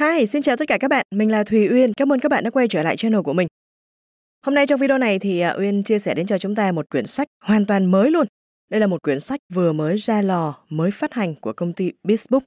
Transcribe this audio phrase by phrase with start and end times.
[0.00, 1.06] Hi, xin chào tất cả các bạn.
[1.10, 1.92] Mình là Thùy Uyên.
[1.92, 3.48] Cảm ơn các bạn đã quay trở lại channel của mình.
[4.46, 6.90] Hôm nay trong video này thì à, Uyên chia sẻ đến cho chúng ta một
[6.90, 8.26] quyển sách hoàn toàn mới luôn.
[8.70, 11.92] Đây là một quyển sách vừa mới ra lò, mới phát hành của công ty
[12.04, 12.40] Bizbook.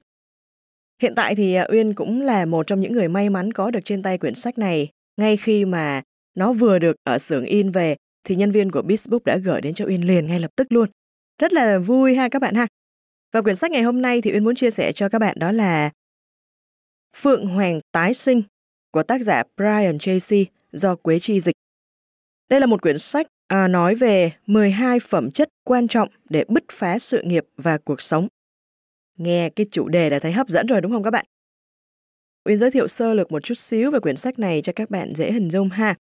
[1.02, 3.84] Hiện tại thì à, Uyên cũng là một trong những người may mắn có được
[3.84, 4.88] trên tay quyển sách này.
[5.16, 6.02] Ngay khi mà
[6.36, 9.74] nó vừa được ở xưởng in về thì nhân viên của Bizbook đã gửi đến
[9.74, 10.88] cho Uyên liền ngay lập tức luôn.
[11.42, 12.66] Rất là vui ha các bạn ha.
[13.32, 15.52] Và quyển sách ngày hôm nay thì Uyên muốn chia sẻ cho các bạn đó
[15.52, 15.90] là
[17.16, 18.42] Phượng Hoàng Tái Sinh
[18.90, 21.56] của tác giả Brian Tracy do Quế Chi dịch.
[22.48, 26.64] Đây là một quyển sách à, nói về 12 phẩm chất quan trọng để bứt
[26.72, 28.28] phá sự nghiệp và cuộc sống.
[29.18, 31.26] Nghe cái chủ đề đã thấy hấp dẫn rồi đúng không các bạn?
[32.44, 35.14] Uyên giới thiệu sơ lược một chút xíu về quyển sách này cho các bạn
[35.14, 35.94] dễ hình dung ha.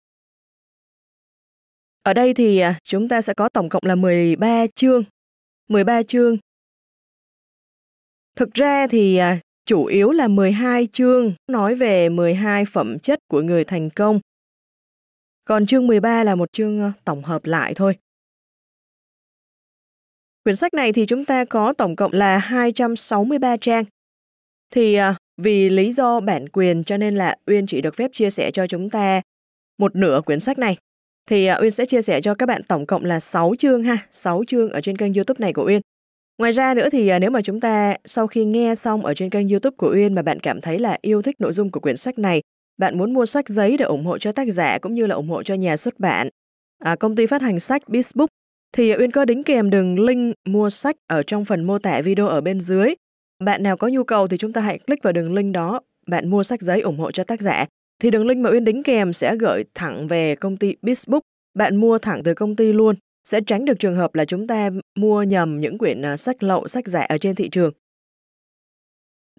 [2.03, 5.03] Ở đây thì à, chúng ta sẽ có tổng cộng là 13 chương.
[5.69, 6.37] 13 chương.
[8.35, 13.41] Thực ra thì à, chủ yếu là 12 chương nói về 12 phẩm chất của
[13.41, 14.19] người thành công.
[15.45, 17.95] Còn chương 13 là một chương ờ, tổng hợp lại thôi.
[20.43, 23.85] Quyển sách này thì chúng ta có tổng cộng là 263 trang.
[24.71, 28.29] Thì ờ, vì lý do bản quyền cho nên là Uyên chỉ được phép chia
[28.29, 29.21] sẻ cho chúng ta
[29.77, 30.77] một nửa quyển sách này.
[31.29, 33.97] Thì ờ, Uyên sẽ chia sẻ cho các bạn tổng cộng là 6 chương ha,
[34.11, 35.81] 6 chương ở trên kênh YouTube này của Uyên.
[36.37, 39.29] Ngoài ra nữa thì à, nếu mà chúng ta sau khi nghe xong ở trên
[39.29, 41.97] kênh YouTube của Uyên mà bạn cảm thấy là yêu thích nội dung của quyển
[41.97, 42.41] sách này,
[42.77, 45.29] bạn muốn mua sách giấy để ủng hộ cho tác giả cũng như là ủng
[45.29, 46.29] hộ cho nhà xuất bản,
[46.83, 48.27] à, công ty phát hành sách Bizbook,
[48.75, 52.27] thì Uyên có đính kèm đường link mua sách ở trong phần mô tả video
[52.27, 52.93] ở bên dưới.
[53.43, 56.29] Bạn nào có nhu cầu thì chúng ta hãy click vào đường link đó, bạn
[56.29, 57.65] mua sách giấy ủng hộ cho tác giả.
[58.01, 61.21] Thì đường link mà Uyên đính kèm sẽ gửi thẳng về công ty Bizbook,
[61.57, 64.69] bạn mua thẳng từ công ty luôn sẽ tránh được trường hợp là chúng ta
[64.95, 67.73] mua nhầm những quyển à, sách lậu, sách giả ở trên thị trường.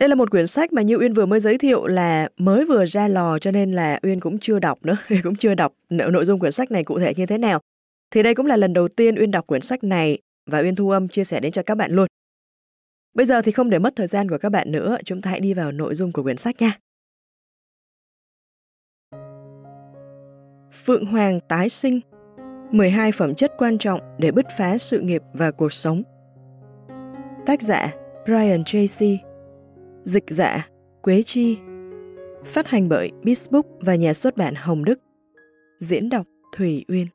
[0.01, 2.87] Đây là một quyển sách mà như Uyên vừa mới giới thiệu là mới vừa
[2.87, 6.25] ra lò cho nên là Uyên cũng chưa đọc nữa, Uyên cũng chưa đọc nội
[6.25, 7.61] dung quyển sách này cụ thể như thế nào.
[8.11, 10.19] Thì đây cũng là lần đầu tiên Uyên đọc quyển sách này
[10.51, 12.07] và Uyên thu âm chia sẻ đến cho các bạn luôn.
[13.15, 15.41] Bây giờ thì không để mất thời gian của các bạn nữa, chúng ta hãy
[15.41, 16.79] đi vào nội dung của quyển sách nha.
[20.73, 22.01] Phượng Hoàng tái sinh
[22.75, 26.03] 12 phẩm chất quan trọng để bứt phá sự nghiệp và cuộc sống.
[27.47, 29.19] Tác giả, Brian Tracy.
[30.03, 30.69] Dịch giả,
[31.03, 31.59] Quế Chi.
[32.45, 34.99] Phát hành bởi Bisbook và nhà xuất bản Hồng Đức.
[35.79, 36.27] Diễn đọc
[36.57, 37.07] Thủy Uyên.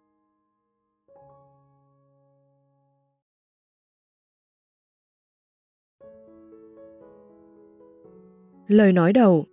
[8.67, 9.45] Lời nói đầu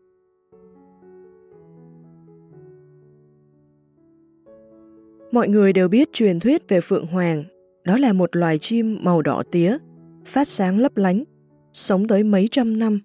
[5.32, 7.44] Mọi người đều biết truyền thuyết về Phượng Hoàng,
[7.84, 9.78] đó là một loài chim màu đỏ tía,
[10.24, 11.24] phát sáng lấp lánh,
[11.72, 13.00] sống tới mấy trăm năm,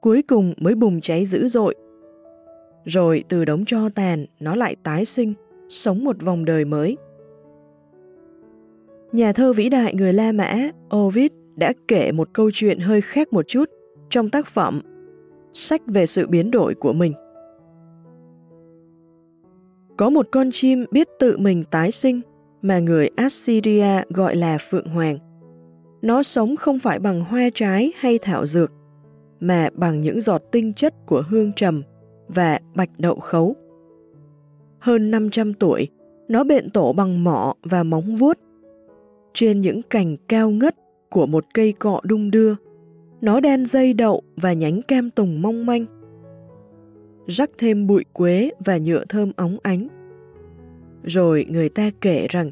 [0.00, 1.74] cuối cùng mới bùng cháy dữ dội.
[2.84, 5.34] Rồi từ đống cho tàn, nó lại tái sinh,
[5.68, 6.96] sống một vòng đời mới.
[9.12, 13.32] Nhà thơ vĩ đại người La Mã, Ovid, đã kể một câu chuyện hơi khác
[13.32, 13.70] một chút
[14.10, 14.80] trong tác phẩm
[15.52, 17.12] Sách về sự biến đổi của mình.
[19.96, 22.20] Có một con chim biết tự mình tái sinh
[22.62, 25.18] mà người Assyria gọi là Phượng Hoàng.
[26.02, 28.72] Nó sống không phải bằng hoa trái hay thảo dược,
[29.40, 31.82] mà bằng những giọt tinh chất của hương trầm
[32.28, 33.56] và bạch đậu khấu.
[34.78, 35.88] Hơn 500 tuổi,
[36.28, 38.38] nó bện tổ bằng mỏ và móng vuốt.
[39.34, 40.76] Trên những cành cao ngất
[41.10, 42.54] của một cây cọ đung đưa,
[43.20, 45.86] nó đen dây đậu và nhánh cam tùng mong manh
[47.26, 49.88] rắc thêm bụi quế và nhựa thơm óng ánh.
[51.02, 52.50] Rồi người ta kể rằng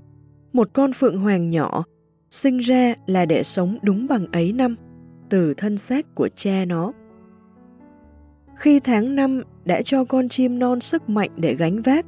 [0.52, 1.84] một con phượng hoàng nhỏ
[2.30, 4.76] sinh ra là để sống đúng bằng ấy năm
[5.30, 6.92] từ thân xác của cha nó.
[8.56, 12.06] Khi tháng năm đã cho con chim non sức mạnh để gánh vác,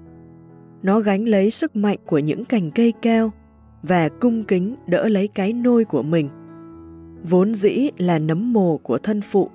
[0.82, 3.31] nó gánh lấy sức mạnh của những cành cây cao
[3.82, 6.28] và cung kính đỡ lấy cái nôi của mình,
[7.22, 9.50] vốn dĩ là nấm mồ của thân phụ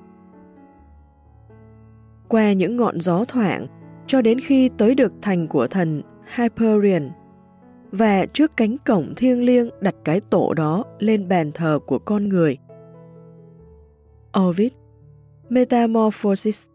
[2.29, 3.67] qua những ngọn gió thoảng
[4.08, 6.02] cho đến khi tới được thành của thần
[6.35, 7.09] Hyperion
[7.91, 12.29] và trước cánh cổng thiêng liêng đặt cái tổ đó lên bàn thờ của con
[12.29, 12.58] người.
[14.40, 14.72] Ovid
[15.49, 16.66] Metamorphosis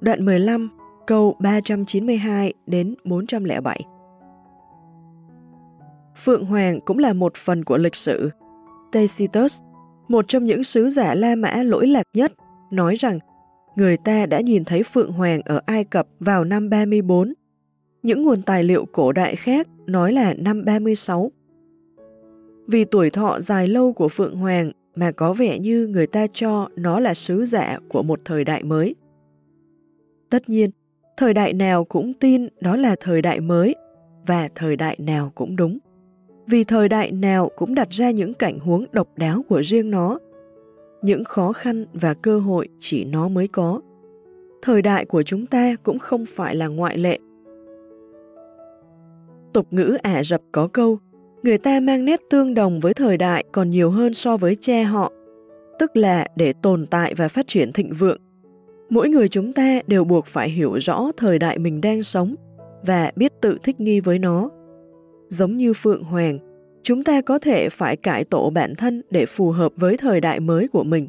[0.00, 0.70] Đoạn 15
[1.06, 3.80] câu 392 đến 407
[6.16, 8.30] Phượng Hoàng cũng là một phần của lịch sử.
[8.92, 9.60] Tacitus,
[10.08, 12.32] một trong những sứ giả La Mã lỗi lạc nhất,
[12.70, 13.18] nói rằng
[13.76, 17.32] người ta đã nhìn thấy Phượng Hoàng ở Ai Cập vào năm 34.
[18.02, 21.30] Những nguồn tài liệu cổ đại khác nói là năm 36.
[22.66, 26.68] Vì tuổi thọ dài lâu của Phượng Hoàng mà có vẻ như người ta cho
[26.76, 28.94] nó là sứ giả của một thời đại mới.
[30.30, 30.70] Tất nhiên,
[31.16, 33.74] thời đại nào cũng tin đó là thời đại mới
[34.26, 35.78] và thời đại nào cũng đúng.
[36.46, 40.18] Vì thời đại nào cũng đặt ra những cảnh huống độc đáo của riêng nó.
[41.02, 43.80] Những khó khăn và cơ hội chỉ nó mới có.
[44.62, 47.18] Thời đại của chúng ta cũng không phải là ngoại lệ.
[49.52, 50.98] Tục ngữ Ả Rập có câu,
[51.42, 54.82] người ta mang nét tương đồng với thời đại còn nhiều hơn so với cha
[54.82, 55.12] họ,
[55.78, 58.18] tức là để tồn tại và phát triển thịnh vượng.
[58.90, 62.34] Mỗi người chúng ta đều buộc phải hiểu rõ thời đại mình đang sống
[62.86, 64.50] và biết tự thích nghi với nó.
[65.28, 66.38] Giống như Phượng Hoàng,
[66.82, 70.40] chúng ta có thể phải cải tổ bản thân để phù hợp với thời đại
[70.40, 71.06] mới của mình.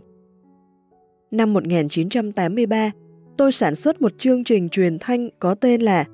[1.31, 2.92] Năm 1983,
[3.38, 6.06] tôi sản xuất một chương trình truyền thanh có tên là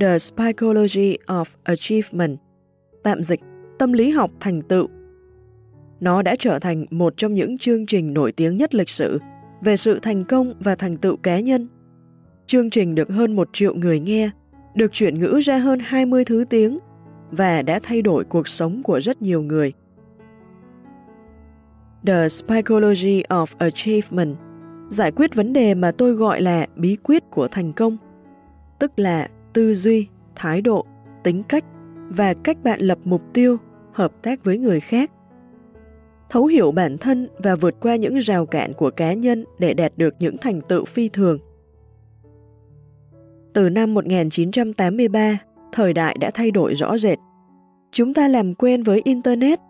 [0.00, 2.38] The Psychology of Achievement,
[3.02, 3.40] tạm dịch
[3.78, 4.88] tâm lý học thành tựu.
[6.00, 9.18] Nó đã trở thành một trong những chương trình nổi tiếng nhất lịch sử
[9.62, 11.68] về sự thành công và thành tựu cá nhân.
[12.46, 14.30] Chương trình được hơn một triệu người nghe,
[14.74, 16.78] được chuyển ngữ ra hơn 20 thứ tiếng
[17.32, 19.72] và đã thay đổi cuộc sống của rất nhiều người.
[22.06, 24.36] The Psychology of Achievement
[24.88, 27.96] giải quyết vấn đề mà tôi gọi là bí quyết của thành công,
[28.78, 30.86] tức là tư duy, thái độ,
[31.22, 31.64] tính cách
[32.08, 33.56] và cách bạn lập mục tiêu,
[33.92, 35.10] hợp tác với người khác.
[36.30, 39.92] Thấu hiểu bản thân và vượt qua những rào cản của cá nhân để đạt
[39.96, 41.38] được những thành tựu phi thường.
[43.52, 45.38] Từ năm 1983,
[45.72, 47.18] thời đại đã thay đổi rõ rệt.
[47.92, 49.60] Chúng ta làm quen với Internet.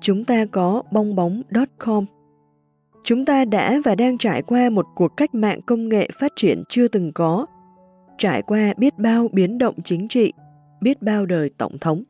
[0.00, 2.04] Chúng ta có bong bóng.com.
[3.04, 6.62] Chúng ta đã và đang trải qua một cuộc cách mạng công nghệ phát triển
[6.68, 7.46] chưa từng có
[8.18, 10.32] trải qua biết bao biến động chính trị,
[10.80, 12.02] biết bao đời tổng thống.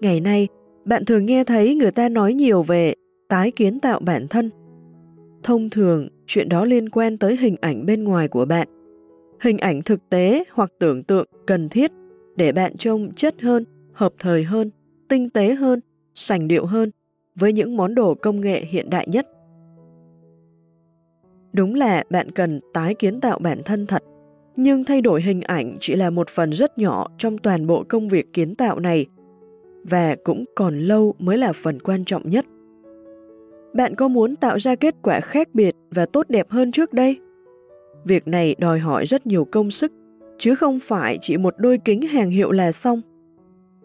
[0.00, 0.48] Ngày nay,
[0.84, 2.94] bạn thường nghe thấy người ta nói nhiều về
[3.28, 4.50] tái kiến tạo bản thân.
[5.42, 8.68] Thông thường, chuyện đó liên quan tới hình ảnh bên ngoài của bạn.
[9.40, 11.90] Hình ảnh thực tế hoặc tưởng tượng cần thiết
[12.36, 14.70] để bạn trông chất hơn, hợp thời hơn,
[15.08, 15.80] tinh tế hơn,
[16.14, 16.90] sành điệu hơn
[17.34, 19.26] với những món đồ công nghệ hiện đại nhất.
[21.52, 24.02] Đúng là bạn cần tái kiến tạo bản thân thật
[24.56, 28.08] nhưng thay đổi hình ảnh chỉ là một phần rất nhỏ trong toàn bộ công
[28.08, 29.06] việc kiến tạo này
[29.84, 32.44] và cũng còn lâu mới là phần quan trọng nhất.
[33.74, 37.18] Bạn có muốn tạo ra kết quả khác biệt và tốt đẹp hơn trước đây?
[38.04, 39.92] Việc này đòi hỏi rất nhiều công sức,
[40.38, 43.00] chứ không phải chỉ một đôi kính hàng hiệu là xong.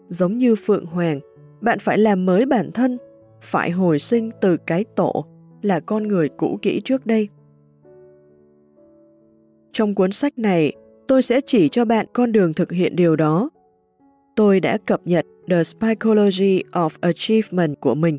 [0.08, 1.20] Giống như Phượng Hoàng,
[1.60, 2.98] bạn phải làm mới bản thân,
[3.42, 5.24] phải hồi sinh từ cái tổ
[5.62, 7.28] là con người cũ kỹ trước đây.
[9.72, 10.72] Trong cuốn sách này,
[11.08, 13.50] tôi sẽ chỉ cho bạn con đường thực hiện điều đó.
[14.36, 18.18] Tôi đã cập nhật The Psychology of Achievement của mình,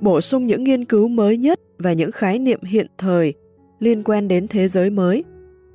[0.00, 3.34] bổ sung những nghiên cứu mới nhất và những khái niệm hiện thời
[3.82, 5.24] liên quan đến thế giới mới,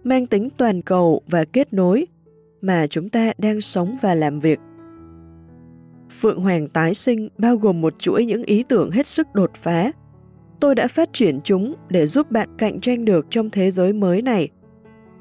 [0.04, 2.08] mang tính toàn cầu và kết nối
[2.62, 4.60] mà chúng ta đang sống và làm việc.
[6.10, 9.92] Phượng Hoàng tái sinh bao gồm một chuỗi những ý tưởng hết sức đột phá.
[10.60, 14.22] Tôi đã phát triển chúng để giúp bạn cạnh tranh được trong thế giới mới
[14.22, 14.50] này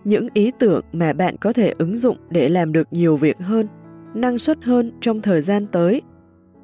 [0.04, 3.66] những ý tưởng mà bạn có thể ứng dụng để làm được nhiều việc hơn,
[4.14, 6.02] năng suất hơn trong thời gian tới,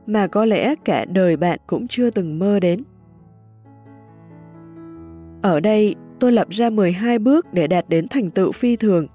[0.07, 2.83] mà có lẽ cả đời bạn cũng chưa từng mơ đến.
[5.43, 9.07] Ở đây, tôi lập ra 12 bước để đạt đến thành tựu phi thường.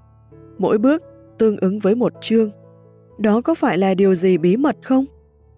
[0.58, 1.02] Mỗi bước
[1.38, 2.50] tương ứng với một chương.
[3.18, 5.04] Đó có phải là điều gì bí mật không?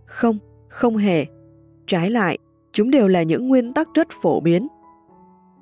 [0.07, 0.39] Không,
[0.69, 1.27] không hề.
[1.87, 2.39] Trái lại,
[2.73, 4.69] chúng đều là những nguyên tắc rất phổ biến.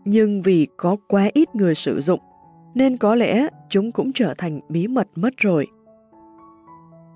[0.05, 2.21] Nhưng vì có quá ít người sử dụng,
[2.75, 5.67] nên có lẽ chúng cũng trở thành bí mật mất rồi.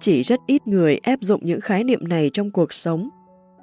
[0.00, 3.08] Chỉ rất ít người áp dụng những khái niệm này trong cuộc sống.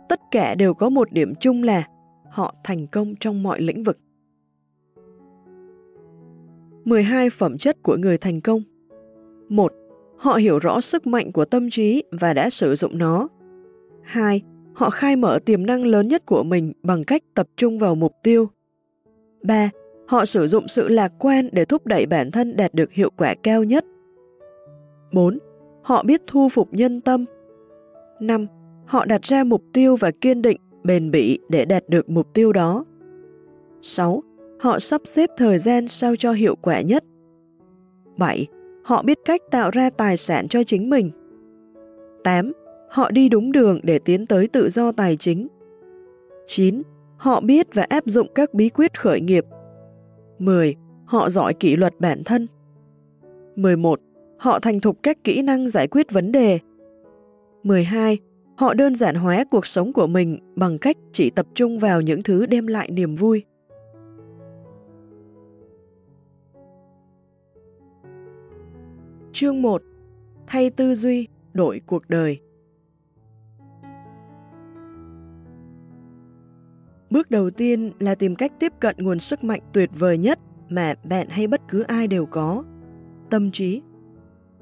[0.10, 1.84] Tất cả đều có một điểm chung là
[2.30, 3.98] họ thành công trong mọi lĩnh vực.
[6.90, 8.62] 12 phẩm chất của người thành công
[9.50, 9.74] 1.
[10.18, 13.28] Họ hiểu rõ sức mạnh của tâm trí và đã sử dụng nó.
[14.04, 14.42] 2.
[14.74, 18.12] Họ khai mở tiềm năng lớn nhất của mình bằng cách tập trung vào mục
[18.24, 18.48] tiêu.
[19.44, 19.70] 3.
[20.08, 23.36] Họ sử dụng sự lạc quan để thúc đẩy bản thân đạt được hiệu quả
[23.44, 23.86] cao nhất.
[25.14, 25.38] 4.
[25.84, 27.26] Họ biết thu phục nhân tâm.
[28.22, 28.46] 5.
[28.86, 32.54] Họ đặt ra mục tiêu và kiên định, bền bỉ để đạt được mục tiêu
[32.54, 32.86] đó.
[33.82, 34.24] 6.
[34.60, 37.04] Họ sắp xếp thời gian sao cho hiệu quả nhất.
[38.18, 38.48] 7.
[38.84, 41.12] Họ biết cách tạo ra tài sản cho chính mình.
[42.24, 42.52] 8.
[42.90, 45.48] Họ đi đúng đường để tiến tới tự do tài chính.
[46.48, 46.82] 9.
[47.18, 49.46] Họ biết và áp dụng các bí quyết khởi nghiệp
[50.40, 50.76] 10.
[51.06, 52.48] Họ giỏi kỷ luật bản thân.
[53.56, 54.00] 11.
[54.38, 56.60] Họ thành thục các kỹ năng giải quyết vấn đề.
[57.64, 58.18] 12.
[58.58, 62.24] Họ đơn giản hóa cuộc sống của mình bằng cách chỉ tập trung vào những
[62.24, 63.44] thứ đem lại niềm vui.
[69.40, 69.82] Chương 1
[70.48, 72.40] Thay tư duy, đổi cuộc đời
[77.10, 80.94] Bước đầu tiên là tìm cách tiếp cận nguồn sức mạnh tuyệt vời nhất mà
[81.04, 82.64] bạn hay bất cứ ai đều có,
[83.30, 83.82] tâm trí.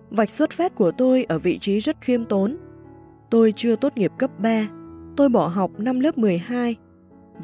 [0.10, 2.58] Vạch xuất phát của tôi ở vị trí rất khiêm tốn.
[3.30, 4.68] Tôi chưa tốt nghiệp cấp 3,
[5.18, 6.76] tôi bỏ học năm lớp 12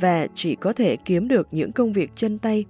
[0.02, 2.66] và chỉ có thể kiếm được những công việc chân tay.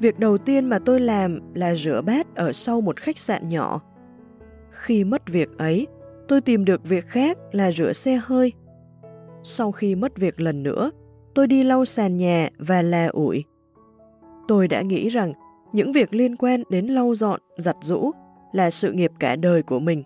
[0.00, 3.80] Việc đầu tiên mà tôi làm là rửa bát ở sau một khách sạn nhỏ.
[4.70, 5.86] Khi mất việc ấy,
[6.28, 8.52] tôi tìm được việc khác là rửa xe hơi.
[9.42, 10.90] Sau khi mất việc lần nữa,
[11.34, 13.44] tôi đi lau sàn nhà và là ủi.
[14.48, 15.32] Tôi đã nghĩ rằng
[15.72, 18.10] những việc liên quan đến lau dọn, giặt rũ
[18.52, 20.02] là sự nghiệp cả đời của mình.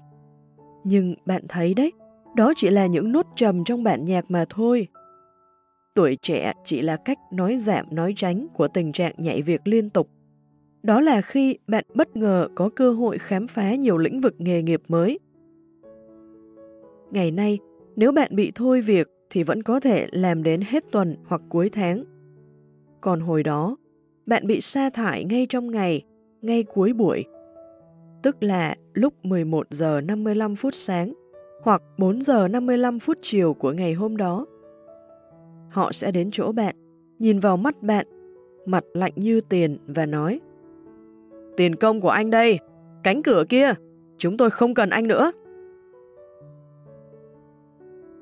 [0.84, 1.92] Nhưng bạn thấy đấy,
[2.34, 4.88] đó chỉ là những nốt trầm trong bản nhạc mà thôi.
[5.96, 9.90] Tuổi trẻ chỉ là cách nói giảm nói tránh của tình trạng nhảy việc liên
[9.90, 10.08] tục.
[10.82, 14.62] Đó là khi bạn bất ngờ có cơ hội khám phá nhiều lĩnh vực nghề
[14.62, 15.18] nghiệp mới.
[17.10, 17.58] Ngày nay,
[17.96, 21.70] nếu bạn bị thôi việc thì vẫn có thể làm đến hết tuần hoặc cuối
[21.72, 22.04] tháng.
[23.00, 23.76] Còn hồi đó,
[24.26, 26.02] bạn bị sa thải ngay trong ngày,
[26.42, 27.24] ngay cuối buổi.
[28.22, 31.12] Tức là lúc 11 giờ 55 phút sáng
[31.62, 34.46] hoặc 4 giờ 55 phút chiều của ngày hôm đó.
[35.76, 36.76] Họ sẽ đến chỗ bạn,
[37.18, 38.06] nhìn vào mắt bạn,
[38.66, 40.40] mặt lạnh như tiền và nói
[41.56, 42.58] Tiền công của anh đây,
[43.02, 43.74] cánh cửa kia,
[44.18, 45.32] chúng tôi không cần anh nữa.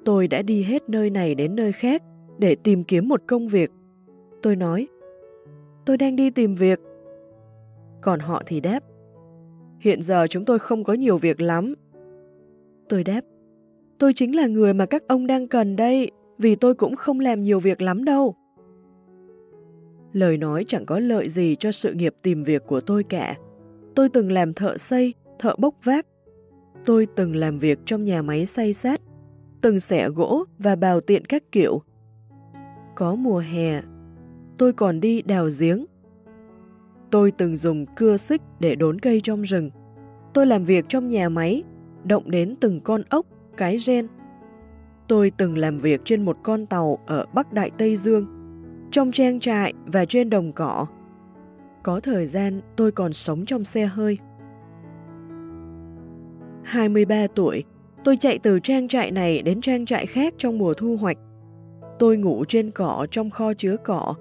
[0.04, 2.02] Tôi đã đi hết nơi này đến nơi khác
[2.38, 3.70] để tìm kiếm một công việc.
[4.42, 4.88] Tôi nói,
[5.87, 6.80] tôi đang đi tìm việc.
[8.02, 8.80] Còn họ thì đáp,
[9.80, 11.75] hiện giờ chúng tôi không có nhiều việc lắm.
[12.88, 13.20] Tôi đáp,
[13.99, 17.43] tôi chính là người mà các ông đang cần đây, vì tôi cũng không làm
[17.43, 18.35] nhiều việc lắm đâu.
[20.12, 23.37] Lời nói chẳng có lợi gì cho sự nghiệp tìm việc của tôi cả.
[23.95, 26.07] Tôi từng làm thợ xây, thợ bốc vác.
[26.85, 29.00] Tôi từng làm việc trong nhà máy xây sát,
[29.61, 31.83] từng xẻ gỗ và bào tiện các kiểu.
[32.95, 33.81] Có mùa hè,
[34.59, 35.87] tôi còn đi đào giếng.
[37.11, 39.71] Tôi từng dùng cưa xích để đốn cây trong rừng.
[40.35, 41.62] Tôi làm việc trong nhà máy,
[42.05, 43.26] động đến từng con ốc,
[43.57, 44.07] cái ren.
[45.08, 48.26] Tôi từng làm việc trên một con tàu ở Bắc Đại Tây Dương,
[48.90, 50.87] trong trang trại và trên đồng cỏ.
[51.82, 54.18] Có thời gian tôi còn sống trong xe hơi.
[56.64, 57.64] 23 tuổi,
[58.04, 61.16] tôi chạy từ trang trại này đến trang trại khác trong mùa thu hoạch.
[61.99, 64.14] Tôi ngủ trên cỏ trong kho chứa cỏ.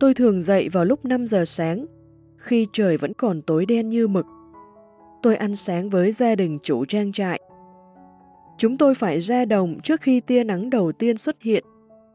[0.00, 1.86] Tôi thường dậy vào lúc 5 giờ sáng,
[2.36, 4.26] khi trời vẫn còn tối đen như mực.
[5.22, 7.40] Tôi ăn sáng với gia đình chủ trang trại.
[8.60, 11.64] Chúng tôi phải ra đồng trước khi tia nắng đầu tiên xuất hiện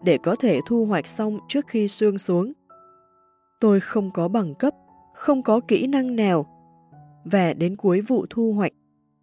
[0.04, 2.54] để có thể thu hoạch xong trước khi sương xuống.
[3.60, 4.74] Tôi không có bằng cấp,
[5.14, 6.46] không có kỹ năng nào.
[7.24, 8.72] Và đến cuối vụ thu hoạch,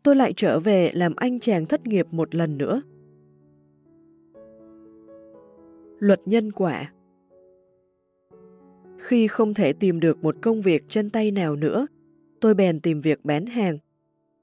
[0.03, 2.83] tôi lại trở về làm anh chàng thất nghiệp một lần nữa.
[5.99, 6.93] Luật nhân quả
[8.99, 11.87] Khi không thể tìm được một công việc chân tay nào nữa,
[12.41, 13.79] tôi bèn tìm việc bán hàng.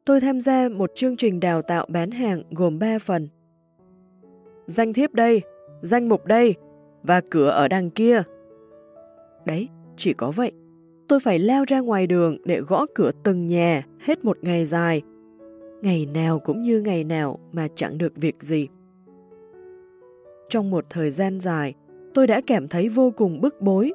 [0.10, 3.28] Tôi tham gia một chương trình đào tạo bán hàng gồm 3 phần.
[4.66, 5.42] Danh thiếp đây,
[5.82, 6.56] danh mục đây
[7.04, 8.24] và cửa ở đằng kia.
[9.46, 10.52] Đấy, chỉ có vậy.
[11.08, 15.02] Tôi phải leo ra ngoài đường để gõ cửa từng nhà hết một ngày dài.
[15.82, 18.68] Ngày nào cũng như ngày nào mà chẳng được việc gì.
[20.50, 21.74] Trong một thời gian dài,
[22.14, 23.94] tôi đã cảm thấy vô cùng bức bối.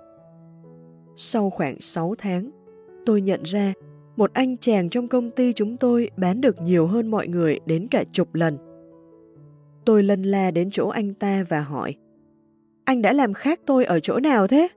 [1.16, 2.50] Sau khoảng 6 tháng,
[3.06, 3.72] tôi nhận ra
[4.16, 7.88] một anh chàng trong công ty chúng tôi bán được nhiều hơn mọi người đến
[7.90, 8.56] cả chục lần.
[9.84, 11.94] Tôi lân la đến chỗ anh ta và hỏi
[12.84, 14.68] Anh đã làm khác tôi ở chỗ nào thế?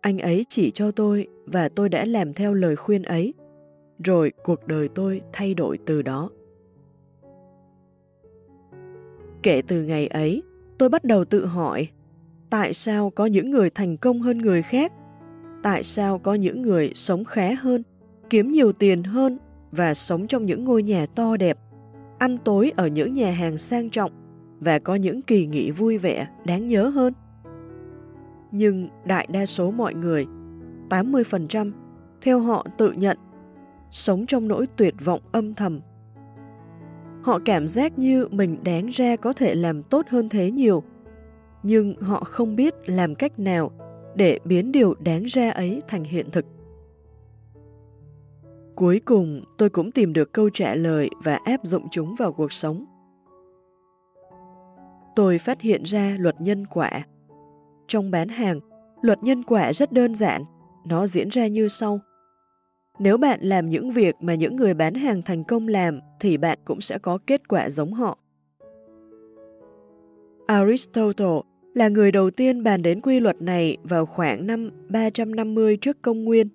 [0.00, 3.34] Anh ấy chỉ cho tôi và tôi đã làm theo lời khuyên ấy.
[4.04, 6.30] Rồi cuộc đời tôi thay đổi từ đó.
[9.42, 10.42] Kể từ ngày ấy,
[10.78, 11.88] tôi bắt đầu tự hỏi
[12.50, 14.92] tại sao có những người thành công hơn người khác?
[15.66, 17.82] Tại sao có những người sống khá hơn,
[18.30, 19.38] kiếm nhiều tiền hơn
[19.70, 21.58] và sống trong những ngôi nhà to đẹp,
[22.18, 24.10] ăn tối ở những nhà hàng sang trọng
[24.60, 27.12] và có những kỳ nghỉ vui vẻ, đáng nhớ hơn?
[28.50, 30.26] nhưng đại đa số mọi người,
[30.90, 31.72] 80%,
[32.20, 33.18] theo họ tự nhận,
[33.90, 35.80] sống trong nỗi tuyệt vọng âm thầm.
[37.22, 40.82] Họ cảm giác như mình đáng ra có thể làm tốt hơn thế nhiều,
[41.62, 43.70] nhưng họ không biết làm cách nào
[44.16, 46.46] để biến điều đáng ra ấy thành hiện thực.
[48.74, 52.52] Cuối cùng, tôi cũng tìm được câu trả lời và áp dụng chúng vào cuộc
[52.52, 52.84] sống.
[55.16, 57.06] Tôi phát hiện ra luật nhân quả
[57.88, 58.60] trong bán hàng,
[59.02, 60.42] luật nhân quả rất đơn giản,
[60.86, 62.00] nó diễn ra như sau.
[62.98, 66.58] Nếu bạn làm những việc mà những người bán hàng thành công làm thì bạn
[66.64, 68.18] cũng sẽ có kết quả giống họ.
[70.46, 71.40] Aristotle
[71.76, 76.24] là người đầu tiên bàn đến quy luật này vào khoảng năm 350 trước công
[76.24, 76.48] nguyên.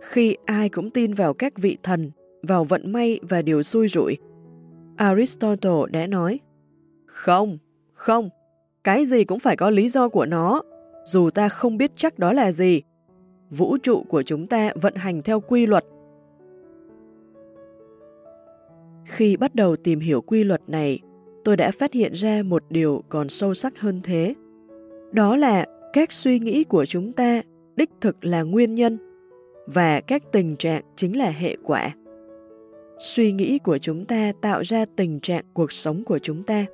[0.00, 2.10] Khi ai cũng tin vào các vị thần,
[2.42, 4.16] vào vận may và điều xui rủi,
[4.96, 6.40] Aristotle đã nói
[7.06, 7.58] Không,
[7.92, 8.28] không,
[8.84, 10.62] cái gì cũng phải có lý do của nó,
[11.04, 12.82] dù ta không biết chắc đó là gì.
[13.50, 15.84] Vũ trụ của chúng ta vận hành theo quy luật.
[19.04, 21.00] Khi bắt đầu tìm hiểu quy luật này,
[21.44, 24.34] tôi đã phát hiện ra một điều còn sâu sắc hơn thế.
[25.12, 27.42] Đó là các suy nghĩ của chúng ta
[27.76, 28.98] đích thực là nguyên nhân
[29.66, 31.94] và các tình trạng chính là hệ quả.
[32.98, 36.66] Suy nghĩ của chúng ta tạo ra tình trạng cuộc sống của chúng ta.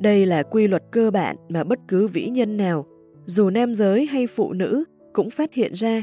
[0.00, 2.86] Đây là quy luật cơ bản mà bất cứ vĩ nhân nào,
[3.24, 6.02] dù nam giới hay phụ nữ, cũng phát hiện ra.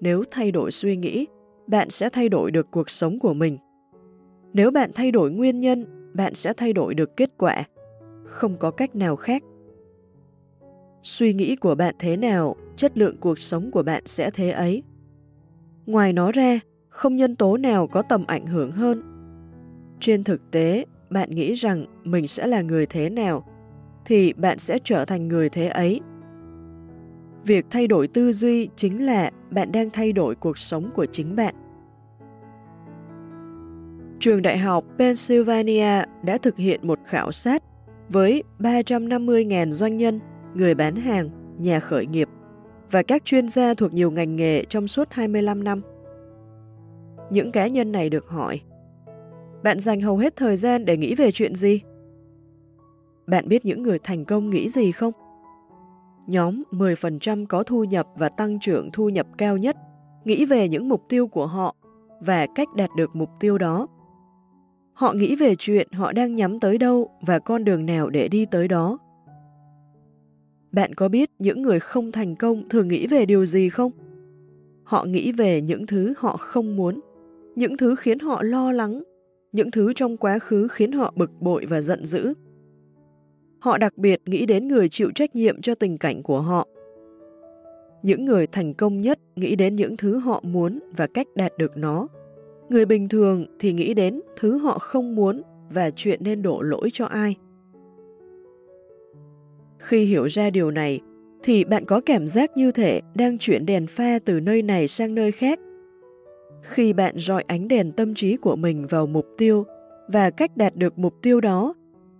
[0.00, 1.26] Nếu thay đổi suy nghĩ,
[1.66, 3.58] bạn sẽ thay đổi được cuộc sống của mình.
[4.54, 5.84] Nếu bạn thay đổi nguyên nhân,
[6.14, 7.64] bạn sẽ thay đổi được kết quả.
[8.24, 9.42] Không có cách nào khác.
[11.02, 14.82] Suy nghĩ của bạn thế nào, chất lượng cuộc sống của bạn sẽ thế ấy.
[15.86, 19.02] Ngoài nó ra, không nhân tố nào có tầm ảnh hưởng hơn.
[20.00, 23.46] Trên thực tế, bạn nghĩ rằng mình sẽ là người thế nào,
[24.04, 26.00] thì bạn sẽ trở thành người thế ấy.
[27.44, 31.36] Việc thay đổi tư duy chính là bạn đang thay đổi cuộc sống của chính
[31.36, 31.54] bạn.
[34.20, 37.62] Trường Đại học Pennsylvania đã thực hiện một khảo sát
[38.08, 40.20] với 350.000 doanh nhân,
[40.54, 42.28] người bán hàng, nhà khởi nghiệp
[42.90, 45.80] và các chuyên gia thuộc nhiều ngành nghề trong suốt 25 năm.
[47.30, 48.60] Những cá nhân này được hỏi
[49.62, 51.80] Bạn dành hầu hết thời gian để nghĩ về chuyện gì?
[53.26, 55.12] Bạn biết những người thành công nghĩ gì không?
[56.26, 59.76] Nhóm 10% có thu nhập và tăng trưởng thu nhập cao nhất
[60.24, 61.76] nghĩ về những mục tiêu của họ
[62.20, 63.86] và cách đạt được mục tiêu đó.
[64.94, 68.46] Họ nghĩ về chuyện họ đang nhắm tới đâu và con đường nào để đi
[68.46, 68.98] tới đó.
[70.72, 73.92] Bạn có biết những người không thành công thường nghĩ về điều gì không?
[74.84, 77.00] Họ nghĩ về những thứ họ không muốn,
[77.56, 79.02] những thứ khiến họ lo lắng,
[79.52, 82.34] những thứ trong quá khứ khiến họ bực bội và giận dữ.
[83.60, 86.68] Họ đặc biệt nghĩ đến người chịu trách nhiệm cho tình cảnh của họ.
[88.02, 91.76] Những người thành công nhất nghĩ đến những thứ họ muốn và cách đạt được
[91.76, 92.08] nó.
[92.68, 96.88] Người bình thường thì nghĩ đến thứ họ không muốn và chuyện nên đổ lỗi
[96.92, 97.36] cho ai.
[99.78, 101.00] Khi hiểu ra điều này,
[101.42, 105.14] thì bạn có cảm giác như thể đang chuyển đèn pha từ nơi này sang
[105.14, 105.58] nơi khác.
[106.62, 109.64] Khi bạn rọi ánh đèn tâm trí của mình vào mục tiêu
[110.08, 111.74] và cách đạt được mục tiêu đó,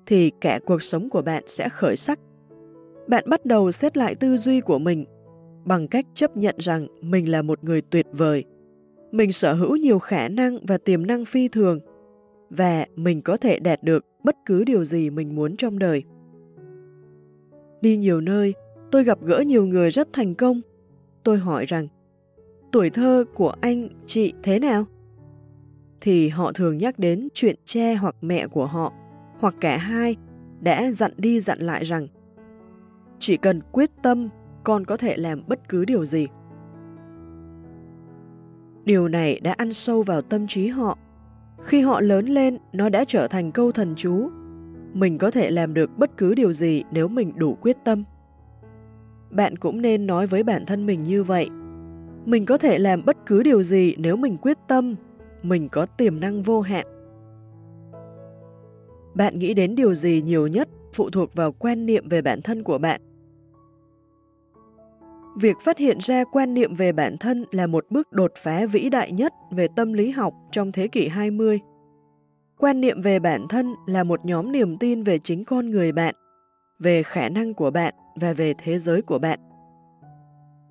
[0.06, 2.18] thì cả cuộc sống của bạn sẽ khởi sắc.
[3.06, 5.04] Bạn bắt đầu xét lại tư duy của mình
[5.64, 8.44] bằng cách chấp nhận rằng mình là một người tuyệt vời.
[9.14, 11.80] Mình sở hữu nhiều khả năng và tiềm năng phi thường
[12.50, 16.02] và mình có thể đạt được bất cứ điều gì mình muốn trong đời.
[17.80, 18.54] Đi nhiều nơi,
[18.92, 20.60] tôi gặp gỡ nhiều người rất thành công.
[21.22, 21.88] Tôi hỏi rằng,
[22.72, 24.84] tuổi thơ của anh, chị thế nào?
[26.00, 28.92] Thì họ thường nhắc đến chuyện cha hoặc mẹ của họ,
[29.40, 30.16] hoặc cả hai,
[30.60, 32.08] đã dặn đi dặn lại rằng,
[33.18, 34.28] chỉ cần quyết tâm,
[34.64, 36.26] con có thể làm bất cứ điều gì.
[38.84, 40.98] Điều này đã ăn sâu vào tâm trí họ.
[41.62, 44.30] Khi họ lớn lên, nó đã trở thành câu thần chú
[44.94, 48.04] mình có thể làm được bất cứ điều gì nếu mình đủ quyết tâm.
[49.30, 51.48] Bạn cũng nên nói với bản thân mình như vậy.
[52.24, 54.94] Mình có thể làm bất cứ điều gì nếu mình quyết tâm,
[55.42, 56.86] mình có tiềm năng vô hạn.
[59.14, 62.62] Bạn nghĩ đến điều gì nhiều nhất phụ thuộc vào quan niệm về bản thân
[62.62, 63.00] của bạn.
[65.36, 68.90] Việc phát hiện ra quan niệm về bản thân là một bước đột phá vĩ
[68.90, 71.60] đại nhất về tâm lý học trong thế kỷ 20.
[72.58, 76.14] Quan niệm về bản thân là một nhóm niềm tin về chính con người bạn,
[76.78, 79.40] về khả năng của bạn và về thế giới của bạn.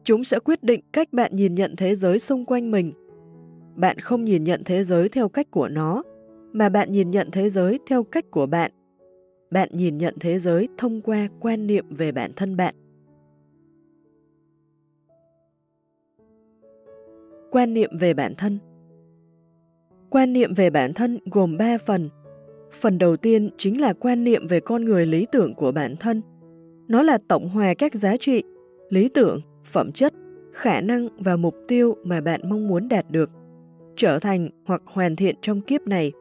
[0.03, 2.93] Chúng sẽ quyết định cách bạn nhìn nhận thế giới xung quanh mình.
[3.75, 6.03] Bạn không nhìn nhận thế giới theo cách của nó,
[6.53, 8.71] mà bạn nhìn nhận thế giới theo cách của bạn.
[9.51, 12.75] Bạn nhìn nhận thế giới thông qua quan niệm về bản thân bạn.
[17.53, 18.59] Quan niệm về bản thân
[20.09, 22.09] Quan niệm về bản thân gồm 3 phần.
[22.71, 26.21] Phần đầu tiên chính là quan niệm về con người lý tưởng của bản thân.
[26.87, 28.43] Nó là tổng hòa các giá trị,
[28.89, 30.13] lý tưởng, phẩm chất,
[30.53, 33.29] khả năng và mục tiêu mà bạn mong muốn đạt được,
[33.95, 36.11] trở thành hoặc hoàn thiện trong kiếp này.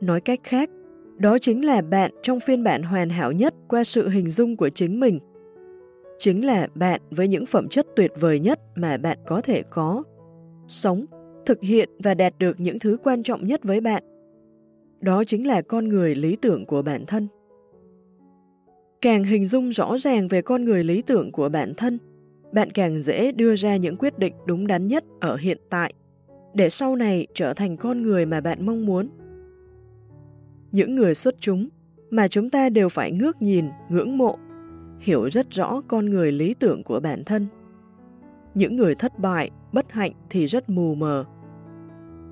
[0.00, 0.70] Nói cách khác,
[1.16, 4.68] đó chính là bạn trong phiên bản hoàn hảo nhất qua sự hình dung của
[4.68, 5.18] chính mình
[6.24, 10.02] chính là bạn với những phẩm chất tuyệt vời nhất mà bạn có thể có.
[10.68, 11.04] Sống,
[11.46, 14.02] thực hiện và đạt được những thứ quan trọng nhất với bạn.
[15.00, 17.28] Đó chính là con người lý tưởng của bản thân.
[19.00, 21.98] Càng hình dung rõ ràng về con người lý tưởng của bản thân,
[22.52, 25.94] bạn càng dễ đưa ra những quyết định đúng đắn nhất ở hiện tại,
[26.54, 29.08] để sau này trở thành con người mà bạn mong muốn.
[30.72, 31.68] Những người xuất chúng
[32.10, 34.38] mà chúng ta đều phải ngước nhìn, ngưỡng mộ,
[35.04, 37.46] hiểu rất rõ con người lý tưởng của bản thân.
[38.54, 41.24] Những người thất bại, bất hạnh thì rất mù mờ.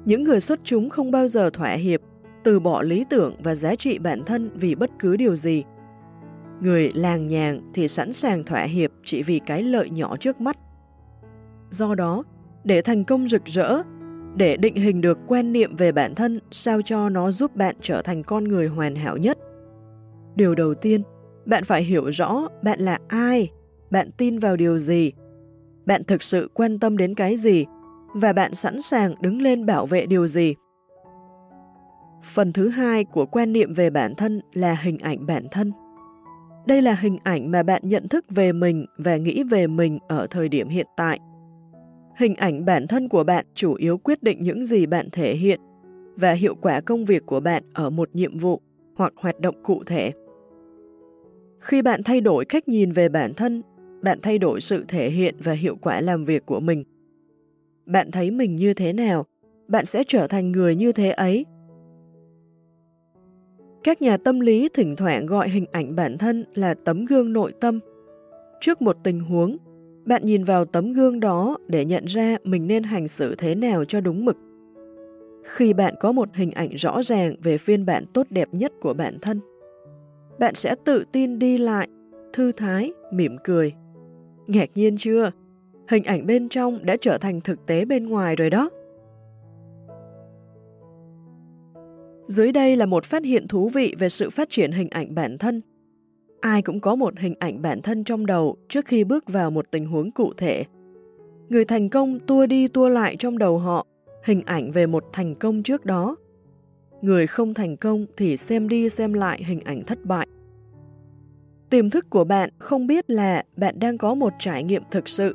[0.04, 2.00] Những người xuất chúng không bao giờ thỏa hiệp,
[2.44, 5.64] từ bỏ lý tưởng và giá trị bản thân vì bất cứ điều gì.
[6.60, 10.56] Người làng nhàng thì sẵn sàng thỏa hiệp chỉ vì cái lợi nhỏ trước mắt.
[11.70, 12.24] Do đó,
[12.64, 13.82] để thành công rực rỡ,
[14.36, 18.02] để định hình được quan niệm về bản thân sao cho nó giúp bạn trở
[18.02, 19.38] thành con người hoàn hảo nhất.
[20.36, 21.02] Điều đầu tiên,
[21.46, 23.50] bạn phải hiểu rõ bạn là ai,
[23.90, 25.12] bạn tin vào điều gì,
[25.86, 27.64] bạn thực sự quan tâm đến cái gì
[28.14, 30.54] và bạn sẵn sàng đứng lên bảo vệ điều gì.
[32.24, 35.72] Phần thứ hai của quan niệm về bản thân là hình ảnh bản thân.
[36.66, 40.26] Đây là hình ảnh mà bạn nhận thức về mình và nghĩ về mình ở
[40.30, 41.18] thời điểm hiện tại.
[42.16, 45.60] Hình ảnh bản thân của bạn chủ yếu quyết định những gì bạn thể hiện
[46.16, 48.60] và hiệu quả công việc của bạn ở một nhiệm vụ
[48.96, 50.12] hoặc hoạt động cụ thể.
[51.62, 53.62] Khi bạn thay đổi cách nhìn về bản thân,
[54.02, 56.84] bạn thay đổi sự thể hiện và hiệu quả làm việc của mình.
[57.86, 59.26] Bạn thấy mình như thế nào,
[59.68, 61.46] bạn sẽ trở thành người như thế ấy.
[63.84, 67.52] Các nhà tâm lý thỉnh thoảng gọi hình ảnh bản thân là tấm gương nội
[67.60, 67.80] tâm.
[68.60, 69.56] Trước một tình huống,
[70.04, 73.84] bạn nhìn vào tấm gương đó để nhận ra mình nên hành xử thế nào
[73.84, 74.36] cho đúng mực.
[75.44, 78.94] Khi bạn có một hình ảnh rõ ràng về phiên bản tốt đẹp nhất của
[78.94, 79.40] bản thân,
[80.42, 81.88] bạn sẽ tự tin đi lại,
[82.32, 83.72] thư thái, mỉm cười.
[84.46, 85.30] Ngạc nhiên chưa?
[85.88, 88.70] Hình ảnh bên trong đã trở thành thực tế bên ngoài rồi đó.
[92.26, 95.38] Dưới đây là một phát hiện thú vị về sự phát triển hình ảnh bản
[95.38, 95.60] thân.
[96.40, 99.70] Ai cũng có một hình ảnh bản thân trong đầu trước khi bước vào một
[99.70, 100.64] tình huống cụ thể.
[101.48, 103.86] Người thành công tua đi tua lại trong đầu họ
[104.24, 106.16] hình ảnh về một thành công trước đó.
[107.02, 110.26] Người không thành công thì xem đi xem lại hình ảnh thất bại.
[111.72, 115.34] Tiềm thức của bạn không biết là bạn đang có một trải nghiệm thực sự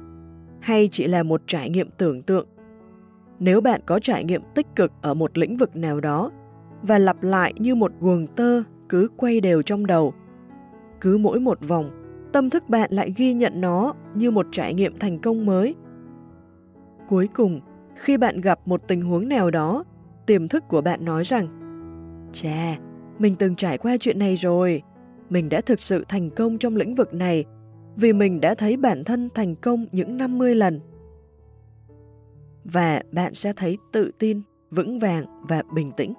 [0.62, 2.48] hay chỉ là một trải nghiệm tưởng tượng.
[3.40, 6.32] Nếu bạn có trải nghiệm tích cực ở một lĩnh vực nào đó
[6.82, 10.14] và lặp lại như một guồng tơ cứ quay đều trong đầu,
[11.02, 11.90] cứ mỗi một vòng,
[12.34, 15.76] tâm thức bạn lại ghi nhận nó như một trải nghiệm thành công mới.
[17.08, 17.62] Cuối cùng,
[17.96, 19.84] khi bạn gặp một tình huống nào đó,
[20.26, 21.48] tiềm thức của bạn nói rằng
[22.34, 22.78] Chà,
[23.20, 24.82] mình từng trải qua chuyện này rồi,
[25.30, 27.46] mình đã thực sự thành công trong lĩnh vực này
[27.96, 30.80] vì mình đã thấy bản thân thành công những 50 lần.
[32.64, 36.14] Và bạn sẽ thấy tự tin, vững vàng và bình tĩnh.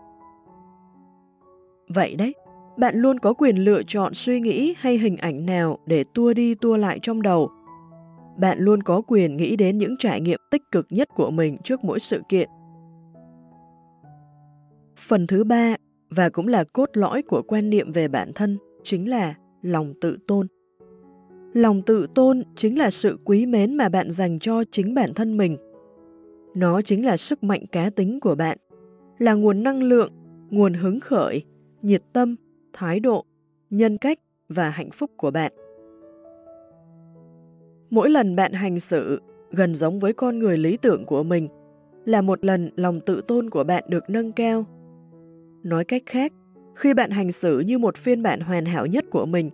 [1.89, 2.35] Vậy đấy,
[2.77, 6.55] bạn luôn có quyền lựa chọn suy nghĩ hay hình ảnh nào để tua đi
[6.55, 7.51] tua lại trong đầu.
[8.39, 11.85] Bạn luôn có quyền nghĩ đến những trải nghiệm tích cực nhất của mình trước
[11.85, 12.49] mỗi sự kiện.
[14.97, 15.77] Phần thứ ba,
[16.11, 20.19] và cũng là cốt lõi của quan niệm về bản thân, chính là lòng tự
[20.27, 20.47] tôn.
[21.53, 25.37] Lòng tự tôn chính là sự quý mến mà bạn dành cho chính bản thân
[25.37, 25.57] mình.
[26.57, 28.59] Nó chính là sức mạnh cá tính của bạn,
[29.19, 30.13] là nguồn năng lượng,
[30.51, 31.43] nguồn hứng khởi,
[31.83, 32.37] nhiệt tâm,
[32.73, 33.25] thái độ,
[33.71, 35.53] nhân cách và hạnh phúc của bạn.
[37.91, 41.49] Mỗi lần bạn hành xử gần giống với con người lý tưởng của mình
[42.05, 44.65] là một lần lòng tự tôn của bạn được nâng cao.
[45.63, 46.33] Nói cách khác,
[46.79, 49.51] khi bạn hành xử như một phiên bản hoàn hảo nhất của mình,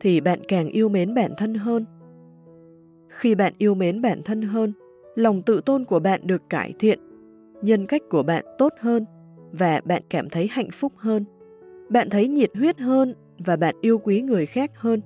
[0.00, 1.84] thì bạn càng yêu mến bản thân hơn.
[3.08, 4.72] Khi bạn yêu mến bản thân hơn,
[5.14, 6.98] lòng tự tôn của bạn được cải thiện,
[7.62, 9.04] nhân cách của bạn tốt hơn
[9.52, 11.24] và bạn cảm thấy hạnh phúc hơn.
[11.88, 15.00] Bạn thấy nhiệt huyết hơn và bạn yêu quý người khác hơn.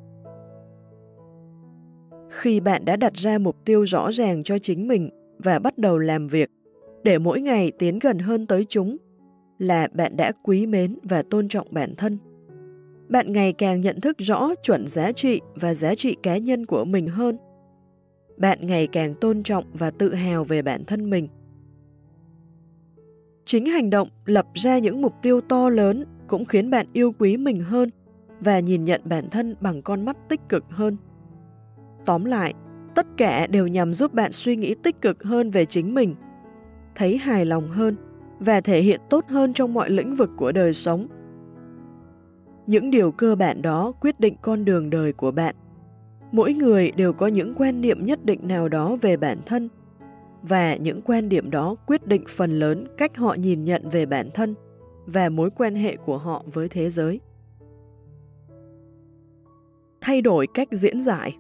[2.31, 5.98] Khi bạn đã đặt ra mục tiêu rõ ràng cho chính mình và bắt đầu
[5.98, 6.50] làm việc
[7.04, 8.96] để mỗi ngày tiến gần hơn tới chúng,
[9.59, 12.18] là bạn đã quý mến và tôn trọng bản thân.
[13.09, 16.85] Bạn ngày càng nhận thức rõ chuẩn giá trị và giá trị cá nhân của
[16.85, 17.38] mình hơn.
[18.37, 21.29] Bạn ngày càng tôn trọng và tự hào về bản thân mình.
[23.44, 27.37] Chính hành động lập ra những mục tiêu to lớn cũng khiến bạn yêu quý
[27.37, 27.90] mình hơn
[28.40, 30.97] và nhìn nhận bản thân bằng con mắt tích cực hơn.
[32.05, 32.55] Tóm lại,
[32.94, 36.14] tất cả đều nhằm giúp bạn suy nghĩ tích cực hơn về chính mình,
[36.94, 37.97] thấy hài lòng hơn
[38.40, 41.07] và thể hiện tốt hơn trong mọi lĩnh vực của đời sống.
[42.66, 45.55] Những điều cơ bản đó quyết định con đường đời của bạn.
[46.33, 49.68] Mỗi người đều có những quan niệm nhất định nào đó về bản thân
[50.42, 54.31] và những quan điểm đó quyết định phần lớn cách họ nhìn nhận về bản
[54.35, 54.55] thân
[55.07, 57.20] và mối quan hệ của họ với thế giới.
[60.01, 61.37] Thay đổi cách diễn giải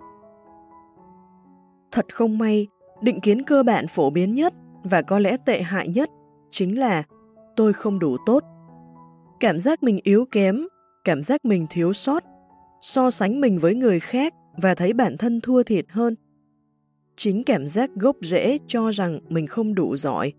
[1.90, 2.66] Thật không may,
[3.00, 6.10] định kiến cơ bản phổ biến nhất và có lẽ tệ hại nhất
[6.50, 7.02] chính là
[7.56, 8.44] tôi không đủ tốt.
[9.40, 10.66] Cảm giác mình yếu kém,
[11.04, 12.24] cảm giác mình thiếu sót,
[12.80, 16.14] so sánh mình với người khác và thấy bản thân thua thiệt hơn.
[17.16, 20.32] Chính cảm giác gốc rễ cho rằng mình không đủ giỏi,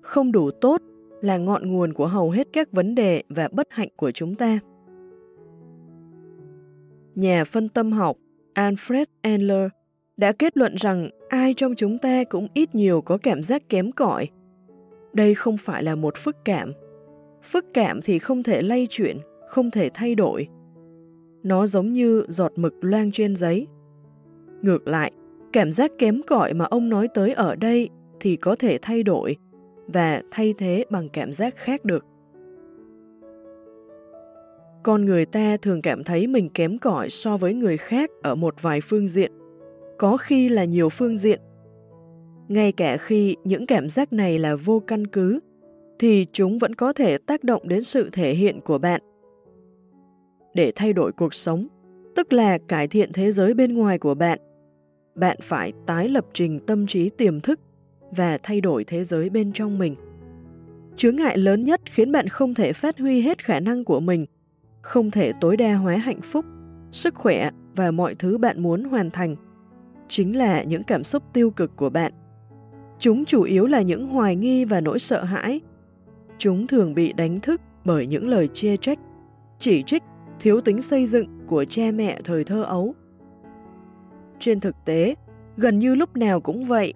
[0.00, 0.82] không đủ tốt
[1.22, 4.58] là ngọn nguồn của hầu hết các vấn đề và bất hạnh của chúng ta.
[7.14, 8.16] Nhà phân tâm học
[8.54, 9.70] Alfred Adler
[10.16, 13.92] đã kết luận rằng ai trong chúng ta cũng ít nhiều có cảm giác kém
[13.92, 14.28] cỏi.
[15.16, 16.72] Đây không phải là một phức cảm.
[17.42, 19.16] Phức cảm thì không thể lay chuyển,
[19.48, 20.48] không thể thay đổi.
[21.42, 23.66] Nó giống như giọt mực loang trên giấy.
[24.62, 25.12] Ngược lại,
[25.52, 27.88] cảm giác kém cỏi mà ông nói tới ở đây
[28.20, 29.36] thì có thể thay đổi
[29.86, 32.04] và thay thế bằng cảm giác khác được.
[34.82, 38.62] Con người ta thường cảm thấy mình kém cỏi so với người khác ở một
[38.62, 39.32] vài phương diện,
[39.98, 41.40] có khi là nhiều phương diện.
[42.48, 45.40] Ngay cả khi những cảm giác này là vô căn cứ,
[45.98, 49.00] thì chúng vẫn có thể tác động đến sự thể hiện của bạn.
[50.54, 51.66] Để thay đổi cuộc sống,
[52.16, 54.38] tức là cải thiện thế giới bên ngoài của bạn,
[55.14, 57.60] bạn phải tái lập trình tâm trí tiềm thức
[58.10, 59.94] và thay đổi thế giới bên trong mình.
[60.96, 64.26] Chướng ngại lớn nhất khiến bạn không thể phát huy hết khả năng của mình,
[64.82, 66.44] không thể tối đa hóa hạnh phúc,
[66.92, 69.36] sức khỏe và mọi thứ bạn muốn hoàn thành,
[70.08, 72.12] chính là những cảm xúc tiêu cực của bạn.
[72.98, 75.60] Chúng chủ yếu là những hoài nghi và nỗi sợ hãi.
[76.38, 78.98] Chúng thường bị đánh thức bởi những lời chê trách,
[79.58, 80.02] chỉ trích,
[80.40, 82.94] thiếu tính xây dựng của cha mẹ thời thơ ấu.
[84.38, 85.14] Trên thực tế,
[85.56, 86.94] gần như lúc nào cũng vậy,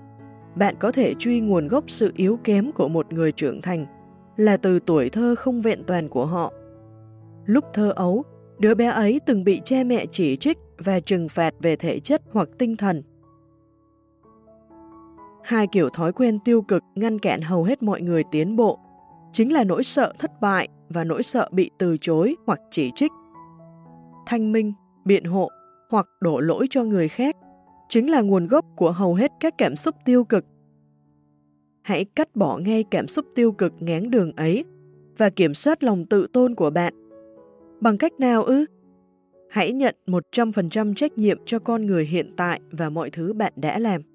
[0.55, 3.87] bạn có thể truy nguồn gốc sự yếu kém của một người trưởng thành
[4.37, 6.53] là từ tuổi thơ không vẹn toàn của họ.
[7.47, 8.25] Lúc thơ ấu,
[8.59, 12.23] đứa bé ấy từng bị cha mẹ chỉ trích và trừng phạt về thể chất
[12.33, 13.03] hoặc tinh thần.
[15.45, 18.79] Hai kiểu thói quen tiêu cực ngăn cản hầu hết mọi người tiến bộ,
[19.33, 23.13] chính là nỗi sợ thất bại và nỗi sợ bị từ chối hoặc chỉ trích.
[24.27, 24.73] Thanh minh,
[25.05, 25.49] biện hộ
[25.91, 27.37] hoặc đổ lỗi cho người khác
[27.89, 30.45] chính là nguồn gốc của hầu hết các cảm xúc tiêu cực.
[31.83, 34.65] Hãy cắt bỏ ngay cảm xúc tiêu cực ngán đường ấy
[35.19, 36.95] và kiểm soát lòng tự tôn của bạn.
[37.81, 38.67] Bằng cách nào ư?
[39.51, 43.79] Hãy nhận 100% trách nhiệm cho con người hiện tại và mọi thứ bạn đã
[43.79, 44.10] làm.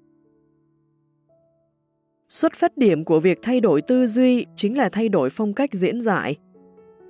[2.28, 5.74] Xuất phát điểm của việc thay đổi tư duy chính là thay đổi phong cách
[5.74, 6.36] diễn giải.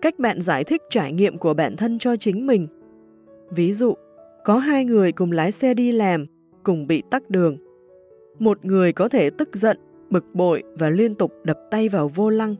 [0.03, 2.67] Cách bạn giải thích trải nghiệm của bản thân cho chính mình.
[3.51, 3.95] Ví dụ,
[4.45, 6.27] có hai người cùng lái xe đi làm
[6.63, 7.57] cùng bị tắc đường.
[8.39, 9.79] Một người có thể tức giận,
[10.11, 12.55] bực bội và liên tục đập tay vào vô lăng.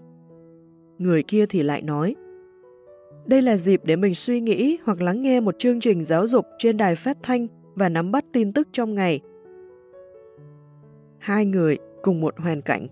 [0.99, 2.15] Người kia thì lại nói,
[3.27, 6.47] đây là dịp để mình suy nghĩ hoặc lắng nghe một chương trình giáo dục
[6.59, 9.21] trên đài phát thanh và nắm bắt tin tức trong ngày.
[11.19, 12.87] Hai người cùng một hoàn cảnh,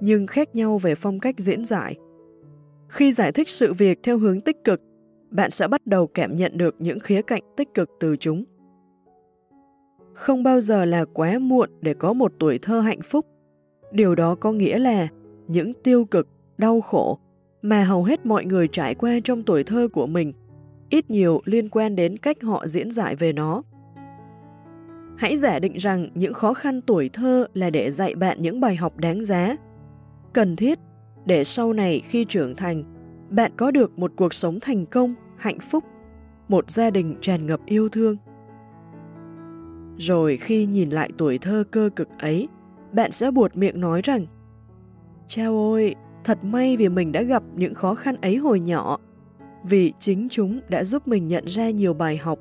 [0.00, 1.96] nhưng khác nhau về phong cách diễn giải.
[2.88, 4.80] Khi giải thích sự việc theo hướng tích cực,
[5.30, 8.44] bạn sẽ bắt đầu cảm nhận được những khía cạnh tích cực từ chúng.
[10.14, 13.26] Không bao giờ là quá muộn để có một tuổi thơ hạnh phúc.
[13.92, 15.08] Điều đó có nghĩa là
[15.48, 17.18] những tiêu cực, đau khổ
[17.62, 20.32] mà hầu hết mọi người trải qua trong tuổi thơ của mình
[20.90, 23.62] ít nhiều liên quan đến cách họ diễn giải về nó.
[25.18, 28.76] Hãy giả định rằng những khó khăn tuổi thơ là để dạy bạn những bài
[28.76, 29.56] học đáng giá,
[30.32, 30.78] cần thiết
[31.24, 32.84] để sau này khi trưởng thành,
[33.30, 35.84] bạn có được một cuộc sống thành công, hạnh phúc,
[36.48, 38.16] một gia đình tràn ngập yêu thương.
[39.98, 42.48] Rồi khi nhìn lại tuổi thơ cơ cực ấy,
[42.92, 44.26] bạn sẽ buột miệng nói rằng
[45.28, 48.98] Chao ôi, thật may vì mình đã gặp những khó khăn ấy hồi nhỏ,
[49.64, 52.38] vì chính chúng đã giúp mình nhận ra nhiều bài học,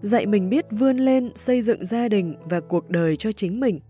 [0.00, 3.80] dạy mình biết vươn lên xây dựng gia đình và cuộc đời cho chính mình.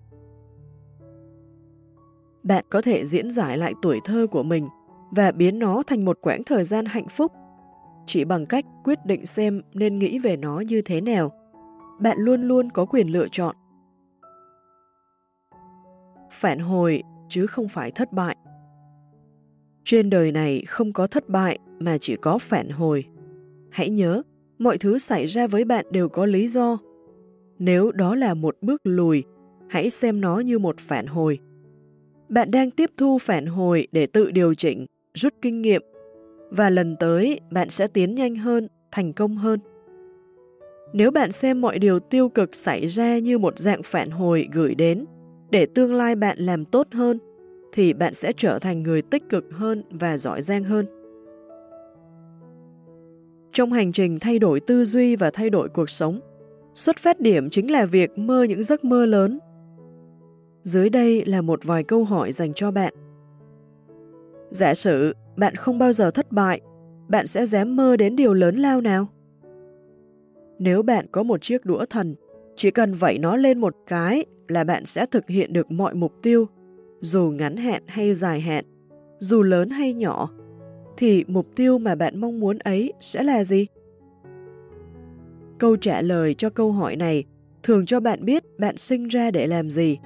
[2.42, 4.68] Bạn có thể diễn giải lại tuổi thơ của mình
[5.10, 7.32] và biến nó thành một quãng thời gian hạnh phúc,
[8.06, 11.32] chỉ bằng cách quyết định xem nên nghĩ về nó như thế nào
[11.98, 13.56] bạn luôn luôn có quyền lựa chọn.
[16.30, 18.36] Phản hồi chứ không phải thất bại.
[19.84, 23.04] Trên đời này không có thất bại mà chỉ có phản hồi.
[23.70, 24.22] Hãy nhớ,
[24.58, 26.78] mọi thứ xảy ra với bạn đều có lý do.
[27.58, 29.24] Nếu đó là một bước lùi,
[29.68, 31.38] hãy xem nó như một phản hồi.
[32.28, 35.82] Bạn đang tiếp thu phản hồi để tự điều chỉnh, rút kinh nghiệm,
[36.50, 39.60] và lần tới bạn sẽ tiến nhanh hơn, thành công hơn.
[40.92, 44.74] Nếu bạn xem mọi điều tiêu cực xảy ra như một dạng phản hồi gửi
[44.74, 45.04] đến
[45.50, 47.18] để tương lai bạn làm tốt hơn,
[47.72, 50.86] thì bạn sẽ trở thành người tích cực hơn và giỏi giang hơn.
[53.52, 56.20] Trong hành trình thay đổi tư duy và thay đổi cuộc sống,
[56.74, 59.38] xuất phát điểm chính là việc mơ những giấc mơ lớn.
[60.62, 62.94] Dưới đây là một vài câu hỏi dành cho bạn.
[64.50, 66.61] Giả sử bạn không bao giờ thất bại,
[67.08, 69.06] bạn sẽ dám mơ đến điều lớn lao nào?
[70.58, 72.14] Nếu bạn có một chiếc đũa thần,
[72.56, 76.12] chỉ cần vẩy nó lên một cái là bạn sẽ thực hiện được mọi mục
[76.22, 76.46] tiêu,
[77.00, 78.64] dù ngắn hạn hay dài hạn,
[79.18, 80.28] dù lớn hay nhỏ,
[80.98, 83.66] thì mục tiêu mà bạn mong muốn ấy sẽ là gì?
[85.58, 87.24] Câu trả lời cho câu hỏi này
[87.62, 89.98] thường cho bạn biết bạn sinh ra để làm gì.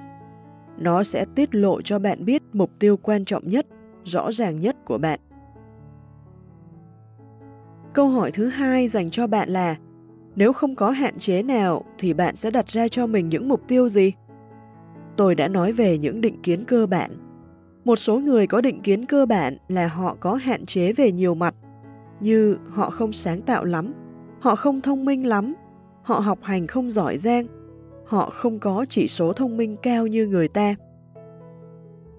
[0.77, 3.67] Nó sẽ tiết lộ cho bạn biết mục tiêu quan trọng nhất,
[4.03, 5.19] rõ ràng nhất của bạn.
[7.93, 9.75] Câu hỏi thứ hai dành cho bạn là
[10.35, 13.61] nếu không có hạn chế nào thì bạn sẽ đặt ra cho mình những mục
[13.67, 14.11] tiêu gì?
[15.17, 17.11] Tôi đã nói về những định kiến cơ bản.
[17.85, 21.35] Một số người có định kiến cơ bản là họ có hạn chế về nhiều
[21.35, 21.55] mặt,
[22.19, 23.93] như họ không sáng tạo lắm,
[24.39, 25.53] họ không thông minh lắm,
[26.03, 27.47] họ học hành không giỏi giang,
[28.05, 30.75] họ không có chỉ số thông minh cao như người ta.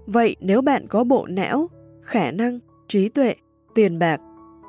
[0.07, 1.69] Vậy nếu bạn có bộ não,
[2.03, 3.35] khả năng, trí tuệ,
[3.75, 4.21] tiền bạc,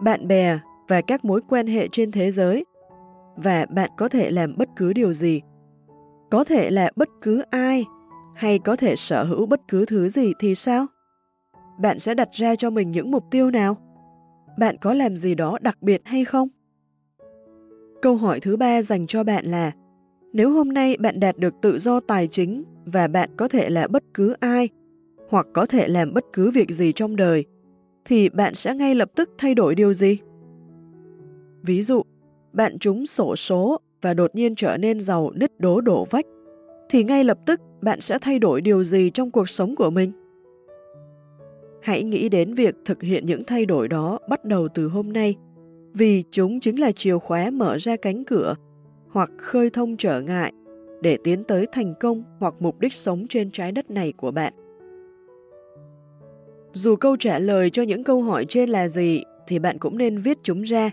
[0.02, 2.66] bạn bè và các mối quan hệ trên thế giới,
[3.36, 5.42] và bạn có thể làm bất cứ điều gì.
[6.32, 7.86] Có thể là bất cứ ai,
[8.36, 10.86] hay có thể sở hữu bất cứ thứ gì thì sao?
[11.80, 13.78] Bạn sẽ đặt ra cho mình những mục tiêu nào?
[14.58, 16.48] Bạn có làm gì đó đặc biệt hay không?
[18.02, 19.72] Câu hỏi thứ ba dành cho bạn là
[20.34, 23.88] nếu hôm nay bạn đạt được tự do tài chính và bạn có thể là
[23.88, 24.70] bất cứ ai
[25.30, 27.46] hoặc có thể làm bất cứ việc gì trong đời,
[28.06, 30.18] thì bạn sẽ ngay lập tức thay đổi điều gì?
[31.64, 32.02] Ví dụ,
[32.54, 36.26] bạn trúng sổ số và đột nhiên trở nên giàu nứt đố đổ vách,
[36.90, 40.12] thì ngay lập tức bạn sẽ thay đổi điều gì trong cuộc sống của mình?
[41.82, 45.36] Hãy nghĩ đến việc thực hiện những thay đổi đó bắt đầu từ hôm nay,
[45.94, 48.56] vì chúng chính là chìa khóa mở ra cánh cửa
[49.10, 50.54] hoặc khơi thông trở ngại
[51.02, 54.54] để tiến tới thành công hoặc mục đích sống trên trái đất này của bạn.
[56.72, 60.18] Dù câu trả lời cho những câu hỏi trên là gì, thì bạn cũng nên
[60.18, 60.92] viết chúng ra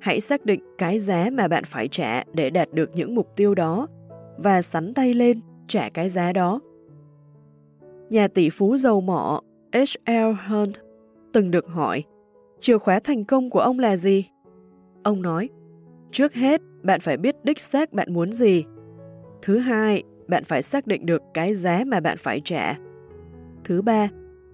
[0.00, 3.54] Hãy xác định cái giá mà bạn phải trả để đạt được những mục tiêu
[3.54, 3.86] đó
[4.36, 6.60] và sắn tay lên trả cái giá đó.
[8.10, 9.40] Nhà tỷ phú dầu mỏ
[9.72, 10.32] H.L.
[10.48, 10.74] Hunt
[11.32, 12.04] từng được hỏi
[12.60, 14.30] chìa khóa thành công của ông là gì?
[15.04, 15.48] Ông nói,
[16.10, 18.64] trước hết bạn phải biết đích xác bạn muốn gì.
[19.42, 22.74] Thứ hai, bạn phải xác định được cái giá mà bạn phải trả.
[23.64, 24.08] Thứ ba,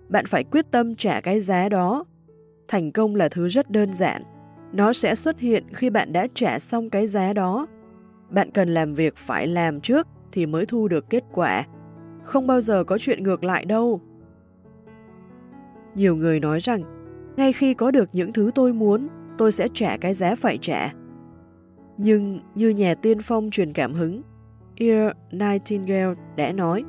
[0.09, 2.05] bạn phải quyết tâm trả cái giá đó.
[2.69, 4.23] Thành công là thứ rất đơn giản.
[4.73, 7.67] Nó sẽ xuất hiện khi bạn đã trả xong cái giá đó.
[8.31, 11.65] Bạn cần làm việc phải làm trước thì mới thu được kết quả.
[12.23, 14.01] Không bao giờ có chuyện ngược lại đâu.
[15.95, 16.83] Nhiều người nói rằng,
[17.37, 20.93] ngay khi có được những thứ tôi muốn, tôi sẽ trả cái giá phải trả.
[21.97, 24.23] Nhưng như nhà tiên phong truyền cảm hứng,
[24.77, 26.85] Ear Nightingale đã nói,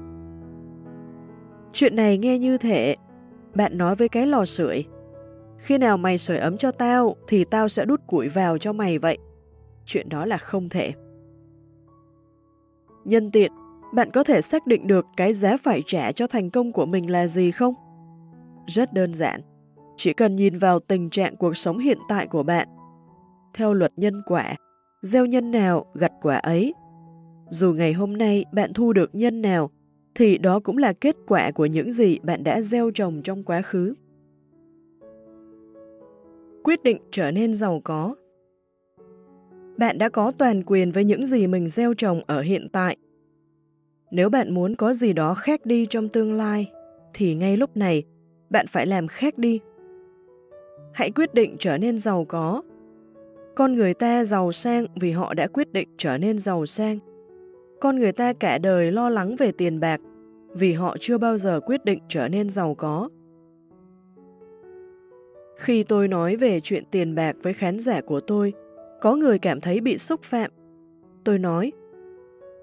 [1.73, 2.95] Chuyện này nghe như thể
[3.56, 4.86] bạn nói với cái lò sưởi
[5.58, 8.99] khi nào mày sưởi ấm cho tao thì tao sẽ đút củi vào cho mày
[8.99, 9.17] vậy.
[9.86, 10.93] Chuyện đó là không thể.
[13.05, 13.51] Nhân tiện,
[13.93, 17.11] bạn có thể xác định được cái giá phải trả cho thành công của mình
[17.11, 17.73] là gì không?
[18.67, 19.41] Rất đơn giản.
[19.97, 22.67] Chỉ cần nhìn vào tình trạng cuộc sống hiện tại của bạn.
[23.53, 24.55] Theo luật nhân quả,
[25.01, 26.73] gieo nhân nào gặt quả ấy.
[27.49, 29.69] Dù ngày hôm nay bạn thu được nhân nào,
[30.15, 33.61] thì đó cũng là kết quả của những gì bạn đã gieo trồng trong quá
[33.61, 33.93] khứ
[36.63, 38.15] quyết định trở nên giàu có.
[39.77, 42.97] Bạn đã có toàn quyền với những gì mình gieo trồng ở hiện tại.
[44.12, 46.71] Nếu bạn muốn có gì đó khác đi trong tương lai,
[47.13, 48.03] thì ngay lúc này,
[48.49, 49.59] bạn phải làm khác đi.
[50.93, 52.62] Hãy quyết định trở nên giàu có.
[53.56, 57.00] Con người ta giàu sang vì họ đã quyết định trở nên giàu sang.
[57.81, 60.02] Con người ta cả đời lo lắng về tiền bạc
[60.54, 63.10] vì họ chưa bao giờ quyết định trở nên giàu có.
[65.58, 68.54] Khi tôi nói về chuyện tiền bạc với khán giả của tôi,
[69.04, 70.51] có người cảm thấy bị xúc phạm.
[71.23, 71.71] Tôi nói,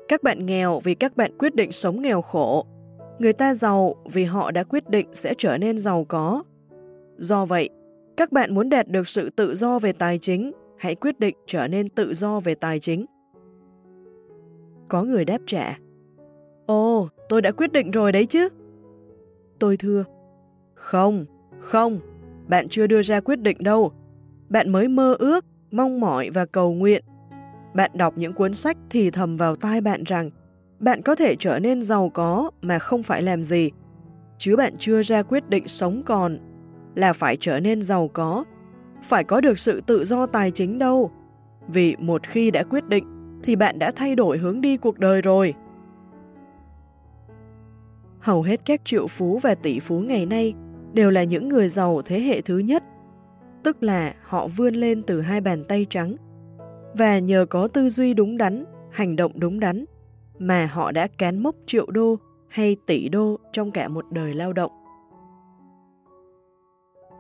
[0.09, 2.67] các bạn nghèo vì các bạn quyết định sống nghèo khổ.
[3.19, 6.43] Người ta giàu vì họ đã quyết định sẽ trở nên giàu có.
[7.17, 7.69] Do vậy,
[8.17, 11.67] các bạn muốn đạt được sự tự do về tài chính, hãy quyết định trở
[11.69, 13.07] nên tự do về tài chính.
[14.89, 15.79] Có người đáp trả,
[16.67, 18.49] Ồ, tôi đã quyết định rồi đấy chứ.
[19.59, 20.05] Tôi thưa,
[20.75, 21.25] không,
[21.61, 21.99] không,
[22.49, 23.93] bạn chưa đưa ra quyết định đâu.
[24.49, 27.05] Bạn mới mơ ước, mong mỏi và cầu nguyện.
[27.75, 30.31] Bạn đọc những cuốn sách thì thầm vào tai bạn rằng
[30.79, 33.71] bạn có thể trở nên giàu có mà không phải làm gì,
[34.39, 36.39] chứ bạn chưa ra quyết định sống còn
[36.95, 38.45] là phải trở nên giàu có,
[39.03, 41.11] phải có được sự tự do tài chính đâu.
[41.69, 43.05] Vì một khi đã quyết định
[43.43, 45.55] thì bạn đã thay đổi hướng đi cuộc đời rồi.
[48.21, 50.55] Hầu hết các triệu phú và tỷ phú ngày nay
[50.93, 52.85] đều là những người giàu thế hệ thứ nhất,
[53.63, 56.17] tức là họ vươn lên từ hai bàn tay trắng
[56.95, 59.85] và nhờ có tư duy đúng đắn, hành động đúng đắn
[60.39, 62.17] mà họ đã cán mốc triệu đô
[62.49, 64.71] hay tỷ đô trong cả một đời lao động.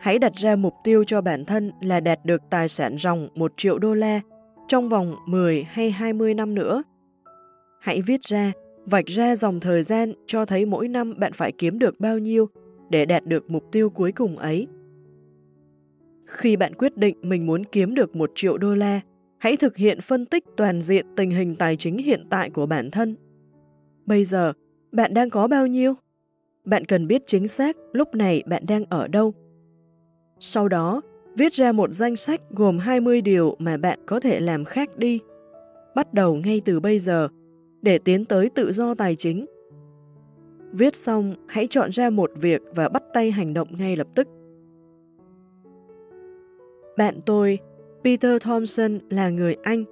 [0.00, 3.52] Hãy đặt ra mục tiêu cho bản thân là đạt được tài sản ròng 1
[3.56, 4.20] triệu đô la
[4.68, 6.82] trong vòng 10 hay 20 năm nữa.
[7.80, 8.52] Hãy viết ra,
[8.84, 12.48] vạch ra dòng thời gian cho thấy mỗi năm bạn phải kiếm được bao nhiêu
[12.90, 14.66] để đạt được mục tiêu cuối cùng ấy.
[16.30, 19.00] Khi bạn quyết định mình muốn kiếm được 1 triệu đô la,
[19.38, 22.90] hãy thực hiện phân tích toàn diện tình hình tài chính hiện tại của bản
[22.90, 23.16] thân.
[24.06, 24.52] Bây giờ,
[24.92, 25.94] bạn đang có bao nhiêu?
[26.64, 29.34] Bạn cần biết chính xác lúc này bạn đang ở đâu.
[30.38, 31.00] Sau đó,
[31.36, 35.20] viết ra một danh sách gồm 20 điều mà bạn có thể làm khác đi.
[35.94, 37.28] Bắt đầu ngay từ bây giờ,
[37.82, 39.46] để tiến tới tự do tài chính.
[40.72, 44.28] Viết xong, hãy chọn ra một việc và bắt tay hành động ngay lập tức.
[47.00, 47.58] Bạn tôi,
[48.04, 49.84] Peter Thompson là người Anh,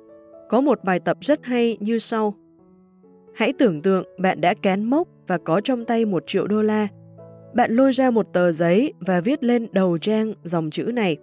[0.48, 2.34] có một bài tập rất hay như sau.
[3.34, 6.88] Hãy tưởng tượng bạn đã cán mốc và có trong tay một triệu đô la.
[7.54, 11.16] Bạn lôi ra một tờ giấy và viết lên đầu trang dòng chữ này.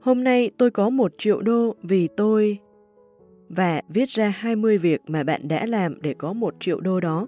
[0.00, 2.58] Hôm nay tôi có một triệu đô vì tôi...
[3.48, 7.26] Và viết ra 20 việc mà bạn đã làm để có một triệu đô đó.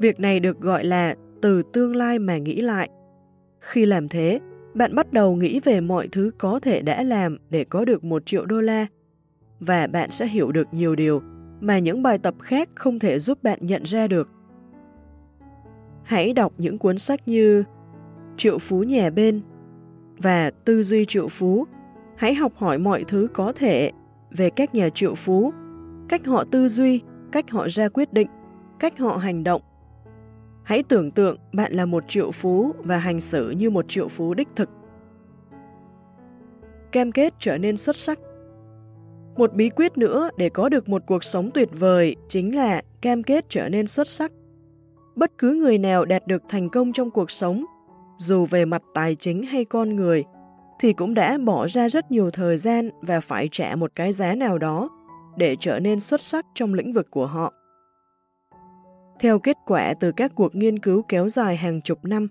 [0.00, 2.88] Việc này được gọi là từ tương lai mà nghĩ lại.
[3.60, 4.40] Khi làm thế,
[4.76, 8.26] bạn bắt đầu nghĩ về mọi thứ có thể đã làm để có được một
[8.26, 8.86] triệu đô la
[9.60, 11.22] và bạn sẽ hiểu được nhiều điều
[11.60, 14.30] mà những bài tập khác không thể giúp bạn nhận ra được.
[16.02, 17.64] Hãy đọc những cuốn sách như
[18.36, 19.40] Triệu Phú Nhà Bên
[20.18, 21.64] và Tư duy Triệu Phú.
[22.16, 23.90] Hãy học hỏi mọi thứ có thể
[24.30, 25.52] về các nhà triệu phú,
[26.08, 27.02] cách họ tư duy,
[27.32, 28.28] cách họ ra quyết định,
[28.78, 29.62] cách họ hành động.
[30.66, 34.34] Hãy tưởng tượng bạn là một triệu phú và hành xử như một triệu phú
[34.34, 34.70] đích thực.
[36.92, 38.18] Cam kết trở nên xuất sắc
[39.36, 43.22] một bí quyết nữa để có được một cuộc sống tuyệt vời chính là cam
[43.22, 44.32] kết trở nên xuất sắc.
[45.16, 47.64] Bất cứ người nào đạt được thành công trong cuộc sống,
[48.18, 50.24] dù về mặt tài chính hay con người,
[50.80, 54.34] thì cũng đã bỏ ra rất nhiều thời gian và phải trả một cái giá
[54.34, 54.88] nào đó
[55.36, 57.52] để trở nên xuất sắc trong lĩnh vực của họ.
[59.20, 62.28] Theo kết quả từ các cuộc nghiên cứu kéo dài hàng chục năm,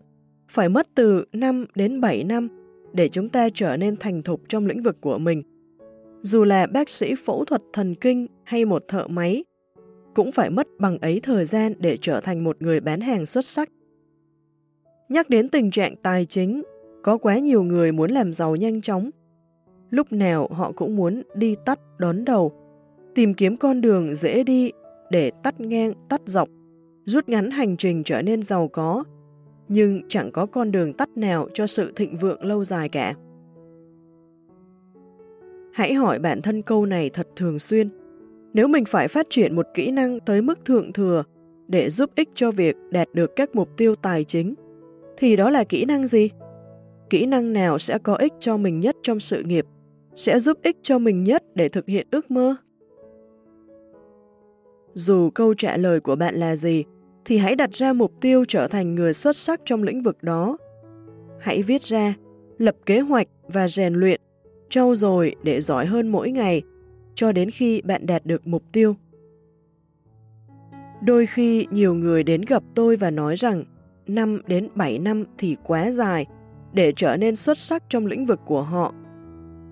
[0.50, 2.48] phải mất từ 5 đến 7 năm
[2.94, 5.44] để chúng ta trở nên thành thục trong lĩnh vực của mình–
[6.26, 9.44] dù là bác sĩ phẫu thuật thần kinh hay một thợ máy,
[10.16, 13.46] cũng phải mất bằng ấy thời gian để trở thành một người bán hàng xuất
[13.46, 13.70] sắc.
[15.10, 16.64] Nhắc đến tình trạng tài chính,
[17.04, 19.10] có quá nhiều người muốn làm giàu nhanh chóng.
[19.90, 22.52] Lúc nào họ cũng muốn đi tắt đón đầu,
[23.16, 24.72] tìm kiếm con đường dễ đi
[25.12, 26.50] để tắt ngang, tắt dọc,
[27.06, 29.04] rút ngắn hành trình trở nên giàu có,
[29.68, 33.14] nhưng chẳng có con đường tắt nào cho sự thịnh vượng lâu dài cả.
[35.74, 37.90] Hãy hỏi bản thân câu này thật thường xuyên.
[38.54, 41.24] Nếu mình phải phát triển một kỹ năng tới mức thượng thừa
[41.68, 44.54] để giúp ích cho việc đạt được các mục tiêu tài chính,
[45.18, 46.30] thì đó là kỹ năng gì?
[47.10, 49.66] Kỹ năng nào sẽ có ích cho mình nhất trong sự nghiệp,
[50.16, 52.56] sẽ giúp ích cho mình nhất để thực hiện ước mơ?
[54.94, 56.84] Dù câu trả lời của bạn là gì,
[57.26, 60.58] thì hãy đặt ra mục tiêu trở thành người xuất sắc trong lĩnh vực đó.
[61.40, 62.14] Hãy viết ra,
[62.58, 64.22] lập kế hoạch và rèn luyện
[64.70, 66.62] trau dồi để giỏi hơn mỗi ngày,
[67.16, 68.96] cho đến khi bạn đạt được mục tiêu.
[71.02, 73.64] Đôi khi nhiều người đến gặp tôi và nói rằng
[74.08, 76.26] 5 đến 7 năm thì quá dài
[76.74, 78.94] để trở nên xuất sắc trong lĩnh vực của họ.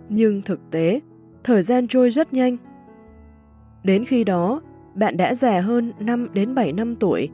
[0.09, 0.99] Nhưng thực tế,
[1.43, 2.57] thời gian trôi rất nhanh.
[3.83, 4.61] Đến khi đó,
[4.95, 7.29] bạn đã già hơn 5 đến 7 năm tuổi.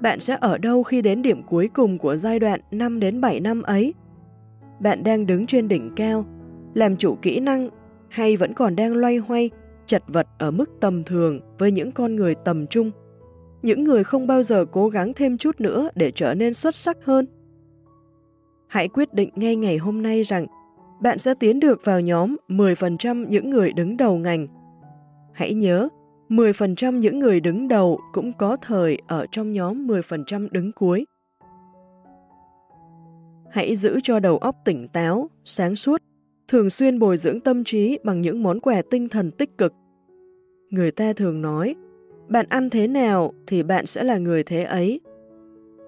[0.00, 3.40] Bạn sẽ ở đâu khi đến điểm cuối cùng của giai đoạn 5 đến 7
[3.40, 3.94] năm ấy?
[4.80, 6.24] Bạn đang đứng trên đỉnh cao,
[6.74, 7.68] làm chủ kỹ năng
[8.08, 9.50] hay vẫn còn đang loay hoay,
[9.86, 12.90] chật vật ở mức tầm thường với những con người tầm trung,
[13.62, 17.04] những người không bao giờ cố gắng thêm chút nữa để trở nên xuất sắc
[17.04, 17.26] hơn.
[18.68, 20.46] Hãy quyết định ngay ngày hôm nay rằng
[21.00, 24.46] bạn sẽ tiến được vào nhóm 10% những người đứng đầu ngành.
[25.32, 25.88] Hãy nhớ,
[26.30, 31.04] 10% những người đứng đầu cũng có thời ở trong nhóm 10% đứng cuối.
[33.50, 36.02] Hãy giữ cho đầu óc tỉnh táo, sáng suốt
[36.48, 39.72] thường xuyên bồi dưỡng tâm trí bằng những món quà tinh thần tích cực.
[40.70, 41.74] Người ta thường nói,
[42.28, 45.00] bạn ăn thế nào thì bạn sẽ là người thế ấy.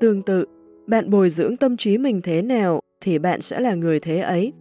[0.00, 0.44] Tương tự,
[0.86, 4.52] bạn bồi dưỡng tâm trí mình thế nào thì bạn sẽ là người thế ấy.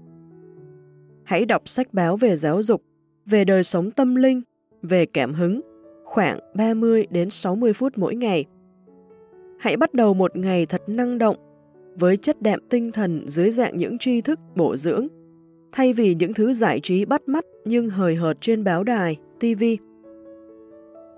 [1.23, 2.84] Hãy đọc sách báo về giáo dục,
[3.25, 4.41] về đời sống tâm linh,
[4.82, 5.61] về cảm hứng,
[6.12, 8.45] khoảng 30 đến 60 phút mỗi ngày.
[9.59, 11.36] Hãy bắt đầu một ngày thật năng động,
[11.95, 15.07] với chất đạm tinh thần dưới dạng những tri thức bổ dưỡng,
[15.72, 19.64] thay vì những thứ giải trí bắt mắt nhưng hời hợt trên báo đài, TV.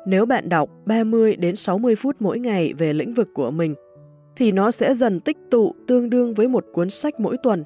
[0.08, 3.76] Nếu bạn đọc 30 đến 60 phút mỗi ngày về lĩnh vực của mình,
[4.36, 7.64] thì nó sẽ dần tích tụ tương đương với một cuốn sách mỗi tuần.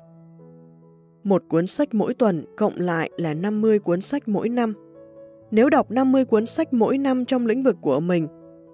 [1.24, 4.74] Một cuốn sách mỗi tuần cộng lại là 50 cuốn sách mỗi năm.
[5.52, 8.28] Nếu đọc 50 cuốn sách mỗi năm trong lĩnh vực của mình,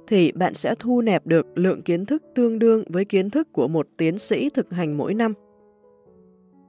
[0.08, 3.68] thì bạn sẽ thu nẹp được lượng kiến thức tương đương với kiến thức của
[3.68, 5.34] một tiến sĩ thực hành mỗi năm.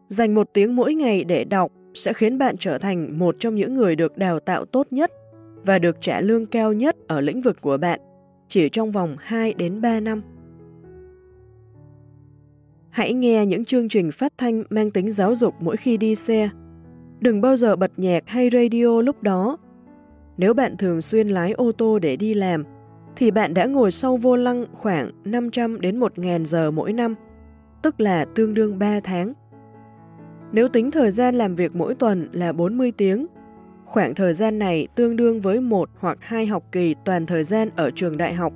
[0.09, 3.75] Dành một tiếng mỗi ngày để đọc sẽ khiến bạn trở thành một trong những
[3.75, 5.13] người được đào tạo tốt nhất
[5.67, 8.01] và được trả lương cao nhất ở lĩnh vực của bạn
[8.49, 10.21] chỉ trong vòng 2 đến 3 năm.
[12.91, 16.49] Hãy nghe những chương trình phát thanh mang tính giáo dục mỗi khi đi xe.
[17.21, 19.59] Đừng bao giờ bật nhạc hay radio lúc đó.
[20.37, 22.65] Nếu bạn thường xuyên lái ô tô để đi làm,
[23.17, 27.15] thì bạn đã ngồi sau vô lăng khoảng 500 đến 1.000 giờ mỗi năm,
[27.83, 29.33] tức là tương đương 3 tháng.
[30.53, 33.27] Nếu tính thời gian làm việc mỗi tuần là 40 tiếng,
[33.85, 37.69] khoảng thời gian này tương đương với một hoặc hai học kỳ toàn thời gian
[37.77, 38.53] ở trường đại học.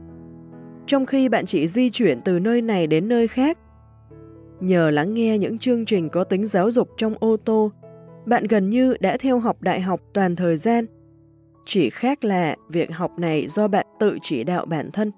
[0.87, 3.59] Trong khi bạn chỉ di chuyển từ nơi này đến nơi khác,
[4.61, 7.72] nhờ lắng nghe những chương trình có tính giáo dục trong ô tô,
[8.26, 10.87] bạn gần như đã theo học đại học toàn thời gian
[11.71, 15.12] chỉ khác là việc học này do bạn tự chỉ đạo bản thân.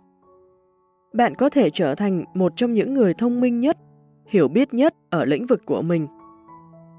[1.12, 3.76] Bạn có thể trở thành một trong những người thông minh nhất,
[4.26, 6.06] hiểu biết nhất ở lĩnh vực của mình.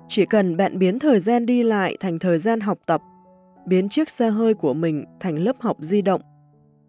[0.07, 3.01] Chỉ cần bạn biến thời gian đi lại thành thời gian học tập,
[3.65, 6.21] biến chiếc xe hơi của mình thành lớp học di động,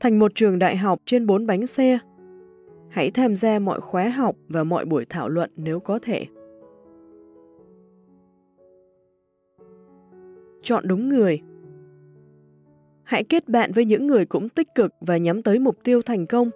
[0.00, 1.98] thành một trường đại học trên bốn bánh xe.
[2.90, 6.26] Hãy tham gia mọi khóa học và mọi buổi thảo luận nếu có thể.
[10.62, 11.40] Chọn đúng người
[13.04, 16.26] Hãy kết bạn với những người cũng tích cực và nhắm tới mục tiêu thành
[16.26, 16.50] công.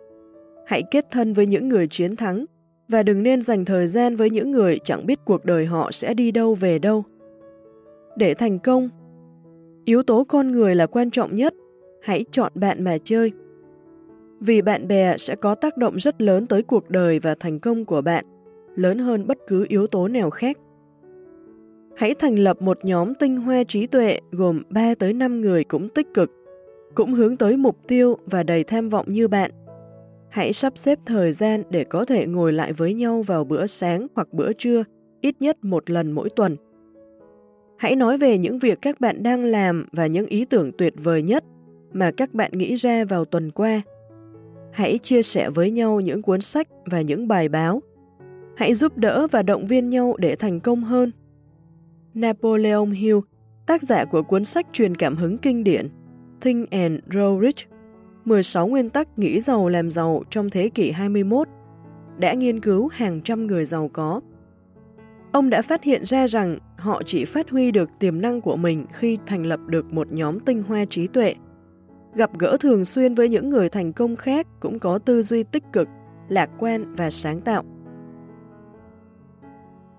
[0.66, 2.44] Hãy kết thân với những người chiến thắng
[2.88, 6.14] và đừng nên dành thời gian với những người chẳng biết cuộc đời họ sẽ
[6.14, 7.05] đi đâu về đâu.
[8.16, 8.88] Để thành công,
[9.84, 11.55] yếu tố con người là quan trọng nhất,
[12.03, 13.32] hãy chọn bạn mà chơi.
[14.40, 17.84] Vì bạn bè sẽ có tác động rất lớn tới cuộc đời và thành công
[17.84, 18.24] của bạn,
[18.74, 20.59] lớn hơn bất cứ yếu tố nào khác.
[21.97, 25.88] Hãy thành lập một nhóm tinh hoa trí tuệ gồm 3 tới 5 người cũng
[25.88, 26.30] tích cực,
[26.94, 29.51] cũng hướng tới mục tiêu và đầy tham vọng như bạn.
[30.30, 34.07] Hãy sắp xếp thời gian để có thể ngồi lại với nhau vào bữa sáng
[34.14, 34.84] hoặc bữa trưa,
[35.20, 36.57] ít nhất một lần mỗi tuần.
[37.78, 41.22] Hãy nói về những việc các bạn đang làm và những ý tưởng tuyệt vời
[41.22, 41.44] nhất
[41.92, 43.82] mà các bạn nghĩ ra vào tuần qua.
[44.72, 47.82] Hãy chia sẻ với nhau những cuốn sách và những bài báo.
[48.57, 51.11] Hãy giúp đỡ và động viên nhau để thành công hơn.
[52.17, 53.19] Napoleon Hill,
[53.67, 55.89] tác giả của cuốn sách truyền cảm hứng kinh điển
[56.41, 57.69] Think and Grow Rich,
[58.25, 61.49] 16 nguyên tắc nghĩ giàu làm giàu trong thế kỷ 21,
[62.19, 64.21] đã nghiên cứu hàng trăm người giàu có.
[65.33, 68.87] Ông đã phát hiện ra rằng họ chỉ phát huy được tiềm năng của mình
[68.93, 71.35] khi thành lập được một nhóm tinh hoa trí tuệ.
[72.14, 75.64] Gặp gỡ thường xuyên với những người thành công khác cũng có tư duy tích
[75.73, 75.89] cực,
[76.29, 77.64] lạc quan và sáng tạo.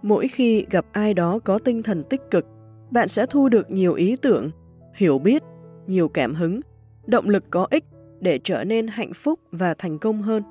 [0.02, 2.46] Mỗi khi gặp ai đó có tinh thần tích cực,
[2.92, 4.52] bạn sẽ thu được nhiều ý tưởng,
[4.96, 5.44] hiểu biết,
[5.88, 6.60] nhiều cảm hứng,
[7.06, 7.84] động lực có ích
[8.20, 10.44] để trở nên hạnh phúc và thành công hơn.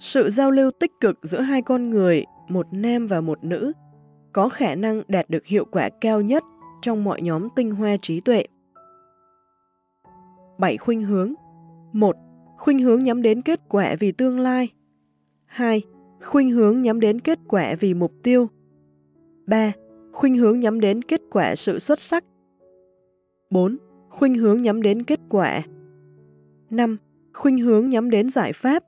[0.00, 3.72] Sự giao lưu tích cực giữa hai con người, một nam và một nữ,
[4.32, 6.44] có khả năng đạt được hiệu quả cao nhất
[6.82, 8.44] trong mọi nhóm tinh hoa trí tuệ.
[10.58, 11.34] 7 khuynh hướng
[11.92, 12.16] 1.
[12.56, 14.68] Khuynh hướng nhắm đến kết quả vì tương lai
[15.46, 15.82] 2
[16.24, 18.48] khuynh hướng nhắm đến kết quả vì mục tiêu.
[19.46, 19.72] 3.
[20.12, 22.24] Khuynh hướng nhắm đến kết quả sự xuất sắc.
[23.50, 23.76] 4.
[24.10, 25.62] Khuynh hướng nhắm đến kết quả.
[26.70, 26.96] 5.
[27.34, 28.84] Khuynh hướng nhắm đến giải pháp.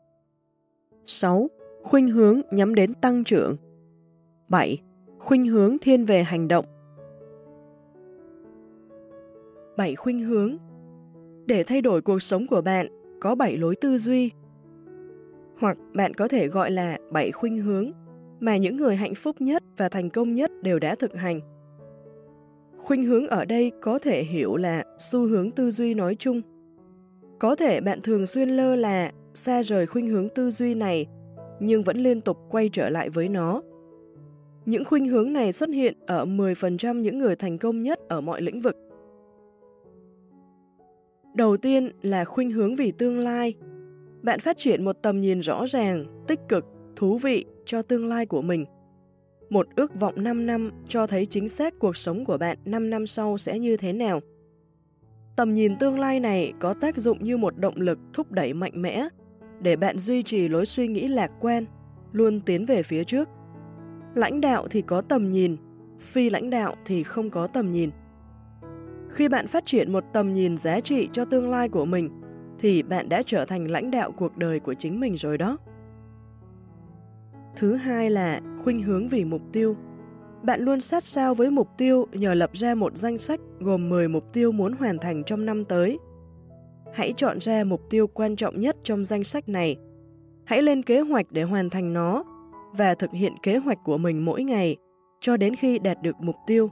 [1.07, 1.49] 6.
[1.83, 3.57] Khuynh hướng nhắm đến tăng trưởng.
[4.49, 4.79] 7.
[5.19, 6.65] Khuynh hướng thiên về hành động.
[9.77, 10.57] 7 khuynh hướng
[11.47, 12.89] Để thay đổi cuộc sống của bạn,
[13.21, 14.31] có 7 lối tư duy
[15.61, 17.93] hoặc bạn có thể gọi là bảy khuynh hướng
[18.41, 21.41] mà những người hạnh phúc nhất và thành công nhất đều đã thực hành.
[22.79, 26.41] Khuynh hướng ở đây có thể hiểu là xu hướng tư duy nói chung.
[27.39, 31.07] Có thể bạn thường xuyên lơ là xa rời khuynh hướng tư duy này
[31.61, 33.63] nhưng vẫn liên tục quay trở lại với nó.
[34.67, 38.43] Những khuynh hướng này xuất hiện ở 10% những người thành công nhất ở mọi
[38.43, 38.77] lĩnh vực.
[41.35, 43.55] Đầu tiên là khuynh hướng vì tương lai.
[44.23, 46.65] Bạn phát triển một tầm nhìn rõ ràng, tích cực,
[46.97, 48.65] thú vị cho tương lai của mình.
[49.51, 53.07] Một ước vọng 5 năm cho thấy chính xác cuộc sống của bạn 5 năm
[53.07, 54.21] sau sẽ như thế nào.
[55.37, 58.73] Tầm nhìn tương lai này có tác dụng như một động lực thúc đẩy mạnh
[58.75, 59.09] mẽ
[59.61, 61.65] để bạn duy trì lối suy nghĩ lạc quan,
[62.13, 63.29] luôn tiến về phía trước.
[64.15, 65.57] Lãnh đạo thì có tầm nhìn,
[66.01, 67.91] phi lãnh đạo thì không có tầm nhìn.
[69.11, 72.20] Khi bạn phát triển một tầm nhìn giá trị cho tương lai của mình,
[72.61, 75.59] thì bạn đã trở thành lãnh đạo cuộc đời của chính mình rồi đó.
[77.57, 79.77] Thứ hai là khuynh hướng vì mục tiêu.
[80.43, 84.09] Bạn luôn sát sao với mục tiêu nhờ lập ra một danh sách gồm 10
[84.09, 85.99] mục tiêu muốn hoàn thành trong năm tới.
[86.95, 89.77] Hãy chọn ra mục tiêu quan trọng nhất trong danh sách này.
[90.45, 92.25] Hãy lên kế hoạch để hoàn thành nó
[92.73, 94.77] và thực hiện kế hoạch của mình mỗi ngày
[95.21, 96.71] cho đến khi đạt được mục tiêu.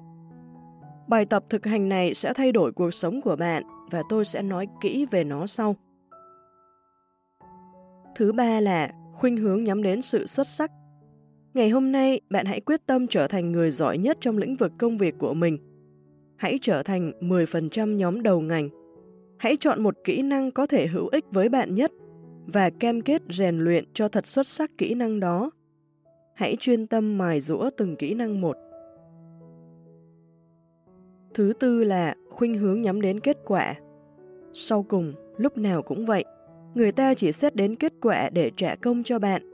[1.08, 4.42] Bài tập thực hành này sẽ thay đổi cuộc sống của bạn và tôi sẽ
[4.42, 5.76] nói kỹ về nó sau.
[8.16, 10.70] Thứ ba là khuynh hướng nhắm đến sự xuất sắc.
[11.54, 14.72] Ngày hôm nay, bạn hãy quyết tâm trở thành người giỏi nhất trong lĩnh vực
[14.78, 15.58] công việc của mình.
[16.36, 18.68] Hãy trở thành 10% nhóm đầu ngành.
[19.38, 21.92] Hãy chọn một kỹ năng có thể hữu ích với bạn nhất
[22.46, 25.50] và cam kết rèn luyện cho thật xuất sắc kỹ năng đó.
[26.34, 28.56] Hãy chuyên tâm mài rũa từng kỹ năng một.
[31.38, 33.74] Thứ tư là khuynh hướng nhắm đến kết quả.
[34.52, 36.24] Sau cùng, lúc nào cũng vậy,
[36.74, 39.50] người ta chỉ xét đến kết quả để trả công cho bạn.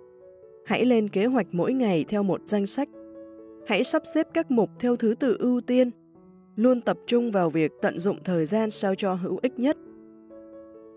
[0.67, 2.89] Hãy lên kế hoạch mỗi ngày theo một danh sách.
[3.67, 5.91] Hãy sắp xếp các mục theo thứ tự ưu tiên,
[6.57, 9.77] luôn tập trung vào việc tận dụng thời gian sao cho hữu ích nhất.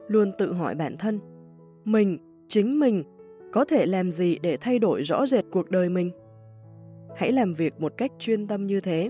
[0.08, 1.20] Luôn tự hỏi bản thân,
[1.86, 2.18] mình,
[2.48, 3.04] chính mình,
[3.52, 6.12] có thể làm gì để thay đổi rõ rệt cuộc đời mình?
[7.16, 9.10] Hãy làm việc một cách chuyên tâm như thế.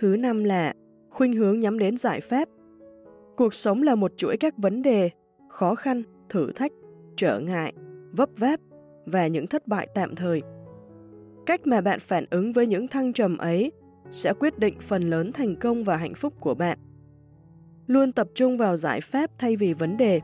[0.00, 0.72] Thứ năm là
[1.10, 2.48] khuynh hướng nhắm đến giải pháp.
[3.36, 5.10] Cuộc sống là một chuỗi các vấn đề,
[5.48, 6.72] khó khăn, thử thách,
[7.16, 7.72] trở ngại,
[8.12, 8.60] vấp váp
[9.06, 10.42] và những thất bại tạm thời.
[11.46, 13.72] Cách mà bạn phản ứng với những thăng trầm ấy
[14.10, 16.78] sẽ quyết định phần lớn thành công và hạnh phúc của bạn.
[17.86, 20.20] Luôn tập trung vào giải pháp thay vì vấn đề.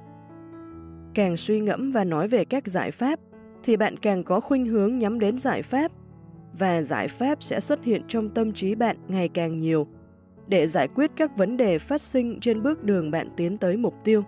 [1.14, 3.20] Càng suy ngẫm và nói về các giải pháp,
[3.62, 5.92] thì bạn càng có khuynh hướng nhắm đến giải pháp
[6.58, 9.86] và giải pháp sẽ xuất hiện trong tâm trí bạn ngày càng nhiều
[10.48, 13.94] để giải quyết các vấn đề phát sinh trên bước đường bạn tiến tới mục
[14.04, 14.22] tiêu.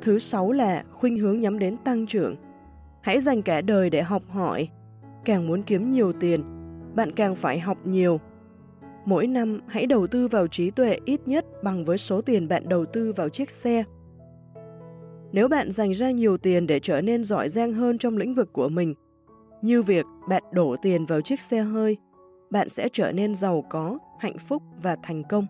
[0.00, 2.36] Thứ sáu là khuynh hướng nhắm đến tăng trưởng.
[3.02, 4.68] Hãy dành cả đời để học hỏi.
[5.24, 6.44] Càng muốn kiếm nhiều tiền,
[6.94, 8.20] bạn càng phải học nhiều.
[9.04, 12.68] Mỗi năm hãy đầu tư vào trí tuệ ít nhất bằng với số tiền bạn
[12.68, 13.84] đầu tư vào chiếc xe.
[15.32, 18.52] Nếu bạn dành ra nhiều tiền để trở nên giỏi giang hơn trong lĩnh vực
[18.52, 18.94] của mình,
[19.64, 21.96] như việc bạn đổ tiền vào chiếc xe hơi,
[22.50, 25.46] bạn sẽ trở nên giàu có, hạnh phúc và thành công.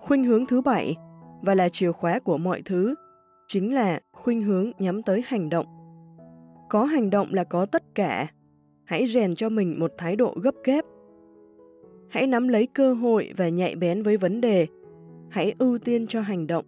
[0.00, 0.96] Khuynh hướng thứ bảy
[1.42, 2.94] và là chìa khóa của mọi thứ
[3.48, 5.66] chính là khuynh hướng nhắm tới hành động.
[6.68, 8.26] Có hành động là có tất cả.
[8.84, 10.84] Hãy rèn cho mình một thái độ gấp gáp.
[12.08, 14.66] Hãy nắm lấy cơ hội và nhạy bén với vấn đề.
[15.30, 16.64] Hãy ưu tiên cho hành động.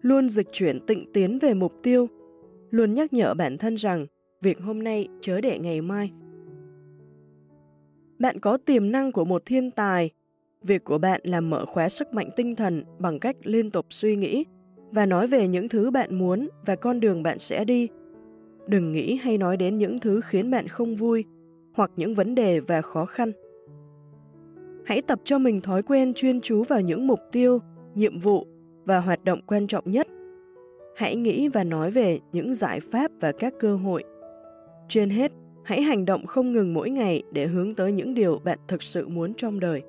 [0.00, 2.06] Luôn dịch chuyển tịnh tiến về mục tiêu.
[2.70, 4.06] Luôn nhắc nhở bản thân rằng
[4.44, 6.12] việc hôm nay chớ để ngày mai.
[8.18, 10.10] Bạn có tiềm năng của một thiên tài.
[10.62, 14.16] Việc của bạn là mở khóa sức mạnh tinh thần bằng cách liên tục suy
[14.16, 14.44] nghĩ
[14.90, 17.88] và nói về những thứ bạn muốn và con đường bạn sẽ đi.
[18.68, 21.24] Đừng nghĩ hay nói đến những thứ khiến bạn không vui
[21.74, 23.32] hoặc những vấn đề và khó khăn.
[24.86, 27.58] Hãy tập cho mình thói quen chuyên chú vào những mục tiêu,
[27.94, 28.46] nhiệm vụ
[28.84, 30.06] và hoạt động quan trọng nhất.
[30.96, 34.04] Hãy nghĩ và nói về những giải pháp và các cơ hội.
[34.88, 35.32] Trên hết,
[35.64, 39.08] hãy hành động không ngừng mỗi ngày để hướng tới những điều bạn thực sự
[39.08, 39.82] muốn trong đời.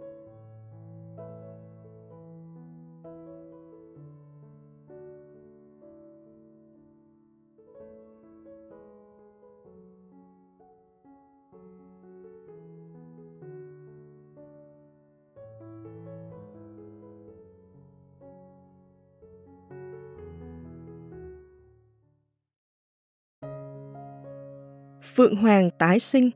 [25.16, 26.30] Phượng Hoàng tái sinh.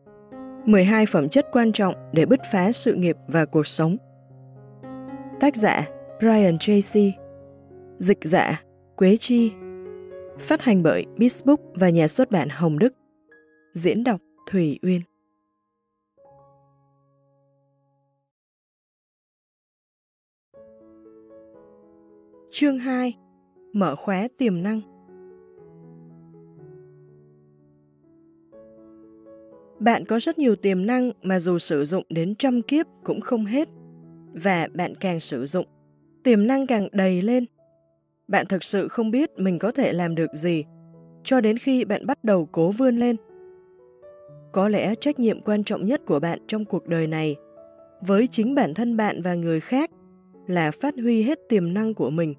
[0.65, 3.97] 12 phẩm chất quan trọng để bứt phá sự nghiệp và cuộc sống.
[5.39, 5.87] Tác giả,
[6.19, 7.13] Brian Tracy
[7.97, 8.63] Dịch giả,
[8.95, 9.51] Quế Chi.
[10.39, 12.93] Phát hành bởi Bisbook và nhà xuất bản Hồng Đức.
[13.71, 14.21] Diễn đọc,
[14.51, 15.01] Thủy Uyên.
[22.51, 23.17] Chương 2
[23.73, 24.98] Mở khóa tiềm năng.
[29.79, 33.45] Bạn có rất nhiều tiềm năng mà dù sử dụng đến trăm kiếp cũng không
[33.45, 33.69] hết.
[34.33, 35.65] Và bạn càng sử dụng,
[36.23, 37.45] tiềm năng càng đầy lên.
[38.27, 40.63] Bạn thực sự không biết mình có thể làm được gì,
[41.23, 43.15] cho đến khi bạn bắt đầu cố vươn lên.
[44.51, 47.35] Có lẽ trách nhiệm quan trọng nhất của bạn trong cuộc đời này,
[48.01, 49.91] với chính bản thân bạn và người khác,
[50.47, 52.33] là phát huy hết tiềm năng của mình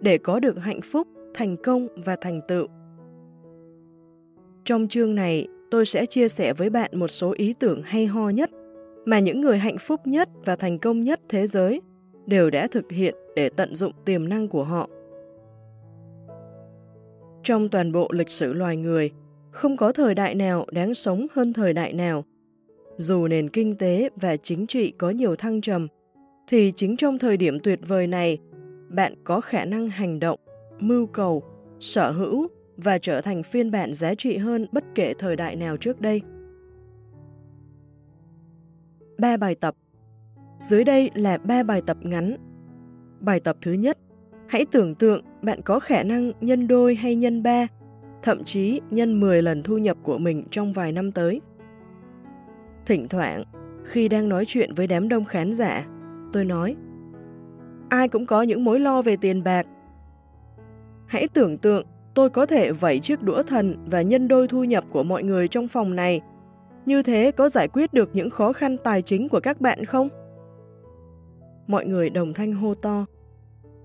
[0.00, 2.66] để có được hạnh phúc, thành công và thành tựu.
[4.64, 8.28] Trong chương này, tôi sẽ chia sẻ với bạn một số ý tưởng hay ho
[8.28, 8.50] nhất
[9.04, 11.80] mà những người hạnh phúc nhất và thành công nhất thế giới
[12.26, 14.88] đều đã thực hiện để tận dụng tiềm năng của họ.
[17.42, 19.10] Trong toàn bộ lịch sử loài người,
[19.50, 22.24] không có thời đại nào đáng sống hơn thời đại nào.
[22.96, 25.88] Dù nền kinh tế và chính trị có nhiều thăng trầm,
[26.48, 28.38] thì chính trong thời điểm tuyệt vời này,
[28.88, 30.40] bạn có khả năng hành động,
[30.80, 31.42] mưu cầu,
[31.80, 35.76] sở hữu và trở thành phiên bản giá trị hơn bất kể thời đại nào
[35.76, 36.22] trước đây.
[39.18, 39.74] Ba bài tập
[40.60, 42.36] Dưới đây là ba bài tập ngắn.
[43.20, 43.98] Bài tập thứ nhất,
[44.48, 47.66] hãy tưởng tượng bạn có khả năng nhân đôi hay nhân ba,
[48.22, 51.40] thậm chí nhân 10 lần thu nhập của mình trong vài năm tới.
[52.86, 53.42] Thỉnh thoảng,
[53.84, 55.86] khi đang nói chuyện với đám đông khán giả,
[56.32, 56.76] tôi nói
[57.88, 59.66] Ai cũng có những mối lo về tiền bạc.
[61.06, 64.84] Hãy tưởng tượng tôi có thể vẩy chiếc đũa thần và nhân đôi thu nhập
[64.90, 66.20] của mọi người trong phòng này.
[66.86, 70.08] Như thế có giải quyết được những khó khăn tài chính của các bạn không?
[71.66, 73.06] Mọi người đồng thanh hô to.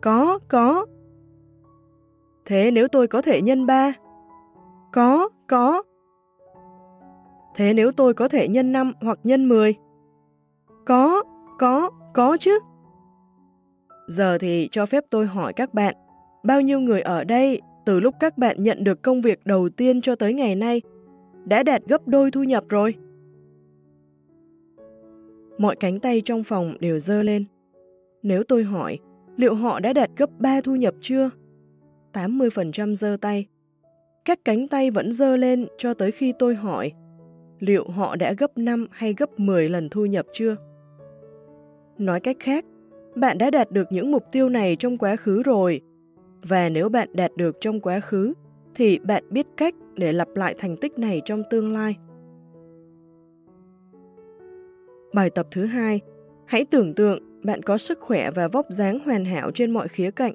[0.01, 0.86] Có, có.
[2.45, 3.93] Thế nếu tôi có thể nhân ba?
[4.93, 5.84] Có, có.
[7.55, 9.75] Thế nếu tôi có thể nhân 5 hoặc nhân 10?
[10.86, 11.23] Có,
[11.59, 12.59] có, có chứ.
[14.07, 15.95] Giờ thì cho phép tôi hỏi các bạn,
[16.43, 20.01] bao nhiêu người ở đây từ lúc các bạn nhận được công việc đầu tiên
[20.01, 20.81] cho tới ngày nay
[21.45, 22.95] đã đạt gấp đôi thu nhập rồi?
[25.57, 27.45] Mọi cánh tay trong phòng đều dơ lên.
[28.23, 28.97] Nếu tôi hỏi,
[29.37, 31.29] liệu họ đã đạt gấp 3 thu nhập chưa?
[32.13, 33.45] 80% dơ tay.
[34.25, 36.91] Các cánh tay vẫn dơ lên cho tới khi tôi hỏi,
[37.59, 40.55] liệu họ đã gấp 5 hay gấp 10 lần thu nhập chưa?
[41.97, 42.65] Nói cách khác,
[43.15, 45.81] bạn đã đạt được những mục tiêu này trong quá khứ rồi,
[46.43, 48.33] và nếu bạn đạt được trong quá khứ,
[48.75, 51.95] thì bạn biết cách để lặp lại thành tích này trong tương lai.
[55.13, 55.99] Bài tập thứ hai,
[56.45, 60.11] hãy tưởng tượng bạn có sức khỏe và vóc dáng hoàn hảo trên mọi khía
[60.11, 60.33] cạnh.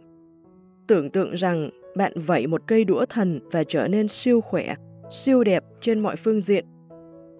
[0.87, 4.75] Tưởng tượng rằng bạn vẩy một cây đũa thần và trở nên siêu khỏe,
[5.11, 6.65] siêu đẹp trên mọi phương diện.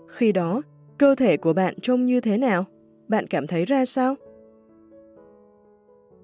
[0.09, 0.63] Khi đó,
[0.99, 2.65] cơ thể của bạn trông như thế nào?
[3.09, 4.15] Bạn cảm thấy ra sao?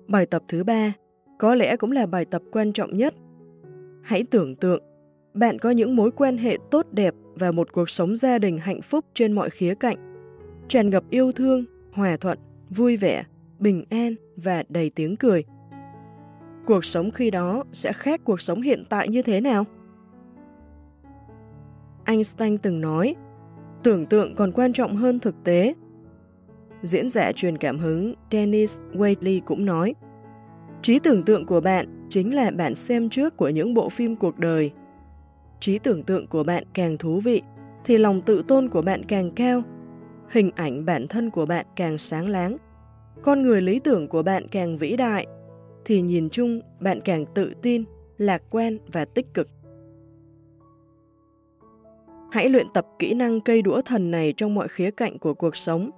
[0.08, 0.92] Bài tập thứ ba,
[1.40, 3.14] có lẽ cũng là bài tập quan trọng nhất.
[4.02, 4.82] Hãy tưởng tượng,
[5.34, 8.82] bạn có những mối quan hệ tốt đẹp và một cuộc sống gia đình hạnh
[8.82, 9.96] phúc trên mọi khía cạnh,
[10.68, 12.38] tràn ngập yêu thương, hòa thuận,
[12.70, 13.24] vui vẻ,
[13.58, 15.44] bình an và đầy tiếng cười.
[16.66, 19.64] Cuộc sống khi đó sẽ khác cuộc sống hiện tại như thế nào?
[22.04, 23.14] Einstein từng nói,
[23.82, 25.74] tưởng tượng còn quan trọng hơn thực tế.
[26.82, 29.94] Diễn giả truyền cảm hứng Dennis Waitley cũng nói,
[30.82, 34.38] trí tưởng tượng của bạn chính là bạn xem trước của những bộ phim cuộc
[34.38, 34.70] đời.
[35.60, 37.42] Trí tưởng tượng của bạn càng thú vị,
[37.84, 39.62] thì lòng tự tôn của bạn càng cao,
[40.30, 42.56] hình ảnh bản thân của bạn càng sáng láng,
[43.22, 45.26] con người lý tưởng của bạn càng vĩ đại,
[45.84, 47.84] thì nhìn chung bạn càng tự tin,
[48.18, 49.48] lạc quan và tích cực.
[52.32, 55.56] Hãy luyện tập kỹ năng cây đũa thần này trong mọi khía cạnh của cuộc
[55.56, 55.90] sống.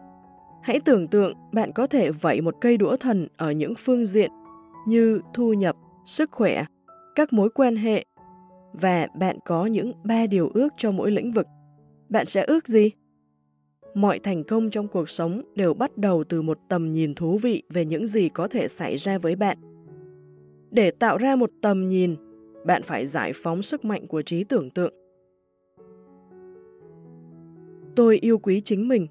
[0.62, 4.30] Hãy tưởng tượng bạn có thể vẩy một cây đũa thần ở những phương diện
[4.86, 6.64] như thu nhập, sức khỏe,
[7.14, 8.04] các mối quan hệ
[8.72, 11.46] và bạn có những ba điều ước cho mỗi lĩnh vực.
[12.08, 12.90] Bạn sẽ ước gì?
[13.94, 17.62] Mọi thành công trong cuộc sống đều bắt đầu từ một tầm nhìn thú vị
[17.70, 19.58] về những gì có thể xảy ra với bạn.
[20.70, 22.16] Để tạo ra một tầm nhìn,
[22.66, 24.94] bạn phải giải phóng sức mạnh của trí tưởng tượng.
[27.96, 29.06] Tôi yêu quý chính mình.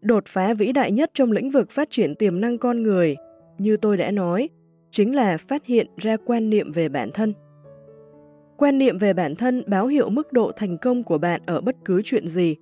[0.00, 3.16] Đột phá vĩ đại nhất trong lĩnh vực phát triển tiềm năng con người,
[3.58, 4.48] như tôi đã nói,
[4.90, 7.32] chính là phát hiện ra quan niệm về bản thân.
[8.56, 11.76] Quan niệm về bản thân báo hiệu mức độ thành công của bạn ở bất
[11.84, 12.56] cứ chuyện gì.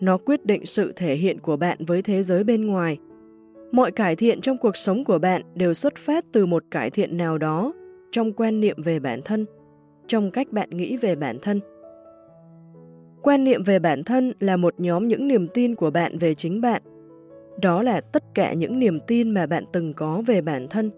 [0.00, 2.98] Nó quyết định sự thể hiện của bạn với thế giới bên ngoài.
[3.72, 7.16] Mọi cải thiện trong cuộc sống của bạn đều xuất phát từ một cải thiện
[7.16, 7.72] nào đó
[8.10, 9.46] trong quan niệm về bản thân,
[10.06, 11.60] trong cách bạn nghĩ về bản thân.
[13.22, 16.60] Quan niệm về bản thân là một nhóm những niềm tin của bạn về chính
[16.60, 16.82] bạn.
[17.62, 20.90] Đó là tất cả những niềm tin mà bạn từng có về bản thân,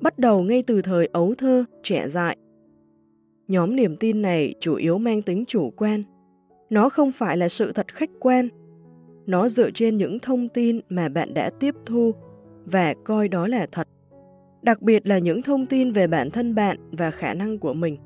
[0.00, 2.36] bắt đầu ngay từ thời ấu thơ, trẻ dại.
[3.48, 6.02] Nhóm niềm tin này chủ yếu mang tính chủ quan.
[6.70, 8.48] Nó không phải là sự thật khách quan.
[9.26, 12.12] Nó dựa trên những thông tin mà bạn đã tiếp thu
[12.64, 13.88] và coi đó là thật.
[14.62, 17.96] Đặc biệt là những thông tin về bản thân bạn và khả năng của mình.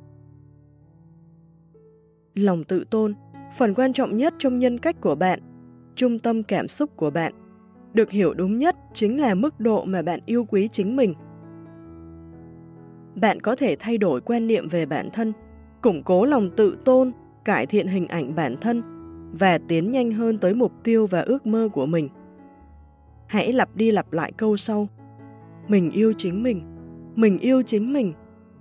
[2.35, 3.15] Lòng tự tôn,
[3.59, 5.41] phần quan trọng nhất trong nhân cách của bạn,
[5.95, 7.33] trung tâm cảm xúc của bạn,
[7.95, 11.15] được hiểu đúng nhất chính là mức độ mà bạn yêu quý chính mình.
[13.15, 15.33] Bạn có thể thay đổi quan niệm về bản thân,
[15.83, 17.13] củng cố lòng tự tôn,
[17.45, 18.83] cải thiện hình ảnh bản thân
[19.33, 22.09] và tiến nhanh hơn tới mục tiêu và ước mơ của mình.
[23.27, 24.89] Hãy lặp đi lặp lại câu sau.
[25.69, 26.63] Mình yêu chính mình,
[27.15, 28.13] mình yêu chính mình,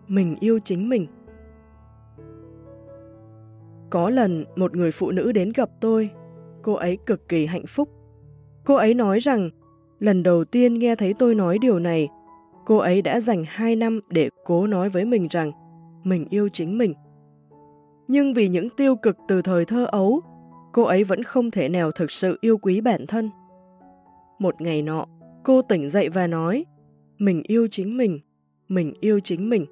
[0.07, 1.07] mình yêu chính mình.
[3.89, 6.09] Có lần một người phụ nữ đến gặp tôi,
[6.61, 7.89] cô ấy cực kỳ hạnh phúc.
[8.65, 9.49] Cô ấy nói rằng,
[9.99, 12.07] lần đầu tiên nghe thấy tôi nói điều này,
[12.65, 15.51] cô ấy đã dành 2 năm để cố nói với mình rằng
[16.03, 16.93] mình yêu chính mình.
[18.07, 20.21] Nhưng vì những tiêu cực từ thời thơ ấu,
[20.73, 23.29] cô ấy vẫn không thể nào thực sự yêu quý bản thân.
[24.39, 25.05] Một ngày nọ,
[25.43, 26.65] cô tỉnh dậy và nói,
[27.17, 28.19] mình yêu chính mình,
[28.67, 29.65] mình yêu chính mình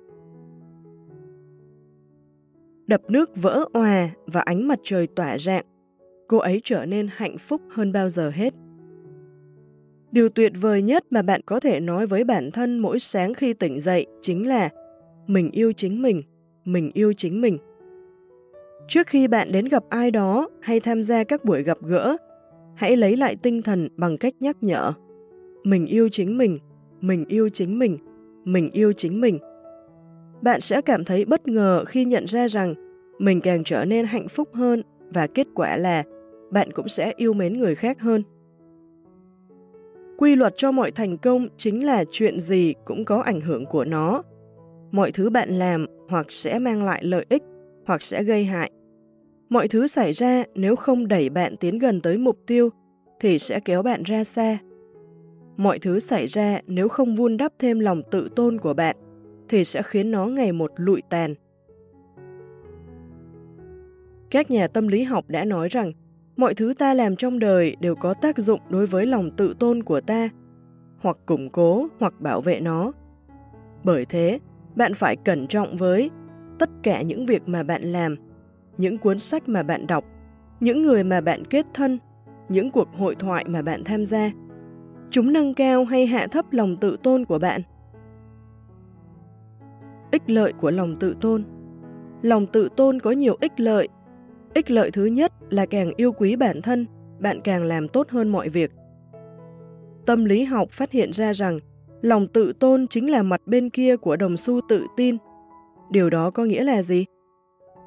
[2.90, 5.66] đập nước vỡ òa và ánh mặt trời tỏa rạng,
[6.28, 8.54] cô ấy trở nên hạnh phúc hơn bao giờ hết.
[10.12, 13.54] Điều tuyệt vời nhất mà bạn có thể nói với bản thân mỗi sáng khi
[13.54, 14.70] tỉnh dậy chính là
[15.28, 16.22] mình yêu chính mình,
[16.66, 17.58] mình yêu chính mình.
[18.88, 22.18] Trước khi bạn đến gặp ai đó hay tham gia các buổi gặp gỡ,
[22.76, 24.94] hãy lấy lại tinh thần bằng cách nhắc nhở.
[25.64, 26.60] Mình yêu chính mình,
[27.02, 27.98] mình yêu chính mình,
[28.46, 29.40] mình yêu chính mình
[30.42, 32.74] bạn sẽ cảm thấy bất ngờ khi nhận ra rằng
[33.20, 34.82] mình càng trở nên hạnh phúc hơn
[35.14, 36.04] và kết quả là
[36.52, 38.24] bạn cũng sẽ yêu mến người khác hơn.
[40.20, 43.86] Quy luật cho mọi thành công chính là chuyện gì cũng có ảnh hưởng của
[43.86, 44.24] nó.
[44.92, 47.44] Mọi thứ bạn làm hoặc sẽ mang lại lợi ích
[47.86, 48.72] hoặc sẽ gây hại.
[49.50, 52.70] Mọi thứ xảy ra nếu không đẩy bạn tiến gần tới mục tiêu
[53.20, 54.58] thì sẽ kéo bạn ra xa.
[55.58, 58.96] Mọi thứ xảy ra nếu không vun đắp thêm lòng tự tôn của bạn
[59.50, 61.34] thì sẽ khiến nó ngày một lụi tàn.
[64.32, 65.92] Các nhà tâm lý học đã nói rằng
[66.40, 69.84] mọi thứ ta làm trong đời đều có tác dụng đối với lòng tự tôn
[69.84, 70.30] của ta,
[71.00, 72.92] hoặc củng cố hoặc bảo vệ nó.
[73.84, 74.40] Bởi thế,
[74.76, 76.10] bạn phải cẩn trọng với
[76.60, 78.16] tất cả những việc mà bạn làm,
[78.78, 80.06] những cuốn sách mà bạn đọc,
[80.60, 81.98] những người mà bạn kết thân,
[82.50, 84.32] những cuộc hội thoại mà bạn tham gia.
[85.10, 87.62] Chúng nâng cao hay hạ thấp lòng tự tôn của bạn
[90.12, 91.44] Ích lợi của lòng tự tôn
[92.22, 93.88] Lòng tự tôn có nhiều ích lợi.
[94.54, 96.86] Ích lợi thứ nhất là càng yêu quý bản thân,
[97.20, 98.72] bạn càng làm tốt hơn mọi việc.
[100.06, 101.60] Tâm lý học phát hiện ra rằng
[102.02, 105.18] lòng tự tôn chính là mặt bên kia của đồng xu tự tin.
[105.92, 107.06] Điều đó có nghĩa là gì?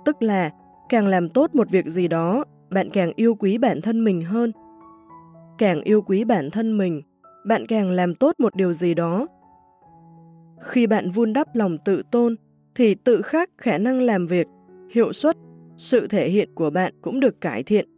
[0.04, 0.50] Tức là
[0.88, 4.52] càng làm tốt một việc gì đó, bạn càng yêu quý bản thân mình hơn.
[5.58, 7.02] Càng yêu quý bản thân mình,
[7.46, 9.26] bạn càng làm tốt một điều gì đó,
[10.62, 12.36] khi bạn vun đắp lòng tự tôn,
[12.74, 14.46] thì tự khắc khả năng làm việc,
[14.90, 15.36] hiệu suất,
[15.82, 17.88] sự thể hiện của bạn cũng được cải thiện.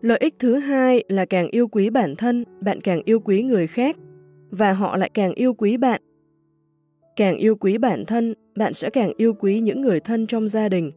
[0.00, 3.66] Lợi ích thứ hai là càng yêu quý bản thân, bạn càng yêu quý người
[3.66, 3.96] khác,
[4.50, 6.02] và họ lại càng yêu quý bạn.
[7.16, 10.68] Càng yêu quý bản thân, bạn sẽ càng yêu quý những người thân trong gia
[10.68, 10.90] đình.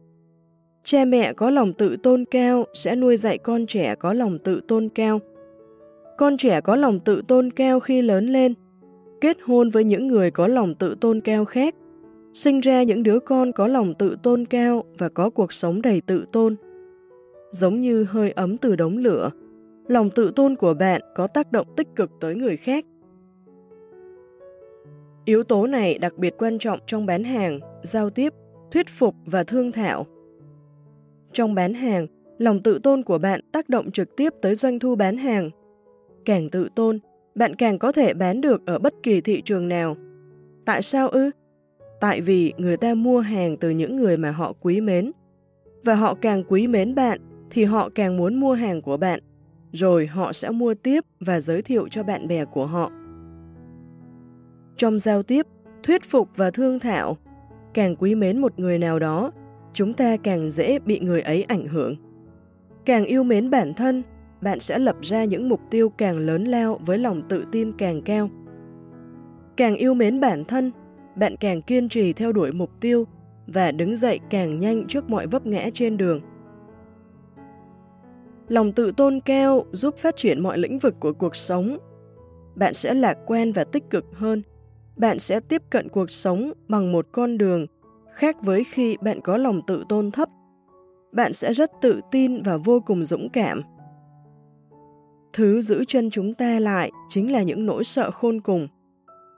[0.84, 4.60] Cha mẹ có lòng tự tôn cao sẽ nuôi dạy con trẻ có lòng tự
[4.68, 5.18] tôn cao.
[6.18, 8.54] Con trẻ có lòng tự tôn cao khi lớn lên
[9.20, 11.74] kết hôn với những người có lòng tự tôn cao khác,
[12.32, 16.00] sinh ra những đứa con có lòng tự tôn cao và có cuộc sống đầy
[16.00, 16.56] tự tôn.
[17.52, 19.30] Giống như hơi ấm từ đống lửa,
[19.88, 22.84] lòng tự tôn của bạn có tác động tích cực tới người khác.
[25.24, 28.32] Yếu tố này đặc biệt quan trọng trong bán hàng, giao tiếp,
[28.70, 30.06] thuyết phục và thương thảo.
[31.32, 32.06] Trong bán hàng,
[32.38, 35.50] lòng tự tôn của bạn tác động trực tiếp tới doanh thu bán hàng.
[36.24, 36.98] Càng tự tôn,
[37.34, 39.96] bạn càng có thể bán được ở bất kỳ thị trường nào.
[40.64, 41.30] Tại sao ư?
[42.00, 45.12] Tại vì người ta mua hàng từ những người mà họ quý mến.
[45.84, 47.20] Và họ càng quý mến bạn
[47.50, 49.20] thì họ càng muốn mua hàng của bạn,
[49.72, 52.90] rồi họ sẽ mua tiếp và giới thiệu cho bạn bè của họ.
[54.76, 55.46] Trong giao tiếp,
[55.82, 57.16] thuyết phục và thương thảo,
[57.74, 59.32] càng quý mến một người nào đó,
[59.72, 61.96] chúng ta càng dễ bị người ấy ảnh hưởng.
[62.84, 64.02] Càng yêu mến bản thân
[64.40, 68.02] bạn sẽ lập ra những mục tiêu càng lớn lao với lòng tự tin càng
[68.02, 68.28] cao.
[69.56, 70.70] Càng yêu mến bản thân,
[71.20, 73.04] bạn càng kiên trì theo đuổi mục tiêu
[73.46, 76.20] và đứng dậy càng nhanh trước mọi vấp ngã trên đường.
[78.48, 81.78] Lòng tự tôn cao giúp phát triển mọi lĩnh vực của cuộc sống.
[82.54, 84.42] Bạn sẽ lạc quan và tích cực hơn.
[84.96, 87.66] Bạn sẽ tiếp cận cuộc sống bằng một con đường
[88.12, 90.28] khác với khi bạn có lòng tự tôn thấp.
[91.12, 93.62] bạn sẽ rất tự tin và vô cùng dũng cảm.
[95.32, 98.68] Thứ giữ chân chúng ta lại chính là những nỗi sợ khôn cùng,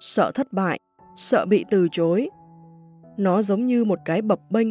[0.00, 0.78] sợ thất bại,
[1.16, 2.28] sợ bị từ chối.
[3.16, 4.68] Nó giống như một cái bập bênh,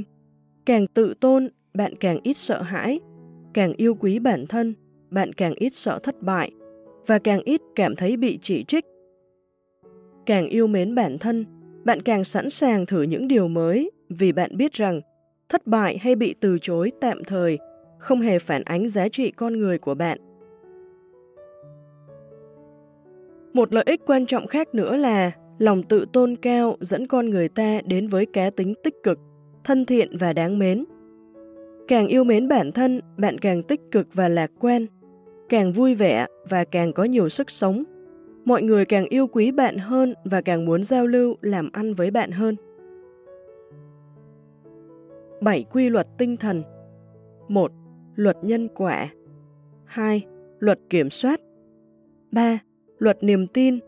[0.66, 3.00] càng tự tôn, bạn càng ít sợ hãi,
[3.54, 4.74] càng yêu quý bản thân,
[5.10, 6.52] bạn càng ít sợ thất bại
[7.08, 8.86] và càng ít cảm thấy bị chỉ trích.
[10.26, 11.46] Càng yêu mến bản thân,
[11.84, 15.02] bạn càng sẵn sàng thử những điều mới vì bạn biết rằng
[15.50, 17.60] thất bại hay bị từ chối tạm thời
[18.00, 20.18] không hề phản ánh giá trị con người của bạn.
[23.54, 25.32] Một lợi ích quan trọng khác nữa là
[25.62, 29.20] lòng tự tôn cao dẫn con người ta đến với cá tính tích cực,
[29.64, 30.86] thân thiện và đáng mến.
[31.88, 34.86] Càng yêu mến bản thân, bạn càng tích cực và lạc quan,
[35.49, 37.84] càng vui vẻ và càng có nhiều sức sống.
[38.45, 42.12] Mọi người càng yêu quý bạn hơn và càng muốn giao lưu, làm ăn với
[42.12, 42.55] bạn hơn.
[45.41, 46.64] 7 quy luật tinh thần
[47.47, 47.72] 1.
[48.16, 49.09] Luật nhân quả
[49.86, 50.26] 2.
[50.59, 51.41] Luật kiểm soát
[52.32, 52.59] 3.
[52.97, 53.80] Luật niềm tin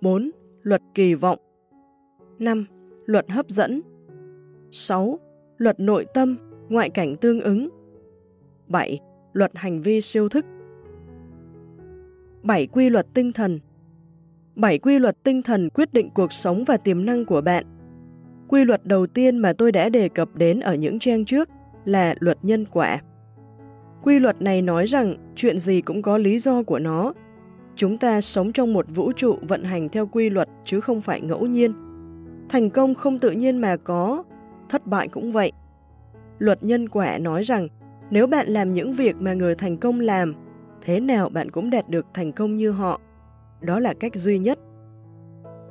[0.00, 0.30] 4.
[0.62, 1.38] Luật kỳ vọng
[2.38, 2.64] 5.
[3.06, 3.80] Luật hấp dẫn
[4.70, 5.18] 6.
[5.56, 6.36] Luật nội tâm,
[6.68, 7.68] ngoại cảnh tương ứng
[8.68, 9.00] 7.
[9.32, 10.46] Luật hành vi siêu thức
[12.42, 13.58] 7 quy luật tinh thần
[14.54, 17.64] 7 quy luật tinh thần quyết định cuộc sống và tiềm năng của bạn
[18.48, 21.48] Quy luật đầu tiên mà tôi đã đề cập đến ở những trang trước
[21.84, 23.00] là luật nhân quả.
[24.02, 27.12] Quy luật này nói rằng chuyện gì cũng có lý do của nó.
[27.78, 31.20] Chúng ta sống trong một vũ trụ vận hành theo quy luật chứ không phải
[31.20, 31.72] ngẫu nhiên.
[32.48, 34.22] Thành công không tự nhiên mà có,
[34.68, 35.52] thất bại cũng vậy.
[36.38, 37.68] Luật nhân quả nói rằng
[38.10, 40.34] nếu bạn làm những việc mà người thành công làm,
[40.82, 43.00] thế nào bạn cũng đạt được thành công như họ.
[43.60, 44.58] Đó là cách duy nhất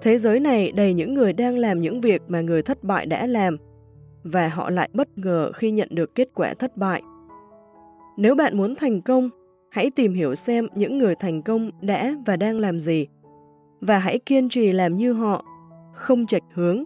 [0.02, 3.28] Thế giới này đầy những người đang làm những việc mà người thất bại đã
[3.28, 3.58] làm,
[4.24, 7.02] và họ lại bất ngờ khi nhận được kết quả thất bại.
[8.18, 9.30] Nếu bạn muốn thành công,
[9.78, 13.08] hãy tìm hiểu xem những người thành công đã và đang làm gì,
[13.82, 15.46] và hãy kiên trì làm như họ,
[15.94, 16.84] không chạch hướng,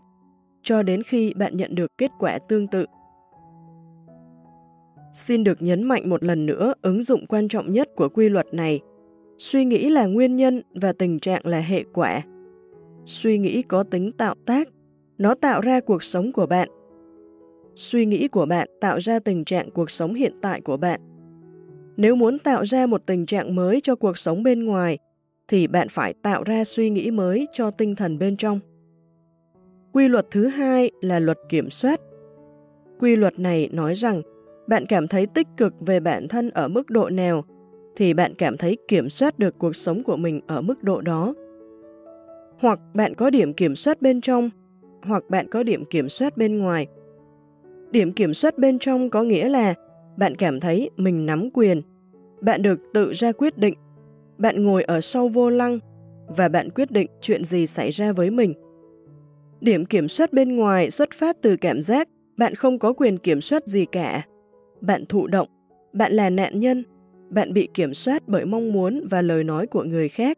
[0.61, 2.85] cho đến khi bạn nhận được kết quả tương tự.
[5.13, 8.53] Xin được nhấn mạnh một lần nữa ứng dụng quan trọng nhất của quy luật
[8.53, 8.79] này.
[9.37, 12.21] Suy nghĩ là nguyên nhân và tình trạng là hệ quả.
[13.05, 14.67] Suy nghĩ có tính tạo tác,
[15.17, 16.69] nó tạo ra cuộc sống của bạn.
[17.75, 21.10] Suy nghĩ của bạn tạo ra tình trạng cuộc sống hiện tại của bạn.
[22.01, 24.97] Nếu muốn tạo ra một tình trạng mới cho cuộc sống bên ngoài,
[25.47, 28.59] thì bạn phải tạo ra suy nghĩ mới cho tinh thần bên trong.
[29.93, 32.01] Quy luật thứ hai là luật kiểm soát.
[32.99, 34.21] Quy luật này nói rằng
[34.67, 37.43] bạn cảm thấy tích cực về bản thân ở mức độ nào,
[37.95, 41.33] thì bạn cảm thấy kiểm soát được cuộc sống của mình ở mức độ đó.
[42.59, 44.49] Hoặc bạn có điểm kiểm soát bên trong,
[45.03, 46.87] hoặc bạn có điểm kiểm soát bên ngoài.
[47.91, 49.73] Điểm kiểm soát bên trong có nghĩa là
[50.17, 51.81] bạn cảm thấy mình nắm quyền,
[52.41, 53.73] bạn được tự ra quyết định,
[54.37, 55.79] bạn ngồi ở sau vô lăng
[56.27, 58.53] và bạn quyết định chuyện gì xảy ra với mình.
[59.59, 63.41] Điểm kiểm soát bên ngoài xuất phát từ cảm giác bạn không có quyền kiểm
[63.41, 64.25] soát gì cả.
[64.81, 65.47] Bạn thụ động,
[65.93, 66.83] bạn là nạn nhân,
[67.29, 70.37] bạn bị kiểm soát bởi mong muốn và lời nói của người khác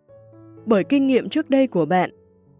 [0.65, 2.09] bởi kinh nghiệm trước đây của bạn,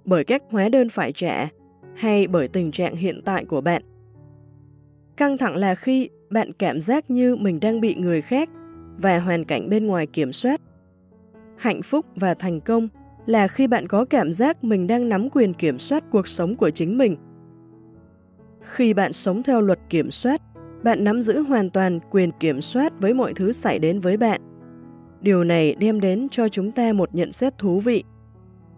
[0.06, 1.50] bởi cách hóa đơn phải trả,
[1.96, 3.82] hay bởi tình trạng hiện tại của bạn.
[5.18, 8.50] Căng thẳng là khi bạn cảm giác như mình đang bị người khác
[8.98, 10.62] và hoàn cảnh bên ngoài kiểm soát.
[11.58, 12.88] Hạnh phúc và thành công
[13.26, 16.70] là khi bạn có cảm giác mình đang nắm quyền kiểm soát cuộc sống của
[16.70, 17.18] chính mình.
[18.62, 20.42] Khi bạn sống theo luật kiểm soát,
[20.84, 24.42] bạn nắm giữ hoàn toàn quyền kiểm soát với mọi thứ xảy đến với bạn
[25.24, 28.04] Điều này đem đến cho chúng ta một nhận xét thú vị.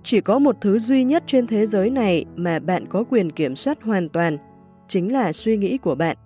[0.04, 3.56] Chỉ có một thứ duy nhất trên thế giới này mà bạn có quyền kiểm
[3.56, 4.38] soát hoàn toàn,
[4.88, 6.18] chính là suy nghĩ của bạn.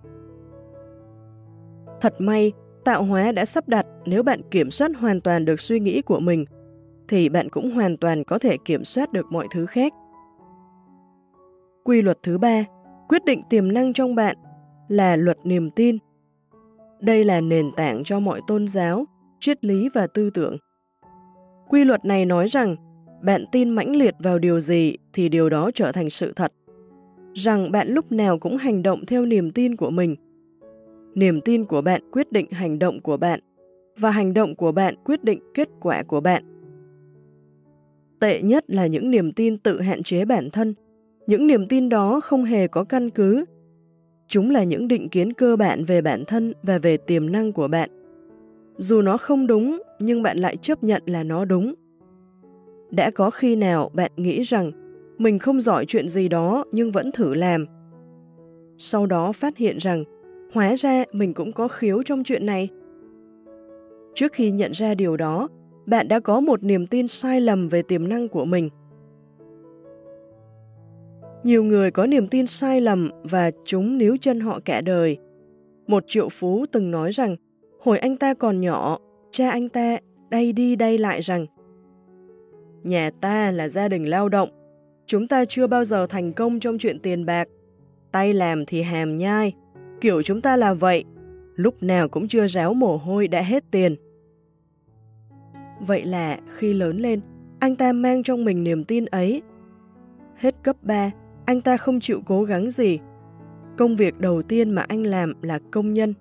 [2.00, 2.52] Thật may,
[2.90, 6.20] tạo hóa đã sắp đặt nếu bạn kiểm soát hoàn toàn được suy nghĩ của
[6.20, 6.44] mình,
[7.08, 9.92] thì bạn cũng hoàn toàn có thể kiểm soát được mọi thứ khác.
[11.84, 12.64] Quy luật thứ ba,
[13.08, 14.36] quyết định tiềm năng trong bạn
[14.88, 15.98] là luật niềm tin.
[17.00, 19.04] Đây là nền tảng cho mọi tôn giáo,
[19.40, 20.56] triết lý và tư tưởng.
[21.68, 22.76] Quy luật này nói rằng
[23.22, 26.52] bạn tin mãnh liệt vào điều gì thì điều đó trở thành sự thật.
[27.34, 30.16] Rằng bạn lúc nào cũng hành động theo niềm tin của mình.
[31.14, 33.40] Niềm tin của bạn quyết định hành động của bạn
[33.98, 36.42] và hành động của bạn quyết định kết quả của bạn.
[38.20, 40.74] Tệ nhất là những niềm tin tự hạn chế bản thân.
[41.26, 43.44] Những niềm tin đó không hề có căn cứ.
[44.28, 47.68] Chúng là những định kiến cơ bản về bản thân và về tiềm năng của
[47.68, 47.90] bạn.
[48.76, 51.74] Dù nó không đúng, nhưng bạn lại chấp nhận là nó đúng.
[52.90, 54.70] Đã có khi nào bạn nghĩ rằng
[55.18, 57.66] mình không giỏi chuyện gì đó nhưng vẫn thử làm.
[58.78, 60.04] Sau đó phát hiện rằng
[60.52, 62.68] Hóa ra mình cũng có khiếu trong chuyện này.
[64.14, 65.48] Trước khi nhận ra điều đó,
[65.86, 68.68] bạn đã có một niềm tin sai lầm về tiềm năng của mình.
[71.44, 75.16] Nhiều người có niềm tin sai lầm và chúng níu chân họ cả đời.
[75.86, 77.36] Một triệu phú từng nói rằng,
[77.80, 78.98] hồi anh ta còn nhỏ,
[79.30, 79.96] cha anh ta
[80.30, 81.46] đây đi đây lại rằng
[82.82, 84.48] Nhà ta là gia đình lao động,
[85.06, 87.48] chúng ta chưa bao giờ thành công trong chuyện tiền bạc.
[88.12, 89.52] Tay làm thì hàm nhai,
[90.00, 91.04] kiểu chúng ta là vậy,
[91.56, 93.94] lúc nào cũng chưa ráo mồ hôi đã hết tiền.
[95.80, 97.20] Vậy là khi lớn lên,
[97.60, 99.42] anh ta mang trong mình niềm tin ấy.
[100.36, 101.10] Hết cấp 3,
[101.46, 102.98] anh ta không chịu cố gắng gì.
[103.78, 106.14] Công việc đầu tiên mà anh làm là công nhân.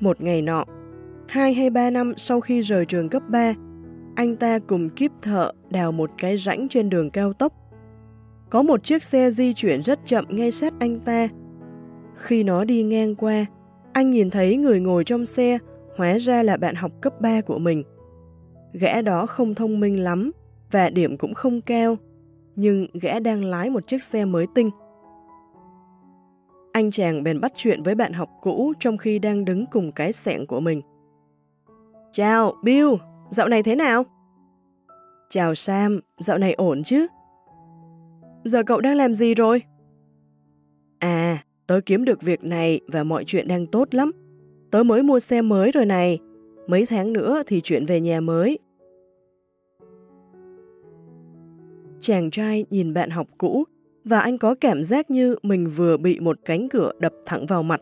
[0.00, 0.64] Một ngày nọ,
[1.28, 3.54] hai hay ba năm sau khi rời trường cấp 3,
[4.16, 7.52] anh ta cùng kiếp thợ đào một cái rãnh trên đường cao tốc.
[8.50, 11.28] Có một chiếc xe di chuyển rất chậm ngay sát anh ta.
[12.20, 13.46] Khi nó đi ngang qua,
[13.92, 15.58] anh nhìn thấy người ngồi trong xe
[15.96, 17.82] hóa ra là bạn học cấp 3 của mình.
[18.72, 20.30] Gã đó không thông minh lắm
[20.70, 21.96] và điểm cũng không cao,
[22.56, 24.70] nhưng gã đang lái một chiếc xe mới tinh.
[26.72, 30.12] Anh chàng bèn bắt chuyện với bạn học cũ trong khi đang đứng cùng cái
[30.12, 30.82] sẹn của mình.
[32.12, 32.88] Chào, Bill,
[33.30, 34.04] dạo này thế nào?
[35.30, 37.06] Chào Sam, dạo này ổn chứ?
[38.44, 39.62] Giờ cậu đang làm gì rồi?
[40.98, 41.38] À,
[41.70, 44.10] tớ kiếm được việc này và mọi chuyện đang tốt lắm.
[44.70, 46.18] Tớ mới mua xe mới rồi này,
[46.66, 48.58] mấy tháng nữa thì chuyển về nhà mới.
[52.00, 53.64] Chàng trai nhìn bạn học cũ
[54.04, 57.62] và anh có cảm giác như mình vừa bị một cánh cửa đập thẳng vào
[57.62, 57.80] mặt.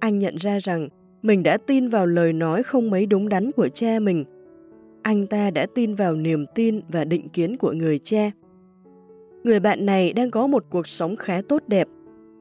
[0.00, 0.88] Anh nhận ra rằng
[1.22, 4.24] mình đã tin vào lời nói không mấy đúng đắn của cha mình.
[5.02, 8.30] Anh ta đã tin vào niềm tin và định kiến của người cha.
[9.44, 11.88] Người bạn này đang có một cuộc sống khá tốt đẹp,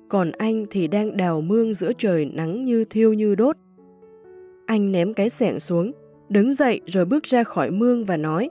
[0.10, 3.56] còn anh thì đang đào mương giữa trời nắng như thiêu như đốt.
[4.66, 5.92] Anh ném cái sẻng xuống,
[6.30, 8.50] đứng dậy rồi bước ra khỏi mương và nói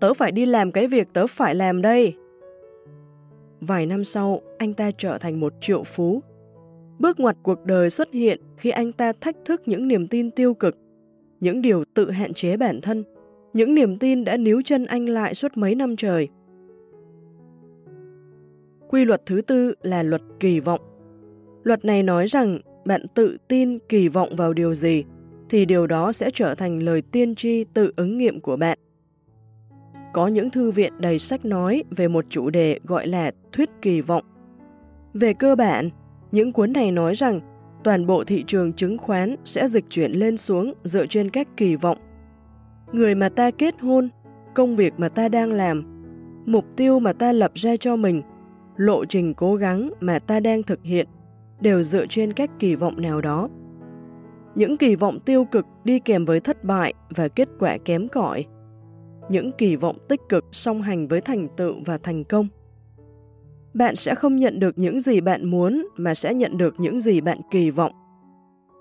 [0.00, 2.14] Tớ phải đi làm cái việc tớ phải làm đây.
[3.60, 6.22] Vài năm sau, anh ta trở thành một triệu phú.
[6.98, 10.54] Bước ngoặt cuộc đời xuất hiện khi anh ta thách thức những niềm tin tiêu
[10.54, 10.76] cực,
[11.40, 13.04] những điều tự hạn chế bản thân,
[13.52, 16.28] những niềm tin đã níu chân anh lại suốt mấy năm trời.
[18.88, 20.80] Quy luật thứ tư là luật kỳ vọng.
[21.62, 25.04] Luật này nói rằng bạn tự tin kỳ vọng vào điều gì,
[25.50, 28.78] thì điều đó sẽ trở thành lời tiên tri tự ứng nghiệm của bạn.
[30.12, 34.00] Có những thư viện đầy sách nói về một chủ đề gọi là thuyết kỳ
[34.00, 34.24] vọng.
[35.14, 35.90] Về cơ bản,
[36.32, 37.40] những cuốn này nói rằng
[37.84, 41.76] toàn bộ thị trường chứng khoán sẽ dịch chuyển lên xuống dựa trên các kỳ
[41.76, 41.98] vọng.
[42.92, 44.08] Người mà ta kết hôn,
[44.54, 46.02] công việc mà ta đang làm,
[46.46, 48.22] mục tiêu mà ta lập ra cho mình,
[48.78, 51.08] lộ trình cố gắng mà ta đang thực hiện
[51.60, 53.48] đều dựa trên các kỳ vọng nào đó.
[54.54, 58.44] Những kỳ vọng tiêu cực đi kèm với thất bại và kết quả kém cỏi.
[59.28, 62.46] Những kỳ vọng tích cực song hành với thành tựu và thành công.
[63.74, 67.20] Bạn sẽ không nhận được những gì bạn muốn mà sẽ nhận được những gì
[67.20, 67.92] bạn kỳ vọng.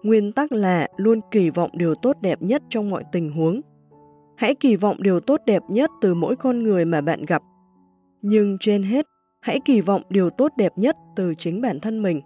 [0.03, 3.61] Nguyên tắc là luôn kỳ vọng điều tốt đẹp nhất trong mọi tình huống.
[4.37, 7.41] Hãy kỳ vọng điều tốt đẹp nhất từ mỗi con người mà bạn gặp.
[8.21, 9.07] Nhưng trên hết,
[9.47, 12.21] hãy kỳ vọng điều tốt đẹp nhất từ chính bản thân mình.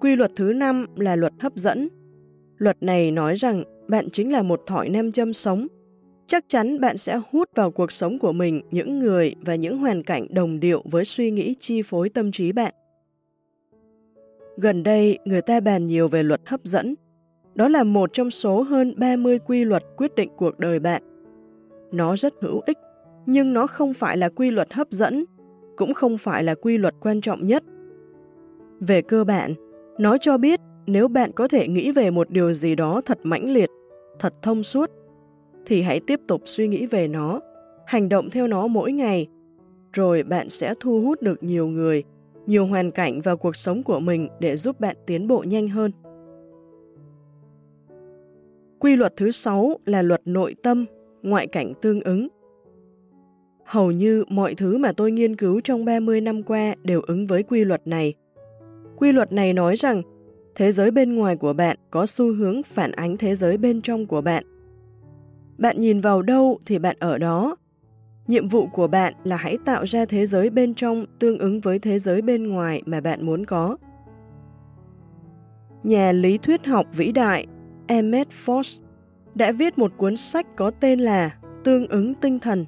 [0.00, 1.88] Quy luật thứ năm là luật hấp dẫn.
[2.56, 5.66] Luật này nói rằng bạn chính là một thỏi nam châm sống.
[6.26, 10.02] Chắc chắn bạn sẽ hút vào cuộc sống của mình những người và những hoàn
[10.02, 12.74] cảnh đồng điệu với suy nghĩ chi phối tâm trí bạn.
[14.56, 16.94] Gần đây, người ta bàn nhiều về luật hấp dẫn.
[17.54, 21.02] Đó là một trong số hơn 30 quy luật quyết định cuộc đời bạn.
[21.92, 22.78] Nó rất hữu ích,
[23.30, 25.24] nhưng nó không phải là quy luật hấp dẫn,
[25.76, 27.62] cũng không phải là quy luật quan trọng nhất.
[28.80, 29.54] Về cơ bản,
[29.98, 33.50] nó cho biết nếu bạn có thể nghĩ về một điều gì đó thật mãnh
[33.50, 33.70] liệt,
[34.18, 34.90] thật thông suốt,
[35.66, 37.40] thì hãy tiếp tục suy nghĩ về nó,
[37.86, 39.26] hành động theo nó mỗi ngày,
[39.92, 42.02] rồi bạn sẽ thu hút được nhiều người,
[42.46, 45.90] nhiều hoàn cảnh vào cuộc sống của mình để giúp bạn tiến bộ nhanh hơn.
[48.78, 50.84] Quy luật thứ sáu là luật nội tâm,
[51.22, 52.28] ngoại cảnh tương ứng.
[53.68, 57.42] Hầu như mọi thứ mà tôi nghiên cứu trong 30 năm qua đều ứng với
[57.42, 58.14] quy luật này–
[58.98, 60.02] Quy luật này nói rằng,
[60.54, 64.06] thế giới bên ngoài của bạn có xu hướng phản ánh thế giới bên trong
[64.06, 64.44] của bạn.
[65.58, 67.56] Bạn nhìn vào đâu thì bạn ở đó.
[68.26, 71.78] Nhiệm vụ của bạn là hãy tạo ra thế giới bên trong tương ứng với
[71.78, 73.76] thế giới bên ngoài mà bạn muốn có.
[75.82, 77.46] Nhà lý thuyết học vĩ đại
[77.86, 78.80] Emmett Fox
[79.34, 82.64] đã viết một cuốn sách có tên là Tương ứng tinh thần.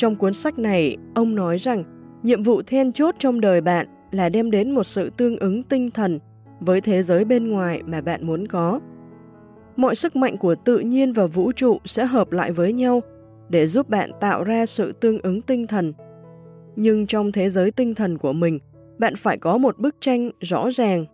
[0.00, 1.84] Trong cuốn sách này, ông nói rằng
[2.22, 5.90] Nhiệm vụ then chốt trong đời bạn là đem đến một sự tương ứng tinh
[5.90, 6.18] thần
[6.60, 8.80] với thế giới bên ngoài mà bạn muốn có.
[9.76, 13.00] Mọi sức mạnh của tự nhiên và vũ trụ sẽ hợp lại với nhau
[13.48, 15.92] để giúp bạn tạo ra sự tương ứng tinh thần.
[16.76, 18.58] Nhưng trong thế giới tinh thần của mình,
[18.98, 21.04] bạn phải có một bức tranh rõ ràng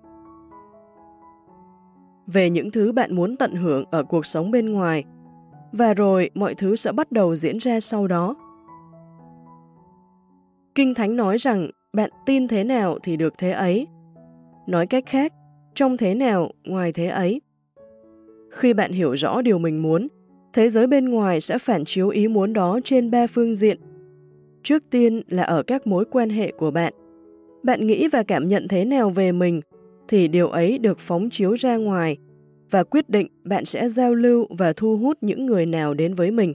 [2.27, 5.05] về những thứ bạn muốn tận hưởng ở cuộc sống bên ngoài,
[5.73, 8.35] và rồi mọi thứ sẽ bắt đầu diễn ra sau đó.
[10.77, 13.87] Kinh Thánh nói rằng bạn tin thế nào thì được thế ấy.
[14.67, 15.33] Nói cách khác,
[15.75, 17.41] trong thế nào, ngoài thế ấy.
[18.51, 20.09] Khi bạn hiểu rõ điều mình muốn,
[20.53, 23.79] thế giới bên ngoài sẽ phản chiếu ý muốn đó trên ba phương diện.
[24.63, 26.93] Trước tiên là ở các mối quan hệ của bạn.
[27.63, 29.61] Bạn nghĩ và cảm nhận thế nào về mình,
[30.09, 32.17] thì điều ấy được phóng chiếu ra ngoài
[32.71, 36.31] và quyết định bạn sẽ giao lưu và thu hút những người nào đến với
[36.31, 36.53] mình.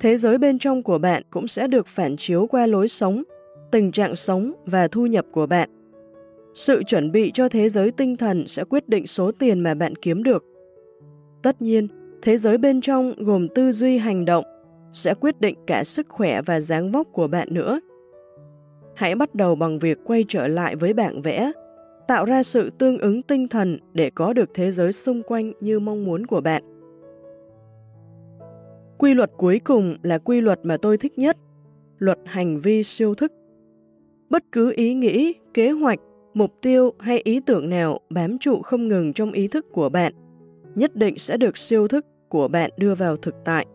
[0.00, 3.22] Thế giới bên trong của bạn cũng sẽ được phản chiếu qua lối sống,
[3.70, 5.70] tình trạng sống và thu nhập của bạn.
[6.54, 9.96] Sự chuẩn bị cho thế giới tinh thần sẽ quyết định số tiền mà bạn
[9.96, 10.44] kiếm được.
[11.42, 11.88] Tất nhiên,
[12.22, 14.44] thế giới bên trong gồm tư duy hành động
[14.92, 17.80] sẽ quyết định cả sức khỏe và dáng vóc của bạn nữa.
[18.96, 21.52] Hãy bắt đầu bằng việc quay trở lại với bảng vẽ,
[22.08, 25.80] tạo ra sự tương ứng tinh thần để có được thế giới xung quanh như
[25.80, 26.79] mong muốn của bạn.
[29.00, 31.36] Quy luật cuối cùng là quy luật mà tôi thích nhất,
[31.98, 33.32] luật hành vi siêu thức.
[34.30, 35.98] Bất cứ ý nghĩ, kế hoạch,
[36.34, 40.12] mục tiêu hay ý tưởng nào bám trụ không ngừng trong ý thức của bạn,
[40.74, 43.66] nhất định sẽ được siêu thức của bạn đưa vào thực tại.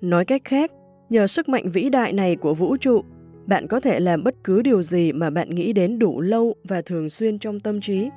[0.00, 0.72] Nói cách khác,
[1.10, 3.00] nhờ sức mạnh vĩ đại này của vũ trụ,
[3.46, 6.82] bạn có thể làm bất cứ điều gì mà bạn nghĩ đến đủ lâu và
[6.82, 8.08] thường xuyên trong tâm trí.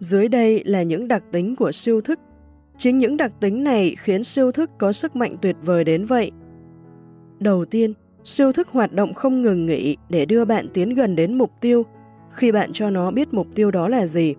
[0.00, 2.18] Dưới đây là những đặc tính của siêu thức.
[2.80, 6.30] Chính những đặc tính này khiến siêu thức có sức mạnh tuyệt vời đến vậy.
[7.38, 7.92] Đầu tiên,
[8.24, 11.82] siêu thức hoạt động không ngừng nghỉ để đưa bạn tiến gần đến mục tiêu
[12.30, 14.34] khi bạn cho nó biết mục tiêu đó là gì.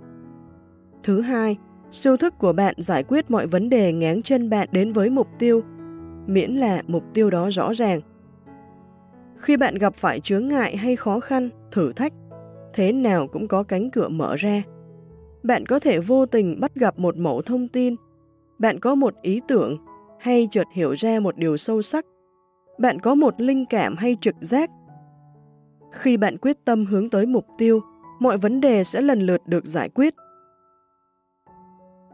[1.04, 1.58] Thứ hai,
[1.92, 5.28] siêu thức của bạn giải quyết mọi vấn đề ngáng chân bạn đến với mục
[5.40, 5.62] tiêu,
[6.28, 8.00] miễn là mục tiêu đó rõ ràng.
[9.38, 12.14] Khi bạn gặp phải chướng ngại hay khó khăn, thử thách,
[12.74, 14.64] thế nào cũng có cánh cửa mở ra.
[15.44, 17.96] Bạn có thể vô tình bắt gặp một mẫu thông tin,
[18.62, 19.78] bạn có một ý tưởng
[20.20, 22.06] hay chợt hiểu ra một điều sâu sắc,
[22.80, 24.70] bạn có một linh cảm hay trực giác.
[25.92, 27.82] Khi bạn quyết tâm hướng tới mục tiêu,
[28.20, 30.14] mọi vấn đề sẽ lần lượt được giải quyết.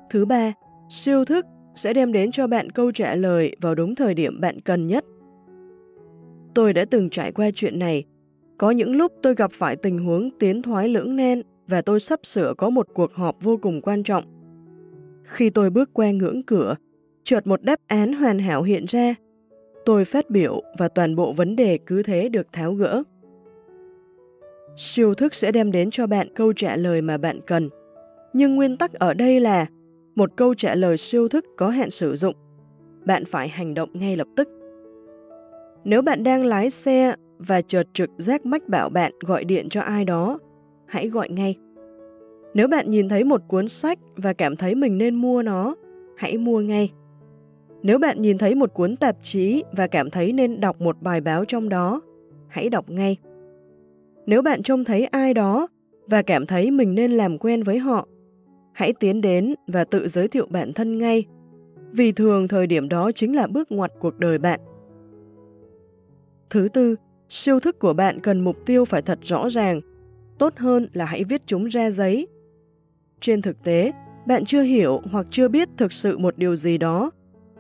[0.10, 0.54] Thứ ba,
[0.90, 1.46] siêu thức
[1.76, 5.06] sẽ đem đến cho bạn câu trả lời vào đúng thời điểm bạn cần nhất.
[6.56, 8.04] Tôi đã từng trải qua chuyện này.
[8.58, 12.20] Có những lúc tôi gặp phải tình huống tiến thoái lưỡng nan và tôi sắp
[12.24, 14.37] sửa có một cuộc họp vô cùng quan trọng.
[15.28, 16.76] Khi tôi bước qua ngưỡng cửa,
[17.24, 19.16] chợt một đáp án hoàn hảo hiện ra.
[19.86, 23.04] Tôi phát biểu và toàn bộ vấn đề cứ thế được tháo gỡ.
[24.76, 27.70] Siêu thức sẽ đem đến cho bạn câu trả lời mà bạn cần.
[28.34, 29.66] Nhưng nguyên tắc ở đây là
[30.16, 32.36] một câu trả lời siêu thức có hạn sử dụng.
[33.06, 34.50] Bạn phải hành động ngay lập tức.
[35.84, 39.82] Nếu bạn đang lái xe và chợt trực giác mách bảo bạn gọi điện cho
[39.82, 40.40] ai đó,
[40.86, 41.56] hãy gọi ngay.
[42.58, 45.76] Nếu bạn nhìn thấy một cuốn sách và cảm thấy mình nên mua nó,
[46.16, 46.92] hãy mua ngay.
[47.84, 51.22] Nếu bạn nhìn thấy một cuốn tạp chí và cảm thấy nên đọc một bài
[51.22, 52.02] báo trong đó,
[52.48, 53.18] hãy đọc ngay.
[54.26, 55.68] Nếu bạn trông thấy ai đó
[56.06, 58.08] và cảm thấy mình nên làm quen với họ,
[58.74, 61.26] hãy tiến đến và tự giới thiệu bản thân ngay,
[61.92, 64.60] vì thường thời điểm đó chính là bước ngoặt cuộc đời bạn.
[66.50, 66.96] Thứ tư,
[67.30, 69.82] siêu thức của bạn cần mục tiêu phải thật rõ ràng.
[70.40, 72.28] Tốt hơn là hãy viết chúng ra giấy.
[73.22, 73.92] Trên thực tế,
[74.28, 77.12] bạn chưa hiểu hoặc chưa biết thực sự một điều gì đó,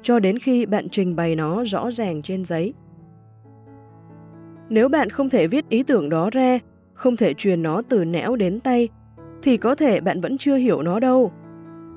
[0.02, 2.74] cho đến khi bạn trình bày nó rõ ràng trên giấy.
[4.70, 6.60] Nếu bạn không thể viết ý tưởng đó ra,
[6.94, 8.90] không thể truyền nó từ não đến tay,
[9.44, 11.32] thì có thể bạn vẫn chưa hiểu nó đâu.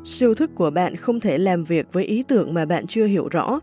[0.04, 3.28] Siêu thức của bạn không thể làm việc với ý tưởng mà bạn chưa hiểu
[3.28, 3.60] rõ,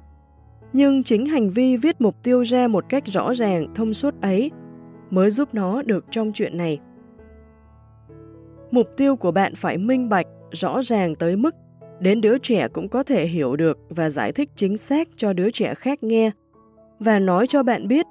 [0.74, 4.52] nhưng chính hành vi viết mục tiêu ra một cách rõ ràng, thông suốt ấy
[5.10, 6.80] mới giúp nó được trong chuyện này.
[8.72, 11.56] Mục tiêu của bạn phải minh bạch, rõ ràng tới mức
[12.00, 15.50] đến đứa trẻ cũng có thể hiểu được và giải thích chính xác cho đứa
[15.50, 16.32] trẻ khác nghe
[17.00, 18.06] và nói cho bạn biết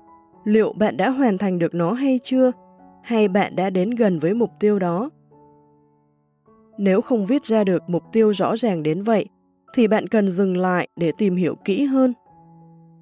[0.45, 2.53] liệu bạn đã hoàn thành được nó hay chưa
[3.03, 5.11] hay bạn đã đến gần với mục tiêu đó.
[6.79, 9.27] Nếu không viết ra được mục tiêu rõ ràng đến vậy,
[9.75, 12.13] thì bạn cần dừng lại để tìm hiểu kỹ hơn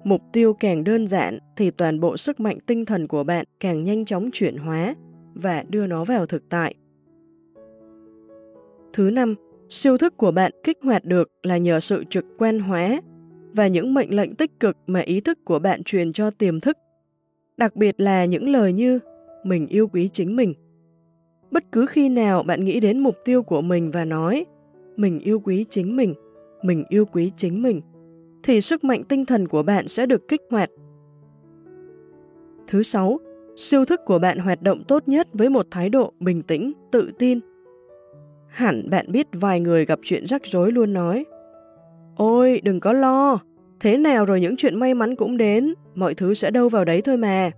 [0.05, 3.83] Mục tiêu càng đơn giản thì toàn bộ sức mạnh tinh thần của bạn càng
[3.83, 4.95] nhanh chóng chuyển hóa
[5.33, 6.75] và đưa nó vào thực tại.
[8.95, 9.35] Thứ năm,
[9.69, 13.01] siêu thức của bạn kích hoạt được là nhờ sự trực quan hóa
[13.53, 16.77] và những mệnh lệnh tích cực mà ý thức của bạn truyền cho tiềm thức
[17.57, 18.99] Đặc biệt là những lời như
[19.43, 20.53] mình yêu quý chính mình.
[21.51, 24.45] Bất cứ khi nào bạn nghĩ đến mục tiêu của mình và nói
[24.95, 26.13] mình yêu quý chính mình,
[26.63, 27.81] mình yêu quý chính mình,
[28.43, 30.69] thì sức mạnh tinh thần của bạn sẽ được kích hoạt.
[32.67, 33.19] Thứ sáu,
[33.55, 37.11] siêu thức của bạn hoạt động tốt nhất với một thái độ bình tĩnh, tự
[37.19, 37.39] tin.
[38.47, 41.25] Hẳn bạn biết vài người gặp chuyện rắc rối luôn nói
[42.15, 43.39] Ôi, đừng có lo,
[43.79, 47.01] thế nào rồi những chuyện may mắn cũng đến, mọi thứ sẽ đâu vào đấy
[47.01, 47.51] thôi mà.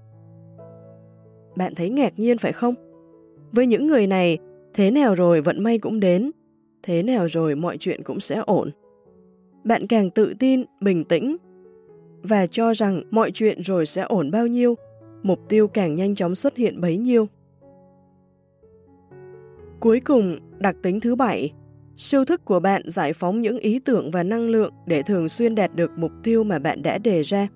[1.58, 2.76] Bạn thấy ngạc nhiên phải không?
[3.52, 4.38] Với những người này,
[4.74, 6.32] thế nào rồi vận may cũng đến,
[6.84, 8.70] thế nào rồi mọi chuyện cũng sẽ ổn.
[9.64, 11.38] Bạn càng tự tin, bình tĩnh
[12.24, 14.76] và cho rằng mọi chuyện rồi sẽ ổn bao nhiêu,
[15.24, 17.28] mục tiêu càng nhanh chóng xuất hiện bấy nhiêu.
[19.80, 21.54] Cuối cùng, đặc tính thứ bảy,
[21.96, 25.56] siêu thức của bạn giải phóng những ý tưởng và năng lượng để thường xuyên
[25.56, 27.48] đạt được mục tiêu mà bạn đã đề ra.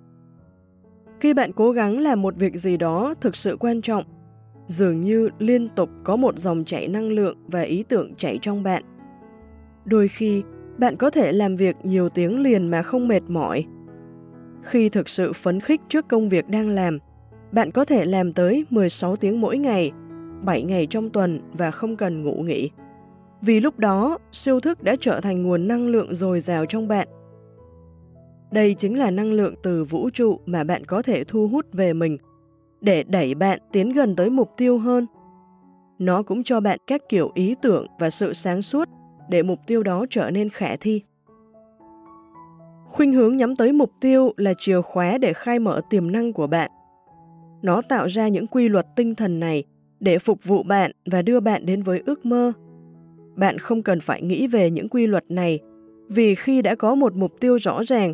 [1.20, 4.04] Khi bạn cố gắng làm một việc gì đó thực sự quan trọng,
[4.68, 8.64] dường như liên tục có một dòng chảy năng lượng và ý tưởng chảy trong
[8.64, 8.84] bạn.
[9.86, 10.44] Đôi khi,
[10.78, 13.66] bạn có thể làm việc nhiều tiếng liền mà không mệt mỏi.
[14.64, 16.98] Khi thực sự phấn khích trước công việc đang làm,
[17.52, 19.92] bạn có thể làm tới 16 tiếng mỗi ngày,
[20.46, 22.70] 7 ngày trong tuần và không cần ngủ nghỉ.
[23.42, 27.08] Vì lúc đó, siêu thức đã trở thành nguồn năng lượng dồi dào trong bạn.
[28.52, 31.94] Đây chính là năng lượng từ vũ trụ mà bạn có thể thu hút về
[31.94, 32.18] mình,
[32.82, 35.06] để đẩy bạn tiến gần tới mục tiêu hơn.
[36.00, 38.90] Nó cũng cho bạn các kiểu ý tưởng và sự sáng suốt
[39.30, 41.02] để mục tiêu đó trở nên khả thi.
[42.90, 46.48] Khuynh hướng nhắm tới mục tiêu là chìa khóa để khai mở tiềm năng của
[46.48, 46.72] bạn.
[47.62, 49.64] Nó tạo ra những quy luật tinh thần này
[50.00, 52.54] để phục vụ bạn và đưa bạn đến với ước mơ.
[53.36, 55.60] Bạn không cần phải nghĩ về những quy luật này,
[56.08, 58.14] vì khi đã có một mục tiêu rõ ràng,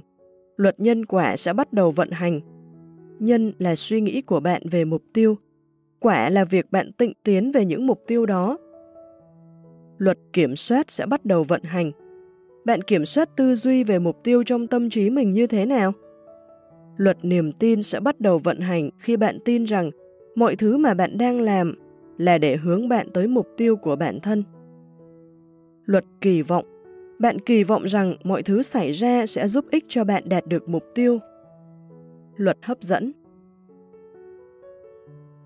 [0.57, 2.39] luật nhân quả sẽ bắt đầu vận hành.
[3.19, 5.37] Nhân là suy nghĩ của bạn về mục tiêu,
[5.99, 8.57] quả là việc bạn tịnh tiến về những mục tiêu đó
[9.97, 11.91] luật kiểm soát sẽ bắt đầu vận hành.
[12.65, 15.91] Bạn kiểm soát tư duy về mục tiêu trong tâm trí mình như thế nào?
[16.97, 19.91] Luật niềm tin sẽ bắt đầu vận hành khi bạn tin rằng
[20.35, 21.75] mọi thứ mà bạn đang làm
[22.17, 24.43] là để hướng bạn tới mục tiêu của bản thân.
[25.87, 26.65] Luật kỳ vọng
[27.19, 30.69] Bạn kỳ vọng rằng mọi thứ xảy ra sẽ giúp ích cho bạn đạt được
[30.69, 31.19] mục tiêu.
[32.35, 33.11] Luật hấp dẫn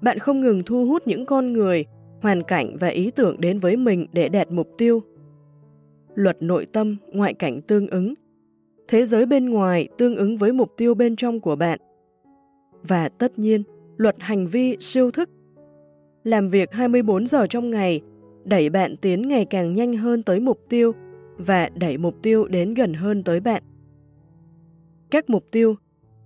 [0.02, 1.86] Bạn không ngừng thu hút những con người,
[2.22, 5.02] hoàn cảnh và ý tưởng đến với mình để đạt mục tiêu.
[6.16, 8.14] Luật nội tâm, ngoại cảnh tương ứng.
[8.88, 11.80] Thế giới bên ngoài tương ứng với mục tiêu bên trong của bạn.
[12.84, 13.64] Và tất nhiên,
[13.98, 15.30] luật hành vi siêu thức.
[16.24, 18.02] Làm việc 24 giờ trong ngày,
[18.46, 20.92] đẩy bạn tiến ngày càng nhanh hơn tới mục tiêu
[21.38, 23.64] và đẩy mục tiêu đến gần hơn tới bạn.
[25.12, 25.76] Các mục tiêu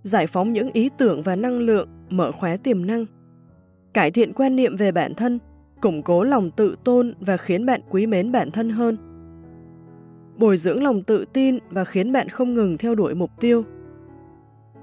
[0.02, 3.06] giải phóng những ý tưởng và năng lượng, mở khóa tiềm năng,
[3.94, 5.38] cải thiện quan niệm về bản thân,
[5.80, 8.96] củng cố lòng tự tôn và khiến bạn quý mến bản thân hơn.
[10.36, 13.64] Bồi dưỡng lòng tự tin và khiến bạn không ngừng theo đuổi mục tiêu.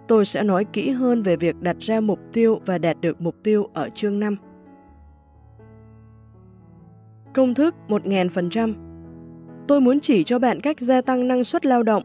[0.07, 3.35] Tôi sẽ nói kỹ hơn về việc đặt ra mục tiêu và đạt được mục
[3.43, 4.37] tiêu ở chương 5.
[7.33, 8.73] Công thức 1000%
[9.67, 12.03] Tôi muốn chỉ cho bạn cách gia tăng năng suất lao động,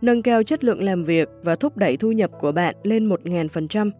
[0.00, 3.90] nâng cao chất lượng làm việc và thúc đẩy thu nhập của bạn lên 1000%,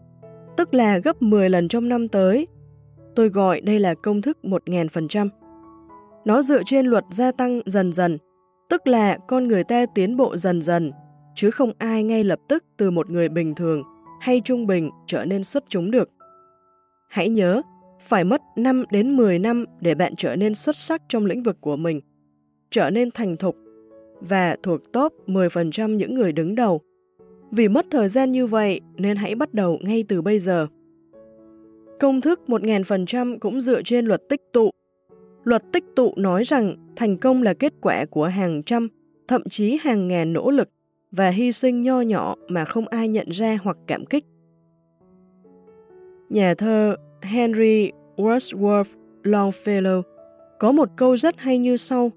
[0.57, 2.47] tức là gấp 10 lần trong năm tới
[3.15, 5.29] Tôi gọi đây là công thức 1000%.
[6.25, 8.17] Nó dựa trên luật gia tăng dần dần,
[8.69, 10.91] tức là con người ta tiến bộ dần dần,
[11.35, 13.83] chứ không ai ngay lập tức từ một người bình thường
[14.21, 16.09] hay trung bình trở nên xuất chúng được.
[17.09, 17.61] Hãy nhớ,
[17.99, 21.57] phải mất 5 đến 10 năm để bạn trở nên xuất sắc trong lĩnh vực
[21.61, 22.01] của mình,
[22.71, 23.55] trở nên thành thục
[24.21, 26.81] và thuộc top 10% những người đứng đầu.
[27.51, 30.67] Vì mất thời gian như vậy nên hãy bắt đầu ngay từ bây giờ.
[31.99, 34.71] Công thức 1000% cũng dựa trên luật tích tụ.
[35.43, 38.87] Luật tích tụ nói rằng thành công là kết quả của hàng trăm,
[39.27, 40.69] thậm chí hàng ngàn nỗ lực
[41.11, 44.25] và hy sinh nho nhỏ mà không ai nhận ra hoặc cảm kích.
[46.29, 46.95] Nhà thơ
[47.27, 48.83] Henry Wordsworth
[49.23, 50.01] Longfellow
[50.59, 52.11] có một câu rất hay như sau.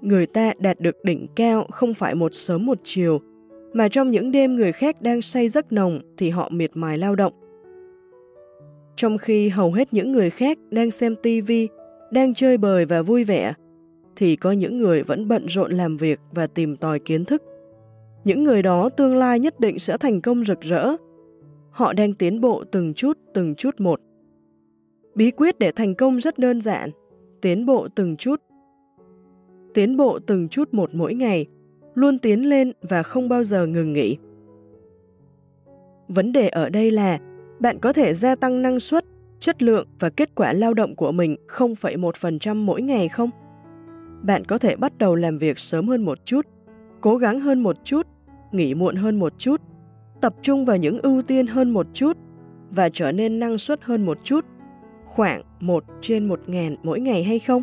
[0.00, 3.20] Người ta đạt được đỉnh cao không phải một sớm một chiều,
[3.72, 7.14] mà trong những đêm người khác đang say giấc nồng thì họ miệt mài lao
[7.14, 7.32] động.
[8.96, 11.68] Trong khi hầu hết những người khác đang xem tivi,
[12.10, 13.54] đang chơi bời và vui vẻ,
[14.16, 17.42] thì có những người vẫn bận rộn làm việc và tìm tòi kiến thức.
[18.24, 20.96] Những người đó tương lai nhất định sẽ thành công rực rỡ.
[21.70, 24.00] Họ đang tiến bộ từng chút, từng chút một.
[25.16, 26.90] Bí quyết để thành công rất đơn giản,
[27.42, 28.42] tiến bộ từng chút.
[29.74, 31.46] Tiến bộ từng chút một mỗi ngày,
[31.94, 34.16] luôn tiến lên và không bao giờ ngừng nghỉ.
[36.08, 37.18] Vấn đề ở đây là
[37.60, 39.04] bạn có thể gia tăng năng suất,
[39.40, 43.30] chất lượng và kết quả lao động của mình 0,1% mỗi ngày không?
[44.22, 46.46] Bạn có thể bắt đầu làm việc sớm hơn một chút,
[47.00, 48.06] cố gắng hơn một chút,
[48.52, 49.60] nghỉ muộn hơn một chút,
[50.20, 52.16] tập trung vào những ưu tiên hơn một chút
[52.70, 54.44] và trở nên năng suất hơn một chút,
[55.16, 57.62] khoảng 1 trên 1 ngàn mỗi ngày hay không?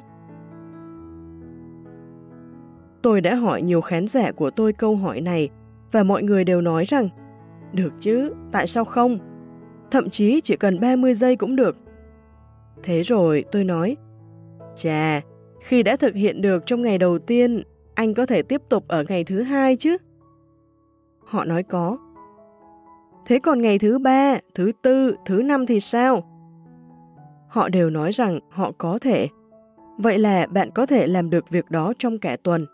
[3.01, 5.49] Tôi đã hỏi nhiều khán giả của tôi câu hỏi này
[5.91, 7.09] và mọi người đều nói rằng
[7.73, 9.17] được chứ, tại sao không?
[9.91, 11.77] Thậm chí chỉ cần 30 giây cũng được.
[12.83, 13.97] Thế rồi tôi nói
[14.75, 15.21] Chà,
[15.61, 17.63] khi đã thực hiện được trong ngày đầu tiên,
[17.95, 19.97] anh có thể tiếp tục ở ngày thứ hai chứ?
[21.25, 21.97] Họ nói có.
[23.25, 26.32] Thế còn ngày thứ ba, thứ tư, thứ năm thì sao?
[27.53, 29.27] Họ đều nói rằng họ có thể.
[29.97, 32.65] Vậy là bạn có thể làm được việc đó trong cả tuần.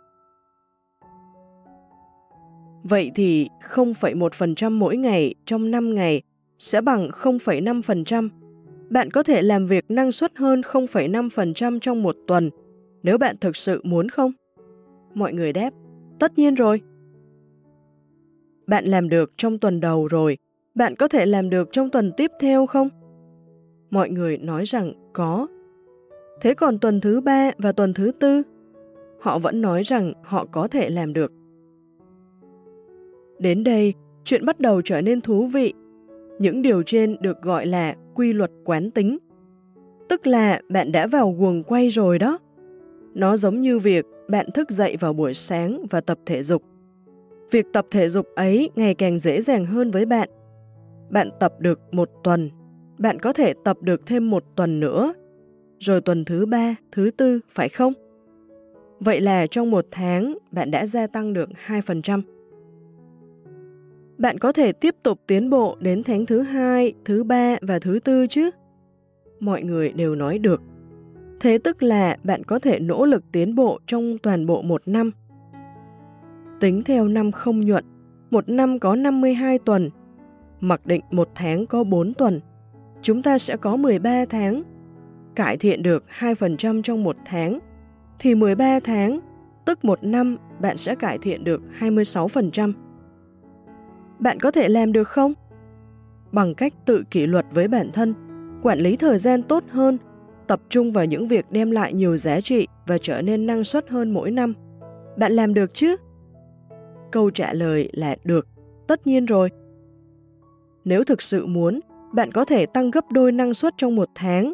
[2.83, 6.21] Vậy thì 0,1% mỗi ngày trong 5 ngày
[6.59, 8.29] sẽ bằng 0,5%.
[8.89, 12.49] Bạn có thể làm việc năng suất hơn 0,5% trong một tuần
[13.03, 14.31] nếu bạn thực sự muốn không?
[15.13, 15.69] Mọi người đáp,
[16.19, 16.81] tất nhiên rồi.
[18.67, 20.37] Bạn làm được trong tuần đầu rồi,
[20.75, 22.89] bạn có thể làm được trong tuần tiếp theo không?
[23.91, 25.47] Mọi người nói rằng có.
[26.41, 28.43] Thế còn tuần thứ ba và tuần thứ tư?
[29.21, 31.31] Họ vẫn nói rằng họ có thể làm được.
[33.39, 33.93] Đến đây,
[34.23, 35.73] chuyện bắt đầu trở nên thú vị.
[36.39, 39.17] Những điều trên được gọi là quy luật quán tính.
[40.09, 42.39] Tức là bạn đã vào guồng quay rồi đó.
[43.13, 46.63] Nó giống như việc bạn thức dậy vào buổi sáng và tập thể dục.
[47.51, 50.29] Việc tập thể dục ấy ngày càng dễ dàng hơn với bạn.
[51.09, 52.49] Bạn tập được một tuần,
[52.99, 55.13] bạn có thể tập được thêm một tuần nữa,
[55.79, 57.93] rồi tuần thứ ba, thứ tư, phải không?
[58.99, 62.21] Vậy là trong một tháng, bạn đã gia tăng được 2%
[64.19, 67.99] bạn có thể tiếp tục tiến bộ đến tháng thứ hai, thứ ba và thứ
[68.03, 68.49] tư chứ?
[69.39, 70.61] Mọi người đều nói được.
[71.39, 75.11] Thế tức là bạn có thể nỗ lực tiến bộ trong toàn bộ một năm.
[76.59, 77.85] Tính theo năm không nhuận,
[78.31, 79.89] một năm có 52 tuần.
[80.59, 82.39] Mặc định một tháng có 4 tuần.
[83.01, 84.63] Chúng ta sẽ có 13 tháng.
[85.35, 87.59] Cải thiện được 2% trong một tháng.
[88.19, 89.19] Thì 13 tháng,
[89.65, 92.73] tức một năm, bạn sẽ cải thiện được 26%
[94.19, 95.33] bạn có thể làm được không?
[96.31, 98.13] Bằng cách tự kỷ luật với bản thân,
[98.63, 99.97] quản lý thời gian tốt hơn,
[100.47, 103.89] tập trung vào những việc đem lại nhiều giá trị và trở nên năng suất
[103.89, 104.53] hơn mỗi năm.
[105.17, 105.95] Bạn làm được chứ?
[107.11, 108.47] Câu trả lời là được,
[108.87, 109.49] tất nhiên rồi.
[110.85, 111.79] Nếu thực sự muốn,
[112.13, 114.53] bạn có thể tăng gấp đôi năng suất trong một tháng.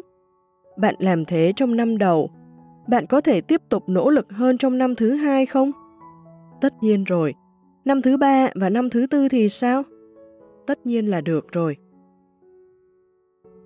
[0.76, 2.30] Bạn làm thế trong năm đầu,
[2.88, 5.72] bạn có thể tiếp tục nỗ lực hơn trong năm thứ hai không?
[6.60, 7.34] Tất nhiên rồi,
[7.86, 9.82] Năm thứ ba và năm thứ tư thì sao?
[10.66, 11.76] Tất nhiên là được rồi.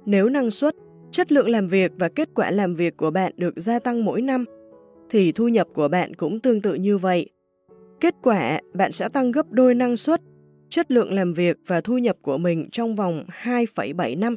[0.07, 0.75] Nếu năng suất,
[1.11, 4.23] chất lượng làm việc và kết quả làm việc của bạn được gia tăng mỗi
[4.23, 4.45] năm,
[5.11, 7.31] thì thu nhập của bạn cũng tương tự như vậy.
[8.01, 10.21] Kết quả, bạn sẽ tăng gấp đôi năng suất,
[10.71, 14.37] chất lượng làm việc và thu nhập của mình trong vòng 2,7 năm.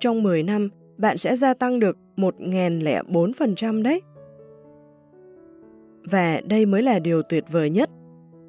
[0.00, 4.02] Trong 10 năm, bạn sẽ gia tăng được 1.004% đấy.
[6.04, 7.90] Và đây mới là điều tuyệt vời nhất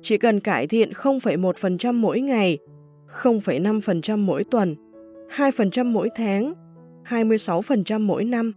[0.01, 2.57] chỉ cần cải thiện 0,1% mỗi ngày,
[3.21, 4.75] 0,5% mỗi tuần,
[5.29, 6.53] 2% mỗi tháng,
[7.05, 8.51] 26% mỗi năm,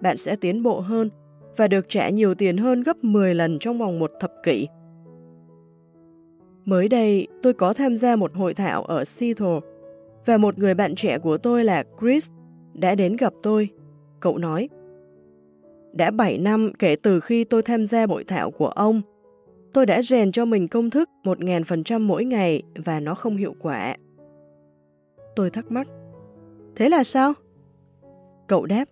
[0.00, 1.10] bạn sẽ tiến bộ hơn
[1.56, 4.66] và được trả nhiều tiền hơn gấp 10 lần trong vòng một thập kỷ.
[6.66, 9.60] Mới đây, tôi có tham gia một hội thảo ở Seattle
[10.26, 12.30] và một người bạn trẻ của tôi là Chris
[12.74, 13.68] đã đến gặp tôi.
[14.20, 14.68] Cậu nói,
[15.92, 19.02] đã 7 năm kể từ khi tôi tham gia hội thảo của ông
[19.76, 23.96] Tôi đã rèn cho mình công thức 1.000% mỗi ngày và nó không hiệu quả.
[25.36, 25.88] Tôi thắc mắc.
[26.76, 27.32] Thế là sao?
[28.46, 28.84] Cậu đáp.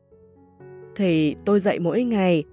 [0.96, 2.44] Thì tôi dạy mỗi ngày.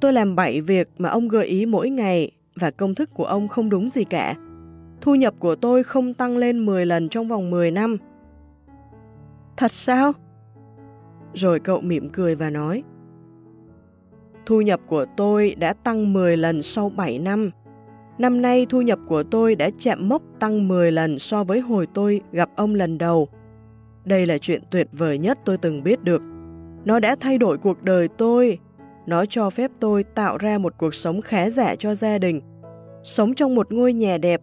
[0.00, 3.48] Tôi làm 7 việc mà ông gợi ý mỗi ngày và công thức của ông
[3.48, 4.36] không đúng gì cả.
[5.00, 7.96] Thu nhập của tôi không tăng lên 10 lần trong vòng 10 năm.
[9.56, 10.12] Thật sao?
[11.34, 12.82] Rồi cậu mỉm cười và nói.
[14.46, 17.50] Thu nhập của tôi đã tăng 10 lần sau 7 năm.
[18.18, 21.86] Năm nay thu nhập của tôi đã chạm mốc tăng 10 lần so với hồi
[21.94, 23.28] tôi gặp ông lần đầu.
[24.04, 26.22] Đây là chuyện tuyệt vời nhất tôi từng biết được.
[26.84, 28.58] Nó đã thay đổi cuộc đời tôi.
[29.06, 32.40] Nó cho phép tôi tạo ra một cuộc sống khá giả cho gia đình.
[33.02, 34.40] Sống trong một ngôi nhà đẹp,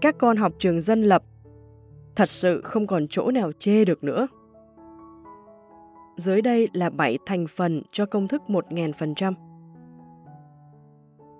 [0.00, 1.22] các con học trường dân lập.
[2.16, 4.28] Thật sự không còn chỗ nào chê được nữa.
[6.16, 9.32] Dưới đây là 7 thành phần cho công thức 1.000%.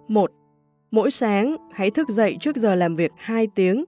[0.08, 0.30] 1.
[0.90, 3.84] Mỗi sáng, hãy thức dậy trước giờ làm việc 2 tiếng.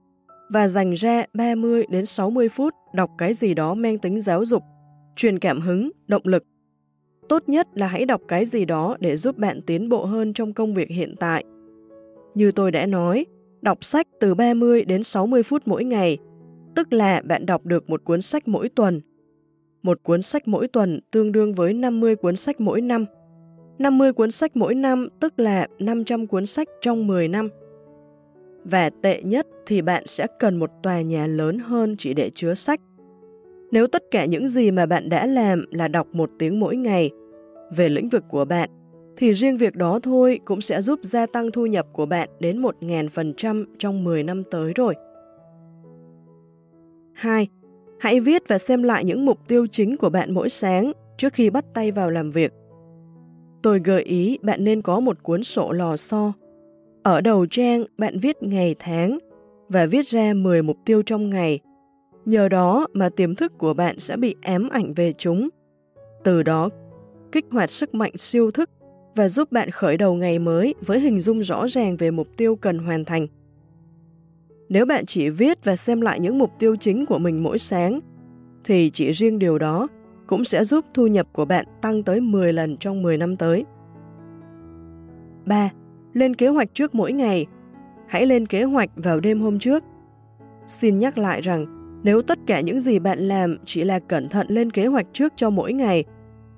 [0.49, 4.63] và dành ra 30 đến 60 phút đọc cái gì đó mang tính giáo dục,
[5.15, 6.43] truyền cảm hứng, động lực.
[7.29, 10.53] Tốt nhất là hãy đọc cái gì đó để giúp bạn tiến bộ hơn trong
[10.53, 11.43] công việc hiện tại.
[12.35, 13.25] Như tôi đã nói,
[13.61, 16.17] đọc sách từ 30 đến 60 phút mỗi ngày,
[16.75, 19.01] tức là bạn đọc được một cuốn sách mỗi tuần.
[19.83, 23.05] Một cuốn sách mỗi tuần tương đương với 50 cuốn sách mỗi năm.
[23.79, 27.49] 50 cuốn sách mỗi năm tức là 500 cuốn sách trong 10 năm.
[28.63, 32.53] Và tệ nhất thì bạn sẽ cần một tòa nhà lớn hơn chỉ để chứa
[32.53, 32.81] sách.
[33.71, 37.09] Nếu tất cả những gì mà bạn đã làm là đọc một tiếng mỗi ngày
[37.75, 38.69] về lĩnh vực của bạn,
[39.19, 42.61] thì riêng việc đó thôi cũng sẽ giúp gia tăng thu nhập của bạn đến
[42.61, 44.95] 1.000% trong 10 năm tới rồi.
[47.13, 47.47] 2.
[47.99, 51.49] Hãy viết và xem lại những mục tiêu chính của bạn mỗi sáng trước khi
[51.49, 52.53] bắt tay vào làm việc.
[53.63, 56.33] Tôi gợi ý bạn nên có một cuốn sổ lò xo.
[57.03, 59.17] Ở đầu trang, bạn viết ngày tháng
[59.69, 61.59] và viết ra 10 mục tiêu trong ngày.
[62.25, 65.49] Nhờ đó mà tiềm thức của bạn sẽ bị ám ảnh về chúng.
[66.23, 66.69] Từ đó,
[67.31, 68.69] kích hoạt sức mạnh siêu thức
[69.15, 72.55] và giúp bạn khởi đầu ngày mới với hình dung rõ ràng về mục tiêu
[72.55, 73.27] cần hoàn thành.
[74.69, 77.99] Nếu bạn chỉ viết và xem lại những mục tiêu chính của mình mỗi sáng,
[78.63, 79.87] thì chỉ riêng điều đó
[80.27, 83.65] cũng sẽ giúp thu nhập của bạn tăng tới 10 lần trong 10 năm tới.
[85.45, 85.69] 3.
[86.13, 87.45] Lên kế hoạch trước mỗi ngày.
[88.07, 89.83] Hãy lên kế hoạch vào đêm hôm trước.
[90.67, 91.65] Xin nhắc lại rằng,
[92.03, 95.33] nếu tất cả những gì bạn làm chỉ là cẩn thận lên kế hoạch trước
[95.35, 96.03] cho mỗi ngày,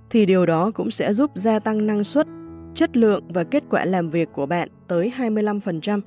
[0.10, 2.28] thì điều đó cũng sẽ giúp gia tăng năng suất,
[2.76, 6.02] chất lượng và kết quả làm việc của bạn tới 25%.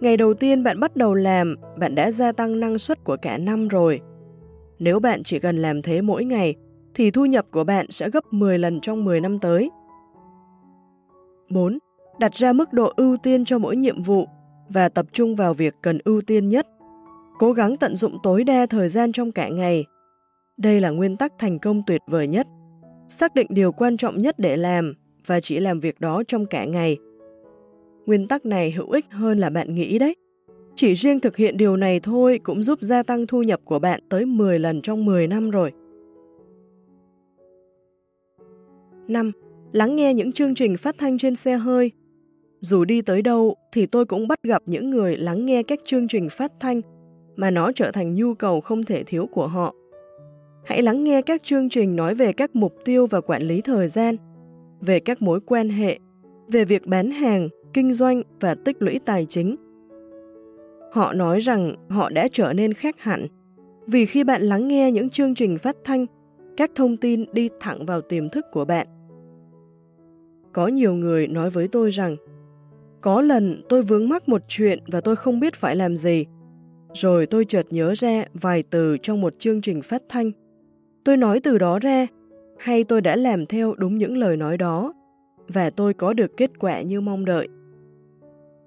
[0.00, 3.38] Ngày đầu tiên bạn bắt đầu làm, bạn đã gia tăng năng suất của cả
[3.38, 4.00] năm rồi.
[4.78, 6.54] Nếu bạn chỉ cần làm thế mỗi ngày,
[6.94, 9.70] thì thu nhập của bạn sẽ gấp 10 lần trong 10 năm tới.
[11.50, 11.78] 4.
[12.18, 14.26] Đặt ra mức độ ưu tiên cho mỗi nhiệm vụ
[14.68, 16.66] và tập trung vào việc cần ưu tiên nhất.
[17.38, 19.84] Cố gắng tận dụng tối đa thời gian trong cả ngày.
[20.56, 22.46] Đây là nguyên tắc thành công tuyệt vời nhất.
[23.08, 24.94] Xác định điều quan trọng nhất để làm
[25.26, 26.96] và chỉ làm việc đó trong cả ngày.
[28.06, 30.16] Nguyên tắc này hữu ích hơn là bạn nghĩ đấy.
[30.74, 34.00] Chỉ riêng thực hiện điều này thôi cũng giúp gia tăng thu nhập của bạn
[34.08, 35.72] tới 10 lần trong 10 năm rồi.
[39.08, 39.32] 5.
[39.72, 41.90] Lắng nghe những chương trình phát thanh trên xe hơi.
[42.60, 46.08] Dù đi tới đâu thì tôi cũng bắt gặp những người lắng nghe các chương
[46.08, 46.80] trình phát thanh
[47.36, 49.74] mà nó trở thành nhu cầu không thể thiếu của họ.
[50.64, 53.88] Hãy lắng nghe các chương trình nói về các mục tiêu và quản lý thời
[53.88, 54.16] gian,
[54.80, 55.98] về các mối quan hệ,
[56.48, 59.56] về việc bán hàng, kinh doanh và tích lũy tài chính.
[60.92, 63.26] Họ nói rằng họ đã trở nên khác hẳn,
[63.86, 66.06] vì khi bạn lắng nghe những chương trình phát thanh,
[66.56, 68.86] các thông tin đi thẳng vào tiềm thức của bạn.
[70.52, 72.16] Có nhiều người nói với tôi rằng,
[73.00, 76.24] có lần tôi vướng mắc một chuyện và tôi không biết phải làm gì.
[76.92, 80.30] Rồi tôi chợt nhớ ra vài từ trong một chương trình phát thanh.
[81.04, 82.06] Tôi nói từ đó ra,
[82.64, 84.94] hay tôi đã làm theo đúng những lời nói đó,
[85.48, 87.48] và tôi có được kết quả như mong đợi.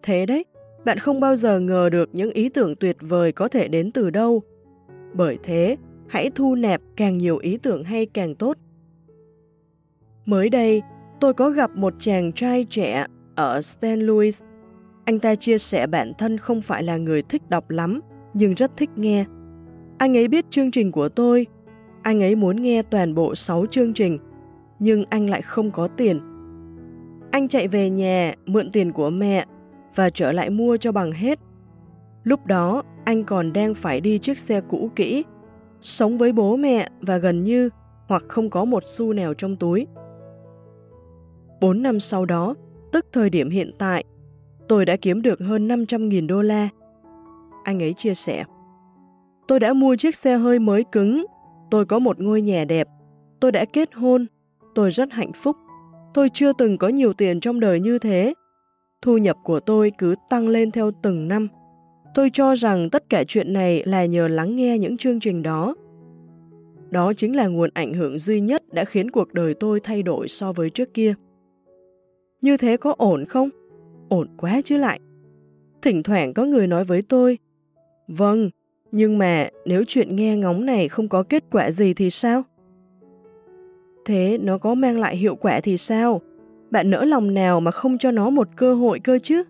[0.03, 0.45] Thế đấy,
[0.86, 4.10] bạn không bao giờ ngờ được những ý tưởng tuyệt vời có thể đến từ
[4.10, 4.41] đâu.
[5.14, 8.57] Bởi thế, hãy thu nạp càng nhiều ý tưởng hay càng tốt.
[10.26, 10.82] Mới đây,
[11.19, 13.06] tôi có gặp một chàng trai trẻ
[13.36, 13.86] ở St.
[13.98, 14.41] Louis.
[15.06, 18.02] Anh ta chia sẻ bản thân không phải là người thích đọc lắm,
[18.34, 19.26] nhưng rất thích nghe.
[19.98, 21.48] Anh ấy biết chương trình của tôi.
[22.07, 24.17] Anh ấy muốn nghe toàn bộ 6 chương trình,
[24.79, 26.19] nhưng anh lại không có tiền.
[27.31, 29.45] Anh chạy về nhà, mượn tiền của mẹ
[29.95, 31.39] và trở lại mua cho bằng hết.
[32.23, 35.23] Lúc đó, anh còn đang phải đi chiếc xe cũ kỹ,
[35.81, 37.69] sống với bố mẹ và gần như
[38.07, 39.88] hoặc không có một xu nào trong túi.
[41.61, 42.55] Bốn năm sau đó,
[42.91, 44.03] tức thời điểm hiện tại,
[44.67, 46.69] tôi đã kiếm được hơn 500.000 đô la.
[47.63, 48.43] Anh ấy chia sẻ,
[49.47, 51.25] tôi đã mua chiếc xe hơi mới cứng,
[51.72, 52.88] tôi có một ngôi nhà đẹp,
[53.39, 54.26] tôi đã kết hôn,
[54.76, 55.56] tôi rất hạnh phúc,
[56.14, 58.34] tôi chưa từng có nhiều tiền trong đời như thế,
[59.02, 61.48] Thu nhập của tôi cứ tăng lên theo từng năm.
[62.15, 65.76] Tôi cho rằng tất cả chuyện này là nhờ lắng nghe những chương trình đó.
[66.89, 70.27] Đó chính là nguồn ảnh hưởng duy nhất đã khiến cuộc đời tôi thay đổi
[70.27, 71.14] so với trước kia.
[72.41, 73.49] Như thế có ổn không?
[74.10, 74.99] Ổn quá chứ lại.
[75.81, 77.38] Thỉnh thoảng có người nói với tôi,
[78.07, 78.49] Vâng,
[78.98, 82.44] nhưng mà nếu chuyện nghe ngóng này không có kết quả gì thì sao?
[84.06, 86.22] Thế nó có mang lại hiệu quả thì sao?
[86.72, 89.44] Bạn nỡ lòng nào mà không cho nó một cơ hội cơ chứ?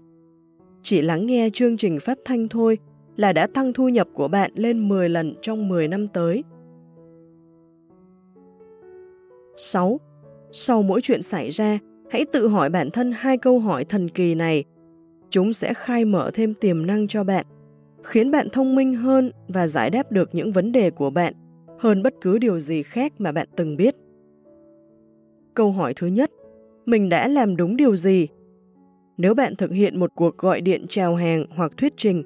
[0.82, 2.78] Chỉ lắng nghe chương trình phát thanh thôi
[3.16, 6.44] là đã tăng thu nhập của bạn lên 10 lần trong 10 năm tới.
[9.58, 10.00] 6.
[10.52, 11.80] Sau mỗi chuyện xảy ra,
[12.12, 14.64] hãy tự hỏi bản thân hai câu hỏi thần kỳ này.
[15.30, 17.46] Chúng sẽ khai mở thêm tiềm năng cho bạn
[18.08, 21.34] khiến bạn thông minh hơn và giải đáp được những vấn đề của bạn
[21.80, 23.96] hơn bất cứ điều gì khác mà bạn từng biết.
[25.54, 26.32] Câu hỏi thứ nhất,
[26.86, 28.28] mình đã làm đúng điều gì?
[29.18, 32.24] Nếu bạn thực hiện một cuộc gọi điện chào hàng hoặc thuyết trình,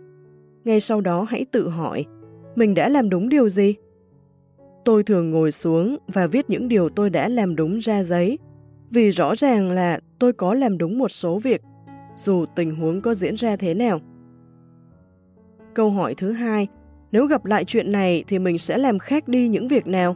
[0.65, 2.05] ngay sau đó hãy tự hỏi,
[2.55, 3.75] mình đã làm đúng điều gì?
[4.85, 8.37] Tôi thường ngồi xuống và viết những điều tôi đã làm đúng ra giấy,
[8.89, 11.61] vì rõ ràng là tôi có làm đúng một số việc,
[12.15, 13.99] dù tình huống có diễn ra thế nào.
[15.76, 16.68] Câu hỏi thứ hai,
[17.11, 20.15] nếu gặp lại chuyện này thì mình sẽ làm khác đi những việc nào?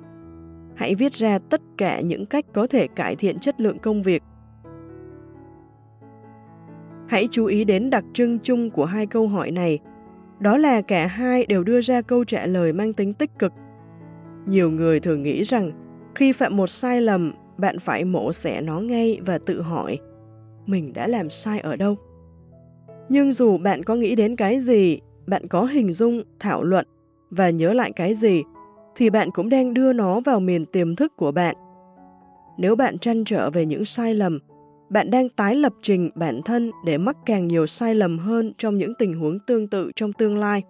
[0.76, 4.24] Hãy viết ra tất cả những cách có thể cải thiện chất lượng công việc.
[7.08, 9.80] Hãy chú ý đến đặc trưng chung của hai câu hỏi này,
[10.40, 13.54] đó là cả hai đều đưa ra câu trả lời mang tính tích cực.
[14.46, 15.72] Nhiều người thường nghĩ rằng
[16.16, 20.00] khi phạm một sai lầm, bạn phải mổ xẻ nó ngay và tự hỏi
[20.68, 21.96] mình đã làm sai ở đâu.
[23.10, 26.86] Nhưng dù bạn có nghĩ đến cái gì, bạn có hình dung, thảo luận
[27.30, 28.44] và nhớ lại cái gì,
[28.96, 31.56] thì bạn cũng đang đưa nó vào miền tiềm thức của bạn.
[32.58, 34.40] Nếu bạn trăn trở về những sai lầm,
[34.90, 38.78] bạn đang tái lập trình bản thân để mắc càng nhiều sai lầm hơn trong
[38.78, 40.64] những tình huống tương tự trong tương lai.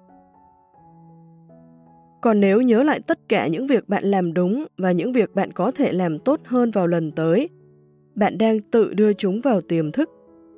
[2.22, 5.52] Còn nếu nhớ lại tất cả những việc bạn làm đúng và những việc bạn
[5.52, 7.50] có thể làm tốt hơn vào lần tới,
[8.16, 10.10] bạn đang tự đưa chúng vào tiềm thức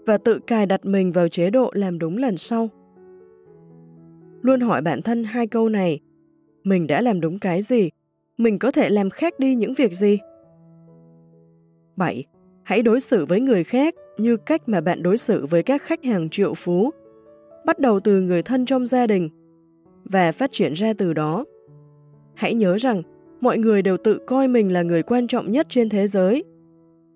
[0.05, 2.69] và tự cài đặt mình vào chế độ làm đúng lần sau.
[4.41, 5.99] Luôn hỏi bản thân hai câu này,
[6.63, 7.89] mình đã làm đúng cái gì?
[8.37, 10.17] Mình có thể làm khác đi những việc gì?
[11.95, 12.25] 7.
[12.63, 16.03] Hãy đối xử với người khác như cách mà bạn đối xử với các khách
[16.03, 16.91] hàng triệu phú,
[17.65, 19.29] bắt đầu từ người thân trong gia đình
[20.03, 21.45] và phát triển ra từ đó.
[22.35, 23.01] Hãy nhớ rằng
[23.41, 26.43] mọi người đều tự coi mình là người quan trọng nhất trên thế giới.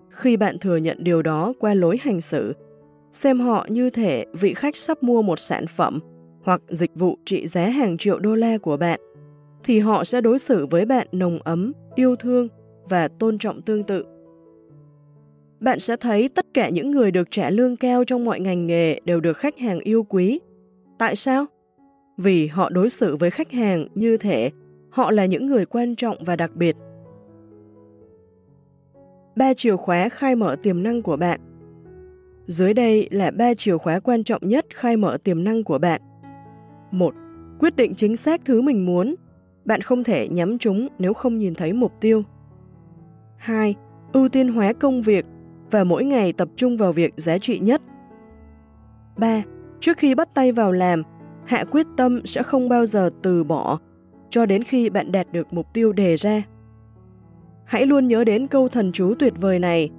[0.09, 2.53] Khi bạn thừa nhận điều đó qua lối hành xử,
[3.11, 5.99] xem họ như thể vị khách sắp mua một sản phẩm
[6.43, 8.99] hoặc dịch vụ trị giá hàng triệu đô la của bạn,
[9.63, 12.47] thì họ sẽ đối xử với bạn nồng ấm, yêu thương
[12.89, 14.05] và tôn trọng tương tự.
[15.59, 18.99] Bạn sẽ thấy tất cả những người được trả lương cao trong mọi ngành nghề
[19.05, 20.39] đều được khách hàng yêu quý.
[20.99, 21.45] Tại sao?
[22.17, 24.51] Vì họ đối xử với khách hàng như thể
[24.91, 26.75] họ là những người quan trọng và đặc biệt.
[29.35, 31.39] Ba chìa khóa khai mở tiềm năng của bạn
[32.47, 36.01] Dưới đây là ba chìa khóa quan trọng nhất khai mở tiềm năng của bạn.
[36.91, 37.13] 1.
[37.59, 39.15] Quyết định chính xác thứ mình muốn.
[39.65, 42.23] Bạn không thể nhắm chúng nếu không nhìn thấy mục tiêu.
[43.37, 43.75] 2.
[44.13, 45.25] Ưu tiên hóa công việc
[45.71, 47.81] và mỗi ngày tập trung vào việc giá trị nhất.
[49.17, 49.41] 3.
[49.79, 51.03] Trước khi bắt tay vào làm,
[51.45, 53.79] hạ quyết tâm sẽ không bao giờ từ bỏ
[54.29, 56.43] cho đến khi bạn đạt được mục tiêu đề ra.
[57.65, 59.89] Hãy luôn nhớ đến câu thần chú tuyệt vời này,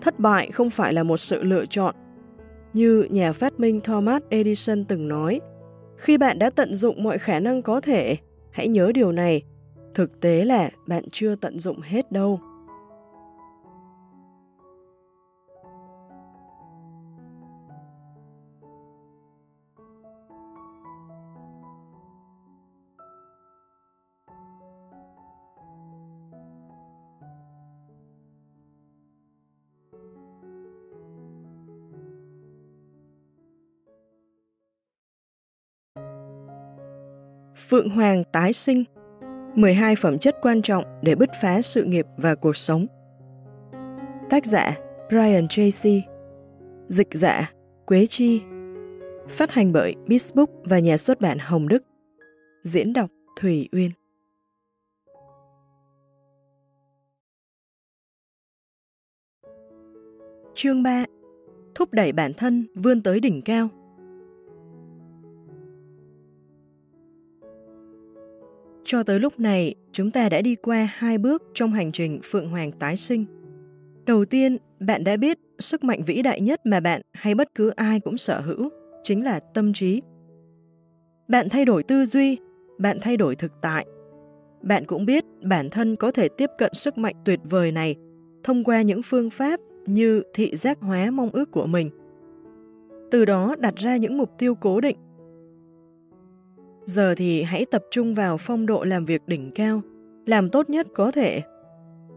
[0.00, 1.94] thất bại không phải là một sự lựa chọn.
[2.72, 5.40] Như nhà phát minh Thomas Edison từng nói,
[6.02, 8.16] khi bạn đã tận dụng mọi khả năng có thể,
[8.50, 9.42] hãy nhớ điều này,
[9.94, 12.40] thực tế là bạn chưa tận dụng hết đâu.
[37.72, 38.84] Phượng Hoàng tái sinh.
[39.54, 42.86] 12 phẩm chất quan trọng để bứt phá sự nghiệp và cuộc sống.
[44.30, 44.78] Tác giả
[45.08, 46.02] Brian Tracy.
[46.86, 47.52] Dịch giả
[47.86, 48.42] Quế Chi.
[49.28, 51.82] Phát hành bởi Bisbook và nhà xuất bản Hồng Đức.
[52.62, 53.90] Diễn đọc Thủy Uyên.
[60.54, 61.04] Chương 3
[61.74, 63.68] Thúc đẩy bản thân vươn tới đỉnh cao.
[68.92, 72.48] Cho tới lúc này, chúng ta đã đi qua hai bước trong hành trình Phượng
[72.48, 73.24] Hoàng tái sinh.
[74.06, 77.68] Đầu tiên, bạn đã biết sức mạnh vĩ đại nhất mà bạn hay bất cứ
[77.68, 78.68] ai cũng sở hữu,
[79.02, 80.02] chính là tâm trí.
[81.28, 82.38] Bạn thay đổi tư duy,
[82.78, 83.86] bạn thay đổi thực tại.
[84.62, 87.96] Bạn cũng biết bản thân có thể tiếp cận sức mạnh tuyệt vời này
[88.44, 91.90] thông qua những phương pháp như thị giác hóa mong ước của mình.
[93.10, 94.96] Từ đó đặt ra những mục tiêu cố định
[96.84, 99.82] Giờ thì hãy tập trung vào phong độ làm việc đỉnh cao,
[100.26, 101.42] làm tốt nhất có thể.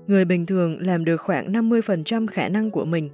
[0.08, 3.10] Người bình thường làm được khoảng 50% khả năng của mình.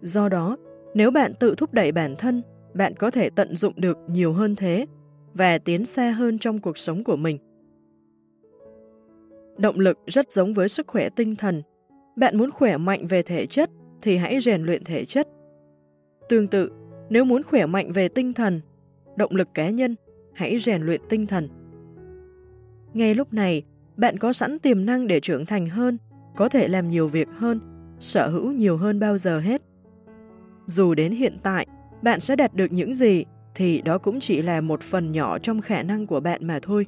[0.00, 0.56] Do đó,
[0.94, 2.42] nếu bạn tự thúc đẩy bản thân,
[2.74, 4.86] bạn có thể tận dụng được nhiều hơn thế
[5.34, 7.38] và tiến xa hơn trong cuộc sống của mình.
[9.58, 11.62] Động lực rất giống với sức khỏe tinh thần.
[12.16, 13.70] Bạn muốn khỏe mạnh về thể chất
[14.02, 15.28] thì hãy rèn luyện thể chất.
[16.28, 16.70] Tương tự,
[17.10, 18.60] nếu muốn khỏe mạnh về tinh thần,
[19.16, 19.94] động lực cá nhân
[20.34, 21.48] hãy rèn luyện tinh thần.
[22.94, 23.62] Ngay lúc này,
[23.96, 25.98] bạn có sẵn tiềm năng để trưởng thành hơn,
[26.36, 27.60] có thể làm nhiều việc hơn,
[28.00, 29.62] sở hữu nhiều hơn bao giờ hết.
[30.66, 31.66] Dù đến hiện tại,
[32.02, 35.60] bạn sẽ đạt được những gì, thì đó cũng chỉ là một phần nhỏ trong
[35.60, 36.86] khả năng của bạn mà thôi.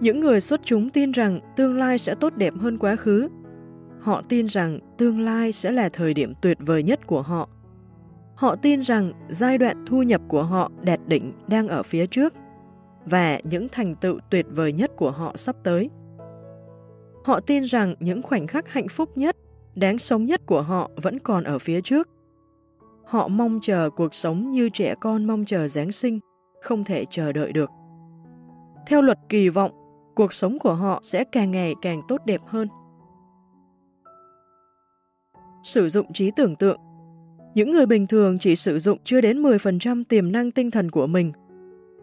[0.00, 3.28] Những người xuất chúng tin rằng tương lai sẽ tốt đẹp hơn quá khứ.
[4.00, 7.48] Họ tin rằng tương lai sẽ là thời điểm tuyệt vời nhất của họ.
[8.38, 12.34] Họ tin rằng giai đoạn thu nhập của họ đạt đỉnh đang ở phía trước
[13.04, 15.90] và những thành tựu tuyệt vời nhất của họ sắp tới.
[17.24, 19.36] Họ tin rằng những khoảnh khắc hạnh phúc nhất,
[19.74, 22.08] đáng sống nhất của họ vẫn còn ở phía trước.
[23.04, 26.20] Họ mong chờ cuộc sống như trẻ con mong chờ Giáng sinh,
[26.62, 27.70] không thể chờ đợi được.
[28.86, 29.72] Theo luật kỳ vọng,
[30.14, 32.68] cuộc sống của họ sẽ càng ngày càng tốt đẹp hơn.
[35.62, 36.80] Sử dụng trí tưởng tượng
[37.58, 41.06] những người bình thường chỉ sử dụng chưa đến 10% tiềm năng tinh thần của
[41.06, 41.32] mình.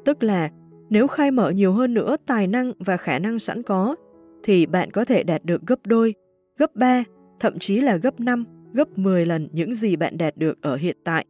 [0.05, 0.49] Tức là,
[0.89, 3.95] nếu khai mở nhiều hơn nữa tài năng và khả năng sẵn có,
[4.43, 6.13] thì bạn có thể đạt được gấp đôi,
[6.57, 7.03] gấp 3,
[7.39, 10.97] thậm chí là gấp 5, gấp 10 lần những gì bạn đạt được ở hiện
[11.03, 11.25] tại.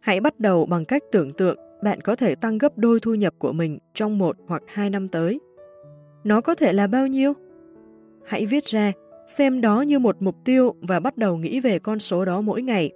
[0.00, 3.34] Hãy bắt đầu bằng cách tưởng tượng bạn có thể tăng gấp đôi thu nhập
[3.38, 5.40] của mình trong một hoặc hai năm tới.
[6.24, 7.32] Nó có thể là bao nhiêu?
[8.26, 8.92] Hãy viết ra,
[9.26, 12.62] xem đó như một mục tiêu và bắt đầu nghĩ về con số đó mỗi
[12.62, 12.90] ngày.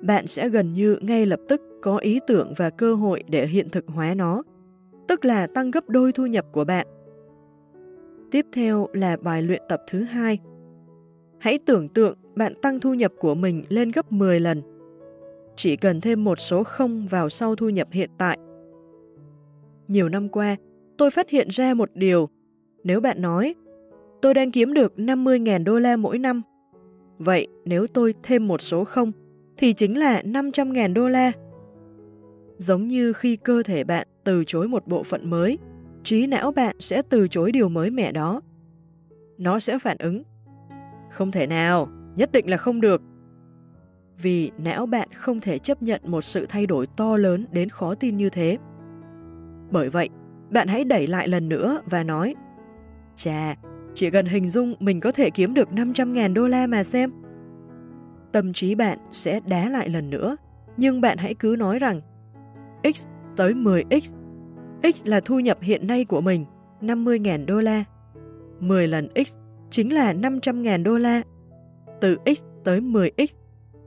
[0.00, 3.70] Bạn sẽ gần như ngay lập tức có ý tưởng và cơ hội để hiện
[3.70, 4.42] thực hóa nó,
[5.08, 6.86] tức là tăng gấp đôi thu nhập của bạn.
[8.30, 10.38] Tiếp theo là bài luyện tập thứ hai.
[11.38, 14.62] Hãy tưởng tượng bạn tăng thu nhập của mình lên gấp 10 lần
[15.56, 18.38] chỉ cần thêm một số không vào sau thu nhập hiện tại.
[19.88, 20.56] Nhiều năm qua,
[20.98, 22.28] tôi phát hiện ra một điều.
[22.84, 23.54] Nếu bạn nói,
[24.22, 26.42] tôi đang kiếm được 50.000 đô la mỗi năm,
[27.18, 29.12] vậy nếu tôi thêm một số không,
[29.56, 31.32] thì chính là 500.000 đô la.
[32.56, 35.58] Giống như khi cơ thể bạn từ chối một bộ phận mới,
[36.04, 38.40] trí não bạn sẽ từ chối điều mới mẻ đó.
[39.38, 40.22] Nó sẽ phản ứng.
[41.10, 43.02] Không thể nào, nhất định là không được
[44.22, 47.94] vì não bạn không thể chấp nhận một sự thay đổi to lớn đến khó
[47.94, 48.58] tin như thế.
[49.70, 50.08] Bởi vậy,
[50.50, 52.34] bạn hãy đẩy lại lần nữa và nói
[53.16, 53.54] Chà,
[53.94, 57.10] chỉ cần hình dung mình có thể kiếm được 500.000 đô la mà xem.
[58.32, 60.36] Tâm trí bạn sẽ đá lại lần nữa,
[60.76, 62.00] nhưng bạn hãy cứ nói rằng
[62.94, 63.06] X
[63.36, 64.14] tới 10X.
[64.94, 66.44] X là thu nhập hiện nay của mình,
[66.80, 67.84] 50.000 đô la.
[68.60, 69.36] 10 lần X
[69.70, 71.22] chính là 500.000 đô la.
[72.00, 73.26] Từ X tới 10X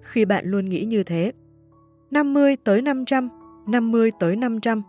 [0.01, 1.31] khi bạn luôn nghĩ như thế.
[2.11, 3.29] 50 tới 500,
[3.67, 4.81] 50 tới 500.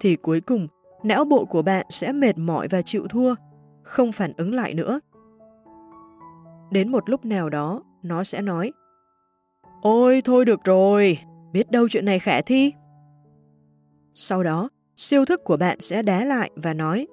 [0.00, 0.68] Thì cuối cùng,
[1.02, 3.34] não bộ của bạn sẽ mệt mỏi và chịu thua,
[3.82, 5.00] không phản ứng lại nữa.
[6.70, 8.72] Đến một lúc nào đó, nó sẽ nói
[9.82, 11.18] Ôi, thôi được rồi,
[11.52, 12.72] biết đâu chuyện này khả thi.
[14.14, 17.06] Sau đó, siêu thức của bạn sẽ đá lại và nói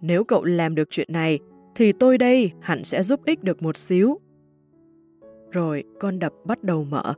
[0.00, 1.38] Nếu cậu làm được chuyện này,
[1.74, 4.18] thì tôi đây hẳn sẽ giúp ích được một xíu
[5.52, 7.14] rồi con đập bắt đầu mở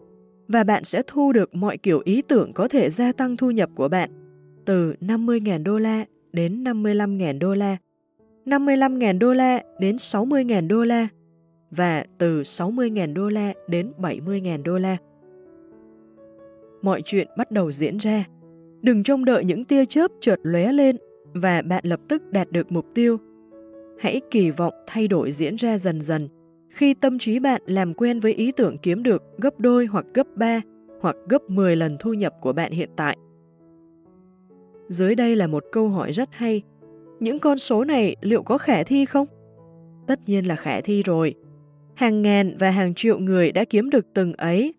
[0.48, 3.70] và bạn sẽ thu được mọi kiểu ý tưởng có thể gia tăng thu nhập
[3.74, 4.10] của bạn
[4.66, 7.76] từ 50.000 đô la đến 55.000 đô la,
[8.48, 11.08] 55.000 đô la đến 60.000 đô la
[11.70, 14.96] và từ 60.000 đô la đến 70.000 đô la.
[16.82, 18.24] Mọi chuyện bắt đầu diễn ra.
[18.82, 20.96] Đừng trông đợi những tia chớp chợt lóe lên
[21.34, 23.16] và bạn lập tức đạt được mục tiêu.
[24.00, 26.28] Hãy kỳ vọng thay đổi diễn ra dần dần
[26.68, 30.26] khi tâm trí bạn làm quen với ý tưởng kiếm được gấp đôi hoặc gấp
[30.36, 30.60] 3
[31.00, 33.16] hoặc gấp 10 lần thu nhập của bạn hiện tại.
[34.88, 36.62] Dưới đây là một câu hỏi rất hay.
[37.20, 39.26] Những con số này liệu có khả thi không?
[40.06, 41.34] Tất nhiên là khả thi rồi.
[41.94, 44.74] Hàng ngàn và hàng triệu người đã kiếm được từng ấy.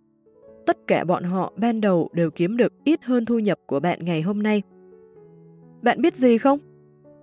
[0.65, 4.05] Tất cả bọn họ ban đầu đều kiếm được ít hơn thu nhập của bạn
[4.05, 4.61] ngày hôm nay.
[5.81, 6.59] Bạn biết gì không?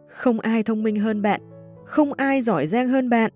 [0.08, 1.40] Không ai thông minh hơn bạn,
[1.84, 3.30] không ai giỏi giang hơn bạn,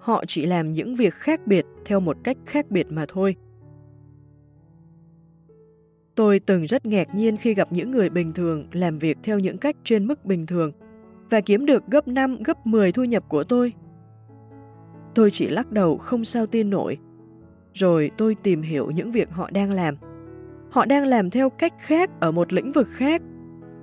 [0.00, 3.36] họ chỉ làm những việc khác biệt theo một cách khác biệt mà thôi.
[6.14, 9.58] Tôi từng rất ngạc nhiên khi gặp những người bình thường làm việc theo những
[9.58, 10.72] cách trên mức bình thường
[11.30, 13.72] và kiếm được gấp 5, gấp 10 thu nhập của tôi.
[15.14, 16.98] Tôi chỉ lắc đầu không sao tin nổi.
[17.74, 19.94] Rồi tôi tìm hiểu những việc họ đang làm.
[20.70, 23.22] Họ đang làm theo cách khác ở một lĩnh vực khác.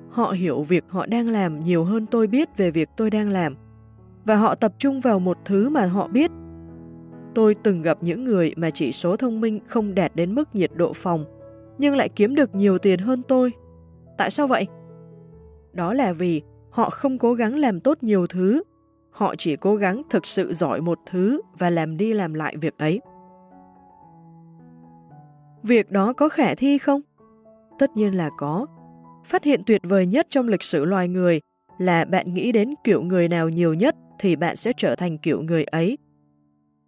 [0.10, 3.56] Họ hiểu việc họ đang làm nhiều hơn tôi biết về việc tôi đang làm
[4.26, 6.32] và họ tập trung vào một thứ mà họ biết.
[7.36, 10.72] Tôi từng gặp những người mà chỉ số thông minh không đạt đến mức nhiệt
[10.76, 11.26] độ phòng,
[11.78, 13.52] nhưng lại kiếm được nhiều tiền hơn tôi.
[14.18, 14.68] Tại sao vậy?
[15.74, 18.64] Đó là vì họ không cố gắng làm tốt nhiều thứ,
[19.12, 22.78] họ chỉ cố gắng thực sự giỏi một thứ và làm đi làm lại việc
[22.78, 23.02] ấy.
[25.64, 27.02] Việc đó có khả thi không?
[27.80, 28.66] Tất nhiên là có.
[29.26, 31.40] Phát hiện tuyệt vời nhất trong lịch sử loài người
[31.78, 35.42] là bạn nghĩ đến kiểu người nào nhiều nhất thì bạn sẽ trở thành kiểu
[35.42, 35.98] người ấy.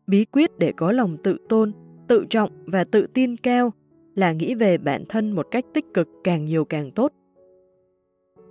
[0.07, 1.71] Bí quyết để có lòng tự tôn,
[2.07, 3.71] tự trọng và tự tin cao
[4.15, 7.13] là nghĩ về bản thân một cách tích cực càng nhiều càng tốt.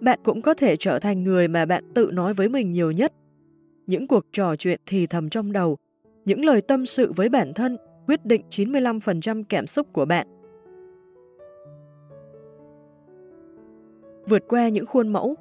[0.01, 3.12] Bạn cũng có thể trở thành người mà bạn tự nói với mình nhiều nhất.
[3.87, 5.77] Những cuộc trò chuyện thì thầm trong đầu,
[6.25, 7.77] những lời tâm sự với bản thân
[8.07, 10.27] quyết định 95% cảm xúc của bạn.
[14.29, 15.35] Vượt qua những khuôn mẫu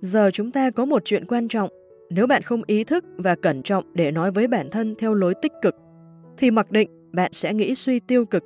[0.00, 1.70] Giờ chúng ta có một chuyện quan trọng.
[2.10, 5.34] Nếu bạn không ý thức và cẩn trọng để nói với bản thân theo lối
[5.42, 5.76] tích cực,
[6.36, 8.44] thì mặc định bạn sẽ nghĩ suy tiêu cực.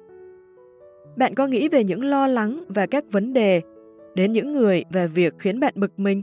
[1.16, 3.60] Bạn có nghĩ về những lo lắng và các vấn đề
[4.16, 6.22] đến những người và việc khiến bạn bực mình?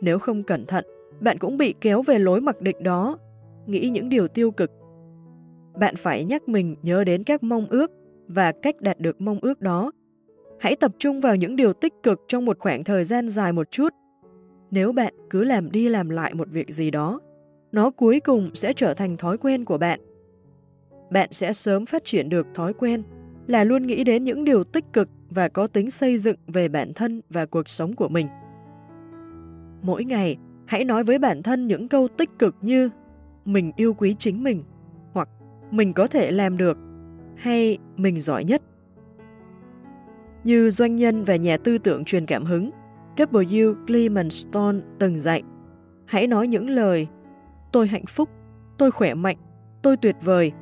[0.00, 0.84] Nếu không cẩn thận,
[1.20, 3.18] bạn cũng bị kéo về lối mặc định đó,
[3.66, 4.70] nghĩ những điều tiêu cực.
[5.80, 7.90] Bạn phải nhắc mình nhớ đến các mong ước
[8.28, 9.92] và cách đạt được mong ước đó.
[10.60, 13.70] Hãy tập trung vào những điều tích cực trong một khoảng thời gian dài một
[13.70, 13.88] chút.
[14.70, 17.20] Nếu bạn cứ làm đi làm lại một việc gì đó,
[17.72, 20.00] nó cuối cùng sẽ trở thành thói quen của bạn.
[21.10, 23.02] Bạn sẽ sớm phát triển được thói quen
[23.46, 26.92] là luôn nghĩ đến những điều tích cực và có tính xây dựng về bản
[26.94, 28.26] thân và cuộc sống của mình.
[29.82, 30.36] Mỗi ngày,
[30.66, 32.90] hãy nói với bản thân những câu tích cực như
[33.44, 34.62] mình yêu quý chính mình,
[35.12, 35.28] hoặc
[35.70, 36.78] mình có thể làm được,
[37.36, 38.62] hay mình giỏi nhất.
[40.44, 42.70] Như doanh nhân và nhà tư tưởng truyền cảm hứng,
[43.16, 43.74] W.
[43.86, 45.42] Clement Stone từng dạy,
[46.06, 47.06] hãy nói những lời
[47.72, 48.28] tôi hạnh phúc,
[48.78, 49.36] tôi khỏe mạnh,
[49.82, 50.52] tôi tuyệt vời,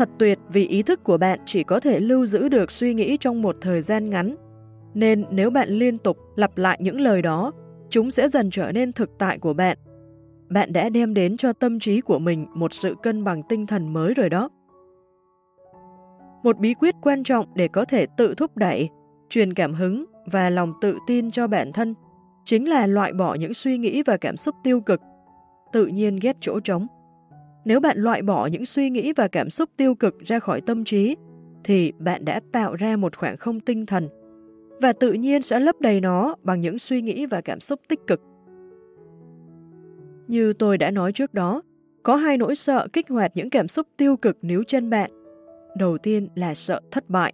[0.00, 3.16] Thật tuyệt vì ý thức của bạn chỉ có thể lưu giữ được suy nghĩ
[3.20, 4.34] trong một thời gian ngắn.
[4.94, 7.52] Nên nếu bạn liên tục lặp lại những lời đó,
[7.90, 9.78] chúng sẽ dần trở nên thực tại của bạn.
[10.48, 13.92] Bạn đã đem đến cho tâm trí của mình một sự cân bằng tinh thần
[13.92, 14.48] mới rồi đó.
[16.42, 18.88] Một bí quyết quan trọng để có thể tự thúc đẩy,
[19.30, 21.94] truyền cảm hứng và lòng tự tin cho bản thân
[22.44, 25.00] chính là loại bỏ những suy nghĩ và cảm xúc tiêu cực,
[25.72, 26.86] tự nhiên ghét chỗ trống.
[27.64, 30.84] Nếu bạn loại bỏ những suy nghĩ và cảm xúc tiêu cực ra khỏi tâm
[30.84, 31.16] trí,
[31.64, 34.08] thì bạn đã tạo ra một khoảng không tinh thần
[34.80, 38.00] và tự nhiên sẽ lấp đầy nó bằng những suy nghĩ và cảm xúc tích
[38.06, 38.20] cực.
[40.28, 41.62] Như tôi đã nói trước đó,
[42.02, 45.10] có hai nỗi sợ kích hoạt những cảm xúc tiêu cực níu chân bạn.
[45.76, 47.32] Đầu tiên là sợ thất bại.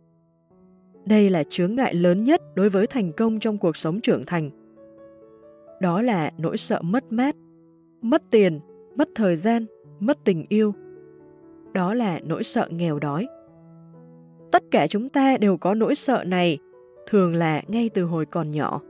[1.05, 4.51] Đây là chướng ngại lớn nhất đối với thành công trong cuộc sống trưởng thành.
[5.81, 7.37] Đó là nỗi sợ mất mát,
[8.03, 8.61] mất tiền,
[8.97, 9.67] mất thời gian,
[10.01, 10.73] mất tình yêu.
[11.73, 13.27] Đó là nỗi sợ nghèo đói.
[14.53, 16.59] Tất cả chúng ta đều có nỗi sợ này,
[17.07, 18.81] thường là ngay từ hồi còn nhỏ.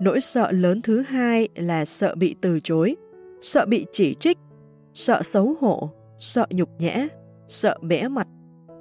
[0.00, 2.96] Nỗi sợ lớn thứ hai là sợ bị từ chối,
[3.40, 4.38] sợ bị chỉ trích,
[4.94, 7.08] sợ xấu hổ, sợ nhục nhã,
[7.48, 8.28] sợ bẽ mặt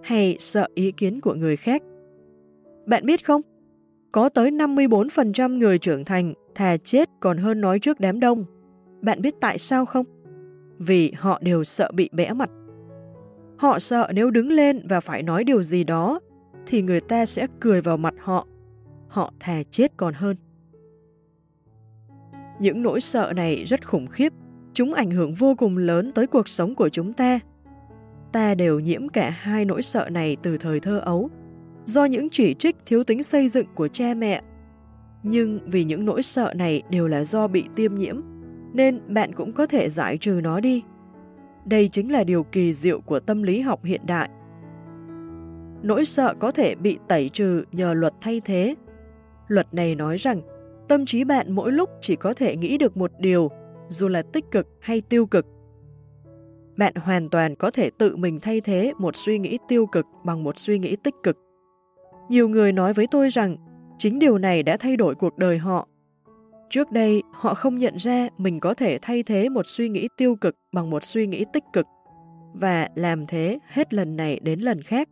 [0.04, 1.84] hay sợ ý kiến của người khác.
[2.86, 3.42] Bạn biết không?
[4.12, 8.46] Có tới 54% người trưởng thành thà chết còn hơn nói trước đám đông.
[9.02, 10.06] Bạn biết tại sao không?
[10.80, 12.50] Vì họ đều sợ bị bẽ mặt.
[13.58, 16.20] Họ sợ nếu đứng lên và phải nói điều gì đó,
[16.68, 18.48] thì người ta sẽ cười vào mặt họ.
[19.08, 20.38] Họ thà chết còn hơn.
[22.60, 24.34] Những nỗi sợ này rất khủng khiếp,
[24.74, 27.40] chúng ảnh hưởng vô cùng lớn tới cuộc sống của chúng ta.
[28.32, 31.30] Ta đều nhiễm cả hai nỗi sợ này từ thời thơ ấu,
[31.86, 34.42] do những chỉ trích thiếu tính xây dựng của cha mẹ.
[35.24, 38.16] Nhưng vì những nỗi sợ này đều là do bị tiêm nhiễm,
[38.74, 40.84] nên bạn cũng có thể giải trừ nó đi.
[41.66, 44.30] Đây chính là điều kỳ diệu của tâm lý học hiện đại.
[45.82, 48.76] Nỗi sợ có thể bị tẩy trừ nhờ luật thay thế.
[49.48, 50.42] Luật này nói rằng
[50.88, 53.50] tâm trí bạn mỗi lúc chỉ có thể nghĩ được một điều,
[53.90, 55.46] dù là tích cực hay tiêu cực.
[56.78, 60.44] Bạn hoàn toàn có thể tự mình thay thế một suy nghĩ tiêu cực bằng
[60.44, 61.38] một suy nghĩ tích cực.
[62.30, 63.58] Nhiều người nói với tôi rằng
[63.98, 65.88] chính điều này đã thay đổi cuộc đời họ
[66.70, 70.36] Trước đây, họ không nhận ra mình có thể thay thế một suy nghĩ tiêu
[70.36, 71.86] cực bằng một suy nghĩ tích cực
[72.54, 75.10] và làm thế hết lần này đến lần khác,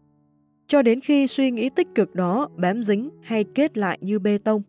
[0.67, 4.37] cho đến khi suy nghĩ tích cực đó bám dính hay kết lại như bê
[4.37, 4.61] tông.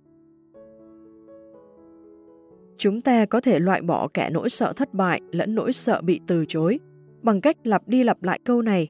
[2.77, 6.21] Chúng ta có thể loại bỏ cả nỗi sợ thất bại lẫn nỗi sợ bị
[6.27, 6.79] từ chối
[7.23, 8.89] bằng cách lặp đi lặp lại câu này.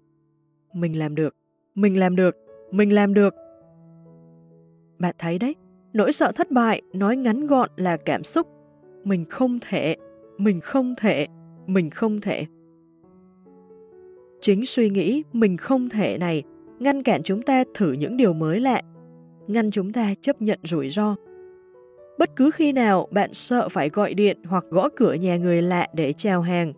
[0.75, 1.37] Mình làm được,
[1.75, 2.37] mình làm được,
[2.71, 3.35] mình làm được.
[4.99, 5.55] Bạn thấy đấy,
[5.93, 8.47] Nỗi sợ thất bại nói ngắn gọn là cảm xúc.
[9.05, 9.97] Mình không thể,
[10.39, 11.27] mình không thể,
[11.67, 12.47] mình không thể.
[14.41, 16.43] Chính suy nghĩ mình không thể này
[16.79, 18.83] ngăn cản chúng ta thử những điều mới lạ,
[19.47, 21.17] ngăn chúng ta chấp nhận rủi ro.
[22.19, 25.89] Bất cứ khi nào bạn sợ phải gọi điện hoặc gõ cửa nhà người lạ
[25.95, 26.73] để chào hàng,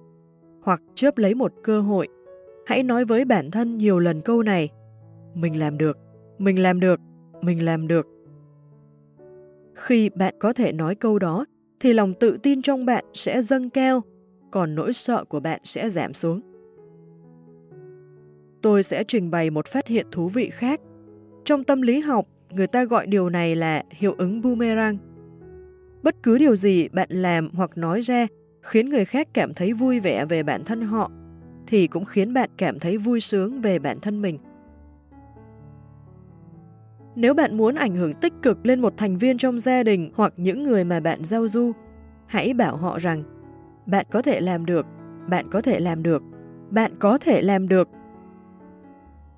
[0.63, 2.09] hoặc chớp lấy một cơ hội,
[2.67, 4.69] hãy nói với bản thân nhiều lần câu này.
[5.35, 5.99] mình làm được,
[6.39, 7.01] mình làm được,
[7.43, 8.14] mình làm được.
[9.75, 11.45] Khi bạn có thể nói câu đó,
[11.81, 14.03] thì lòng tự tin trong bạn sẽ dâng cao,
[14.51, 16.41] còn nỗi sợ của bạn sẽ giảm xuống.
[18.63, 20.81] Tôi sẽ trình bày một phát hiện thú vị khác.
[21.45, 24.97] Trong tâm lý học, người ta gọi điều này là hiệu ứng boomerang.
[26.03, 28.27] Bất cứ điều gì bạn làm hoặc nói ra
[28.63, 31.11] khiến người khác cảm thấy vui vẻ về bản thân họ,
[31.67, 34.39] thì cũng khiến bạn cảm thấy vui sướng về bản thân mình.
[37.17, 40.33] Nếu bạn muốn ảnh hưởng tích cực lên một thành viên trong gia đình hoặc
[40.37, 41.73] những người mà bạn giao du,
[42.27, 43.23] hãy bảo họ rằng
[43.87, 44.87] bạn có thể làm được,
[45.29, 46.23] bạn có thể làm được,
[46.71, 47.89] bạn có thể làm được.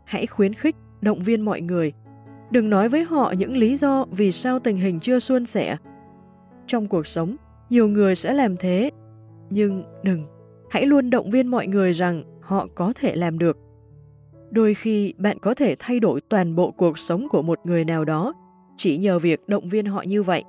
[0.05, 1.93] Hãy khuyến khích, động viên mọi người.
[2.51, 5.77] Đừng nói với họ những lý do vì sao tình hình chưa suôn sẻ.
[6.67, 7.37] Trong cuộc sống,
[7.71, 8.91] nhiều người sẽ làm thế,
[9.51, 10.23] nhưng đừng,
[10.71, 13.59] hãy luôn động viên mọi người rằng họ có thể làm được.
[14.57, 18.05] Đôi khi bạn có thể thay đổi toàn bộ cuộc sống của một người nào
[18.05, 18.35] đó
[18.77, 20.45] chỉ nhờ việc động viên họ như vậy.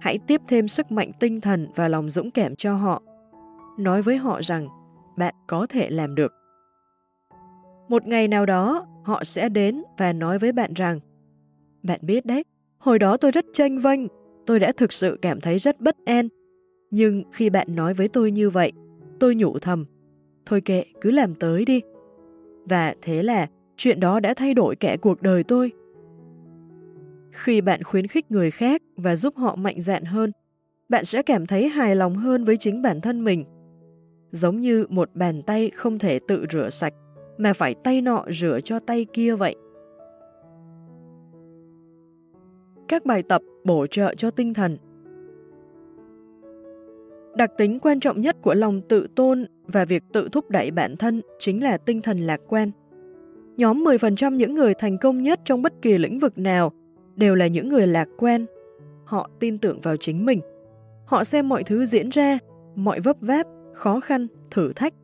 [0.00, 3.02] Hãy tiếp thêm sức mạnh tinh thần và lòng dũng cảm cho họ.
[3.78, 4.68] Nói với họ rằng
[5.16, 6.32] bạn có thể làm được.
[7.88, 11.00] Một ngày nào đó, họ sẽ đến và nói với bạn rằng
[11.82, 12.44] Bạn biết đấy,
[12.78, 14.00] hồi đó tôi rất tranh vênh,
[14.46, 16.28] tôi đã thực sự cảm thấy rất bất an.
[16.90, 18.72] Nhưng khi bạn nói với tôi như vậy,
[19.20, 19.84] tôi nhủ thầm,
[20.46, 21.80] thôi kệ, cứ làm tới đi.
[22.64, 25.72] Và thế là chuyện đó đã thay đổi cả cuộc đời tôi.
[27.32, 30.32] Khi bạn khuyến khích người khác và giúp họ mạnh dạn hơn,
[30.88, 33.44] bạn sẽ cảm thấy hài lòng hơn với chính bản thân mình.
[34.30, 36.94] Giống như một bàn tay không thể tự rửa sạch,
[37.38, 39.56] mà phải tay nọ rửa cho tay kia vậy.
[42.88, 44.76] Các bài tập bổ trợ cho tinh thần
[47.36, 50.96] Đặc tính quan trọng nhất của lòng tự tôn và việc tự thúc đẩy bản
[50.96, 52.70] thân chính là tinh thần lạc quan.
[53.56, 56.72] Nhóm 10% những người thành công nhất trong bất kỳ lĩnh vực nào
[57.16, 58.46] đều là những người lạc quan.
[59.04, 60.40] Họ tin tưởng vào chính mình.
[61.06, 62.38] Họ xem mọi thứ diễn ra,
[62.74, 64.94] mọi vấp váp, khó khăn, thử thách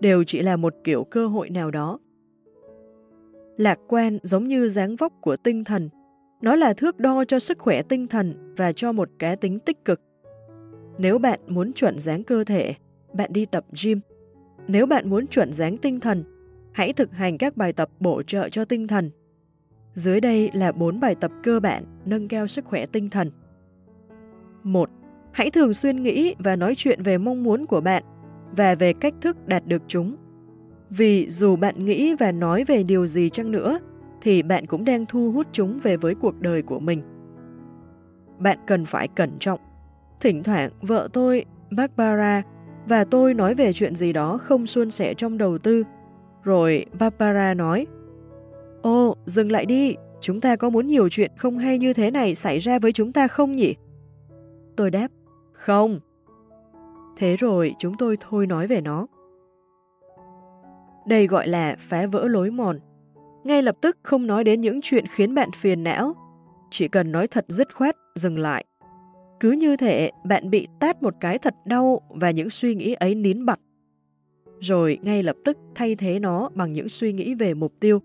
[0.00, 1.98] đều chỉ là một kiểu cơ hội nào đó.
[3.56, 5.88] Lạc quan giống như dáng vóc của tinh thần.
[6.40, 9.84] Nó là thước đo cho sức khỏe tinh thần và cho một cá tính tích
[9.84, 10.00] cực.
[10.98, 12.74] Nếu bạn muốn chuẩn dáng cơ thể,
[13.14, 14.00] bạn đi tập gym.
[14.68, 16.24] Nếu bạn muốn chuẩn dáng tinh thần,
[16.72, 19.10] hãy thực hành các bài tập bổ trợ cho tinh thần.
[19.94, 23.30] Dưới đây là 4 bài tập cơ bản nâng cao sức khỏe tinh thần.
[24.62, 24.90] 1.
[25.32, 28.02] Hãy thường xuyên nghĩ và nói chuyện về mong muốn của bạn
[28.56, 30.16] và về cách thức đạt được chúng.
[30.90, 33.78] Vì dù bạn nghĩ và nói về điều gì chăng nữa,
[34.22, 37.02] thì bạn cũng đang thu hút chúng về với cuộc đời của mình.
[38.38, 39.60] Bạn cần phải cẩn trọng.
[40.20, 42.42] Thỉnh thoảng, vợ tôi, Barbara,
[42.88, 45.84] và tôi nói về chuyện gì đó không suôn sẻ trong đầu tư.
[46.42, 47.86] Rồi Barbara nói,
[48.82, 52.34] Ô, dừng lại đi, chúng ta có muốn nhiều chuyện không hay như thế này
[52.34, 53.74] xảy ra với chúng ta không nhỉ?
[54.76, 55.08] Tôi đáp,
[55.52, 56.00] không.
[57.16, 59.06] Thế rồi chúng tôi thôi nói về nó.
[61.06, 62.78] Đây gọi là phá vỡ lối mòn.
[63.44, 66.14] Ngay lập tức không nói đến những chuyện khiến bạn phiền não,
[66.70, 68.64] chỉ cần nói thật dứt khoát, dừng lại.
[69.42, 73.14] Cứ như thể bạn bị tát một cái thật đau và những suy nghĩ ấy
[73.14, 73.60] nín bặt.
[74.60, 77.98] Rồi ngay lập tức thay thế nó bằng những suy nghĩ về mục tiêu.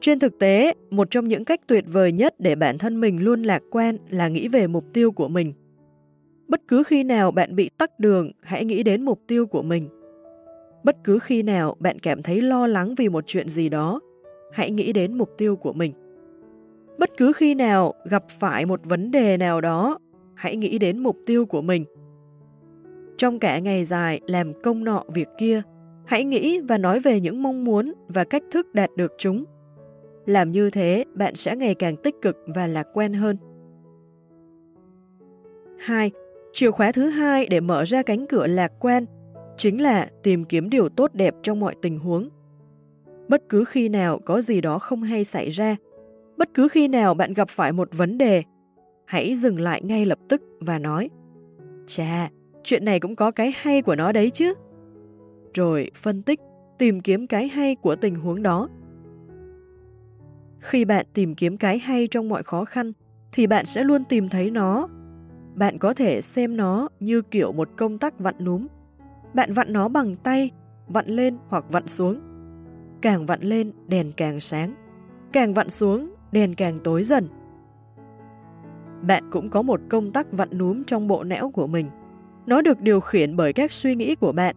[0.00, 3.42] Trên thực tế, một trong những cách tuyệt vời nhất để bản thân mình luôn
[3.42, 5.52] lạc quan là nghĩ về mục tiêu của mình.
[6.48, 9.88] Bất cứ khi nào bạn bị tắc đường, hãy nghĩ đến mục tiêu của mình.
[10.84, 14.00] Bất cứ khi nào bạn cảm thấy lo lắng vì một chuyện gì đó,
[14.52, 15.92] hãy nghĩ đến mục tiêu của mình.
[16.98, 19.98] Bất cứ khi nào gặp phải một vấn đề nào đó,
[20.34, 21.84] hãy nghĩ đến mục tiêu của mình.
[23.18, 25.62] Trong cả ngày dài làm công nọ việc kia,
[26.06, 29.44] hãy nghĩ và nói về những mong muốn và cách thức đạt được chúng.
[30.26, 33.36] Làm như thế, bạn sẽ ngày càng tích cực và lạc quan hơn.
[35.78, 36.10] 2.
[36.52, 39.04] Chìa khóa thứ hai để mở ra cánh cửa lạc quan
[39.56, 42.28] chính là tìm kiếm điều tốt đẹp trong mọi tình huống.
[43.28, 45.76] Bất cứ khi nào có gì đó không hay xảy ra,
[46.36, 48.42] bất cứ khi nào bạn gặp phải một vấn đề,
[49.06, 51.10] hãy dừng lại ngay lập tức và nói
[51.86, 52.30] Chà,
[52.62, 54.54] chuyện này cũng có cái hay của nó đấy chứ.
[55.54, 56.40] Rồi phân tích,
[56.78, 58.68] tìm kiếm cái hay của tình huống đó.
[60.60, 62.92] Khi bạn tìm kiếm cái hay trong mọi khó khăn,
[63.32, 64.88] thì bạn sẽ luôn tìm thấy nó.
[65.54, 68.66] Bạn có thể xem nó như kiểu một công tắc vặn núm.
[69.34, 70.50] Bạn vặn nó bằng tay,
[70.86, 72.20] vặn lên hoặc vặn xuống.
[73.02, 74.74] Càng vặn lên, đèn càng sáng.
[75.32, 77.28] Càng vặn xuống, đèn càng tối dần.
[79.02, 81.90] Bạn cũng có một công tắc vặn núm trong bộ não của mình.
[82.46, 84.56] Nó được điều khiển bởi các suy nghĩ của bạn.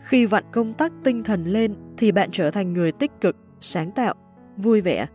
[0.00, 3.90] Khi vặn công tắc tinh thần lên thì bạn trở thành người tích cực, sáng
[3.90, 4.14] tạo,
[4.56, 5.06] vui vẻ.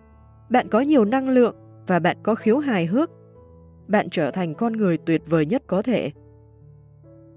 [0.49, 1.55] Bạn có nhiều năng lượng
[1.87, 3.11] và bạn có khiếu hài hước.
[3.87, 6.11] Bạn trở thành con người tuyệt vời nhất có thể.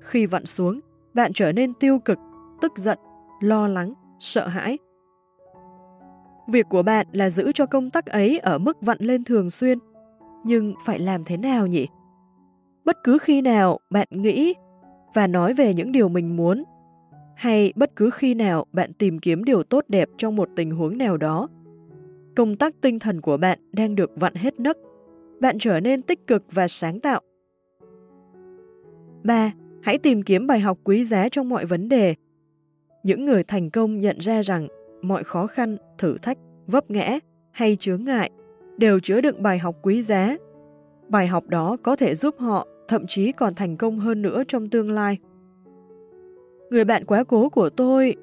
[0.00, 0.80] Khi vặn xuống,
[1.14, 2.18] bạn trở nên tiêu cực,
[2.60, 2.98] tức giận,
[3.40, 4.78] lo lắng, sợ hãi.
[6.48, 9.78] Việc của bạn là giữ cho công tắc ấy ở mức vặn lên thường xuyên.
[10.44, 11.86] Nhưng phải làm thế nào nhỉ?
[12.84, 14.54] Bất cứ khi nào bạn nghĩ
[15.14, 16.64] và nói về những điều mình muốn,
[17.36, 20.98] hay bất cứ khi nào bạn tìm kiếm điều tốt đẹp trong một tình huống
[20.98, 21.48] nào đó,
[22.36, 24.78] công tác tinh thần của bạn đang được vặn hết nấc.
[25.40, 27.20] Bạn trở nên tích cực và sáng tạo.
[29.24, 29.52] 3.
[29.82, 32.14] Hãy tìm kiếm bài học quý giá trong mọi vấn đề.
[33.02, 34.68] Những người thành công nhận ra rằng
[35.08, 37.18] mọi khó khăn, thử thách, vấp ngã
[37.50, 38.30] hay chướng ngại
[38.76, 40.36] đều chứa đựng bài học quý giá.
[41.08, 44.68] Bài học đó có thể giúp họ thậm chí còn thành công hơn nữa trong
[44.68, 45.18] tương lai.
[46.70, 48.14] Người bạn quá cố của tôi,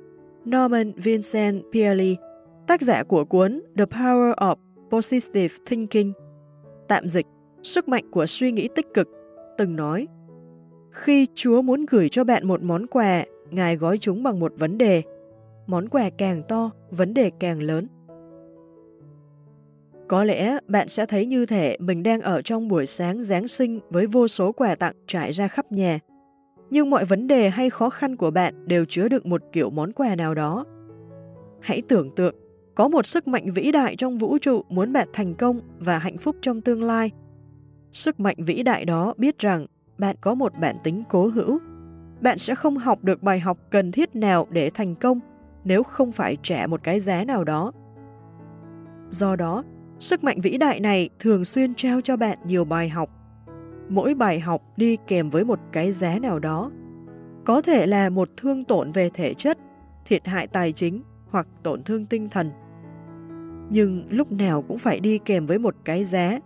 [0.49, 2.16] Norman Vincent Peale,
[2.68, 4.56] tác giả của cuốn The Power of
[4.91, 6.12] Positive Thinking,
[6.88, 7.26] tạm dịch,
[7.64, 9.08] sức mạnh của suy nghĩ tích cực,
[9.58, 10.08] từng nói,
[10.91, 14.78] khi Chúa muốn gửi cho bạn một món quà, Ngài gói chúng bằng một vấn
[14.78, 15.02] đề.
[15.68, 17.88] Món quà càng to, vấn đề càng lớn.
[20.08, 23.80] Có lẽ bạn sẽ thấy như thể mình đang ở trong buổi sáng Giáng sinh
[23.90, 26.00] với vô số quà tặng trải ra khắp nhà.
[26.70, 29.92] Nhưng mọi vấn đề hay khó khăn của bạn đều chứa đựng một kiểu món
[29.92, 30.66] quà nào đó.
[31.62, 32.36] Hãy tưởng tượng,
[32.76, 36.18] có một sức mạnh vĩ đại trong vũ trụ muốn bạn thành công và hạnh
[36.18, 37.12] phúc trong tương lai.
[37.92, 39.66] Sức mạnh vĩ đại đó biết rằng
[39.98, 41.60] bạn có một bản tính cố hữu.
[42.22, 45.20] Bạn sẽ không học được bài học cần thiết nào để thành công
[45.64, 47.72] nếu không phải trả một cái giá nào đó.
[49.10, 49.64] Do đó,
[50.02, 53.10] Sức mạnh vĩ đại này thường xuyên trao cho bạn nhiều bài học.
[53.90, 56.72] Mỗi bài học đi kèm với một cái giá nào đó.
[57.46, 59.58] Có thể là một thương tổn về thể chất,
[60.06, 62.52] thiệt hại tài chính hoặc tổn thương tinh thần.
[63.70, 66.40] Nhưng lúc nào cũng phải đi kèm với một cái giá.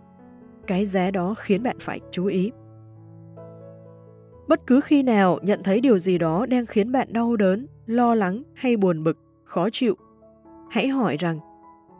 [0.66, 2.50] Cái giá đó khiến bạn phải chú ý.
[4.48, 8.14] Bất cứ khi nào nhận thấy điều gì đó đang khiến bạn đau đớn, lo
[8.14, 9.96] lắng hay buồn bực, khó chịu,
[10.70, 11.38] hãy hỏi rằng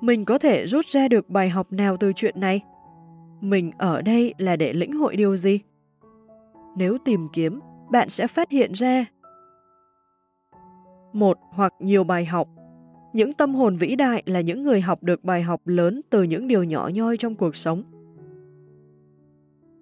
[0.01, 2.61] mình có thể rút ra được bài học nào từ chuyện này?
[3.41, 5.61] Mình ở đây là để lĩnh hội điều gì?
[6.77, 7.61] Nếu tìm kiếm,
[7.91, 9.07] bạn sẽ phát hiện ra
[11.13, 12.49] một hoặc nhiều bài học.
[13.13, 16.49] Những tâm hồn vĩ đại là những người học được bài học lớn từ những
[16.49, 17.83] điều nhỏ nhoi trong cuộc sống.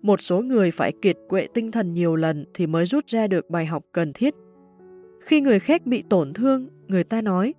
[0.02, 3.50] Một số người phải kiệt quệ tinh thần nhiều lần thì mới rút ra được
[3.50, 4.34] bài học cần thiết.
[5.24, 7.54] Khi người khác bị tổn thương, người ta nói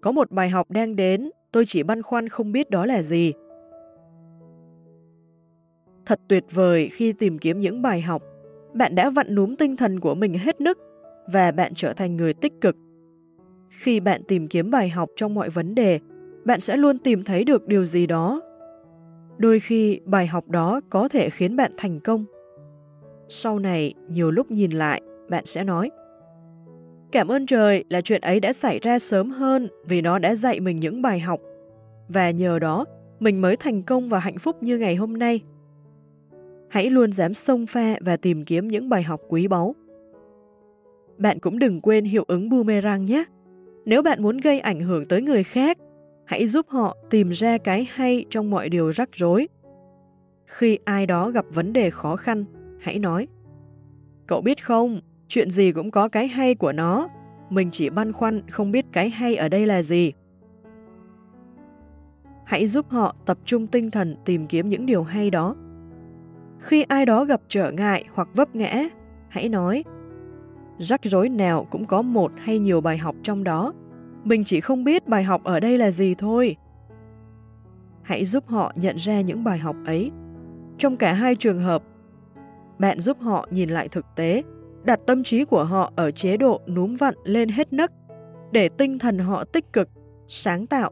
[0.00, 3.32] Có một bài học đang đến, tôi chỉ băn khoăn không biết đó là gì.
[6.06, 8.22] Thật tuyệt vời khi tìm kiếm những bài học,
[8.74, 10.78] bạn đã vặn núm tinh thần của mình hết nức
[11.32, 12.76] và bạn trở thành người tích cực.
[13.70, 15.98] Khi bạn tìm kiếm bài học trong mọi vấn đề,
[16.44, 18.40] bạn sẽ luôn tìm thấy được điều gì đó.
[19.38, 22.24] Đôi khi bài học đó có thể khiến bạn thành công.
[23.28, 25.90] Sau này, nhiều lúc nhìn lại, bạn sẽ nói
[27.14, 30.60] Cảm ơn trời là chuyện ấy đã xảy ra sớm hơn vì nó đã dạy
[30.60, 31.40] mình những bài học.
[32.08, 32.84] Và nhờ đó,
[33.20, 35.40] mình mới thành công và hạnh phúc như ngày hôm nay.
[36.70, 39.74] Hãy luôn dám sông pha và tìm kiếm những bài học quý báu.
[41.18, 43.24] Bạn cũng đừng quên hiệu ứng boomerang nhé.
[43.84, 45.78] Nếu bạn muốn gây ảnh hưởng tới người khác,
[46.24, 49.48] hãy giúp họ tìm ra cái hay trong mọi điều rắc rối.
[50.44, 52.44] Khi ai đó gặp vấn đề khó khăn,
[52.80, 53.28] hãy nói
[54.26, 57.08] Cậu biết không, Chuyện gì cũng có cái hay của nó,
[57.50, 60.12] mình chỉ băn khoăn không biết cái hay ở đây là gì.
[62.44, 65.56] Hãy giúp họ tập trung tinh thần tìm kiếm những điều hay đó.
[66.58, 68.88] Khi ai đó gặp trở ngại hoặc vấp ngã,
[69.28, 69.84] hãy nói
[70.78, 73.72] Rắc rối nào cũng có một hay nhiều bài học trong đó.
[74.24, 76.56] Mình chỉ không biết bài học ở đây là gì thôi.
[78.02, 80.10] Hãy giúp họ nhận ra những bài học ấy.
[80.78, 81.82] Trong cả hai trường hợp,
[82.78, 84.42] bạn giúp họ nhìn lại thực tế
[84.84, 87.92] đặt tâm trí của họ ở chế độ núm vặn lên hết nấc,
[88.52, 89.88] để tinh thần họ tích cực,
[90.28, 90.90] sáng tạo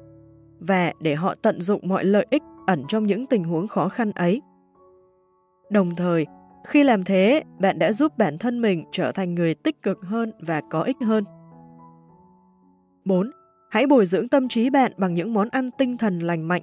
[0.61, 4.13] và để họ tận dụng mọi lợi ích ẩn trong những tình huống khó khăn
[4.15, 4.43] ấy.
[5.71, 6.27] Đồng thời,
[6.67, 10.33] khi làm thế, bạn đã giúp bản thân mình trở thành người tích cực hơn
[10.41, 11.25] và có ích hơn.
[13.05, 13.31] 4.
[13.71, 16.63] Hãy bồi dưỡng tâm trí bạn bằng những món ăn tinh thần lành mạnh.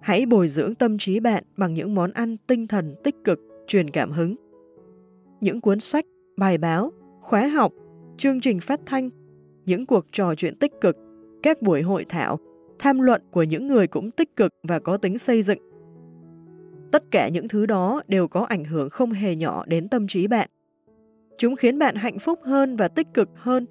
[0.00, 3.90] Hãy bồi dưỡng tâm trí bạn bằng những món ăn tinh thần tích cực, truyền
[3.90, 4.36] cảm hứng.
[5.40, 6.04] Những cuốn sách,
[6.36, 7.72] bài báo, khóa học,
[8.16, 9.10] chương trình phát thanh,
[9.66, 10.96] những cuộc trò chuyện tích cực,
[11.42, 12.38] các buổi hội thảo,
[12.78, 15.58] tham luận của những người cũng tích cực và có tính xây dựng.
[16.92, 20.26] Tất cả những thứ đó đều có ảnh hưởng không hề nhỏ đến tâm trí
[20.26, 20.48] bạn.
[21.38, 23.66] Chúng khiến bạn hạnh phúc hơn và tích cực hơn,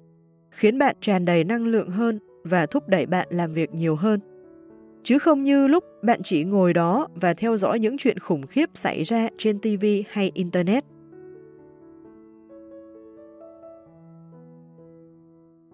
[0.50, 4.20] khiến bạn tràn đầy năng lượng hơn và thúc đẩy bạn làm việc nhiều hơn.
[5.02, 8.68] Chứ không như lúc bạn chỉ ngồi đó và theo dõi những chuyện khủng khiếp
[8.74, 10.84] xảy ra trên TV hay Internet.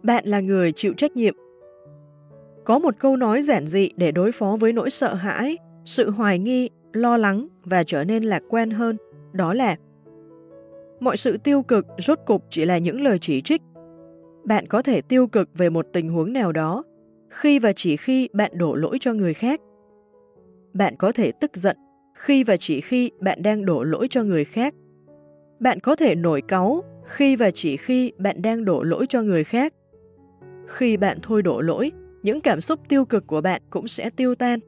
[0.02, 1.34] Bạn là người chịu trách nhiệm.
[2.64, 6.38] Có một câu nói giản dị để đối phó với nỗi sợ hãi, sự hoài
[6.38, 8.96] nghi, lo lắng và trở nên lạc quan hơn,
[9.32, 9.76] đó là
[11.00, 13.62] Mọi sự tiêu cực rốt cục chỉ là những lời chỉ trích.
[14.44, 16.84] Bạn có thể tiêu cực về một tình huống nào đó,
[17.30, 19.60] khi và chỉ khi bạn đổ lỗi cho người khác.
[20.74, 21.76] Bạn có thể tức giận
[22.14, 24.74] khi và chỉ khi bạn đang đổ lỗi cho người khác.
[25.60, 29.44] Bạn có thể nổi cáu khi và chỉ khi bạn đang đổ lỗi cho người
[29.44, 29.74] khác.
[30.66, 34.34] Khi bạn thôi đổ lỗi, những cảm xúc tiêu cực của bạn cũng sẽ tiêu
[34.34, 34.60] tan.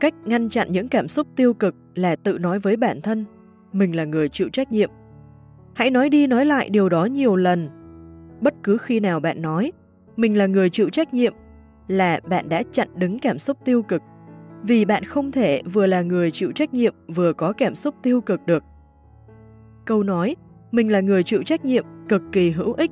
[0.00, 3.24] Cách ngăn chặn những cảm xúc tiêu cực là tự nói với bản thân,
[3.72, 4.90] mình là người chịu trách nhiệm.
[5.74, 7.68] Hãy nói đi nói lại điều đó nhiều lần.
[8.40, 9.72] Bất cứ khi nào bạn nói,
[10.16, 11.34] mình là người chịu trách nhiệm,
[11.88, 14.02] là bạn đã chặn đứng cảm xúc tiêu cực,
[14.62, 18.20] vì bạn không thể vừa là người chịu trách nhiệm vừa có cảm xúc tiêu
[18.20, 18.64] cực được.
[19.84, 20.36] Câu nói,
[20.70, 22.90] mình là người chịu trách nhiệm cực kỳ hữu ích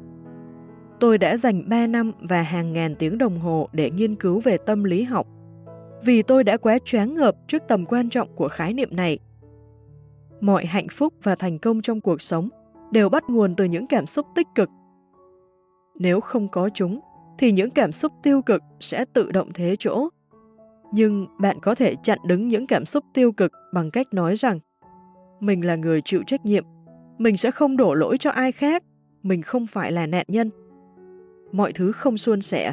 [1.00, 4.56] Tôi đã dành 3 năm và hàng ngàn tiếng đồng hồ để nghiên cứu về
[4.66, 5.26] tâm lý học,
[6.04, 9.18] vì tôi đã quá choáng ngợp trước tầm quan trọng của khái niệm này.
[10.40, 12.48] Mọi hạnh phúc và thành công trong cuộc sống
[12.90, 14.68] đều bắt nguồn từ những cảm xúc tích cực.
[15.94, 17.00] Nếu không có chúng,
[17.38, 20.08] thì những cảm xúc tiêu cực sẽ tự động thế chỗ.
[20.92, 24.58] Nhưng bạn có thể chặn đứng những cảm xúc tiêu cực bằng cách nói rằng
[25.40, 26.64] mình là người chịu trách nhiệm,
[27.18, 28.84] mình sẽ không đổ lỗi cho ai khác,
[29.22, 30.50] mình không phải là nạn nhân
[31.52, 32.72] mọi thứ không suôn sẻ,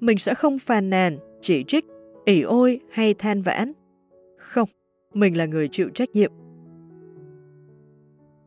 [0.00, 1.84] mình sẽ không phàn nàn, chỉ trích,
[2.24, 3.72] ỉ ôi hay than vãn.
[4.38, 4.68] Không,
[5.14, 6.32] mình là người chịu trách nhiệm.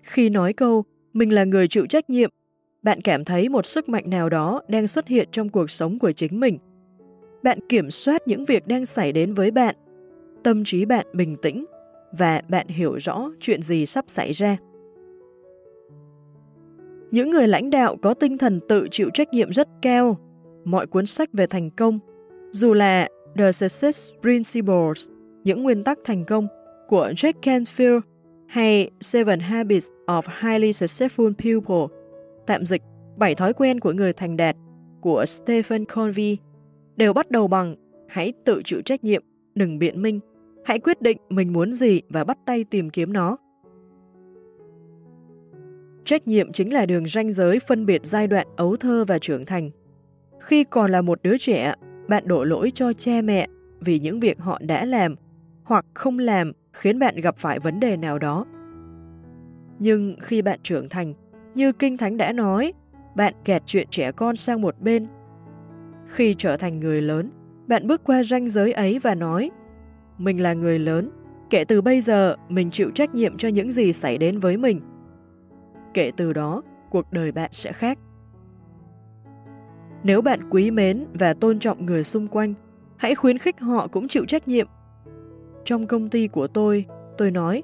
[0.04, 0.84] Khi nói câu,
[1.14, 2.30] mình là người chịu trách nhiệm,
[2.84, 6.12] bạn cảm thấy một sức mạnh nào đó đang xuất hiện trong cuộc sống của
[6.12, 6.58] chính mình.
[7.44, 9.76] Bạn kiểm soát những việc đang xảy đến với bạn,
[10.44, 11.66] tâm trí bạn bình tĩnh
[12.12, 14.58] và bạn hiểu rõ chuyện gì sắp xảy ra.
[17.12, 20.18] Những người lãnh đạo có tinh thần tự chịu trách nhiệm rất cao.
[20.66, 22.00] Mọi cuốn sách về thành công,
[22.52, 23.08] dù là
[23.38, 25.08] The Success Principles,
[25.44, 26.48] những nguyên tắc thành công
[26.88, 28.02] của Jack Canfield
[28.48, 31.96] hay Seven Habits of Highly Successful People,
[32.48, 32.82] tạm dịch
[33.18, 34.56] bảy thói quen của người thành đạt
[35.02, 36.38] của Stephen Covey,
[36.96, 37.76] đều bắt đầu bằng
[38.10, 39.24] hãy tự chịu trách nhiệm,
[39.56, 40.20] đừng biện minh,
[40.66, 43.38] hãy quyết định mình muốn gì và bắt tay tìm kiếm nó.
[46.08, 49.46] Trách nhiệm chính là đường ranh giới phân biệt giai đoạn ấu thơ và trưởng
[49.46, 49.70] thành.
[50.40, 51.74] Khi còn là một đứa trẻ,
[52.08, 53.48] bạn đổ lỗi cho cha mẹ
[53.80, 55.16] vì những việc họ đã làm
[55.64, 58.46] hoặc không làm khiến bạn gặp phải vấn đề nào đó.
[59.80, 61.14] Nhưng khi bạn trưởng thành,
[61.56, 62.74] như Kinh Thánh đã nói,
[63.16, 65.08] bạn gạt chuyện trẻ con sang một bên.
[66.06, 67.32] Khi trở thành người lớn,
[67.68, 69.52] bạn bước qua ranh giới ấy và nói,
[70.18, 71.10] mình là người lớn,
[71.50, 74.82] kể từ bây giờ mình chịu trách nhiệm cho những gì xảy đến với mình
[75.98, 78.00] kể từ đó, cuộc đời bạn sẽ khác.
[80.04, 82.54] Nếu bạn quý mến và tôn trọng người xung quanh,
[82.98, 84.68] hãy khuyến khích họ cũng chịu trách nhiệm.
[85.66, 86.86] Trong công ty của tôi,
[87.18, 87.64] tôi nói,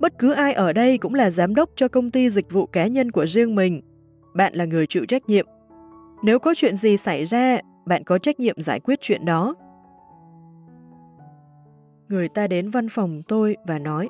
[0.00, 2.86] bất cứ ai ở đây cũng là giám đốc cho công ty dịch vụ cá
[2.86, 3.80] nhân của riêng mình.
[4.34, 5.46] Bạn là người chịu trách nhiệm.
[6.22, 9.54] Nếu có chuyện gì xảy ra, bạn có trách nhiệm giải quyết chuyện đó.
[12.08, 14.08] Người ta đến văn phòng tôi và nói,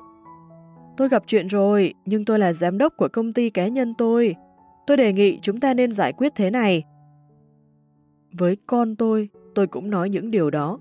[1.01, 4.35] Tôi gặp chuyện rồi, nhưng tôi là giám đốc của công ty cá nhân tôi.
[4.87, 6.83] Tôi đề nghị chúng ta nên giải quyết thế này.
[8.31, 10.79] Với con tôi, tôi cũng nói những điều đó.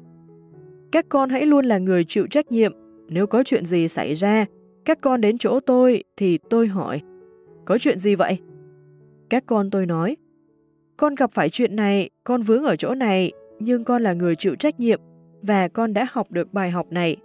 [0.92, 2.72] Các con hãy luôn là người chịu trách nhiệm.
[3.08, 4.46] Nếu có chuyện gì xảy ra,
[4.84, 7.00] các con đến chỗ tôi thì tôi hỏi,
[7.64, 8.38] có chuyện gì vậy?
[9.30, 10.16] Các con tôi nói,
[10.96, 14.54] con gặp phải chuyện này, con vướng ở chỗ này, nhưng con là người chịu
[14.54, 15.00] trách nhiệm
[15.42, 17.16] và con đã học được bài học này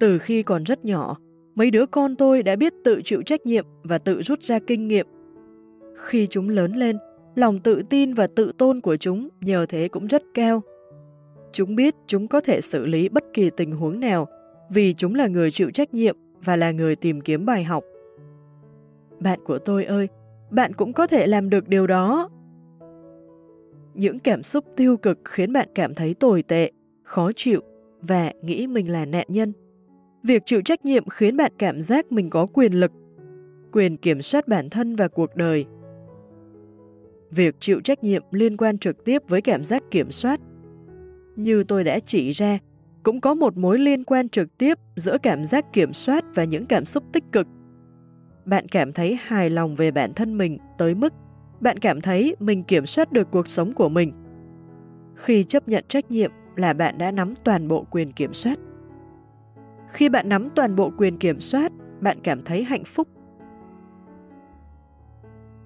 [0.00, 1.16] Từ khi còn rất nhỏ,
[1.54, 4.88] mấy đứa con tôi đã biết tự chịu trách nhiệm và tự rút ra kinh
[4.88, 5.06] nghiệm.
[5.94, 6.98] Khi chúng lớn lên,
[7.34, 10.62] lòng tự tin và tự tôn của chúng nhờ thế cũng rất cao.
[11.52, 14.26] Chúng biết chúng có thể xử lý bất kỳ tình huống nào
[14.70, 17.84] vì chúng là người chịu trách nhiệm và là người tìm kiếm bài học.
[19.20, 20.08] Bạn của tôi ơi,
[20.50, 22.28] bạn cũng có thể làm được điều đó.
[23.94, 26.70] Những cảm xúc tiêu cực khiến bạn cảm thấy tồi tệ,
[27.02, 27.60] khó chịu
[28.00, 29.52] và nghĩ mình là nạn nhân.
[30.26, 32.92] Việc chịu trách nhiệm khiến bạn cảm giác mình có quyền lực,
[33.72, 35.64] quyền kiểm soát bản thân và cuộc đời.
[37.30, 40.40] Việc chịu trách nhiệm liên quan trực tiếp với cảm giác kiểm soát.
[41.36, 42.58] Như tôi đã chỉ ra,
[43.02, 46.66] cũng có một mối liên quan trực tiếp giữa cảm giác kiểm soát và những
[46.66, 47.46] cảm xúc tích cực.
[48.44, 51.12] bạn cảm thấy hài lòng về bản thân mình tới mức
[51.60, 54.12] bạn cảm thấy mình kiểm soát được cuộc sống của mình.
[55.16, 58.58] Khi chấp nhận trách nhiệm là bạn đã nắm toàn bộ quyền kiểm soát.
[59.88, 63.08] Khi bạn nắm toàn bộ quyền kiểm soát, bạn cảm thấy hạnh phúc.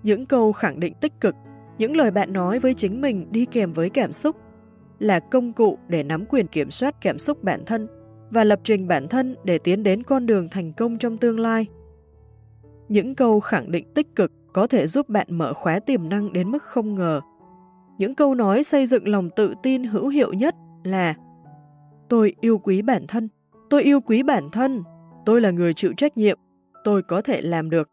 [0.03, 1.35] Những câu khẳng định tích cực,
[1.79, 4.37] những lời bạn nói với chính mình đi kèm với cảm xúc
[4.99, 7.89] là công cụ để nắm quyền kiểm soát cảm xúc bản thân
[8.31, 11.67] và lập trình bản thân để tiến đến con đường thành công trong tương lai.
[12.89, 16.51] Những câu khẳng định tích cực có thể giúp bạn mở khóa tiềm năng đến
[16.51, 17.21] mức không ngờ.
[17.99, 21.15] Những câu nói xây dựng lòng tự tin hữu hiệu nhất là
[22.09, 23.29] Tôi yêu quý bản thân,
[23.71, 24.83] tôi yêu quý bản thân,
[25.27, 26.39] tôi là người chịu trách nhiệm,
[26.85, 27.91] tôi có thể làm được.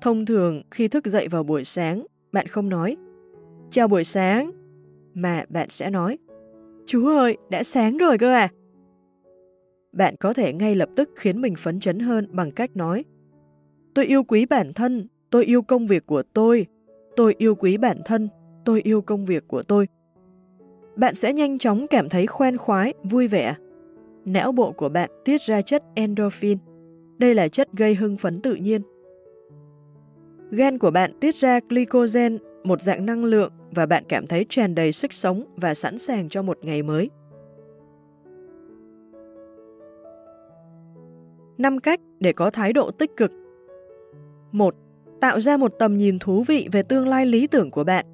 [0.00, 2.96] Thông thường khi thức dậy vào buổi sáng, bạn không nói.
[3.70, 4.50] Chào buổi sáng,
[5.14, 6.18] mà bạn sẽ nói.
[6.86, 8.48] Chú ơi, đã sáng rồi cơ à?
[9.92, 13.04] Bạn có thể ngay lập tức khiến mình phấn chấn hơn bằng cách nói.
[13.94, 16.66] Tôi yêu quý bản thân, tôi yêu công việc của tôi,
[17.16, 18.28] tôi yêu quý bản thân,
[18.64, 19.86] tôi yêu công việc của tôi.
[20.96, 23.54] Bạn sẽ nhanh chóng cảm thấy khoan khoái, vui vẻ.
[24.24, 26.58] Não bộ của bạn tiết ra chất endorphin.
[27.18, 28.82] Đây là chất gây hưng phấn tự nhiên.
[30.50, 34.74] Gan của bạn tiết ra glycogen, một dạng năng lượng và bạn cảm thấy tràn
[34.74, 37.10] đầy sức sống và sẵn sàng cho một ngày mới.
[41.58, 43.32] 5 cách để có thái độ tích cực
[44.52, 44.74] 1.
[45.20, 48.06] Tạo ra một tầm nhìn thú vị về tương lai lý tưởng của bạn.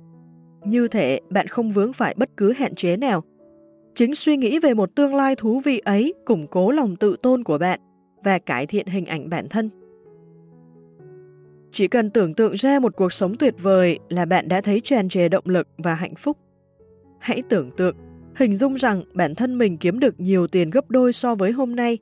[0.65, 3.23] Như thế, bạn không vướng phải bất cứ hạn chế nào.
[3.95, 7.45] Chính suy nghĩ về một tương lai thú vị ấy củng cố lòng tự tôn
[7.45, 7.81] của bạn
[8.25, 9.71] và cải thiện hình ảnh bản thân.
[11.73, 15.09] Chỉ cần tưởng tượng ra một cuộc sống tuyệt vời là bạn đã thấy tràn
[15.09, 16.39] trề động lực và hạnh phúc.
[17.19, 17.97] Hãy tưởng tượng,
[18.37, 21.77] hình dung rằng bản thân mình kiếm được nhiều tiền gấp đôi so với hôm
[21.77, 21.99] nay,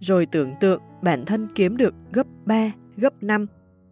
[0.00, 3.46] rồi tưởng tượng bản thân kiếm được gấp 3, gấp 5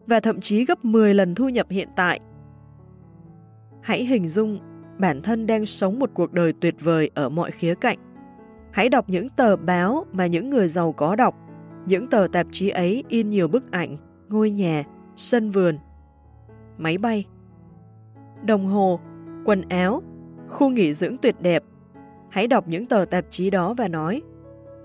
[0.06, 2.20] và thậm chí gấp 10 lần thu nhập hiện tại.
[3.86, 4.58] Hãy hình dung
[4.98, 7.98] bản thân đang sống một cuộc đời tuyệt vời ở mọi khía cạnh.
[8.72, 11.34] Hãy đọc những tờ báo mà những người giàu có đọc.
[11.86, 13.96] Những tờ tạp chí ấy in nhiều bức ảnh,
[14.28, 14.84] ngôi nhà,
[15.16, 15.78] sân vườn,
[16.78, 17.24] máy bay,
[18.44, 19.00] đồng hồ,
[19.44, 20.02] quần áo,
[20.48, 21.62] khu nghỉ dưỡng tuyệt đẹp.
[22.30, 24.22] Hãy đọc những tờ tạp chí đó và nói,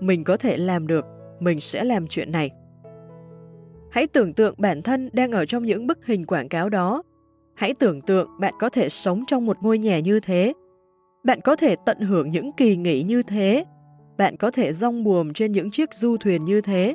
[0.00, 1.06] mình có thể làm được,
[1.40, 2.50] mình sẽ làm chuyện này.
[3.90, 7.02] Hãy tưởng tượng bản thân đang ở trong những bức hình quảng cáo đó.
[7.62, 10.52] Hãy tưởng tượng bạn có thể sống trong một ngôi nhà như thế.
[11.24, 13.64] Bạn có thể tận hưởng những kỳ nghỉ như thế.
[14.18, 16.94] Bạn có thể rong buồm trên những chiếc du thuyền như thế.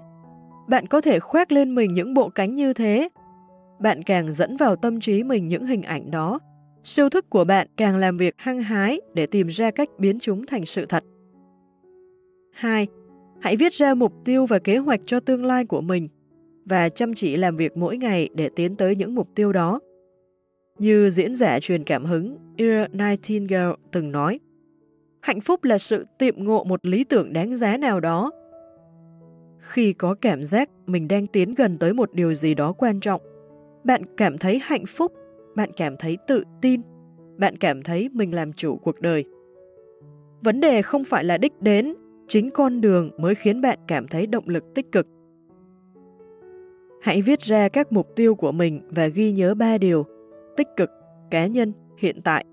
[0.67, 3.09] Bạn có thể khoác lên mình những bộ cánh như thế.
[3.79, 6.39] Bạn càng dẫn vào tâm trí mình những hình ảnh đó.
[6.83, 10.45] Siêu thức của bạn càng làm việc hăng hái để tìm ra cách biến chúng
[10.45, 11.03] thành sự thật.
[12.53, 12.87] 2.
[13.41, 16.07] Hãy viết ra mục tiêu và kế hoạch cho tương lai của mình
[16.65, 19.79] và chăm chỉ làm việc mỗi ngày để tiến tới những mục tiêu đó.
[20.79, 24.39] Như diễn giả truyền cảm hứng Ira Nightingale từng nói,
[25.21, 28.31] hạnh phúc là sự tiệm ngộ một lý tưởng đáng giá nào đó.
[29.59, 33.21] Khi có cảm giác mình đang tiến gần tới một điều gì đó quan trọng,
[33.83, 35.13] bạn cảm thấy hạnh phúc,
[35.55, 36.81] bạn cảm thấy tự tin,
[37.37, 39.25] bạn cảm thấy mình làm chủ cuộc đời.
[40.41, 41.93] Vấn đề không phải là đích đến,
[42.27, 45.07] chính con đường mới khiến bạn cảm thấy động lực tích cực.
[47.01, 50.05] Hãy viết ra các mục tiêu của mình và ghi nhớ ba điều
[50.57, 50.89] tích cực,
[51.31, 52.45] cá nhân, hiện tại.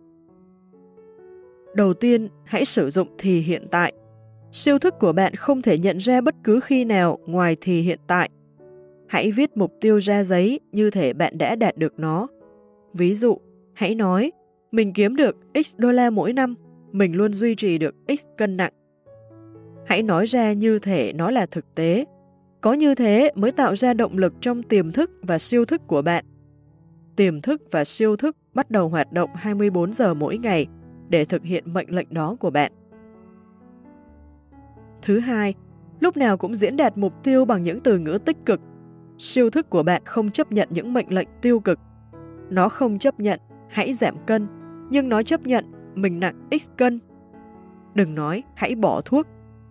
[1.74, 3.92] Đầu tiên, hãy sử dụng thì hiện tại.
[4.52, 7.98] Siêu thức của bạn không thể nhận ra bất cứ khi nào ngoài thì hiện
[8.06, 8.30] tại.
[9.08, 12.26] Hãy viết mục tiêu ra giấy như thể bạn đã đạt được nó.
[12.92, 13.38] Ví dụ,
[13.74, 14.32] hãy nói,
[14.72, 16.54] mình kiếm được X đô la mỗi năm,
[16.92, 18.72] mình luôn duy trì được X cân nặng.
[19.86, 22.04] Hãy nói ra như thể nó là thực tế,
[22.60, 26.02] có như thế mới tạo ra động lực trong tiềm thức và siêu thức của
[26.02, 26.24] bạn.
[27.16, 30.66] Tiềm thức và siêu thức bắt đầu hoạt động 24 giờ mỗi ngày
[31.08, 32.72] để thực hiện mệnh lệnh đó của bạn.
[35.02, 35.54] Thứ hai,
[36.00, 38.60] lúc nào cũng diễn đạt mục tiêu bằng những từ ngữ tích cực.
[39.18, 41.78] Siêu thức của bạn không chấp nhận những mệnh lệnh tiêu cực.
[42.50, 44.46] Nó không chấp nhận hãy giảm cân,
[44.90, 45.64] nhưng nó chấp nhận
[45.94, 47.00] mình nặng X cân.
[47.94, 49.26] Đừng nói hãy bỏ thuốc,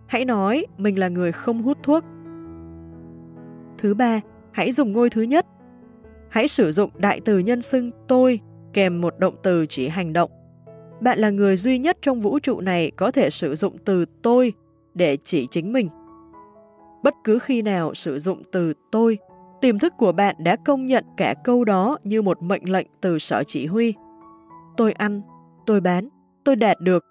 [0.06, 2.04] hãy nói mình là người không hút thuốc.
[3.78, 4.20] Thứ ba,
[4.52, 5.46] hãy dùng ngôi thứ nhất.
[6.34, 8.40] Hãy sử dụng đại từ nhân xưng tôi
[8.72, 10.30] kèm một động từ chỉ hành động.
[11.00, 14.52] Bạn là người duy nhất trong vũ trụ này có thể sử dụng từ tôi
[14.94, 15.88] để chỉ chính mình.
[17.02, 19.18] Bất cứ khi nào sử dụng từ tôi,
[19.60, 23.18] tiềm thức của bạn đã công nhận cả câu đó như một mệnh lệnh từ
[23.18, 23.94] sở chỉ huy.
[24.76, 25.20] Tôi ăn,
[25.66, 26.08] tôi bán,
[26.44, 27.04] tôi đạt được,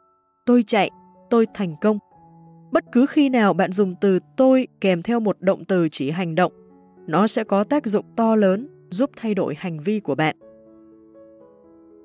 [0.45, 0.89] tôi chạy,
[1.29, 1.97] tôi thành công.
[2.71, 6.35] Bất cứ khi nào bạn dùng từ tôi kèm theo một động từ chỉ hành
[6.35, 6.53] động,
[7.07, 10.35] nó sẽ có tác dụng to lớn giúp thay đổi hành vi của bạn.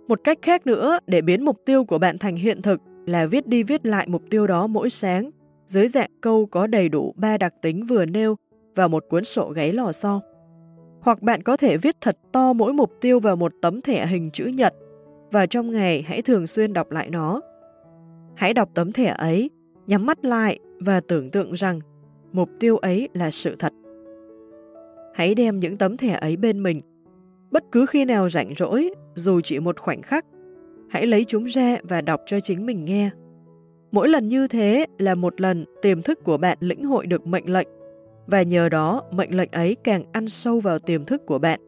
[0.08, 3.46] Một cách khác nữa để biến mục tiêu của bạn thành hiện thực là viết
[3.46, 5.30] đi viết lại mục tiêu đó mỗi sáng
[5.66, 8.36] dưới dạng câu có đầy đủ ba đặc tính vừa nêu
[8.76, 10.20] vào một cuốn sổ gáy lò xo.
[11.00, 14.30] Hoặc bạn có thể viết thật to mỗi mục tiêu vào một tấm thẻ hình
[14.30, 14.74] chữ nhật
[15.30, 17.40] và trong ngày hãy thường xuyên đọc lại nó.
[18.36, 19.50] Hãy đọc tấm thẻ ấy,
[19.86, 21.80] nhắm mắt lại và tưởng tượng rằng
[22.32, 23.72] mục tiêu ấy là sự thật.
[25.18, 26.80] Hãy đem những tấm thẻ ấy bên mình.
[27.50, 30.24] Bất cứ khi nào rảnh rỗi, dù chỉ một khoảnh khắc,
[30.90, 33.10] hãy lấy chúng ra và đọc cho chính mình nghe.
[33.90, 37.52] Mỗi lần như thế là một lần tiềm thức của bạn lĩnh hội được mệnh
[37.52, 37.68] lệnh
[38.26, 41.60] và nhờ đó mệnh lệnh ấy càng ăn sâu vào tiềm thức của bạn.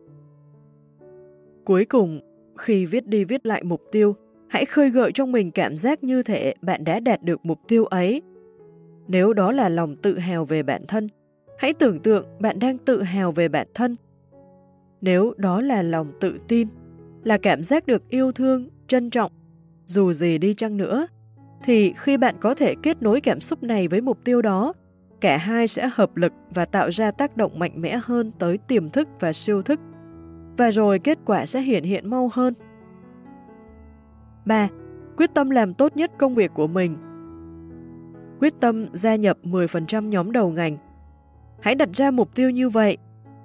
[1.65, 2.21] Cuối cùng,
[2.59, 4.15] khi viết đi viết lại mục tiêu,
[4.49, 7.85] hãy khơi gợi trong mình cảm giác như thể bạn đã đạt được mục tiêu
[7.85, 8.23] ấy.
[9.09, 11.09] Nếu đó là lòng tự hào về bản thân,
[11.61, 13.97] hãy tưởng tượng bạn đang tự hào về bản thân.
[15.01, 16.69] Nếu đó là lòng tự tin,
[17.25, 19.33] là cảm giác được yêu thương, trân trọng,
[19.85, 21.07] dù gì đi chăng nữa,
[21.65, 24.73] thì khi bạn có thể kết nối cảm xúc này với mục tiêu đó,
[25.21, 28.91] cả hai sẽ hợp lực và tạo ra tác động mạnh mẽ hơn tới tiềm
[28.91, 29.81] thức và siêu thức,
[30.59, 32.55] và rồi kết quả sẽ hiện hiện mau hơn.
[34.45, 34.69] 3.
[35.17, 36.97] Quyết tâm làm tốt nhất công việc của mình
[38.41, 40.77] Quyết tâm gia nhập 10% nhóm đầu ngành
[41.63, 42.97] Hãy đặt ra mục tiêu như vậy.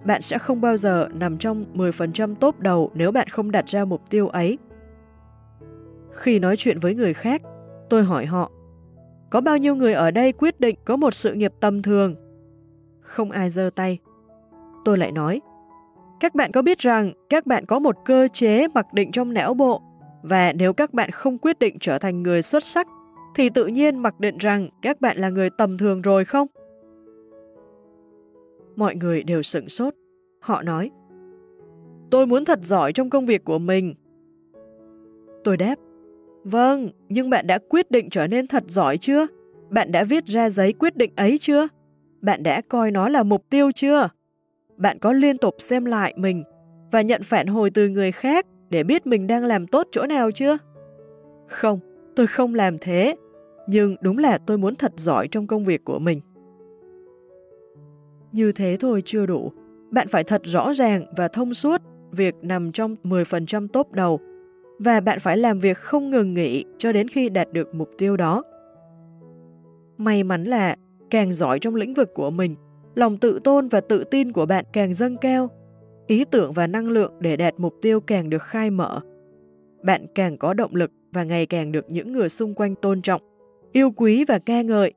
[0.06, 3.86] Bạn sẽ không bao giờ nằm trong 10% tốt đầu nếu bạn không đặt ra
[3.86, 4.58] mục tiêu ấy.
[6.12, 7.42] Khi nói chuyện với người khác,
[7.90, 8.52] tôi hỏi họ,
[9.30, 12.16] có bao nhiêu người ở đây quyết định có một sự nghiệp tầm thường?
[13.02, 14.00] Không ai giơ tay.
[14.86, 15.42] Tôi lại nói,
[16.20, 19.54] các bạn có biết rằng các bạn có một cơ chế mặc định trong não
[19.54, 19.82] bộ
[20.24, 22.88] và nếu các bạn không quyết định trở thành người xuất sắc
[23.36, 26.48] thì tự nhiên mặc định rằng các bạn là người tầm thường rồi không?
[28.76, 29.93] Mọi người đều sửng sốt.
[30.41, 30.91] Họ nói,
[32.11, 33.93] tôi muốn thật giỏi trong công việc của mình.
[35.43, 35.76] Tôi đáp,
[36.43, 39.27] vâng, nhưng bạn đã quyết định trở nên thật giỏi chưa?
[39.69, 41.68] Bạn đã viết ra giấy quyết định ấy chưa?
[42.22, 44.10] Bạn đã coi nó là mục tiêu chưa?
[44.77, 46.43] Bạn có liên tục xem lại mình
[46.91, 50.31] và nhận phản hồi từ người khác để biết mình đang làm tốt chỗ nào
[50.31, 50.57] chưa?
[51.47, 51.80] Không,
[52.15, 53.15] tôi không làm thế,
[53.68, 56.22] nhưng đúng là tôi muốn thật giỏi trong công việc của mình.
[58.36, 59.52] Như thế thôi chưa đủ.
[59.91, 61.82] Bạn phải thật rõ ràng và thông suốt
[62.12, 64.20] việc nằm trong 10% tốt đầu
[64.80, 68.18] và bạn phải làm việc không ngừng nghỉ cho đến khi đạt được mục tiêu
[68.18, 68.44] đó.
[69.98, 70.76] May mắn là
[71.10, 72.56] càng giỏi trong lĩnh vực của mình,
[72.95, 75.49] lòng tự tôn và tự tin của bạn càng dâng cao,
[76.07, 78.99] ý tưởng và năng lượng để đạt mục tiêu càng được khai mở.
[79.84, 83.22] Bạn càng có động lực và ngày càng được những người xung quanh tôn trọng,
[83.72, 84.94] yêu quý và ca ngợi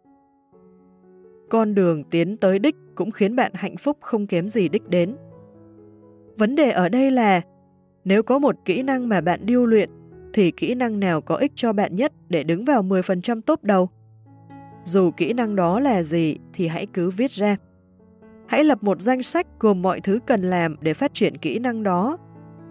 [1.50, 5.16] con đường tiến tới đích cũng khiến bạn hạnh phúc không kém gì đích đến.
[6.38, 7.40] Vấn đề ở đây là,
[8.04, 9.90] nếu có một kỹ năng mà bạn điêu luyện,
[10.32, 13.88] thì kỹ năng nào có ích cho bạn nhất để đứng vào 10% tốt đầu?
[14.84, 17.56] Dù kỹ năng đó là gì thì hãy cứ viết ra.
[18.46, 21.82] Hãy lập một danh sách gồm mọi thứ cần làm để phát triển kỹ năng
[21.82, 22.18] đó,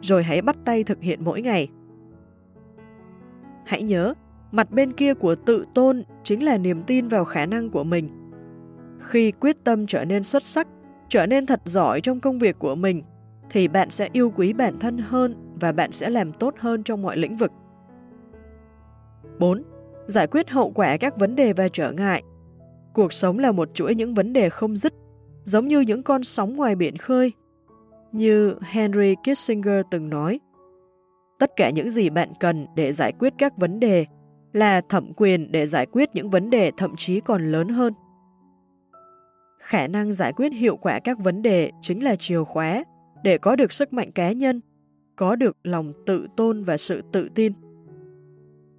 [0.02, 1.68] rồi hãy bắt tay thực hiện mỗi ngày.
[3.66, 4.14] Hãy nhớ,
[4.52, 8.27] mặt bên kia của tự tôn chính là niềm tin vào khả năng của mình.
[9.00, 10.68] Khi quyết tâm trở nên xuất sắc,
[11.10, 13.04] trở nên thật giỏi trong công việc của mình,
[13.50, 17.02] thì bạn sẽ yêu quý bản thân hơn và bạn sẽ làm tốt hơn trong
[17.02, 17.52] mọi lĩnh vực.
[19.40, 19.64] 4.
[20.06, 22.24] Giải quyết hậu quả các vấn đề và trở ngại.
[22.94, 24.94] Cuộc sống là một chuỗi những vấn đề không dứt,
[25.44, 27.32] giống như những con sóng ngoài biển khơi.
[28.12, 30.40] Như Henry Kissinger từng nói,
[31.40, 34.06] tất cả những gì bạn cần để giải quyết các vấn đề
[34.54, 37.94] là thẩm quyền để giải quyết những vấn đề thậm chí còn lớn hơn.
[39.68, 42.84] Khả năng giải quyết hiệu quả các vấn đề chính là chìa khóa
[43.24, 44.62] để có được sức mạnh cá nhân,
[45.16, 47.54] có được lòng tự tôn và sự tự tin.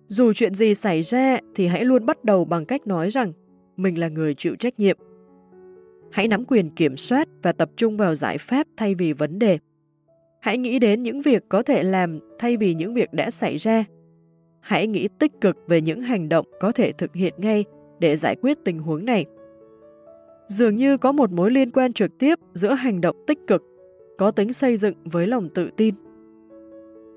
[0.07, 3.33] Dù chuyện gì xảy ra thì hãy luôn bắt đầu bằng cách nói rằng
[3.77, 4.99] mình là người chịu trách nhiệm.
[6.13, 9.59] Hãy nắm quyền kiểm soát và tập trung vào giải pháp thay vì vấn đề.
[10.41, 13.85] Hãy nghĩ đến những việc có thể làm thay vì những việc đã xảy ra.
[14.61, 17.65] Hãy nghĩ tích cực về những hành động có thể thực hiện ngay
[18.01, 19.25] để giải quyết tình huống này.
[20.49, 23.63] Dường như có một mối liên quan trực tiếp giữa hành động tích cực,
[24.19, 25.95] có tính xây dựng với lòng tự tin.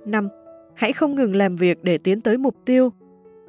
[0.05, 0.29] 5.
[0.75, 2.89] Hãy không ngừng làm việc để tiến tới mục tiêu.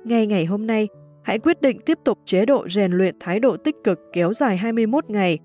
[0.04, 0.88] Ngay ngày hôm nay,
[1.22, 4.56] hãy quyết định tiếp tục chế độ rèn luyện thái độ tích cực kéo dài
[4.56, 5.38] 21 ngày.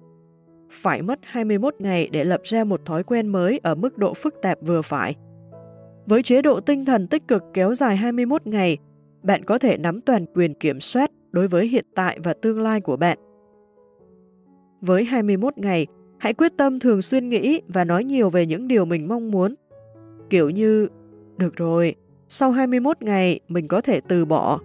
[0.70, 4.36] Phải mất 21 ngày để lập ra một thói quen mới ở mức độ phức
[4.42, 5.16] tạp vừa phải.
[6.06, 8.78] Với chế độ tinh thần tích cực kéo dài 21 ngày,
[9.24, 12.82] bạn có thể nắm toàn quyền kiểm soát đối với hiện tại và tương lai
[12.82, 13.18] của bạn.
[14.88, 15.88] Với 21 ngày,
[16.18, 19.56] hãy quyết tâm thường xuyên nghĩ và nói nhiều về những điều mình mong muốn.
[20.30, 20.88] Kiểu như,
[21.38, 21.96] được rồi,
[22.28, 24.60] sau 21 ngày mình có thể từ bỏ,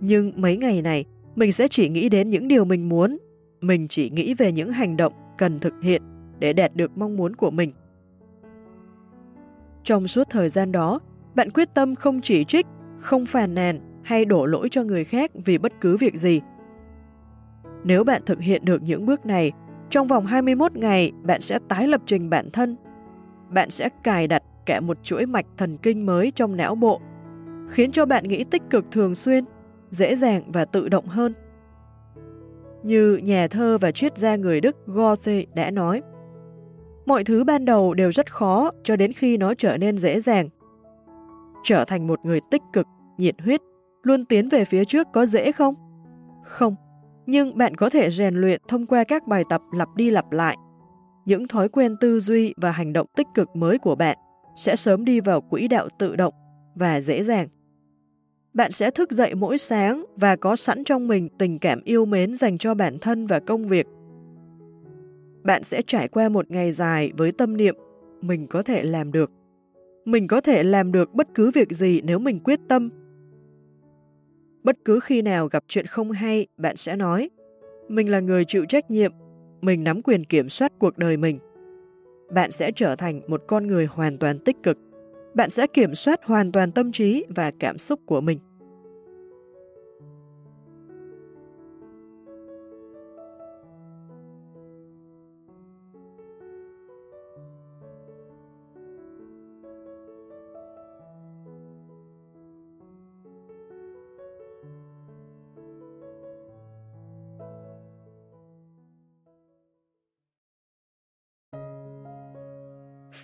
[0.00, 3.18] nhưng mấy ngày này mình sẽ chỉ nghĩ đến những điều mình muốn,
[3.60, 6.02] mình chỉ nghĩ về những hành động cần thực hiện
[6.38, 7.72] để đạt được mong muốn của mình.
[9.84, 11.00] Trong suốt thời gian đó,
[11.34, 12.66] bạn quyết tâm không chỉ trích,
[12.98, 16.40] không phàn nàn hay đổ lỗi cho người khác vì bất cứ việc gì.
[17.84, 19.52] Nếu bạn thực hiện được những bước này,
[19.94, 22.76] trong vòng 21 ngày bạn sẽ tái lập trình bản thân.
[23.50, 27.00] Bạn sẽ cài đặt cả một chuỗi mạch thần kinh mới trong não bộ,
[27.68, 29.44] khiến cho bạn nghĩ tích cực thường xuyên,
[29.90, 31.34] dễ dàng và tự động hơn.
[32.82, 36.02] Như nhà thơ và triết gia người Đức Goethe đã nói,
[37.06, 40.48] mọi thứ ban đầu đều rất khó cho đến khi nó trở nên dễ dàng.
[41.64, 42.86] Trở thành một người tích cực,
[43.18, 43.60] nhiệt huyết,
[44.02, 45.74] luôn tiến về phía trước có dễ không?
[46.44, 46.76] Không,
[47.26, 50.56] nhưng bạn có thể rèn luyện thông qua các bài tập lặp đi lặp lại.
[51.26, 54.18] Những thói quen tư duy và hành động tích cực mới của bạn
[54.56, 56.34] sẽ sớm đi vào quỹ đạo tự động
[56.74, 57.48] và dễ dàng.
[58.54, 62.34] Bạn sẽ thức dậy mỗi sáng và có sẵn trong mình tình cảm yêu mến
[62.34, 63.86] dành cho bản thân và công việc.
[65.42, 67.74] Bạn sẽ trải qua một ngày dài với tâm niệm,
[68.20, 69.30] mình có thể làm được.
[70.04, 72.90] Mình có thể làm được bất cứ việc gì nếu mình quyết tâm.
[74.64, 77.30] Bất cứ khi nào gặp chuyện không hay, bạn sẽ nói
[77.88, 79.12] mình là người chịu trách nhiệm,
[79.60, 81.38] mình nắm quyền kiểm soát cuộc đời mình
[82.34, 84.78] bạn sẽ trở thành một con người hoàn toàn tích cực.
[85.34, 88.38] Bạn sẽ kiểm soát hoàn toàn tâm trí và cảm xúc của mình.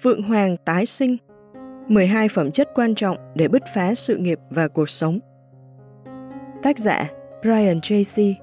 [0.02, 1.16] Phượng Hoàng tái sinh.
[1.88, 5.18] 12 phẩm chất quan trọng để bứt phá sự nghiệp và cuộc sống.
[6.62, 7.10] Tác giả,
[7.42, 8.36] Brian Tracy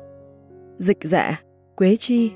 [0.77, 1.41] Dịch giả,
[1.75, 2.31] Quế Chi.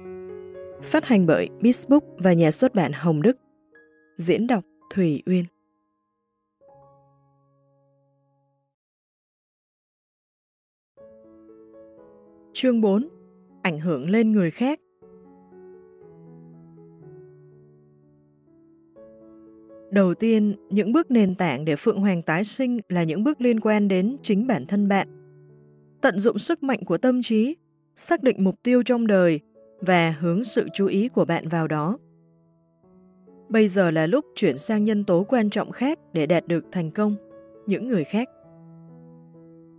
[0.83, 3.37] Phát hành bởi Bisbook và nhà xuất bản Hồng Đức.
[4.15, 5.45] Diễn đọc Thủy Uyên.
[12.53, 13.07] Chương 4
[13.61, 14.79] Ảnh hưởng lên người khác.
[19.91, 23.59] Đầu tiên, những bước nền tảng để Phượng Hoàng tái sinh là những bước liên
[23.59, 25.07] quan đến chính bản thân bạn.
[26.01, 27.55] Tận dụng sức mạnh của tâm trí,
[27.95, 29.39] xác định mục tiêu trong đời
[29.79, 31.97] và hướng sự chú ý của bạn vào đó.
[33.49, 36.91] Bây giờ là lúc chuyển sang nhân tố quan trọng khác để đạt được thành
[36.91, 37.15] công,
[37.67, 38.29] những người khác.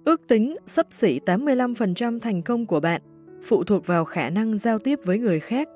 [0.04, 3.02] Ước tính sấp xỉ 85% thành công của bạn
[3.42, 5.68] phụ thuộc vào khả năng giao tiếp với người khác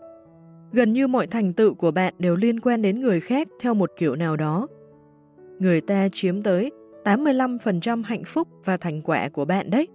[0.77, 3.91] Gần như mọi thành tựu của bạn đều liên quan đến người khác theo một
[3.97, 4.67] kiểu nào đó.
[5.59, 6.71] Người ta chiếm tới
[7.05, 9.89] 85% hạnh phúc và thành quả của bạn đấy.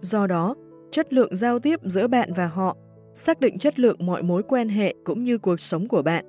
[0.00, 0.54] Do đó,
[0.90, 2.76] chất lượng giao tiếp giữa bạn và họ
[3.14, 6.24] xác định chất lượng mọi mối quan hệ cũng như cuộc sống của bạn.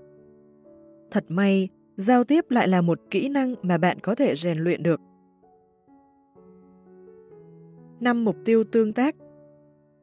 [1.12, 4.84] Thật may, giao tiếp lại là một kỹ năng mà bạn có thể rèn luyện
[4.84, 5.02] được.
[8.00, 9.16] năm mục tiêu tương tác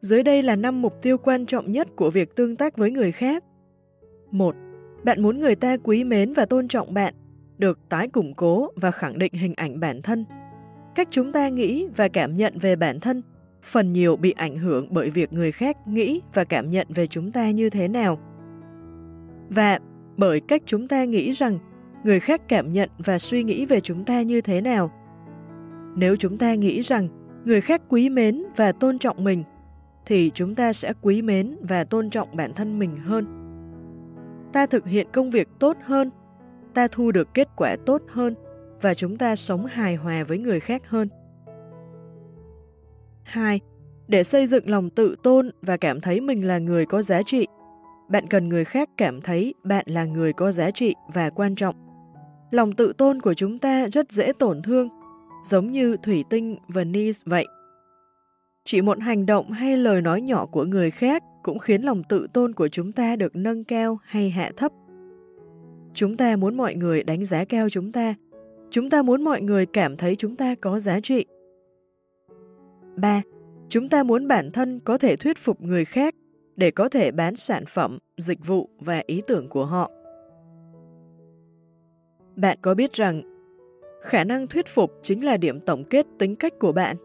[0.03, 3.12] dưới đây là 5 mục tiêu quan trọng nhất của việc tương tác với người
[3.12, 3.45] khác.
[4.31, 4.55] 1.
[5.05, 7.15] Bạn muốn người ta quý mến và tôn trọng bạn,
[7.59, 10.24] được tái củng cố và khẳng định hình ảnh bản thân.
[10.95, 13.23] Cách chúng ta nghĩ và cảm nhận về bản thân
[13.62, 17.33] phần nhiều bị ảnh hưởng bởi việc người khác nghĩ và cảm nhận về chúng
[17.33, 18.19] ta như thế nào.
[19.49, 19.79] Và
[20.16, 21.59] bởi cách chúng ta nghĩ rằng
[22.05, 24.91] người khác cảm nhận và suy nghĩ về chúng ta như thế nào.
[25.97, 27.09] Nếu chúng ta nghĩ rằng
[27.45, 29.43] người khác quý mến và tôn trọng mình,
[30.07, 33.27] thì chúng ta sẽ quý mến và tôn trọng bản thân mình hơn.
[34.53, 36.11] Ta thực hiện công việc tốt hơn,
[36.74, 38.35] ta thu được kết quả tốt hơn
[38.83, 41.09] và chúng ta sống hài hòa với người khác hơn.
[43.23, 43.61] 2.
[44.09, 47.47] Để xây dựng lòng tự tôn và cảm thấy mình là người có giá trị,
[48.09, 51.74] bạn cần người khác cảm thấy bạn là người có giá trị và quan trọng.
[52.51, 54.89] Lòng tự tôn của chúng ta rất dễ tổn thương,
[55.45, 57.47] giống như thủy tinh Venice vậy.
[58.65, 62.27] Chỉ một hành động hay lời nói nhỏ của người khác cũng khiến lòng tự
[62.33, 64.73] tôn của chúng ta được nâng cao hay hạ thấp.
[65.95, 68.15] Chúng ta muốn mọi người đánh giá cao chúng ta.
[68.71, 71.27] Chúng ta muốn mọi người cảm thấy chúng ta có giá trị.
[72.97, 73.23] 3.
[73.69, 76.15] Chúng ta muốn bản thân có thể thuyết phục người khác
[76.57, 79.91] để có thể bán sản phẩm, dịch vụ và ý tưởng của họ.
[82.37, 83.23] Bạn có biết rằng
[84.03, 86.97] khả năng thuyết phục chính là điểm tổng kết tính cách của bạn?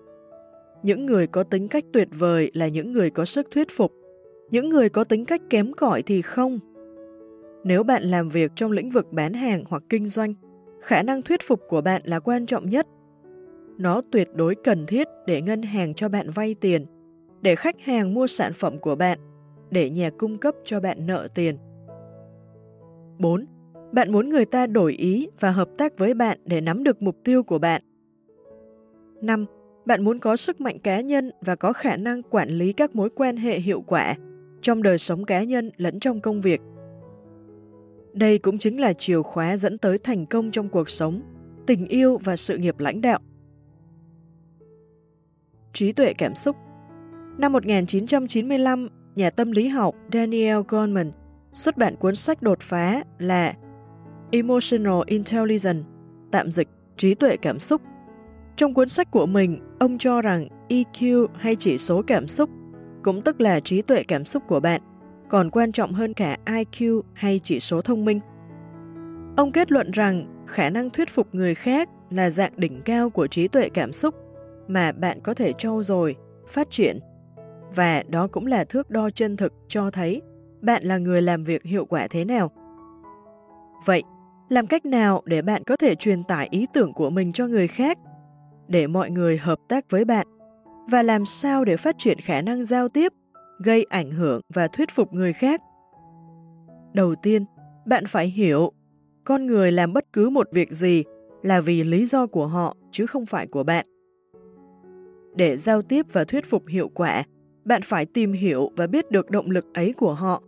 [0.87, 3.91] Những người có tính cách tuyệt vời là những người có sức thuyết phục.
[4.51, 6.59] Những người có tính cách kém cỏi thì không.
[7.63, 10.33] Nếu bạn làm việc trong lĩnh vực bán hàng hoặc kinh doanh,
[10.81, 12.87] khả năng thuyết phục của bạn là quan trọng nhất.
[13.77, 16.85] Nó tuyệt đối cần thiết để ngân hàng cho bạn vay tiền,
[17.41, 19.19] để khách hàng mua sản phẩm của bạn,
[19.71, 21.57] để nhà cung cấp cho bạn nợ tiền.
[23.19, 23.45] 4.
[23.91, 27.15] Bạn muốn người ta đổi ý và hợp tác với bạn để nắm được mục
[27.23, 27.81] tiêu của bạn.
[29.21, 29.45] 5.
[29.87, 33.09] Bạn muốn có sức mạnh cá nhân và có khả năng quản lý các mối
[33.09, 34.15] quan hệ hiệu quả
[34.61, 36.61] trong đời sống cá nhân lẫn trong công việc.
[38.13, 41.21] Đây cũng chính là chìa khóa dẫn tới thành công trong cuộc sống,
[41.67, 43.19] tình yêu và sự nghiệp lãnh đạo.
[45.73, 46.55] Trí tuệ cảm xúc
[47.37, 51.11] Năm 1995, nhà tâm lý học Daniel Goleman
[51.53, 53.53] xuất bản cuốn sách đột phá là
[54.31, 55.83] Emotional Intelligence,
[56.31, 57.81] tạm dịch trí tuệ cảm xúc.
[58.57, 62.49] Trong cuốn sách của mình, ông cho rằng EQ hay chỉ số cảm xúc,
[63.03, 64.81] cũng tức là trí tuệ cảm xúc của bạn,
[65.29, 68.19] còn quan trọng hơn cả IQ hay chỉ số thông minh.
[69.37, 73.27] Ông kết luận rằng khả năng thuyết phục người khác là dạng đỉnh cao của
[73.27, 74.15] trí tuệ cảm xúc
[74.67, 76.15] mà bạn có thể trau dồi,
[76.47, 76.99] phát triển.
[77.75, 80.21] Và đó cũng là thước đo chân thực cho thấy
[80.61, 82.51] bạn là người làm việc hiệu quả thế nào.
[83.85, 84.03] Vậy,
[84.49, 87.67] làm cách nào để bạn có thể truyền tải ý tưởng của mình cho người
[87.67, 87.97] khác,
[88.67, 90.27] để mọi người hợp tác với bạn,
[90.91, 93.13] và làm sao để phát triển khả năng giao tiếp,
[93.63, 95.61] gây ảnh hưởng và thuyết phục người khác?
[96.93, 97.45] Đầu tiên,
[97.85, 98.71] bạn phải hiểu,
[99.23, 101.03] con người làm bất cứ một việc gì
[101.43, 103.85] là vì lý do của họ chứ không phải của bạn.
[105.35, 107.23] Để giao tiếp và thuyết phục hiệu quả,
[107.65, 110.43] bạn phải tìm hiểu và biết được động lực ấy của họ.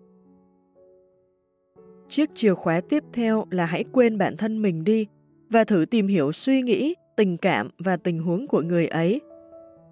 [2.09, 5.07] Chiếc chìa khóa tiếp theo là hãy quên bản thân mình đi
[5.49, 9.21] và thử tìm hiểu suy nghĩ, tình cảm và tình huống của người ấy.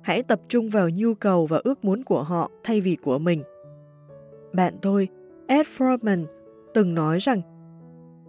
[0.02, 3.44] Hãy tập trung vào nhu cầu và ước muốn của họ thay vì của mình.
[4.54, 5.08] Bạn tôi,
[5.48, 6.26] Ed Foreman,
[6.74, 7.42] từng nói rằng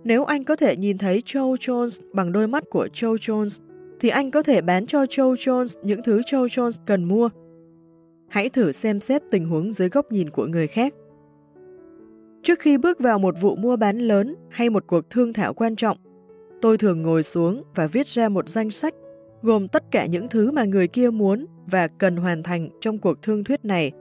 [0.04, 3.62] nếu anh có thể nhìn thấy Joe Jones bằng đôi mắt của Joe Jones,
[4.00, 7.28] thì anh có thể bán cho Joe Jones những thứ Joe Jones cần mua.
[8.28, 10.94] Hãy thử xem xét tình huống dưới góc nhìn của người khác.
[12.42, 15.76] Trước khi bước vào một vụ mua bán lớn hay một cuộc thương thảo quan
[15.76, 15.96] trọng,
[16.62, 18.94] tôi thường ngồi xuống và viết ra một danh sách
[19.42, 23.22] gồm tất cả những thứ mà người kia muốn và cần hoàn thành trong cuộc
[23.22, 23.92] thương thuyết này.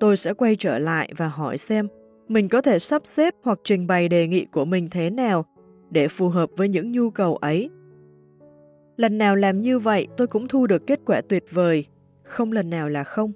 [0.00, 1.88] Tôi sẽ quay trở lại và hỏi xem
[2.28, 5.44] mình có thể sắp xếp hoặc trình bày đề nghị của mình thế nào
[5.90, 7.70] để phù hợp với những nhu cầu ấy.
[8.96, 11.86] Lần nào làm như vậy tôi cũng thu được kết quả tuyệt vời,
[12.22, 13.32] không lần nào là không.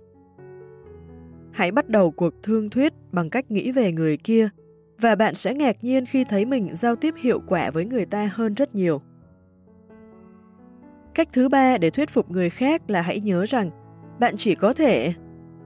[1.52, 4.48] Hãy bắt đầu cuộc thương thuyết bằng cách nghĩ về người kia
[5.00, 8.30] và bạn sẽ ngạc nhiên khi thấy mình giao tiếp hiệu quả với người ta
[8.32, 9.00] hơn rất nhiều.
[11.14, 13.70] Cách thứ ba để thuyết phục người khác là hãy nhớ rằng
[14.20, 15.12] bạn chỉ có thể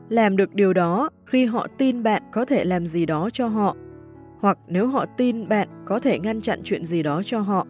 [0.08, 3.76] làm được điều đó khi họ tin bạn có thể làm gì đó cho họ,
[4.40, 7.66] hoặc nếu họ tin bạn có thể ngăn chặn chuyện gì đó cho họ.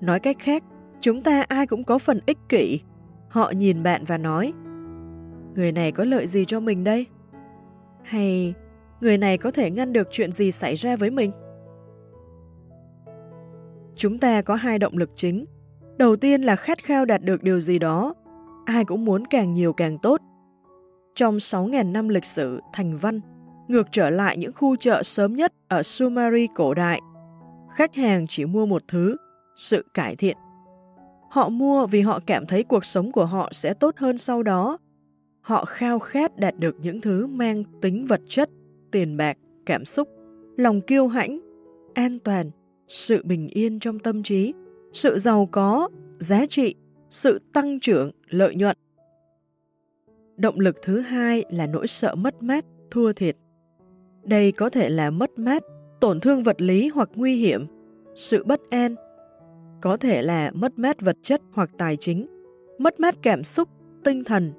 [0.00, 0.64] Nói cách khác,
[1.00, 2.80] chúng ta ai cũng có phần ích kỷ.
[3.28, 4.52] Họ nhìn bạn và nói,
[5.54, 7.06] người này có lợi gì cho mình đây?
[8.04, 8.54] Hay
[9.00, 11.32] người này có thể ngăn được chuyện gì xảy ra với mình?
[13.94, 15.44] Chúng ta có hai động lực chính.
[15.98, 18.14] Đầu tiên là khát khao đạt được điều gì đó.
[18.64, 20.20] Ai cũng muốn càng nhiều càng tốt.
[21.14, 23.20] Trong 6.000 năm lịch sử thành văn,
[23.68, 27.00] ngược trở lại những khu chợ sớm nhất ở sumari cổ đại,
[27.74, 29.16] khách hàng chỉ mua một thứ,
[29.56, 30.36] sự cải thiện.
[31.30, 34.78] Họ mua vì họ cảm thấy cuộc sống của họ sẽ tốt hơn sau đó
[35.46, 38.50] Họ khao khát đạt được những thứ mang tính vật chất,
[38.96, 40.08] tiền bạc, cảm xúc,
[40.56, 41.38] lòng kiêu hãnh,
[41.94, 42.50] an toàn,
[42.88, 44.52] sự bình yên trong tâm trí,
[44.92, 46.74] sự giàu có, giá trị,
[47.10, 48.76] sự tăng trưởng, lợi nhuận.
[50.36, 53.36] Động lực thứ hai là nỗi sợ mất mát, thua thiệt.
[54.22, 55.62] Đây có thể là mất mát,
[56.00, 57.66] tổn thương vật lý hoặc nguy hiểm,
[58.14, 58.94] sự bất an.
[59.80, 62.26] Có thể là mất mát vật chất hoặc tài chính,
[62.78, 63.68] mất mát cảm xúc,
[64.04, 64.52] tinh thần,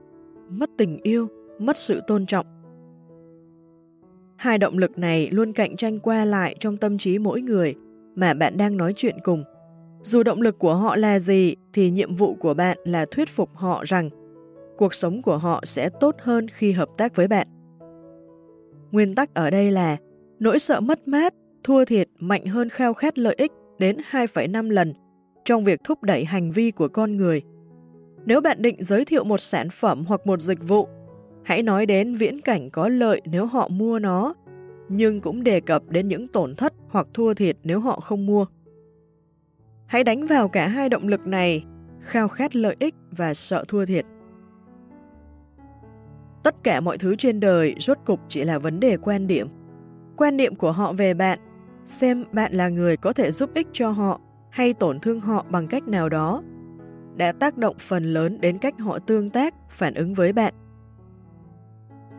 [0.49, 1.27] mất tình yêu,
[1.59, 2.56] mất sự tôn trọng.
[4.37, 7.75] Hai động lực này luôn cạnh tranh qua lại trong tâm trí mỗi người
[8.15, 9.43] mà bạn đang nói chuyện cùng.
[10.01, 13.49] Dù động lực của họ là gì thì nhiệm vụ của bạn là thuyết phục
[13.53, 14.09] họ rằng
[14.77, 17.47] cuộc sống của họ sẽ tốt hơn khi hợp tác với bạn.
[18.91, 19.97] Nguyên tắc ở đây là
[20.39, 21.33] nỗi sợ mất mát,
[21.63, 24.93] thua thiệt mạnh hơn khao khát lợi ích đến 2,5 lần
[25.45, 27.41] trong việc thúc đẩy hành vi của con người
[28.27, 30.87] nếu bạn định giới thiệu một sản phẩm hoặc một dịch vụ,
[31.47, 34.33] hãy nói đến viễn cảnh có lợi nếu họ mua nó,
[34.89, 38.45] nhưng cũng đề cập đến những tổn thất hoặc thua thiệt nếu họ không mua.
[39.85, 41.63] Hãy đánh vào cả hai động lực này,
[42.01, 44.05] khao khát lợi ích và sợ thua thiệt.
[46.43, 49.47] Tất cả mọi thứ trên đời rốt cục chỉ là vấn đề quan điểm.
[50.17, 51.39] Quan niệm của họ về bạn,
[51.85, 54.19] xem bạn là người có thể giúp ích cho họ
[54.49, 56.43] hay tổn thương họ bằng cách nào đó,
[57.15, 60.53] đã tác động phần lớn đến cách họ tương tác, phản ứng với bạn.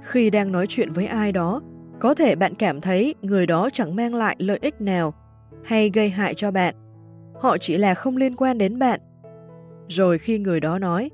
[0.02, 1.62] Khi đang nói chuyện với ai đó,
[2.01, 5.15] có thể bạn cảm thấy người đó chẳng mang lại lợi ích nào
[5.65, 6.75] hay gây hại cho bạn.
[7.41, 9.01] Họ chỉ là không liên quan đến bạn.
[9.89, 11.10] Rồi khi người đó nói,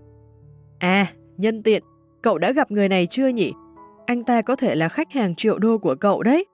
[0.79, 1.83] À, nhân tiện,
[2.23, 3.53] cậu đã gặp người này chưa nhỉ?
[4.07, 6.47] Anh ta có thể là khách hàng triệu đô của cậu đấy.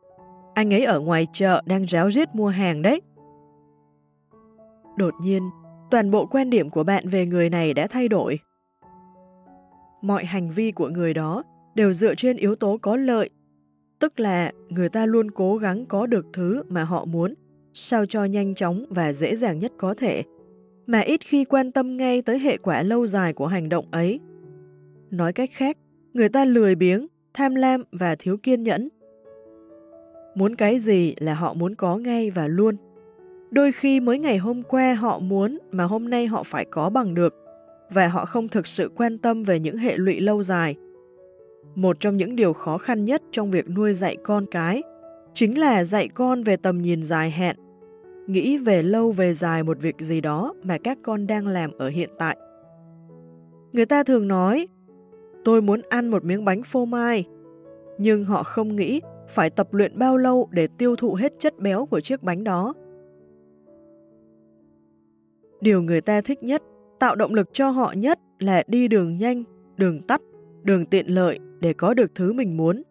[0.54, 3.00] Anh ấy ở ngoài chợ đang ráo riết mua hàng đấy.
[4.96, 5.42] Đột nhiên,
[5.90, 8.38] toàn bộ quan điểm của bạn về người này đã thay đổi.
[10.02, 11.42] Mọi hành vi của người đó
[11.74, 13.30] đều dựa trên yếu tố có lợi,
[13.98, 17.34] tức là người ta luôn cố gắng có được thứ mà họ muốn,
[17.72, 20.22] sao cho nhanh chóng và dễ dàng nhất có thể,
[20.86, 24.20] mà ít khi quan tâm ngay tới hệ quả lâu dài của hành động ấy.
[25.10, 25.76] Nói cách khác,
[26.14, 28.88] người ta lười biếng, tham lam và thiếu kiên nhẫn.
[30.34, 32.76] Muốn cái gì là họ muốn có ngay và luôn.
[33.50, 37.14] Đôi khi mới ngày hôm qua họ muốn mà hôm nay họ phải có bằng
[37.14, 37.34] được,
[37.90, 40.76] và họ không thực sự quan tâm về những hệ lụy lâu dài.
[41.74, 44.82] Một trong những điều khó khăn nhất trong việc nuôi dạy con cái
[45.34, 47.56] chính là dạy con về tầm nhìn dài hạn,
[48.26, 51.88] nghĩ về lâu về dài một việc gì đó mà các con đang làm ở
[51.88, 52.36] hiện tại.
[53.72, 54.68] Người ta thường nói,
[55.44, 57.24] tôi muốn ăn một miếng bánh phô mai,
[57.98, 61.86] nhưng họ không nghĩ phải tập luyện bao lâu để tiêu thụ hết chất béo
[61.86, 62.74] của chiếc bánh đó.
[65.60, 66.62] Điều người ta thích nhất,
[66.98, 69.42] tạo động lực cho họ nhất là đi đường nhanh,
[69.76, 70.20] đường tắt,
[70.62, 72.82] đường tiện lợi để có được thứ mình muốn.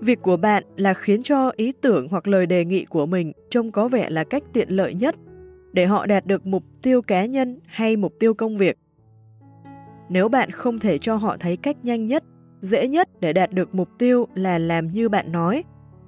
[0.00, 3.72] Việc của bạn là khiến cho ý tưởng hoặc lời đề nghị của mình trông
[3.72, 5.14] có vẻ là cách tiện lợi nhất
[5.72, 8.78] để họ đạt được mục tiêu cá nhân hay mục tiêu công việc.
[10.08, 12.24] Nếu bạn không thể cho họ thấy cách nhanh nhất,
[12.60, 15.64] dễ nhất để đạt được mục tiêu là làm như bạn nói,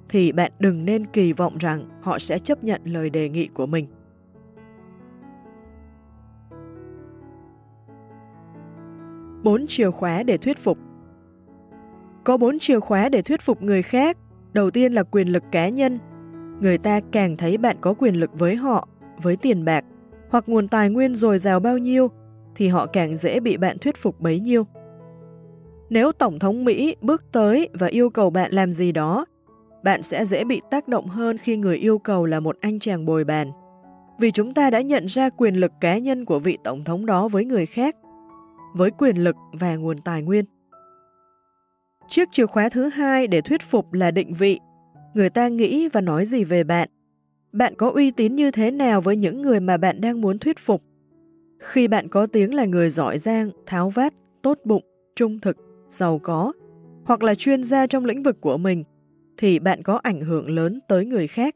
[0.09, 3.65] thì bạn đừng nên kỳ vọng rằng họ sẽ chấp nhận lời đề nghị của
[3.65, 3.87] mình.
[9.43, 10.77] Bốn chìa khóa để thuyết phục
[12.23, 14.17] có bốn chìa khóa để thuyết phục người khác.
[14.53, 15.99] Đầu tiên là quyền lực cá nhân.
[16.61, 18.87] Người ta càng thấy bạn có quyền lực với họ,
[19.21, 19.85] với tiền bạc,
[20.29, 22.07] hoặc nguồn tài nguyên dồi dào bao nhiêu,
[22.55, 24.63] thì họ càng dễ bị bạn thuyết phục bấy nhiêu.
[25.89, 29.25] Nếu Tổng thống Mỹ bước tới và yêu cầu bạn làm gì đó,
[29.83, 33.05] bạn sẽ dễ bị tác động hơn khi người yêu cầu là một anh chàng
[33.05, 33.51] bồi bàn.
[34.19, 37.27] Vì chúng ta đã nhận ra quyền lực cá nhân của vị Tổng thống đó
[37.27, 37.95] với người khác,
[38.73, 40.45] với quyền lực và nguồn tài nguyên.
[42.07, 44.59] Chiếc chìa khóa thứ hai để thuyết phục là định vị.
[45.13, 46.89] Người ta nghĩ và nói gì về bạn?
[47.51, 50.59] Bạn có uy tín như thế nào với những người mà bạn đang muốn thuyết
[50.59, 50.81] phục?
[51.59, 54.83] Khi bạn có tiếng là người giỏi giang, tháo vát, tốt bụng,
[55.15, 55.57] trung thực,
[55.89, 56.53] giàu có,
[57.05, 58.83] hoặc là chuyên gia trong lĩnh vực của mình,
[59.37, 61.55] thì bạn có ảnh hưởng lớn tới người khác.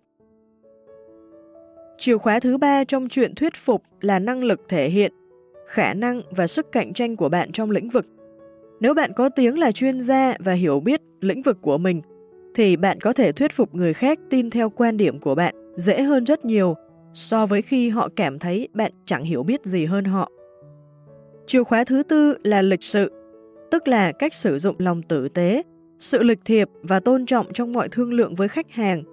[1.98, 5.14] Chìa khóa thứ ba trong chuyện thuyết phục là năng lực thể hiện,
[5.68, 8.06] khả năng và sức cạnh tranh của bạn trong lĩnh vực.
[8.80, 12.02] Nếu bạn có tiếng là chuyên gia và hiểu biết lĩnh vực của mình,
[12.56, 16.02] thì bạn có thể thuyết phục người khác tin theo quan điểm của bạn dễ
[16.02, 16.76] hơn rất nhiều
[17.14, 20.32] so với khi họ cảm thấy bạn chẳng hiểu biết gì hơn họ.
[21.48, 23.12] Chìa khóa thứ tư là lịch sự,
[23.72, 25.64] tức là cách sử dụng lòng tử tế,
[26.00, 29.04] sự lịch thiệp và tôn trọng trong mọi thương lượng với khách hàng.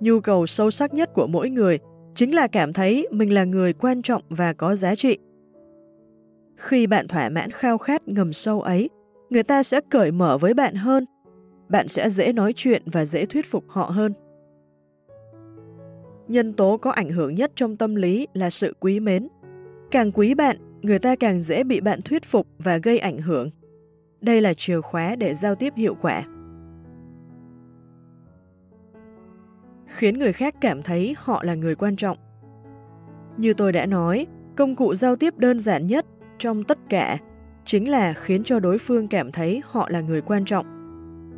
[0.00, 1.78] Nhu cầu sâu sắc nhất của mỗi người
[2.14, 5.18] chính là cảm thấy mình là người quan trọng và có giá trị.
[6.62, 8.90] Khi bạn thỏa mãn khao khát ngầm sâu ấy,
[9.30, 11.04] người ta sẽ cởi mở với bạn hơn.
[11.68, 14.12] Bạn sẽ dễ nói chuyện và dễ thuyết phục họ hơn.
[16.28, 19.28] Nhân tố có ảnh hưởng nhất trong tâm lý là sự quý mến.
[19.90, 23.50] Càng quý bạn, người ta càng dễ bị bạn thuyết phục và gây ảnh hưởng.
[24.20, 26.22] Đây là chìa khóa để giao tiếp hiệu quả.
[29.86, 32.16] Khiến người khác cảm thấy họ là người quan trọng.
[33.36, 34.26] Như tôi đã nói,
[34.56, 36.06] công cụ giao tiếp đơn giản nhất
[36.42, 37.18] trong tất cả
[37.64, 40.66] chính là khiến cho đối phương cảm thấy họ là người quan trọng.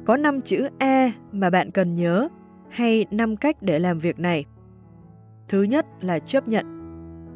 [0.06, 2.28] Có 5 chữ A mà bạn cần nhớ
[2.68, 4.44] hay 5 cách để làm việc này.
[5.48, 6.66] Thứ nhất là chấp nhận,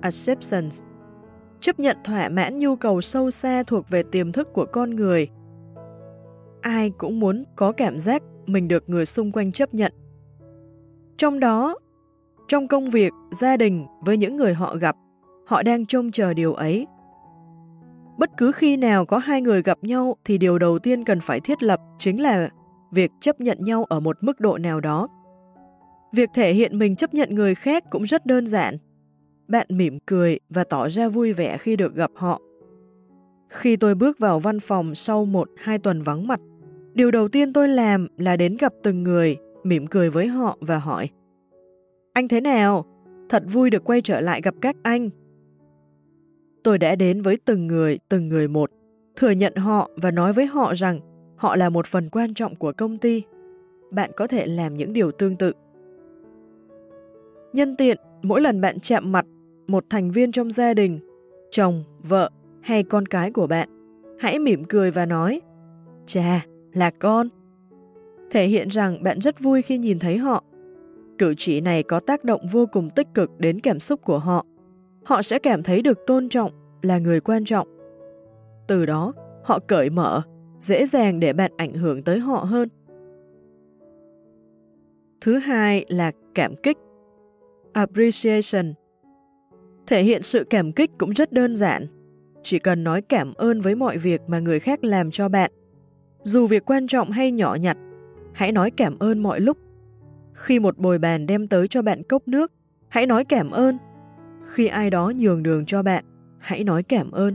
[0.03, 0.77] acceptance.
[1.61, 5.29] Chấp nhận thỏa mãn nhu cầu sâu xa thuộc về tiềm thức của con người.
[6.61, 9.93] Ai cũng muốn có cảm giác mình được người xung quanh chấp nhận.
[11.17, 11.79] Trong đó,
[12.49, 14.97] trong công việc, gia đình với những người họ gặp,
[15.47, 16.87] họ đang trông chờ điều ấy.
[18.19, 21.41] Bất cứ khi nào có hai người gặp nhau thì điều đầu tiên cần phải
[21.41, 22.49] thiết lập chính là
[22.93, 25.09] việc chấp nhận nhau ở một mức độ nào đó.
[26.13, 28.77] Việc thể hiện mình chấp nhận người khác cũng rất đơn giản.
[29.49, 32.41] Bạn mỉm cười và tỏ ra vui vẻ khi được gặp họ.
[33.49, 36.41] Khi tôi bước vào văn phòng sau một hai tuần vắng mặt,
[36.99, 40.79] Điều đầu tiên tôi làm là đến gặp từng người, mỉm cười với họ và
[40.79, 41.09] hỏi
[42.13, 42.85] Anh thế nào?
[43.29, 45.11] Thật vui được quay trở lại gặp các anh.
[46.63, 48.71] Tôi đã đến với từng người, từng người một,
[49.17, 51.01] thừa nhận họ và nói với họ rằng
[51.37, 53.23] họ là một phần quan trọng của công ty.
[53.91, 55.53] Bạn có thể làm những điều tương tự.
[57.53, 59.27] Nhân tiện, mỗi lần bạn chạm mặt
[59.67, 60.99] một thành viên trong gia đình,
[61.51, 62.31] chồng, vợ
[62.63, 63.69] hay con cái của bạn,
[64.19, 65.41] hãy mỉm cười và nói
[66.07, 67.29] Chà, là con.
[68.31, 70.45] Thể hiện rằng bạn rất vui khi nhìn thấy họ.
[71.19, 74.47] Cử chỉ này có tác động vô cùng tích cực đến cảm xúc của họ.
[75.09, 77.69] Họ sẽ cảm thấy được tôn trọng, là người quan trọng.
[78.67, 79.13] Từ đó,
[79.45, 80.23] họ cởi mở,
[80.61, 82.69] dễ dàng để bạn ảnh hưởng tới họ hơn.
[85.21, 86.77] Thứ hai là cảm kích.
[87.73, 88.73] Appreciation.
[89.87, 91.87] Thể hiện sự cảm kích cũng rất đơn giản.
[92.43, 95.53] Chỉ cần nói cảm ơn với mọi việc mà người khác làm cho bạn.
[96.23, 97.77] Dù việc quan trọng hay nhỏ nhặt,
[98.33, 99.59] hãy nói cảm ơn mọi lúc.
[100.35, 102.53] Khi một bồi bàn đem tới cho bạn cốc nước,
[102.89, 103.79] hãy nói cảm ơn.
[104.49, 106.05] Khi ai đó nhường đường cho bạn,
[106.39, 107.35] hãy nói cảm ơn.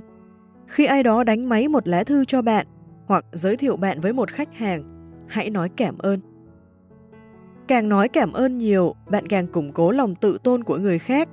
[0.68, 2.68] Khi ai đó đánh máy một lá thư cho bạn
[3.06, 4.84] hoặc giới thiệu bạn với một khách hàng,
[5.28, 6.20] hãy nói cảm ơn.
[7.68, 11.30] Càng nói cảm ơn nhiều, bạn càng củng cố lòng tự tôn của người khác.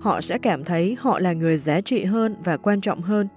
[0.00, 3.28] Họ sẽ cảm thấy họ là người giá trị hơn và quan trọng hơn.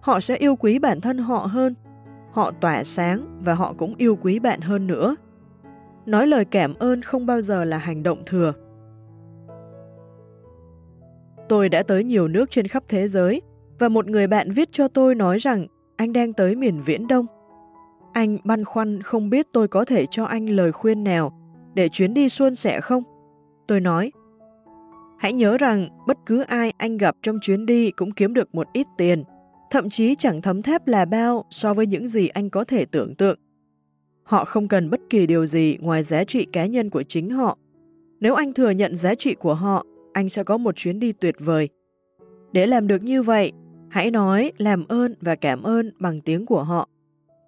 [0.00, 1.74] Họ sẽ yêu quý bản thân họ hơn.
[2.32, 5.16] Họ tỏa sáng và họ cũng yêu quý bạn hơn nữa.
[6.06, 8.52] Nói lời cảm ơn không bao giờ là hành động thừa.
[11.50, 13.42] Tôi đã tới nhiều nước trên khắp thế giới
[13.78, 17.26] và một người bạn viết cho tôi nói rằng anh đang tới miền Viễn Đông.
[18.12, 21.32] Anh băn khoăn không biết tôi có thể cho anh lời khuyên nào
[21.74, 23.02] để chuyến đi suôn sẻ không?
[23.68, 24.12] Tôi nói,
[25.18, 28.66] hãy nhớ rằng bất cứ ai anh gặp trong chuyến đi cũng kiếm được một
[28.72, 29.24] ít tiền,
[29.70, 33.14] thậm chí chẳng thấm thép là bao so với những gì anh có thể tưởng
[33.14, 33.38] tượng.
[34.22, 37.58] Họ không cần bất kỳ điều gì ngoài giá trị cá nhân của chính họ.
[38.20, 41.34] Nếu anh thừa nhận giá trị của họ, anh sẽ có một chuyến đi tuyệt
[41.38, 41.68] vời.
[42.52, 43.52] Để làm được như vậy,
[43.90, 46.88] hãy nói làm ơn và cảm ơn bằng tiếng của họ.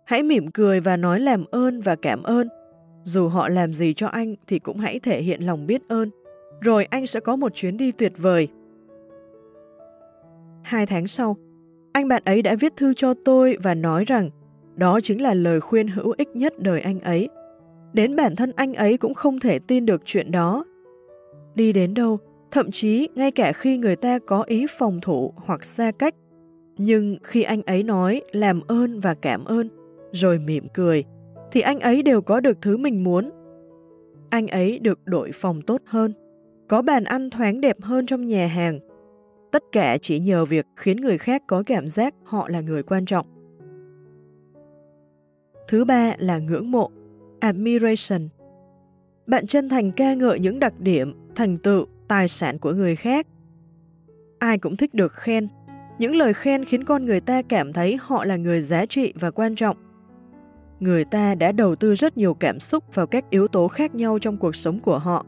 [0.07, 2.49] Hãy mỉm cười và nói làm ơn và cảm ơn
[3.05, 6.11] dù họ làm gì cho anh thì cũng hãy thể hiện lòng biết ơn,
[6.61, 8.49] rồi anh sẽ có một chuyến đi tuyệt vời.
[10.63, 11.37] Hai tháng sau,
[11.93, 14.31] anh bạn ấy đã viết thư cho tôi và nói rằng
[14.75, 17.29] đó chính là lời khuyên hữu ích nhất đời anh ấy.
[17.93, 20.65] Đến bản thân anh ấy cũng không thể tin được chuyện đó.
[21.55, 22.19] Đi đến đâu,
[22.53, 26.15] thậm chí ngay cả khi người ta có ý phòng thủ hoặc xa cách,
[26.79, 29.69] nhưng khi anh ấy nói làm ơn và cảm ơn,
[30.13, 31.05] rồi mỉm cười,
[31.53, 33.31] thì anh ấy đều có được thứ mình muốn.
[34.31, 36.13] Anh ấy được đội phòng tốt hơn,
[36.69, 38.79] có bàn ăn thoáng đẹp hơn trong nhà hàng.
[39.53, 43.05] Tất cả chỉ nhờ việc khiến người khác có cảm giác họ là người quan
[43.05, 43.27] trọng.
[45.69, 46.91] Thứ ba là ngưỡng mộ,
[47.41, 48.29] admiration.
[49.27, 53.27] Bạn chân thành ca ngợi những đặc điểm, thành tựu, tài sản của người khác.
[54.39, 55.49] Ai cũng thích được khen.
[55.99, 59.31] Những lời khen khiến con người ta cảm thấy họ là người giá trị và
[59.31, 59.77] quan trọng
[60.81, 64.19] người ta đã đầu tư rất nhiều cảm xúc vào các yếu tố khác nhau
[64.19, 65.27] trong cuộc sống của họ.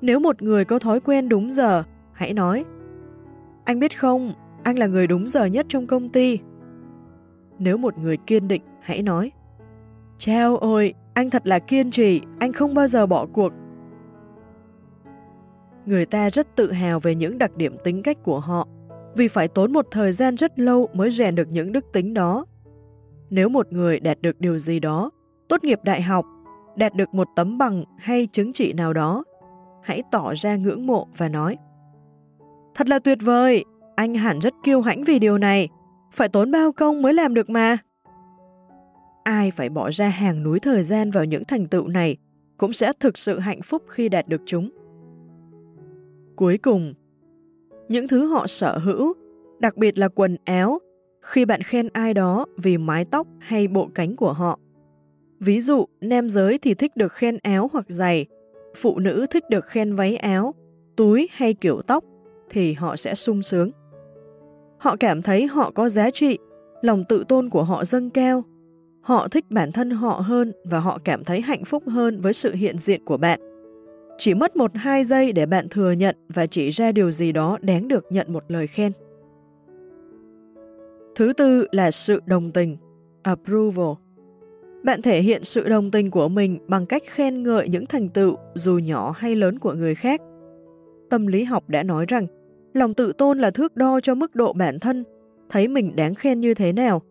[0.00, 2.64] Nếu một người có thói quen đúng giờ, hãy nói
[3.64, 4.32] Anh biết không,
[4.64, 6.38] anh là người đúng giờ nhất trong công ty.
[7.58, 9.32] Nếu một người kiên định, hãy nói
[10.18, 13.52] Chao ôi, anh thật là kiên trì, anh không bao giờ bỏ cuộc.
[15.86, 18.68] Người ta rất tự hào về những đặc điểm tính cách của họ,
[19.16, 22.46] vì phải tốn một thời gian rất lâu mới rèn được những đức tính đó
[23.30, 25.10] nếu một người đạt được điều gì đó,
[25.48, 26.26] tốt nghiệp đại học,
[26.76, 29.24] đạt được một tấm bằng hay chứng chỉ nào đó,
[29.82, 31.56] hãy tỏ ra ngưỡng mộ và nói
[32.74, 33.64] Thật là tuyệt vời,
[33.96, 35.68] anh hẳn rất kiêu hãnh vì điều này,
[36.12, 37.76] phải tốn bao công mới làm được mà.
[39.24, 42.16] Ai phải bỏ ra hàng núi thời gian vào những thành tựu này
[42.56, 44.70] cũng sẽ thực sự hạnh phúc khi đạt được chúng.
[46.36, 46.94] Cuối cùng,
[47.88, 49.14] những thứ họ sở hữu,
[49.58, 50.78] đặc biệt là quần áo,
[51.22, 54.58] khi bạn khen ai đó vì mái tóc hay bộ cánh của họ.
[55.40, 58.26] Ví dụ, nam giới thì thích được khen áo hoặc giày,
[58.76, 60.54] phụ nữ thích được khen váy áo,
[60.96, 62.04] túi hay kiểu tóc,
[62.50, 63.70] thì họ sẽ sung sướng.
[64.78, 66.38] Họ cảm thấy họ có giá trị,
[66.82, 68.42] lòng tự tôn của họ dâng cao.
[69.00, 72.54] Họ thích bản thân họ hơn và họ cảm thấy hạnh phúc hơn với sự
[72.54, 73.55] hiện diện của bạn.
[74.18, 77.58] Chỉ mất một hai giây để bạn thừa nhận và chỉ ra điều gì đó
[77.60, 78.92] đáng được nhận một lời khen.
[81.14, 82.76] Thứ tư là sự đồng tình,
[83.22, 83.92] approval.
[84.84, 88.36] Bạn thể hiện sự đồng tình của mình bằng cách khen ngợi những thành tựu
[88.54, 90.20] dù nhỏ hay lớn của người khác.
[91.10, 92.26] Tâm lý học đã nói rằng,
[92.74, 95.04] lòng tự tôn là thước đo cho mức độ bản thân,
[95.48, 97.02] thấy mình đáng khen như thế nào.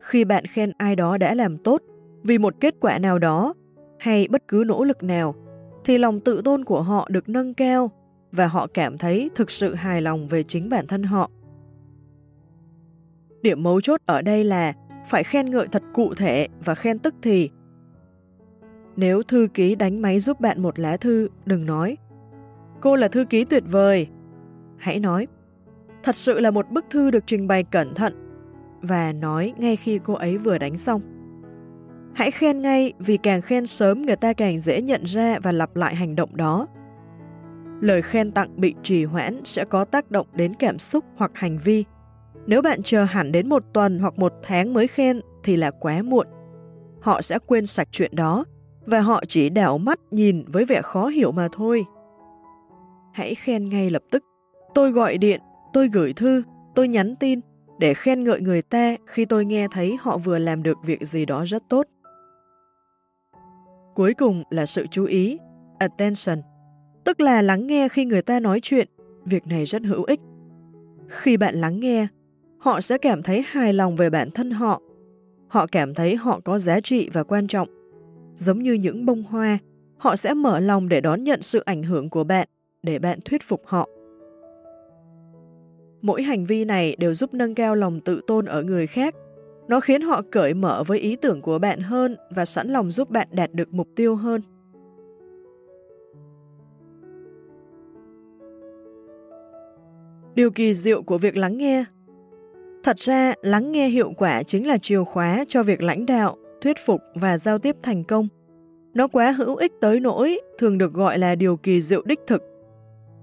[0.00, 1.82] Khi bạn khen ai đó đã làm tốt,
[2.22, 3.54] vì một kết quả nào đó
[3.98, 5.34] hay bất cứ nỗ lực nào,
[5.84, 7.90] thì lòng tự tôn của họ được nâng cao
[8.32, 11.30] và họ cảm thấy thực sự hài lòng về chính bản thân họ.
[13.42, 14.72] Điểm mấu chốt ở đây là
[15.06, 17.50] phải khen ngợi thật cụ thể và khen tức thì.
[18.96, 21.96] Nếu thư ký đánh máy giúp bạn một lá thư, đừng nói
[22.80, 24.06] Cô là thư ký tuyệt vời.
[24.78, 25.26] Hãy nói
[26.02, 28.12] Thật sự là một bức thư được trình bày cẩn thận
[28.82, 31.00] và nói ngay khi cô ấy vừa đánh xong.
[32.14, 35.76] Hãy khen ngay vì càng khen sớm người ta càng dễ nhận ra và lặp
[35.76, 36.66] lại hành động đó.
[37.80, 41.58] Lời khen tặng bị trì hoãn sẽ có tác động đến cảm xúc hoặc hành
[41.64, 41.84] vi.
[42.46, 46.02] Nếu bạn chờ hẳn đến một tuần hoặc một tháng mới khen thì là quá
[46.02, 46.26] muộn.
[47.00, 48.44] Họ sẽ quên sạch chuyện đó
[48.86, 51.84] và họ chỉ đảo mắt nhìn với vẻ khó hiểu mà thôi.
[53.12, 54.24] Hãy khen ngay lập tức.
[54.74, 55.40] Tôi gọi điện,
[55.72, 56.42] tôi gửi thư,
[56.74, 57.40] tôi nhắn tin
[57.78, 61.26] để khen ngợi người ta khi tôi nghe thấy họ vừa làm được việc gì
[61.26, 61.86] đó rất tốt.
[63.94, 65.38] Cuối cùng là sự chú ý,
[65.78, 66.38] attention,
[67.04, 68.88] tức là lắng nghe khi người ta nói chuyện,
[69.24, 70.20] việc này rất hữu ích.
[71.08, 72.06] Khi bạn lắng nghe,
[72.58, 74.82] họ sẽ cảm thấy hài lòng về bản thân họ.
[75.48, 77.68] Họ cảm thấy họ có giá trị và quan trọng.
[78.36, 79.58] Giống như những bông hoa,
[79.98, 82.48] họ sẽ mở lòng để đón nhận sự ảnh hưởng của bạn,
[82.82, 83.88] để bạn thuyết phục họ.
[86.02, 89.14] Mỗi hành vi này đều giúp nâng cao lòng tự tôn ở người khác.
[89.72, 93.10] Nó khiến họ cởi mở với ý tưởng của bạn hơn và sẵn lòng giúp
[93.10, 94.42] bạn đạt được mục tiêu hơn.
[100.34, 101.84] Điều kỳ diệu của việc lắng nghe
[102.84, 106.76] Thật ra, lắng nghe hiệu quả chính là chìa khóa cho việc lãnh đạo, thuyết
[106.86, 108.28] phục và giao tiếp thành công.
[108.94, 112.42] Nó quá hữu ích tới nỗi thường được gọi là điều kỳ diệu đích thực.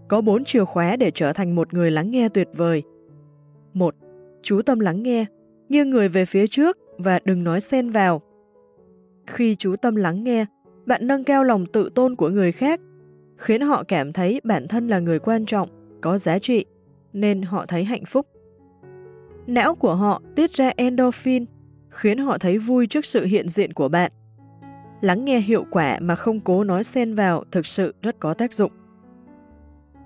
[0.07, 2.83] Có bốn chìa khóa để trở thành một người lắng nghe tuyệt vời.
[3.73, 3.95] 1.
[4.41, 5.25] Chú tâm lắng nghe,
[5.69, 8.21] nghiêng người về phía trước và đừng nói xen vào.
[9.27, 10.45] Khi chú tâm lắng nghe,
[10.85, 12.81] bạn nâng cao lòng tự tôn của người khác,
[13.37, 15.69] khiến họ cảm thấy bản thân là người quan trọng,
[16.01, 16.65] có giá trị,
[17.13, 18.27] nên họ thấy hạnh phúc.
[19.47, 21.45] Não của họ tiết ra endorphin,
[21.89, 24.11] khiến họ thấy vui trước sự hiện diện của bạn.
[25.01, 28.53] Lắng nghe hiệu quả mà không cố nói xen vào thực sự rất có tác
[28.53, 28.71] dụng.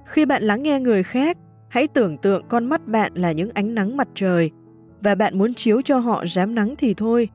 [0.05, 1.37] Khi bạn lắng nghe người khác,
[1.69, 4.51] hãy tưởng tượng con mắt bạn là những ánh nắng mặt trời
[5.03, 7.29] và bạn muốn chiếu cho họ rám nắng thì thôi.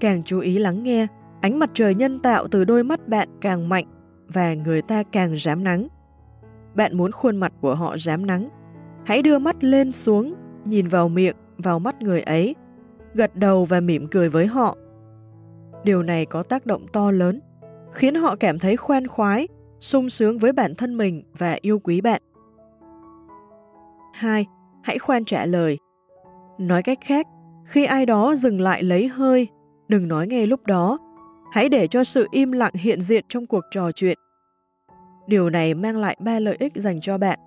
[0.00, 1.06] Càng chú ý lắng nghe,
[1.40, 3.84] ánh mặt trời nhân tạo từ đôi mắt bạn càng mạnh
[4.28, 5.86] và người ta càng rám nắng.
[6.74, 8.48] Bạn muốn khuôn mặt của họ rám nắng,
[9.06, 12.54] hãy đưa mắt lên xuống, nhìn vào miệng, vào mắt người ấy,
[13.14, 14.76] gật đầu và mỉm cười với họ.
[15.84, 17.40] Điều này có tác động to lớn,
[17.92, 19.48] khiến họ cảm thấy khoan khoái
[19.80, 22.22] sung sướng với bản thân mình và yêu quý bạn.
[24.14, 24.46] 2.
[24.82, 25.78] Hãy khoan trả lời.
[26.58, 27.26] Nói cách khác,
[27.64, 29.48] khi ai đó dừng lại lấy hơi,
[29.88, 30.98] đừng nói ngay lúc đó.
[31.52, 34.18] Hãy để cho sự im lặng hiện diện trong cuộc trò chuyện.
[35.26, 37.38] Điều này mang lại ba lợi ích dành cho bạn.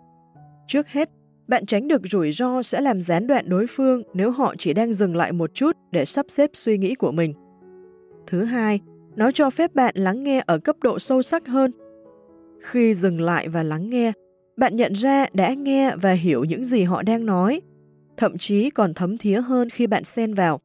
[0.67, 1.09] Trước hết,
[1.47, 4.93] bạn tránh được rủi ro sẽ làm gián đoạn đối phương nếu họ chỉ đang
[4.93, 7.33] dừng lại một chút để sắp xếp suy nghĩ của mình.
[8.27, 8.79] Thứ hai,
[9.15, 11.71] nó cho phép bạn lắng nghe ở cấp độ sâu sắc hơn
[12.65, 14.11] khi dừng lại và lắng nghe,
[14.57, 17.61] bạn nhận ra đã nghe và hiểu những gì họ đang nói,
[18.17, 20.59] thậm chí còn thấm thía hơn khi bạn xen vào.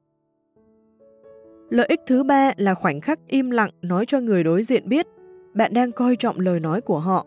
[1.71, 5.07] Lợi ích thứ ba là khoảnh khắc im lặng nói cho người đối diện biết
[5.55, 7.27] bạn đang coi trọng lời nói của họ.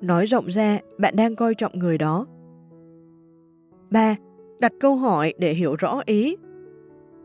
[0.00, 2.26] Nói rộng ra, bạn đang coi trọng người đó.
[3.90, 4.16] 3.
[4.58, 6.36] Đặt câu hỏi để hiểu rõ ý.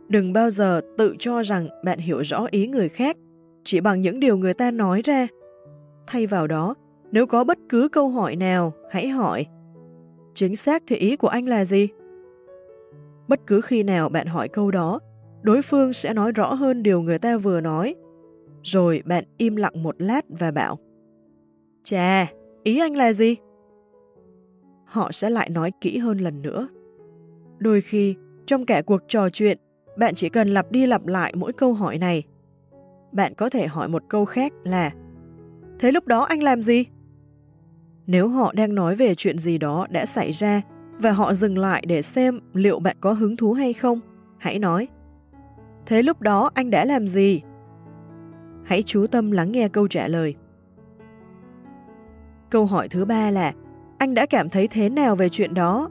[0.08, 3.18] Đừng bao giờ tự cho rằng bạn hiểu rõ ý người khác
[3.64, 5.28] chỉ bằng những điều người ta nói ra.
[6.08, 6.76] Thay vào đó,
[7.12, 9.46] nếu có bất cứ câu hỏi nào, hãy hỏi.
[10.34, 11.88] Chính xác thì ý của anh là gì?
[13.28, 15.00] Bất cứ khi nào bạn hỏi câu đó,
[15.42, 17.96] đối phương sẽ nói rõ hơn điều người ta vừa nói.
[18.64, 20.78] Rồi bạn im lặng một lát và bảo
[21.84, 22.28] Chà,
[22.64, 23.36] ý anh là gì?
[24.86, 26.68] Họ sẽ lại nói kỹ hơn lần nữa.
[27.58, 28.16] Đôi khi,
[28.46, 29.58] trong cả cuộc trò chuyện,
[29.98, 32.24] bạn chỉ cần lặp đi lặp lại mỗi câu hỏi này.
[33.12, 34.92] Bạn có thể hỏi một câu khác là
[35.80, 36.86] Thế lúc đó anh làm gì?
[38.08, 40.62] Nếu họ đang nói về chuyện gì đó đã xảy ra
[41.00, 44.00] và họ dừng lại để xem liệu bạn có hứng thú hay không,
[44.38, 44.88] hãy nói.
[45.86, 47.42] Thế lúc đó anh đã làm gì?
[48.66, 50.36] Hãy chú tâm lắng nghe câu trả lời.
[52.50, 53.54] Câu hỏi thứ ba là
[53.98, 55.90] anh đã cảm thấy thế nào về chuyện đó?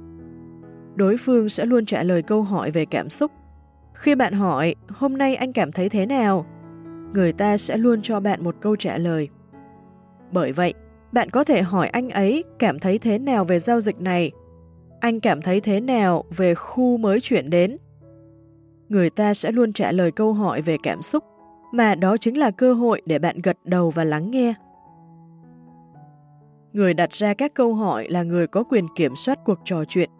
[0.94, 3.32] Đối phương sẽ luôn trả lời câu hỏi về cảm xúc.
[3.94, 6.46] Khi bạn hỏi hôm nay anh cảm thấy thế nào?
[7.14, 9.28] Người ta sẽ luôn cho bạn một câu trả lời.
[10.32, 10.74] Bởi vậy,
[11.12, 14.30] bạn có thể hỏi anh ấy cảm thấy thế nào về giao dịch này,
[15.00, 17.76] anh cảm thấy thế nào về khu mới chuyển đến.
[18.88, 21.24] Người ta sẽ luôn trả lời câu hỏi về cảm xúc
[21.72, 24.54] mà đó chính là cơ hội để bạn gật đầu và lắng nghe.
[26.72, 30.10] Người đặt ra các câu hỏi là người có quyền kiểm soát cuộc trò chuyện,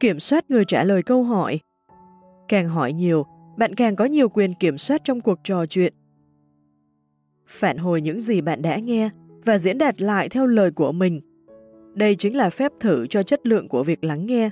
[0.00, 1.60] kiểm soát người trả lời câu hỏi.
[2.48, 5.94] Càng hỏi nhiều, bạn càng có nhiều quyền kiểm soát trong cuộc trò chuyện.
[7.48, 9.10] Phản hồi những gì bạn đã nghe
[9.44, 11.20] và diễn đạt lại theo lời của mình.
[11.94, 14.50] Đây chính là phép thử cho chất lượng của việc lắng nghe.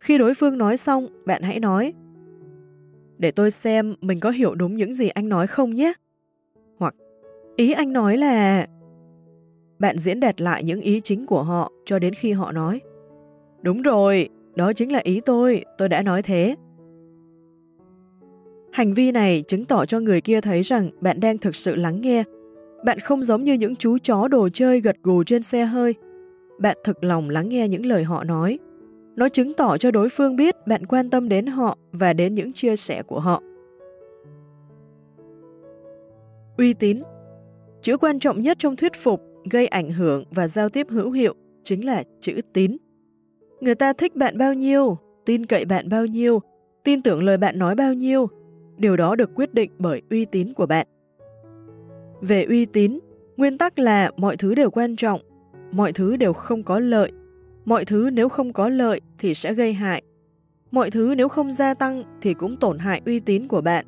[0.00, 1.92] Khi đối phương nói xong, bạn hãy nói
[3.18, 5.92] Để tôi xem mình có hiểu đúng những gì anh nói không nhé.
[6.78, 6.94] Hoặc
[7.56, 8.66] Ý anh nói là...
[9.78, 12.80] Bạn diễn đạt lại những ý chính của họ cho đến khi họ nói
[13.62, 16.54] Đúng rồi, đó chính là ý tôi, tôi đã nói thế.
[18.72, 22.00] Hành vi này chứng tỏ cho người kia thấy rằng bạn đang thực sự lắng
[22.00, 22.24] nghe.
[22.84, 25.94] Bạn không giống như những chú chó đồ chơi gật gù trên xe hơi.
[26.58, 28.58] Bạn thực lòng lắng nghe những lời họ nói.
[29.16, 32.52] Nó chứng tỏ cho đối phương biết bạn quan tâm đến họ và đến những
[32.52, 33.42] chia sẻ của họ.
[36.58, 37.02] Uy tín
[37.82, 41.34] Chữ quan trọng nhất trong thuyết phục, gây ảnh hưởng và giao tiếp hữu hiệu
[41.64, 42.76] chính là chữ tín.
[43.60, 46.40] Người ta thích bạn bao nhiêu, tin cậy bạn bao nhiêu,
[46.84, 48.28] tin tưởng lời bạn nói bao nhiêu,
[48.76, 50.86] điều đó được quyết định bởi uy tín của bạn.
[52.20, 52.98] Về uy tín,
[53.36, 55.20] nguyên tắc là mọi thứ đều quan trọng,
[55.74, 57.12] mọi thứ đều không có lợi,
[57.64, 60.02] mọi thứ nếu không có lợi thì sẽ gây hại,
[60.70, 63.86] mọi thứ nếu không gia tăng thì cũng tổn hại uy tín của bạn,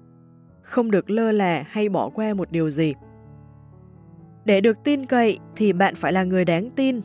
[0.63, 2.95] không được lơ là hay bỏ qua một điều gì.
[4.45, 7.01] Để được tin cậy thì bạn phải là người đáng tin.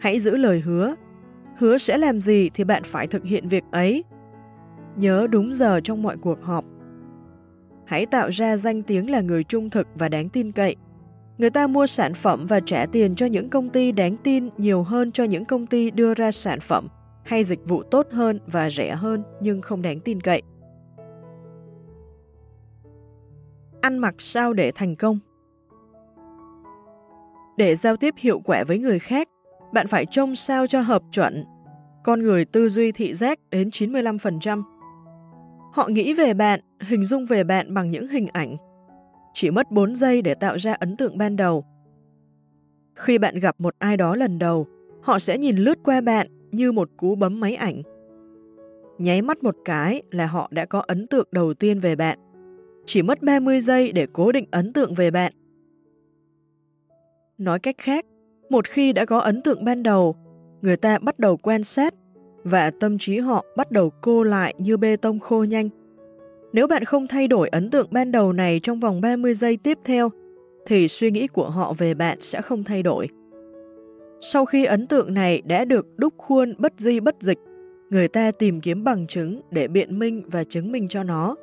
[0.00, 0.94] Hãy giữ lời hứa.
[1.58, 4.04] Hứa sẽ làm gì thì bạn phải thực hiện việc ấy.
[4.96, 6.64] Nhớ đúng giờ trong mọi cuộc họp.
[7.86, 10.76] Hãy tạo ra danh tiếng là người trung thực và đáng tin cậy.
[11.42, 14.82] Người ta mua sản phẩm và trả tiền cho những công ty đáng tin nhiều
[14.82, 16.86] hơn cho những công ty đưa ra sản phẩm
[17.24, 20.42] hay dịch vụ tốt hơn và rẻ hơn nhưng không đáng tin cậy.
[23.80, 25.18] Ăn mặc sao để thành công?
[27.56, 29.28] Để giao tiếp hiệu quả với người khác,
[29.72, 31.44] bạn phải trông sao cho hợp chuẩn.
[32.04, 34.62] Con người tư duy thị giác đến 95%.
[35.72, 38.71] Họ nghĩ về bạn, hình dung về bạn bằng những hình ảnh.
[39.34, 41.64] Chỉ mất 4 giây để tạo ra ấn tượng ban đầu.
[42.94, 44.66] Khi bạn gặp một ai đó lần đầu,
[45.02, 47.82] họ sẽ nhìn lướt qua bạn như một cú bấm máy ảnh.
[48.98, 52.18] Nháy mắt một cái là họ đã có ấn tượng đầu tiên về bạn.
[52.86, 55.32] Chỉ mất 30 giây để cố định ấn tượng về bạn.
[57.38, 58.06] Nói cách khác,
[58.50, 60.16] một khi đã có ấn tượng ban đầu,
[60.62, 61.94] người ta bắt đầu quan sát
[62.44, 65.68] và tâm trí họ bắt đầu cô lại như bê tông khô nhanh.
[66.52, 69.78] Nếu bạn không thay đổi ấn tượng ban đầu này trong vòng 30 giây tiếp
[69.84, 70.10] theo,
[70.66, 73.08] thì suy nghĩ của họ về bạn sẽ không thay đổi.
[74.20, 77.38] Sau khi ấn tượng này đã được đúc khuôn bất di bất dịch,
[77.90, 81.36] người ta tìm kiếm bằng chứng để biện minh và chứng minh cho nó.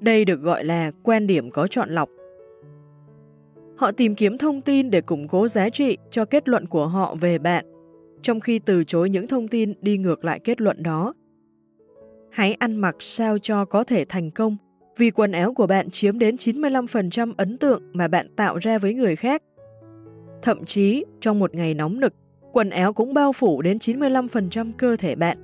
[0.00, 2.08] Đây được gọi là quan điểm có chọn lọc.
[3.76, 7.14] Họ tìm kiếm thông tin để củng cố giá trị cho kết luận của họ
[7.20, 7.64] về bạn,
[8.22, 11.14] trong khi từ chối những thông tin đi ngược lại kết luận đó.
[12.36, 14.56] Hãy ăn mặc sao cho có thể thành công,
[14.96, 18.94] vì quần áo của bạn chiếm đến 95% ấn tượng mà bạn tạo ra với
[18.94, 19.42] người khác.
[20.42, 22.14] Thậm chí, trong một ngày nóng nực,
[22.52, 25.38] quần áo cũng bao phủ đến 95% cơ thể bạn.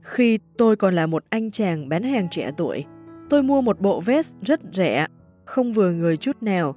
[0.00, 2.84] Khi tôi còn là một anh chàng bán hàng trẻ tuổi,
[3.30, 5.06] tôi mua một bộ vest rất rẻ
[5.44, 6.74] không vừa người chút nào.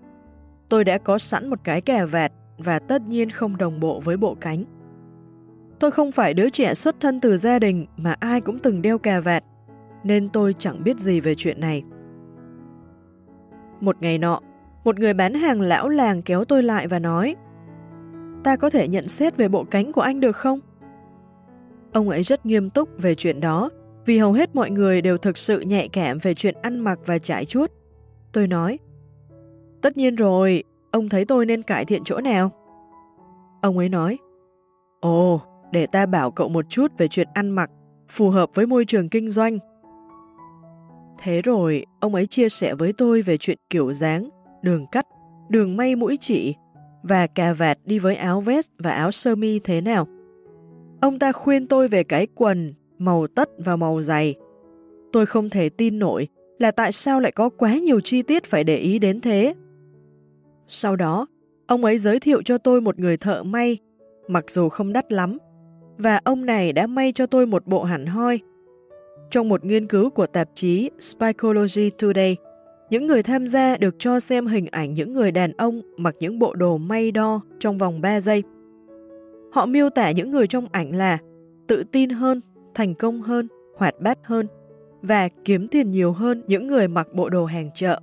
[0.69, 4.17] Tôi đã có sẵn một cái cà vạt và tất nhiên không đồng bộ với
[4.17, 4.63] bộ cánh.
[5.83, 8.97] Tôi không phải đứa trẻ xuất thân từ gia đình mà ai cũng từng đeo
[8.97, 9.43] cà vạt,
[10.03, 11.83] nên tôi chẳng biết gì về chuyện này.
[13.79, 14.39] Một ngày nọ,
[14.83, 17.35] một người bán hàng lão làng kéo tôi lại và nói
[18.43, 20.59] Ta có thể nhận xét về bộ cánh của anh được không?
[21.93, 23.69] Ông ấy rất nghiêm túc về chuyện đó,
[24.05, 27.19] vì hầu hết mọi người đều thực sự nhạy cảm về chuyện ăn mặc và
[27.19, 27.71] trải chuốt.
[28.31, 28.79] Tôi nói,
[29.81, 32.51] tất nhiên rồi, ông thấy tôi nên cải thiện chỗ nào?
[33.61, 34.17] Ông ấy nói,
[34.99, 35.41] ồ,
[35.73, 37.69] để ta bảo cậu một chút về chuyện ăn mặc,
[38.09, 39.57] phù hợp với môi trường kinh doanh.
[41.19, 44.29] Thế rồi, ông ấy chia sẻ với tôi về chuyện kiểu dáng,
[44.61, 45.05] đường cắt,
[45.49, 46.55] đường may mũi chỉ
[47.03, 50.07] và cà vạt đi với áo vest và áo sơ mi thế nào.
[51.01, 54.35] Ông ta khuyên tôi về cái quần, màu tất và màu dày.
[55.13, 56.27] Tôi không thể tin nổi
[56.59, 59.53] là tại sao lại có quá nhiều chi tiết phải để ý đến thế.
[60.67, 61.27] Sau đó,
[61.67, 63.77] ông ấy giới thiệu cho tôi một người thợ may,
[64.27, 65.37] mặc dù không đắt lắm,
[65.97, 68.39] và ông này đã may cho tôi một bộ hẳn hoi.
[69.29, 72.37] Trong một nghiên cứu của tạp chí Psychology Today,
[72.89, 76.39] những người tham gia được cho xem hình ảnh những người đàn ông mặc những
[76.39, 78.43] bộ đồ may đo trong vòng 3 giây.
[79.53, 81.17] Họ miêu tả những người trong ảnh là
[81.67, 82.41] tự tin hơn,
[82.73, 83.47] thành công hơn,
[83.77, 84.47] hoạt bát hơn,
[85.01, 87.99] và kiếm tiền nhiều hơn những người mặc bộ đồ hàng chợ.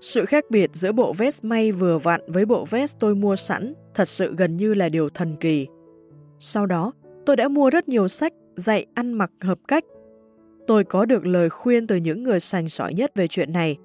[0.00, 3.72] Sự khác biệt giữa bộ vest may vừa vặn với bộ vest tôi mua sẵn
[3.94, 5.66] thật sự gần như là điều thần kỳ.
[6.38, 6.92] Sau đó,
[7.26, 9.84] tôi đã mua rất nhiều sách dạy ăn mặc hợp cách.
[10.66, 13.76] Tôi có được lời khuyên từ những người sành sỏi nhất về chuyện này.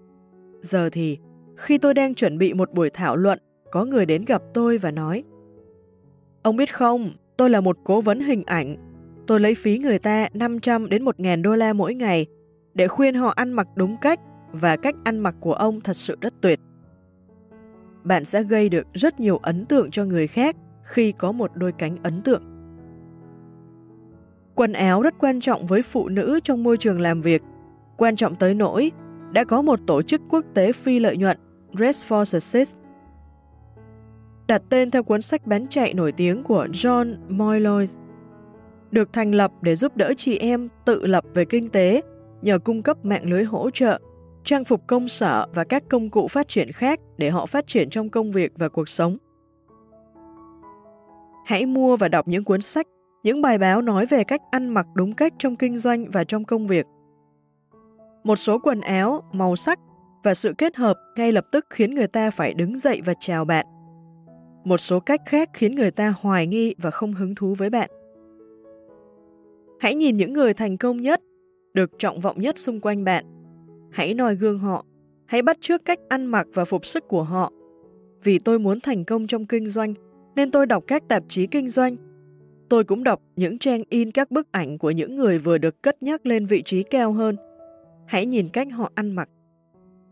[0.61, 1.17] Giờ thì,
[1.57, 3.39] khi tôi đang chuẩn bị một buổi thảo luận,
[3.71, 5.23] có người đến gặp tôi và nói
[6.43, 8.75] Ông biết không, tôi là một cố vấn hình ảnh.
[9.27, 12.25] Tôi lấy phí người ta 500 đến 1.000 đô la mỗi ngày
[12.73, 14.19] để khuyên họ ăn mặc đúng cách
[14.51, 16.59] và cách ăn mặc của ông thật sự rất tuyệt.
[18.03, 21.71] Bạn sẽ gây được rất nhiều ấn tượng cho người khác khi có một đôi
[21.71, 22.41] cánh ấn tượng.
[24.55, 27.41] Quần áo rất quan trọng với phụ nữ trong môi trường làm việc,
[27.97, 28.91] quan trọng tới nỗi
[29.31, 31.37] đã có một tổ chức quốc tế phi lợi nhuận
[31.73, 32.75] Dress for Success.
[34.47, 37.97] Đặt tên theo cuốn sách bán chạy nổi tiếng của John Moylois,
[38.91, 42.01] được thành lập để giúp đỡ chị em tự lập về kinh tế
[42.41, 43.99] nhờ cung cấp mạng lưới hỗ trợ,
[44.43, 47.89] trang phục công sở và các công cụ phát triển khác để họ phát triển
[47.89, 49.17] trong công việc và cuộc sống.
[51.45, 52.87] Hãy mua và đọc những cuốn sách,
[53.23, 56.45] những bài báo nói về cách ăn mặc đúng cách trong kinh doanh và trong
[56.45, 56.85] công việc.
[58.23, 59.79] Một số quần áo, màu sắc
[60.23, 63.45] và sự kết hợp ngay lập tức khiến người ta phải đứng dậy và chào
[63.45, 63.65] bạn.
[64.63, 67.89] Một số cách khác khiến người ta hoài nghi và không hứng thú với bạn.
[69.79, 71.21] Hãy nhìn những người thành công nhất,
[71.73, 73.38] được trọng vọng nhất xung quanh bạn.
[73.91, 74.85] Hãy noi gương họ,
[75.25, 77.51] hãy bắt chước cách ăn mặc và phục sức của họ.
[78.23, 79.93] Vì tôi muốn thành công trong kinh doanh,
[80.35, 81.95] nên tôi đọc các tạp chí kinh doanh.
[82.69, 86.03] Tôi cũng đọc những trang in các bức ảnh của những người vừa được cất
[86.03, 87.35] nhắc lên vị trí cao hơn.
[88.07, 89.29] Hãy nhìn cách họ ăn mặc.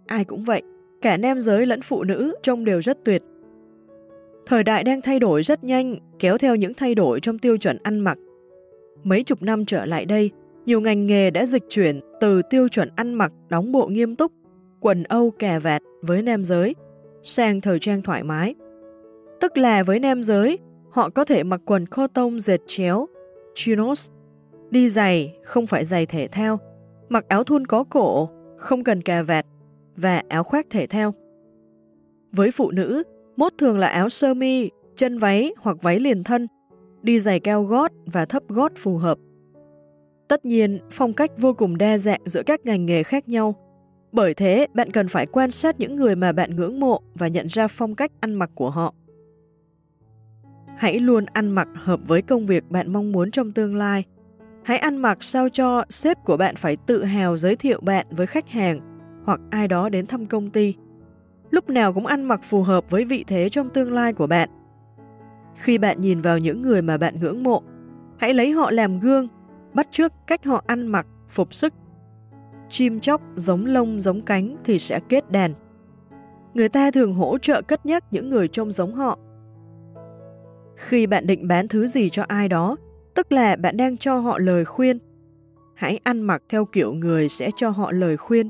[0.07, 0.61] Ai cũng vậy,
[1.01, 3.21] cả nam giới lẫn phụ nữ trông đều rất tuyệt
[4.47, 7.77] Thời đại đang thay đổi rất nhanh, kéo theo những thay đổi trong tiêu chuẩn
[7.83, 8.17] ăn mặc.
[9.03, 10.31] Mấy chục năm trở lại đây,
[10.67, 14.31] nhiều ngành nghề đã dịch chuyển từ tiêu chuẩn ăn mặc đóng bộ nghiêm túc,
[14.79, 16.75] quần âu kè vạt với nam giới,
[17.23, 18.55] sang thời trang thoải mái.
[19.41, 20.59] Tức là với nam giới,
[20.91, 23.05] họ có thể mặc quần cotton dệt chéo,
[23.55, 24.09] chinos,
[24.69, 26.57] đi giày, không phải giày thể thao,
[27.09, 29.45] mặc áo thun có cổ, không cần cà vạt,
[29.95, 31.13] và áo khoác thể thao.
[32.31, 33.03] Với phụ nữ,
[33.37, 36.47] Mốt thường là áo sơ mi, chân váy hoặc váy liền thân,
[37.01, 39.17] đi giày cao gót và thấp gót phù hợp.
[40.27, 43.55] Tất nhiên, phong cách vô cùng đa dạng giữa các ngành nghề khác nhau.
[44.11, 47.47] Bởi thế, bạn cần phải quan sát những người mà bạn ngưỡng mộ và nhận
[47.47, 48.93] ra phong cách ăn mặc của họ.
[50.77, 54.03] Hãy luôn ăn mặc hợp với công việc bạn mong muốn trong tương lai.
[54.63, 58.27] Hãy ăn mặc sao cho sếp của bạn phải tự hào giới thiệu bạn với
[58.27, 58.79] khách hàng
[59.25, 60.75] hoặc ai đó đến thăm công ty
[61.51, 64.49] lúc nào cũng ăn mặc phù hợp với vị thế trong tương lai của bạn.
[65.55, 67.61] Khi bạn nhìn vào những người mà bạn ngưỡng mộ,
[68.17, 69.27] hãy lấy họ làm gương,
[69.77, 71.73] bắt chước cách họ ăn mặc, phục sức.
[72.69, 75.53] Chim chóc giống lông giống cánh thì sẽ kết đàn.
[76.53, 79.19] Người ta thường hỗ trợ cất nhắc những người trông giống họ.
[80.75, 82.75] Khi bạn định bán thứ gì cho ai đó,
[83.15, 84.99] tức là bạn đang cho họ lời khuyên.
[85.75, 88.49] Hãy ăn mặc theo kiểu người sẽ cho họ lời khuyên,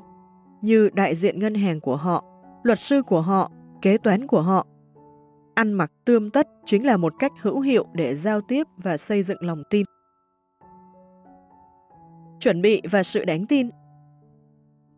[0.62, 2.24] như đại diện ngân hàng của họ
[2.64, 4.68] luật sư của họ, kế toán của họ.
[5.56, 9.24] Ăn mặc tươm tất chính là một cách hữu hiệu để giao tiếp và xây
[9.24, 9.86] dựng lòng tin.
[12.40, 13.70] Chuẩn bị và sự đáng tin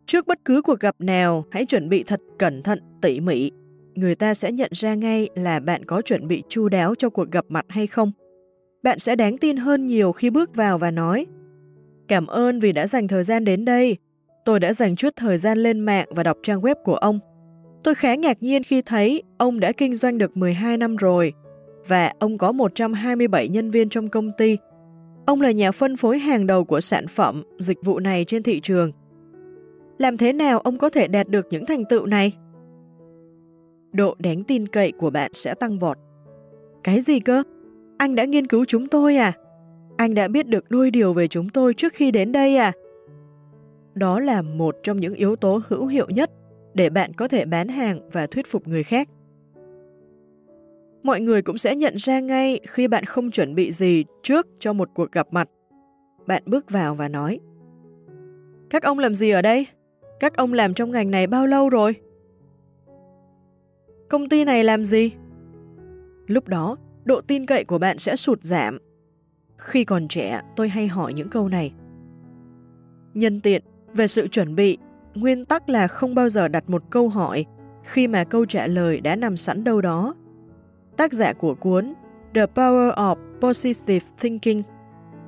[0.06, 3.50] Trước bất cứ cuộc gặp nào, hãy chuẩn bị thật cẩn thận, tỉ mỉ.
[3.94, 7.30] Người ta sẽ nhận ra ngay là bạn có chuẩn bị chu đáo cho cuộc
[7.30, 8.12] gặp mặt hay không.
[8.82, 11.26] Bạn sẽ đáng tin hơn nhiều khi bước vào và nói
[12.08, 13.96] Cảm ơn vì đã dành thời gian đến đây.
[14.44, 17.18] Tôi đã dành chút thời gian lên mạng và đọc trang web của ông.
[17.84, 21.32] Tôi khá ngạc nhiên khi thấy ông đã kinh doanh được 12 năm rồi
[21.88, 24.56] và ông có 127 nhân viên trong công ty.
[25.26, 28.60] Ông là nhà phân phối hàng đầu của sản phẩm, dịch vụ này trên thị
[28.60, 28.90] trường.
[29.98, 32.32] Làm thế nào ông có thể đạt được những thành tựu này?
[33.92, 35.98] Độ đáng tin cậy của bạn sẽ tăng vọt.
[36.84, 37.42] Cái gì cơ?
[37.98, 39.32] Anh đã nghiên cứu chúng tôi à?
[39.96, 42.72] Anh đã biết được đôi điều về chúng tôi trước khi đến đây à?
[43.94, 46.30] Đó là một trong những yếu tố hữu hiệu nhất
[46.74, 49.08] để bạn có thể bán hàng và thuyết phục người khác.
[51.02, 54.72] Mọi người cũng sẽ nhận ra ngay khi bạn không chuẩn bị gì trước cho
[54.72, 55.48] một cuộc gặp mặt.
[56.26, 57.40] Bạn bước vào và nói
[58.70, 59.66] Các ông làm gì ở đây?
[60.20, 61.94] Các ông làm trong ngành này bao lâu rồi?
[64.08, 65.12] Công ty này làm gì?
[66.26, 68.78] Lúc đó, độ tin cậy của bạn sẽ sụt giảm.
[69.58, 71.72] Khi còn trẻ, tôi hay hỏi những câu này.
[73.14, 73.62] Nhân tiện,
[73.94, 74.78] về sự chuẩn bị
[75.14, 77.44] Nguyên tắc là không bao giờ đặt một câu hỏi
[77.84, 80.14] khi mà câu trả lời đã nằm sẵn đâu đó.
[80.96, 81.94] Tác giả của cuốn
[82.34, 84.62] The Power of Positive Thinking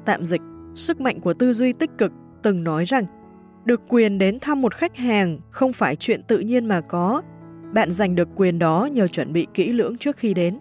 [0.05, 0.41] Tạm dịch
[0.74, 3.05] sức mạnh của tư duy tích cực, từng nói rằng
[3.65, 7.23] được quyền đến thăm một khách hàng không phải chuyện tự nhiên mà có.
[7.74, 10.58] Bạn giành được quyền đó nhờ chuẩn bị kỹ lưỡng trước khi đến.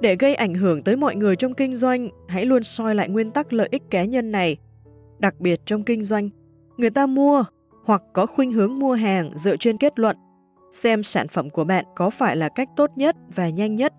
[0.00, 3.30] Để gây ảnh hưởng tới mọi người trong kinh doanh, hãy luôn soi lại nguyên
[3.30, 4.56] tắc lợi ích cá nhân này.
[5.18, 6.28] Đặc biệt trong kinh doanh,
[6.76, 7.44] người ta mua
[7.84, 10.16] hoặc có khuynh hướng mua hàng dựa trên kết luận
[10.70, 13.92] xem sản phẩm của bạn có phải là cách tốt nhất và nhanh nhất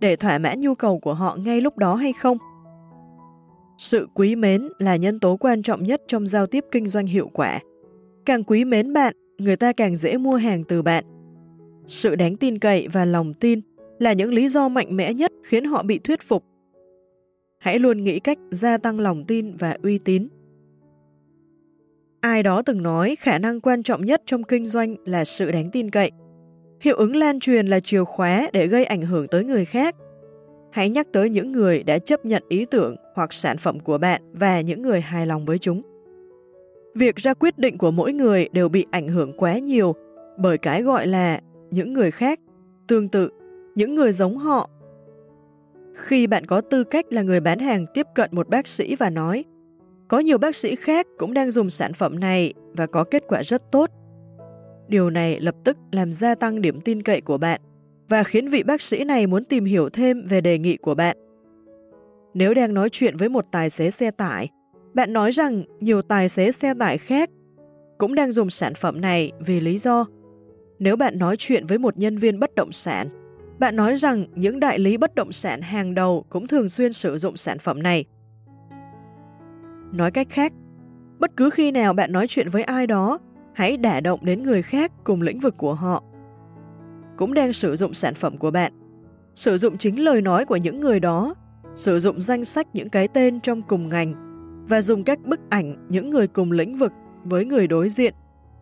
[0.00, 2.38] để thỏa mãn nhu cầu của họ ngay lúc đó hay không.
[3.78, 7.30] Sự quý mến là nhân tố quan trọng nhất trong giao tiếp kinh doanh hiệu
[7.32, 7.60] quả.
[8.26, 11.04] Càng quý mến bạn, người ta càng dễ mua hàng từ bạn.
[11.86, 13.60] Sự đáng tin cậy và lòng tin
[13.98, 16.44] là những lý do mạnh mẽ nhất khiến họ bị thuyết phục.
[17.58, 20.28] Hãy luôn nghĩ cách gia tăng lòng tin và uy tín.
[22.24, 25.70] Ai đó từng nói khả năng quan trọng nhất trong kinh doanh là sự đáng
[25.70, 26.10] tin cậy.
[26.80, 29.96] Hiệu ứng lan truyền là chìa khóa để gây ảnh hưởng tới người khác.
[30.72, 34.22] Hãy nhắc tới những người đã chấp nhận ý tưởng hoặc sản phẩm của bạn
[34.32, 35.82] và những người hài lòng với chúng.
[36.94, 39.94] Việc ra quyết định của mỗi người đều bị ảnh hưởng quá nhiều
[40.38, 42.40] bởi cái gọi là những người khác,
[42.88, 43.30] tương tự,
[43.74, 44.70] những người giống họ.
[45.94, 49.10] Khi bạn có tư cách là người bán hàng tiếp cận một bác sĩ và
[49.10, 49.44] nói
[50.08, 53.42] có nhiều bác sĩ khác cũng đang dùng sản phẩm này và có kết quả
[53.42, 53.90] rất tốt.
[54.88, 57.60] Điều này lập tức làm gia tăng điểm tin cậy của bạn
[58.08, 61.16] và khiến vị bác sĩ này muốn tìm hiểu thêm về đề nghị của bạn.
[62.34, 64.48] Nếu đang nói chuyện với một tài xế xe tải,
[64.94, 67.30] bạn nói rằng nhiều tài xế xe tải khác
[67.98, 70.06] cũng đang dùng sản phẩm này vì lý do.
[70.78, 73.08] Nếu bạn nói chuyện với một nhân viên bất động sản,
[73.58, 77.18] bạn nói rằng những đại lý bất động sản hàng đầu cũng thường xuyên sử
[77.18, 78.04] dụng sản phẩm này.
[79.94, 80.52] Nói cách khác,
[81.18, 83.18] bất cứ khi nào bạn nói chuyện với ai đó,
[83.54, 86.02] hãy đả động đến người khác cùng lĩnh vực của họ.
[87.16, 88.72] Cũng đang sử dụng sản phẩm của bạn.
[89.34, 91.34] Sử dụng chính lời nói của những người đó,
[91.76, 94.14] sử dụng danh sách những cái tên trong cùng ngành
[94.68, 96.92] và dùng các bức ảnh những người cùng lĩnh vực
[97.24, 98.14] với người đối diện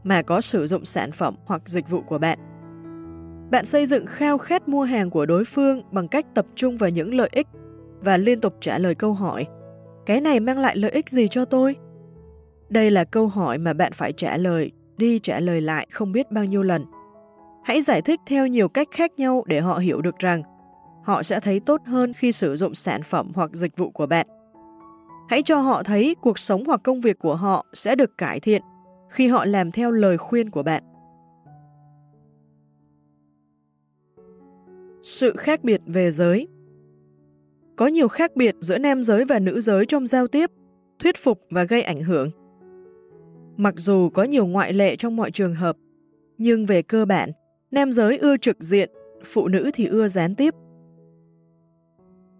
[0.04, 2.38] mà có sử dụng sản phẩm hoặc dịch vụ của bạn.
[3.50, 6.90] Bạn xây dựng khao khát mua hàng của đối phương bằng cách tập trung vào
[6.90, 7.46] những lợi ích
[8.00, 9.46] và liên tục trả lời câu hỏi
[10.06, 11.76] cái này mang lại lợi ích gì cho tôi?
[12.68, 16.30] Đây là câu hỏi mà bạn phải trả lời, đi trả lời lại không biết
[16.30, 16.84] bao nhiêu lần.
[17.64, 20.42] Hãy giải thích theo nhiều cách khác nhau để họ hiểu được rằng
[21.04, 24.26] họ sẽ thấy tốt hơn khi sử dụng sản phẩm hoặc dịch vụ của bạn.
[25.28, 28.62] Hãy cho họ thấy cuộc sống hoặc công việc của họ sẽ được cải thiện
[29.10, 30.82] khi họ làm theo lời khuyên của bạn.
[35.02, 36.48] Sự khác biệt về giới
[37.76, 40.50] có nhiều khác biệt giữa nam giới và nữ giới trong giao tiếp,
[40.98, 42.30] thuyết phục và gây ảnh hưởng.
[43.56, 45.76] Mặc dù có nhiều ngoại lệ trong mọi trường hợp,
[46.38, 47.30] nhưng về cơ bản,
[47.70, 48.90] nam giới ưa trực diện,
[49.24, 50.54] phụ nữ thì ưa gián tiếp.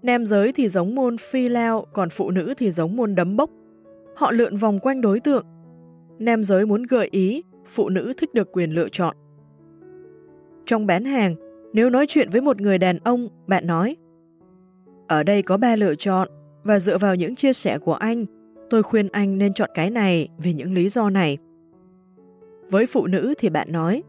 [0.03, 3.51] Nam giới thì giống môn phi lao, còn phụ nữ thì giống môn đấm bốc.
[4.17, 5.47] Họ lượn vòng quanh đối tượng.
[6.19, 9.17] Nam giới muốn gợi ý, phụ nữ thích được quyền lựa chọn.
[10.67, 11.35] Trong bán hàng,
[11.73, 13.97] nếu nói chuyện với một người đàn ông, bạn nói
[15.13, 16.29] ở đây có ba lựa chọn,
[16.63, 18.25] và dựa vào những chia sẻ của anh,
[18.71, 21.39] tôi khuyên anh nên chọn cái này vì những lý do này.
[22.71, 24.03] Với phụ nữ thì bạn nói,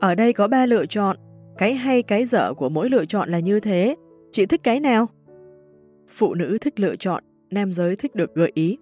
[0.00, 1.16] ở đây có ba lựa chọn,
[1.58, 3.96] cái hay cái dở của mỗi lựa chọn là như thế,
[4.32, 5.06] chị thích cái nào?
[6.08, 8.78] Phụ nữ thích lựa chọn, nam giới thích được gợi ý.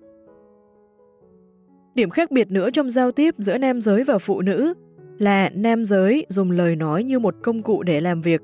[1.94, 4.74] Điểm khác biệt nữa trong giao tiếp giữa nam giới và phụ nữ
[5.18, 8.42] là nam giới dùng lời nói như một công cụ để làm việc,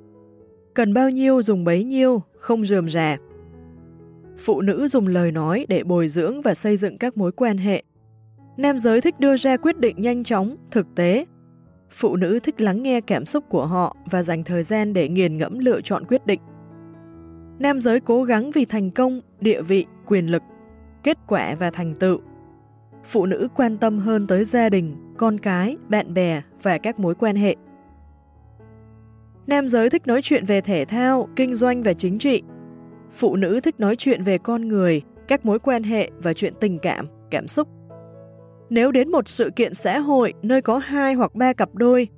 [0.75, 3.17] Cần bao nhiêu dùng bấy nhiêu, không rườm rà.
[4.39, 7.83] Phụ nữ dùng lời nói để bồi dưỡng và xây dựng các mối quan hệ.
[8.57, 11.27] Nam giới thích đưa ra quyết định nhanh chóng, thực tế.
[11.91, 15.39] Phụ nữ thích lắng nghe cảm xúc của họ và dành thời gian để nghiền
[15.39, 16.41] ngẫm lựa chọn quyết định.
[17.59, 20.43] Nam giới cố gắng vì thành công, địa vị, quyền lực,
[21.02, 22.20] kết quả và thành tựu.
[23.05, 27.15] Phụ nữ quan tâm hơn tới gia đình, con cái, bạn bè và các mối
[27.15, 27.57] quan hệ.
[29.51, 32.43] Nam giới thích nói chuyện về thể thao, kinh doanh và chính trị.
[33.12, 36.79] Phụ nữ thích nói chuyện về con người, các mối quan hệ và chuyện tình
[36.79, 37.69] cảm, cảm xúc.
[38.70, 42.09] Nếu đến một sự kiện xã hội nơi có hai hoặc ba cặp đôi,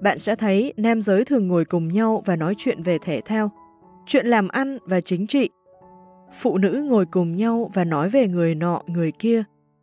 [0.00, 3.50] bạn sẽ thấy nam giới thường ngồi cùng nhau và nói chuyện về thể thao,
[4.06, 5.48] chuyện làm ăn và chính trị.
[6.40, 9.42] Phụ nữ ngồi cùng nhau và nói về người nọ, người kia,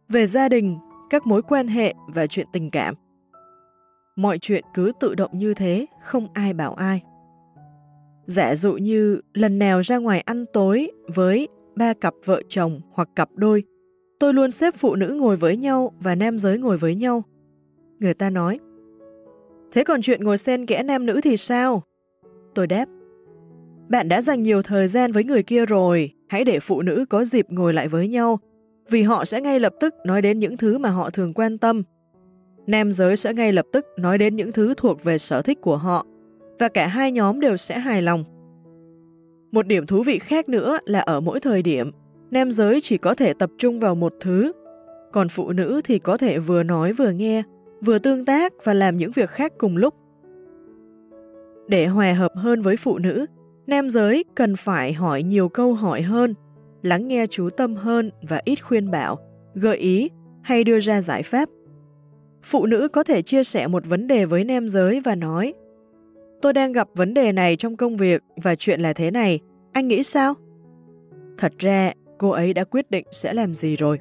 [0.10, 0.77] về gia đình,
[1.10, 2.94] các mối quan hệ và chuyện tình cảm.
[4.18, 7.02] Mọi chuyện cứ tự động như thế, không ai bảo ai.
[8.26, 13.10] Giả dụ như lần nào ra ngoài ăn tối với ba cặp vợ chồng hoặc
[13.16, 13.64] cặp đôi,
[14.20, 17.24] tôi luôn xếp phụ nữ ngồi với nhau và nam giới ngồi với nhau.
[18.00, 18.60] Người ta nói,
[19.72, 21.84] thế còn chuyện ngồi xen kẽ nam nữ thì sao?
[22.56, 22.86] Tôi đáp,
[23.90, 27.24] bạn đã dành nhiều thời gian với người kia rồi, hãy để phụ nữ có
[27.24, 28.40] dịp ngồi lại với nhau,
[28.90, 31.84] vì họ sẽ ngay lập tức nói đến những thứ mà họ thường quan tâm.
[32.68, 35.78] Nam giới sẽ ngay lập tức nói đến những thứ thuộc về sở thích của
[35.78, 36.06] họ,
[36.60, 38.24] và cả hai nhóm đều sẽ hài lòng.
[39.52, 41.92] Một điểm thú vị khác nữa là ở mỗi thời điểm,
[42.32, 44.52] nam giới chỉ có thể tập trung vào một thứ,
[45.12, 47.44] còn phụ nữ thì có thể vừa nói vừa nghe,
[47.82, 49.94] vừa tương tác và làm những việc khác cùng lúc.
[51.68, 53.26] Để hòa hợp hơn với phụ nữ,
[53.68, 56.34] nam giới cần phải hỏi nhiều câu hỏi hơn,
[56.84, 59.18] lắng nghe chú tâm hơn và ít khuyên bảo,
[59.54, 60.10] gợi ý
[60.44, 61.50] hay đưa ra giải pháp.
[62.50, 65.53] Phụ nữ có thể chia sẻ một vấn đề với nam giới và nói
[66.42, 69.40] Tôi đang gặp vấn đề này trong công việc và chuyện là thế này,
[69.74, 70.34] anh nghĩ sao?
[71.38, 74.00] Thật ra, cô ấy đã quyết định sẽ làm gì rồi.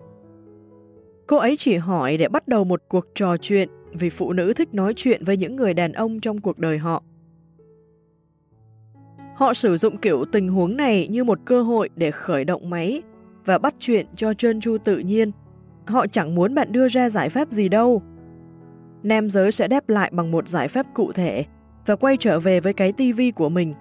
[1.26, 4.75] Cô ấy chỉ hỏi để bắt đầu một cuộc trò chuyện vì phụ nữ thích
[4.75, 7.02] nói chuyện với những người đàn ông trong cuộc đời họ.
[9.36, 13.02] Họ sử dụng kiểu tình huống này như một cơ hội để khởi động máy
[13.44, 15.31] và bắt chuyện cho trơn tru tự nhiên.
[15.86, 18.02] Họ chẳng muốn bạn đưa ra giải pháp gì đâu.
[19.07, 21.44] Nam giới sẽ đáp lại bằng một giải pháp cụ thể
[21.86, 23.75] và quay trở về với cái tivi của mình.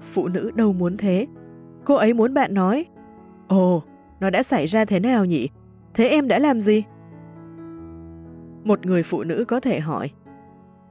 [0.00, 1.26] Phụ nữ đâu muốn thế.
[1.84, 2.86] Cô ấy muốn bạn nói,
[3.48, 3.82] Ồ,
[4.20, 5.48] nó đã xảy ra thế nào nhỉ?
[5.94, 6.82] Thế em đã làm gì?
[8.64, 10.10] Một người phụ nữ có thể hỏi,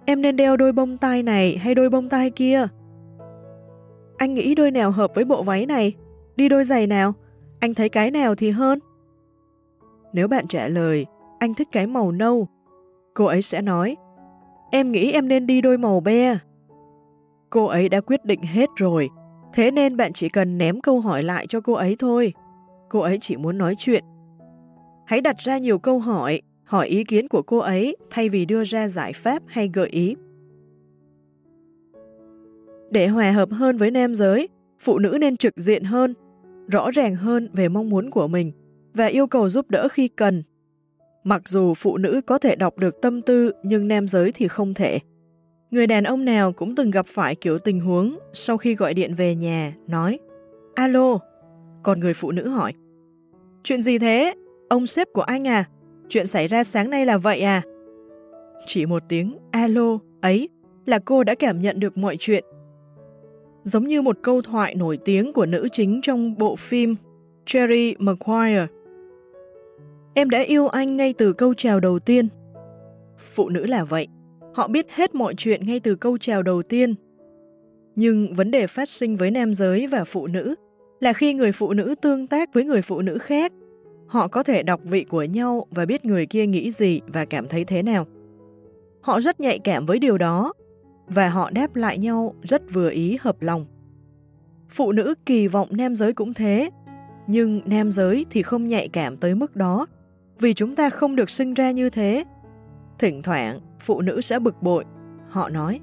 [0.06, 2.68] Em nên đeo đôi bông tai này hay đôi bông tai kia?
[4.18, 5.94] Anh nghĩ đôi nào hợp với bộ váy này?
[6.36, 7.14] Đi đôi giày nào?
[7.60, 8.80] Anh thấy cái nào thì hơn?
[10.14, 11.06] Nếu bạn trả lời,
[11.40, 12.48] anh thích cái màu nâu,
[13.20, 13.98] cô ấy sẽ nói,
[14.72, 16.38] em nghĩ em nên đi đôi màu be.
[17.50, 19.10] Cô ấy đã quyết định hết rồi,
[19.54, 22.34] thế nên bạn chỉ cần ném câu hỏi lại cho cô ấy thôi.
[22.90, 24.04] Cô ấy chỉ muốn nói chuyện.
[25.06, 28.64] Hãy đặt ra nhiều câu hỏi, hỏi ý kiến của cô ấy thay vì đưa
[28.64, 30.16] ra giải pháp hay gợi ý.
[32.92, 34.50] Để hòa hợp hơn với nam giới,
[34.80, 36.14] phụ nữ nên trực diện hơn,
[36.68, 38.52] rõ ràng hơn về mong muốn của mình
[38.94, 40.44] và yêu cầu giúp đỡ khi cần.
[41.30, 44.74] Mặc dù phụ nữ có thể đọc được tâm tư nhưng nam giới thì không
[44.74, 45.00] thể.
[45.72, 49.16] Người đàn ông nào cũng từng gặp phải kiểu tình huống sau khi gọi điện
[49.16, 50.20] về nhà, nói
[50.76, 51.18] Alo,
[51.84, 52.74] còn người phụ nữ hỏi
[53.64, 54.34] Chuyện gì thế?
[54.70, 55.66] Ông sếp của anh à?
[56.08, 57.62] Chuyện xảy ra sáng nay là vậy à?
[58.66, 60.50] Chỉ một tiếng alo ấy
[60.86, 62.44] là cô đã cảm nhận được mọi chuyện
[63.64, 66.96] giống như một câu thoại nổi tiếng của nữ chính trong bộ phim
[67.46, 68.68] Jerry Maguire.
[70.20, 72.28] Em đã yêu anh ngay từ câu chào đầu tiên.
[73.18, 74.08] Phụ nữ là vậy,
[74.54, 76.96] họ biết hết mọi chuyện ngay từ câu chào đầu tiên.
[77.96, 80.56] Nhưng vấn đề phát sinh với nam giới và phụ nữ
[81.00, 83.54] là khi người phụ nữ tương tác với người phụ nữ khác,
[84.08, 87.48] họ có thể đọc vị của nhau và biết người kia nghĩ gì và cảm
[87.48, 88.06] thấy thế nào.
[89.02, 90.54] Họ rất nhạy cảm với điều đó
[91.08, 93.66] và họ đáp lại nhau rất vừa ý hợp lòng.
[94.70, 96.70] Phụ nữ kỳ vọng nam giới cũng thế,
[97.28, 99.88] nhưng nam giới thì không nhạy cảm tới mức đó,
[100.40, 102.24] vì chúng ta không được sinh ra như thế.
[103.00, 104.86] Thỉnh thoảng, phụ nữ sẽ bực bội.
[105.30, 105.80] Họ nói,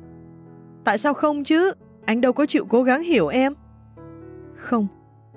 [0.85, 1.73] tại sao không chứ?
[2.05, 3.53] Anh đâu có chịu cố gắng hiểu em.
[4.55, 4.87] Không,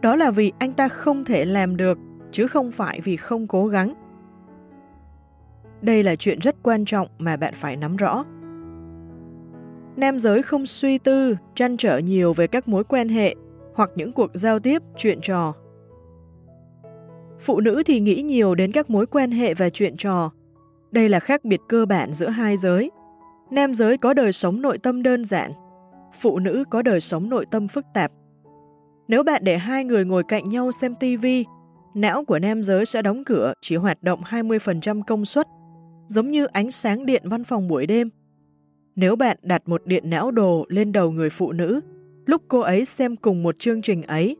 [0.01, 1.97] đó là vì anh ta không thể làm được,
[2.31, 3.93] chứ không phải vì không cố gắng.
[5.81, 8.25] Đây là chuyện rất quan trọng mà bạn phải nắm rõ
[9.99, 13.35] nam giới không suy tư, trăn trở nhiều về các mối quan hệ
[13.73, 15.53] hoặc những cuộc giao tiếp, chuyện trò.
[17.41, 20.31] Phụ nữ thì nghĩ nhiều đến các mối quan hệ và chuyện trò.
[20.91, 22.91] Đây là khác biệt cơ bản giữa hai giới.
[23.51, 25.51] Nam giới có đời sống nội tâm đơn giản,
[26.19, 28.11] phụ nữ có đời sống nội tâm phức tạp.
[29.07, 31.25] Nếu bạn để hai người ngồi cạnh nhau xem TV,
[31.95, 35.47] não của nam giới sẽ đóng cửa chỉ hoạt động 20% công suất,
[36.07, 38.09] giống như ánh sáng điện văn phòng buổi đêm.
[38.95, 41.81] Nếu bạn đặt một điện não đồ lên đầu người phụ nữ,
[42.25, 44.37] lúc cô ấy xem cùng một chương trình ấy,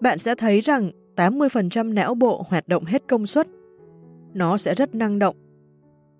[0.00, 3.46] bạn sẽ thấy rằng 80% não bộ hoạt động hết công suất.
[4.34, 5.36] Nó sẽ rất năng động.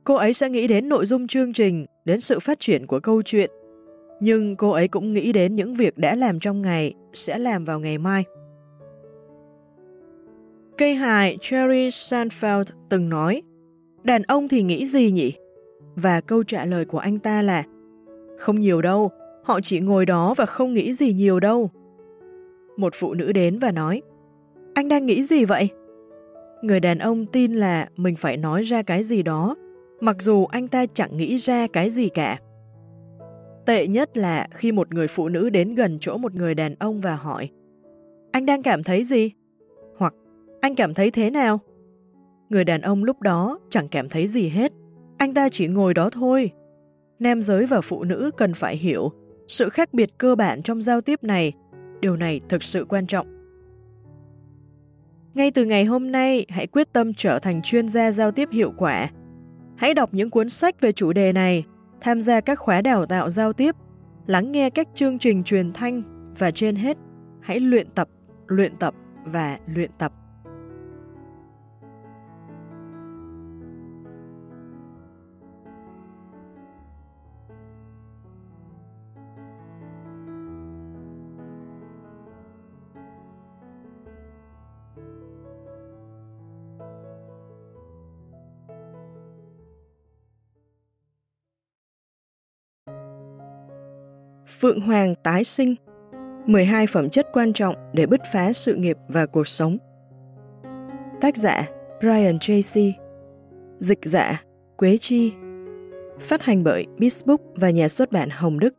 [0.05, 3.23] Cô ấy sẽ nghĩ đến nội dung chương trình, đến sự phát triển của câu
[3.23, 3.51] chuyện,
[4.21, 7.81] nhưng cô ấy cũng nghĩ đến những việc đã làm trong ngày, sẽ làm vào
[7.81, 8.25] ngày mai.
[10.79, 13.43] Cây hài Cherry Seinfeld từng nói,
[14.05, 15.33] đàn ông thì nghĩ gì nhỉ?
[15.95, 17.65] Và câu trả lời của anh ta là
[18.39, 19.11] không nhiều đâu,
[19.45, 21.71] họ chỉ ngồi đó và không nghĩ gì nhiều đâu.
[22.77, 24.03] Một phụ nữ đến và nói,
[24.79, 25.69] anh đang nghĩ gì vậy?
[26.63, 29.57] Người đàn ông tin là mình phải nói ra cái gì đó,
[30.01, 32.39] mặc dù anh ta chẳng nghĩ ra cái gì cả.
[33.67, 37.01] Tệ nhất là khi một người phụ nữ đến gần chỗ một người đàn ông
[37.01, 37.49] và hỏi,
[38.33, 39.33] anh đang cảm thấy gì?
[39.97, 40.15] Hoặc,
[40.61, 41.61] anh cảm thấy thế nào?
[42.49, 44.73] Người đàn ông lúc đó chẳng cảm thấy gì hết,
[45.19, 46.51] anh ta chỉ ngồi đó thôi
[47.19, 49.13] nam giới và phụ nữ cần phải hiểu
[49.49, 51.53] sự khác biệt cơ bản trong giao tiếp này.
[52.01, 53.38] Điều này thực sự quan trọng.
[55.35, 58.73] Ngay từ ngày hôm nay, hãy quyết tâm trở thành chuyên gia giao tiếp hiệu
[58.77, 59.11] quả.
[59.77, 61.65] Hãy đọc những cuốn sách về chủ đề này,
[62.01, 63.75] tham gia các khóa đào tạo giao tiếp,
[64.27, 66.03] lắng nghe các chương trình truyền thanh
[66.39, 66.97] và trên hết,
[67.41, 68.09] hãy luyện tập,
[68.47, 70.13] luyện tập và luyện tập.
[94.49, 95.75] Phượng Hoàng tái sinh.
[96.47, 99.79] 12 phẩm chất quan trọng để bứt phá sự nghiệp và cuộc sống.
[101.21, 101.69] Tác giả
[102.01, 102.95] Brian Tracy
[103.79, 104.43] Dịch giả
[104.77, 105.33] Quế Chi.
[106.21, 108.75] Phát hành bởi Bisbook và nhà xuất bản Hồng Đức.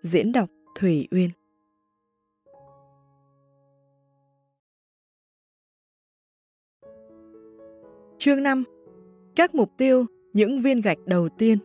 [0.00, 1.30] Diễn đọc Thủy Uyên.
[8.18, 8.64] Chương 5
[9.36, 11.58] Các mục tiêu, những viên gạch đầu tiên.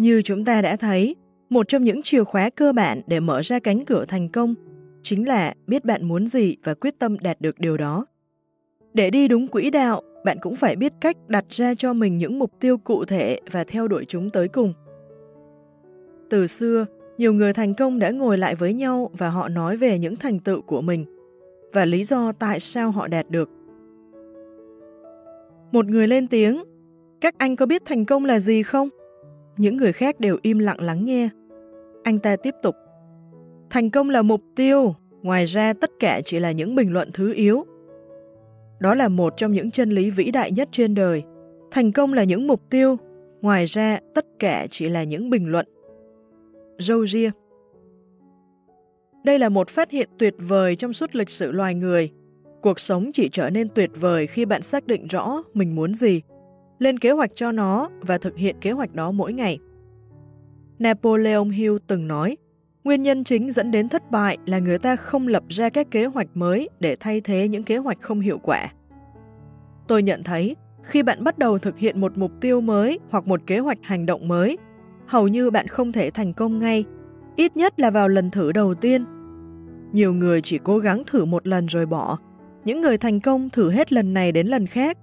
[0.00, 1.16] Như chúng ta đã thấy,
[1.50, 4.54] một trong những chìa khóa cơ bản để mở ra cánh cửa thành công
[5.02, 8.06] chính là biết bạn muốn gì và quyết tâm đạt được điều đó.
[8.94, 12.38] Để đi đúng quỹ đạo, bạn cũng phải biết cách đặt ra cho mình những
[12.38, 14.72] mục tiêu cụ thể và theo đuổi chúng tới cùng.
[16.30, 16.86] Từ xưa,
[17.18, 20.38] nhiều người thành công đã ngồi lại với nhau và họ nói về những thành
[20.38, 21.04] tựu của mình
[21.72, 23.50] và lý do tại sao họ đạt được.
[25.72, 26.62] Một người lên tiếng,
[27.20, 28.88] các anh có biết thành công là gì không?
[29.56, 31.28] Những người khác đều im lặng lắng nghe.
[32.04, 32.74] Anh ta tiếp tục.
[33.70, 37.32] Thành công là mục tiêu, ngoài ra tất cả chỉ là những bình luận thứ
[37.34, 37.64] yếu.
[38.80, 41.22] Đó là một trong những chân lý vĩ đại nhất trên đời.
[41.70, 42.96] Thành công là những mục tiêu,
[43.42, 45.66] ngoài ra tất cả chỉ là những bình luận.
[46.78, 47.30] Rogier
[49.24, 52.10] Đây là một phát hiện tuyệt vời trong suốt lịch sử loài người.
[52.62, 56.20] Cuộc sống chỉ trở nên tuyệt vời khi bạn xác định rõ mình muốn gì
[56.80, 59.58] lên kế hoạch cho nó và thực hiện kế hoạch đó mỗi ngày.
[60.78, 62.36] Napoleon Hill từng nói,
[62.84, 66.04] nguyên nhân chính dẫn đến thất bại là người ta không lập ra các kế
[66.04, 68.72] hoạch mới để thay thế những kế hoạch không hiệu quả.
[69.88, 73.40] Tôi nhận thấy, khi bạn bắt đầu thực hiện một mục tiêu mới hoặc một
[73.46, 74.58] kế hoạch hành động mới,
[75.06, 76.84] hầu như bạn không thể thành công ngay,
[77.36, 79.04] ít nhất là vào lần thử đầu tiên.
[79.92, 82.18] Nhiều người chỉ cố gắng thử một lần rồi bỏ,
[82.64, 84.98] những người thành công thử hết lần này đến lần khác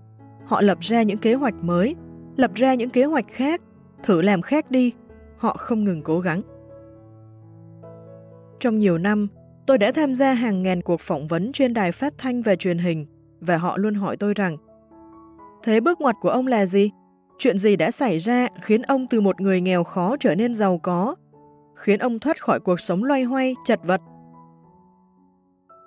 [0.48, 1.96] Họ lập ra những kế hoạch mới,
[2.38, 3.62] lập ra những kế hoạch khác,
[4.04, 4.94] thử làm khác đi.
[5.38, 6.42] Họ không ngừng cố gắng.
[8.60, 9.28] Trong nhiều năm,
[9.66, 12.78] tôi đã tham gia hàng ngàn cuộc phỏng vấn trên đài phát thanh và truyền
[12.78, 13.06] hình
[13.40, 14.58] và họ luôn hỏi tôi rằng
[15.64, 16.92] Thế bước ngoặt của ông là gì?
[17.38, 20.78] Chuyện gì đã xảy ra khiến ông từ một người nghèo khó trở nên giàu
[20.84, 21.16] có,
[21.76, 24.02] khiến ông thoát khỏi cuộc sống loay hoay, chật vật?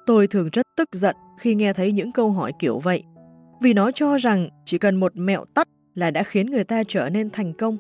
[0.07, 3.05] Tôi thường rất tức giận khi nghe thấy những câu hỏi kiểu vậy
[3.61, 7.09] vì nó cho rằng chỉ cần một mẹo tắt là đã khiến người ta trở
[7.09, 7.77] nên thành công.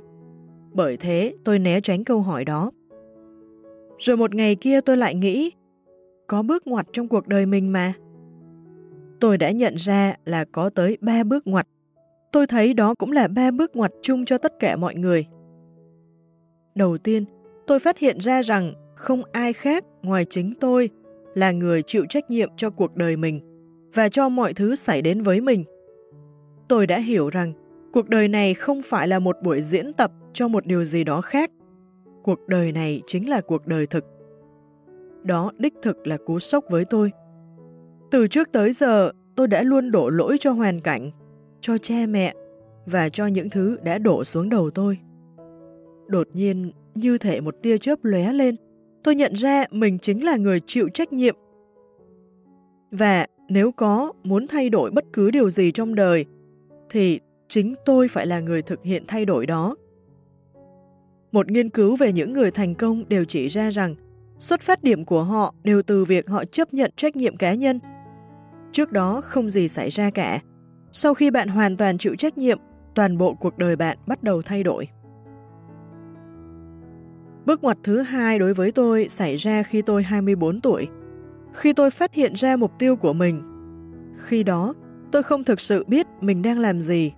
[0.73, 2.71] Bởi thế tôi né tránh câu hỏi đó.
[3.99, 5.51] Rồi một ngày kia tôi lại nghĩ,
[6.27, 7.93] có bước ngoặt trong cuộc đời mình mà.
[9.21, 11.67] Tôi đã nhận ra là có tới ba bước ngoặt.
[12.33, 15.27] Tôi thấy đó cũng là ba bước ngoặt chung cho tất cả mọi người.
[16.75, 17.25] Đầu tiên,
[17.67, 20.91] tôi phát hiện ra rằng không ai khác ngoài chính tôi
[21.35, 23.50] là người chịu trách nhiệm cho cuộc đời mình
[23.95, 25.65] và cho mọi thứ xảy đến với mình.
[26.69, 27.53] Tôi đã hiểu rằng
[27.93, 31.21] cuộc đời này không phải là một buổi diễn tập cho một điều gì đó
[31.21, 31.51] khác.
[32.23, 34.05] Cuộc đời này chính là cuộc đời thực.
[35.23, 37.13] Đó đích thực là cú sốc với tôi.
[38.11, 41.11] Từ trước tới giờ, tôi đã luôn đổ lỗi cho hoàn cảnh,
[41.61, 42.35] cho cha mẹ
[42.87, 44.99] và cho những thứ đã đổ xuống đầu tôi.
[46.07, 48.57] Đột nhiên, như thể một tia chớp lóe lên,
[49.05, 51.37] tôi nhận ra mình chính là người chịu trách nhiệm.
[52.91, 56.25] Và nếu có muốn thay đổi bất cứ điều gì trong đời,
[56.91, 59.77] thì chính tôi phải là người thực hiện thay đổi đó.
[61.33, 63.95] Một nghiên cứu về những người thành công đều chỉ ra rằng
[64.39, 67.79] xuất phát điểm của họ đều từ việc họ chấp nhận trách nhiệm cá nhân.
[68.73, 70.41] Trước đó không gì xảy ra cả.
[70.93, 72.59] Sau khi bạn hoàn toàn chịu trách nhiệm,
[72.95, 74.89] toàn bộ cuộc đời bạn bắt đầu thay đổi.
[77.47, 80.89] Bước ngoặt thứ hai đối với tôi xảy ra khi tôi 24 tuổi
[81.53, 83.43] khi tôi phát hiện ra mục tiêu của mình.
[84.17, 84.75] Khi đó,
[85.13, 87.13] tôi không thực sự biết mình đang làm gì.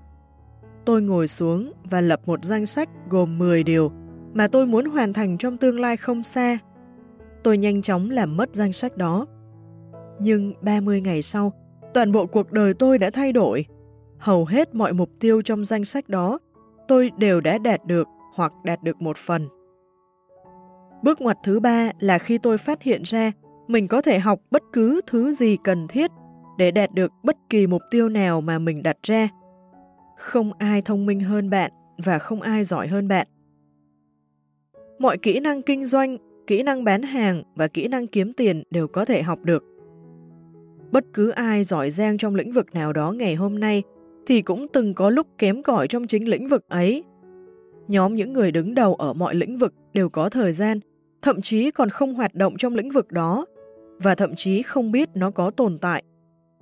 [0.85, 3.93] Tôi ngồi xuống và lập một danh sách gồm 10 điều
[4.35, 6.59] mà tôi muốn hoàn thành trong tương lai không xa.
[7.45, 9.27] Tôi nhanh chóng làm mất danh sách đó.
[10.21, 11.53] Nhưng 30 ngày sau,
[11.95, 13.65] toàn bộ cuộc đời tôi đã thay đổi.
[14.19, 16.39] Hầu hết mọi mục tiêu trong danh sách đó,
[16.89, 19.49] tôi đều đã đạt được hoặc đạt được một phần.
[21.03, 23.33] Bước ngoặt thứ ba là khi tôi phát hiện ra
[23.69, 26.11] mình có thể học bất cứ thứ gì cần thiết
[26.59, 29.29] để đạt được bất kỳ mục tiêu nào mà mình đặt ra.
[30.17, 31.71] Không ai thông minh hơn bạn
[32.05, 33.27] và không ai giỏi hơn bạn.
[34.99, 36.17] Mọi kỹ năng kinh doanh,
[36.47, 39.65] kỹ năng bán hàng và kỹ năng kiếm tiền đều có thể học được.
[40.93, 43.83] Bất cứ ai giỏi giang trong lĩnh vực nào đó ngày hôm nay
[44.27, 47.05] thì cũng từng có lúc kém cỏi trong chính lĩnh vực ấy.
[47.89, 50.81] Nhóm những người đứng đầu ở mọi lĩnh vực đều có thời gian,
[51.23, 53.47] thậm chí còn không hoạt động trong lĩnh vực đó,
[53.99, 56.03] và thậm chí không biết nó có tồn tại.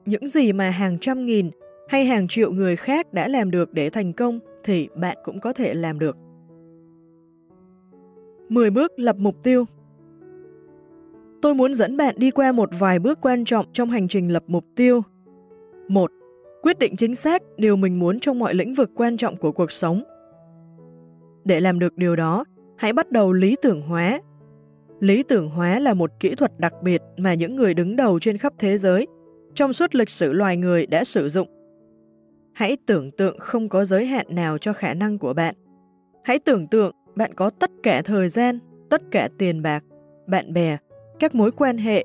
[0.07, 1.50] Những gì mà hàng trăm nghìn
[1.89, 5.52] hay hàng triệu người khác đã làm được để thành công thì bạn cũng có
[5.52, 6.17] thể làm được.
[8.49, 9.65] 10 bước lập mục tiêu
[11.42, 14.44] Tôi muốn dẫn bạn đi qua một vài bước quan trọng trong hành trình lập
[14.47, 15.02] mục tiêu.
[15.89, 16.10] 1.
[16.62, 19.70] Quyết định chính xác điều mình muốn trong mọi lĩnh vực quan trọng của cuộc
[19.70, 20.02] sống.
[21.44, 22.44] Để làm được điều đó,
[22.78, 24.20] hãy bắt đầu lý tưởng hóa.
[25.01, 28.39] Lý tưởng hóa là một kỹ thuật đặc biệt mà những người đứng đầu trên
[28.39, 29.07] khắp thế giới
[29.55, 31.49] trong suốt lịch sử loài người đã sử dụng.
[32.55, 35.55] Hãy tưởng tượng không có giới hạn nào cho khả năng của bạn.
[36.25, 38.59] Hãy tưởng tượng bạn có tất cả thời gian,
[38.91, 39.85] tất cả tiền bạc,
[40.27, 40.77] bạn bè,
[41.19, 42.05] các mối quan hệ,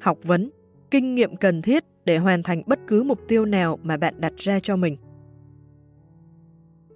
[0.00, 0.50] học vấn,
[0.90, 4.32] kinh nghiệm cần thiết để hoàn thành bất cứ mục tiêu nào mà bạn đặt
[4.36, 4.96] ra cho mình.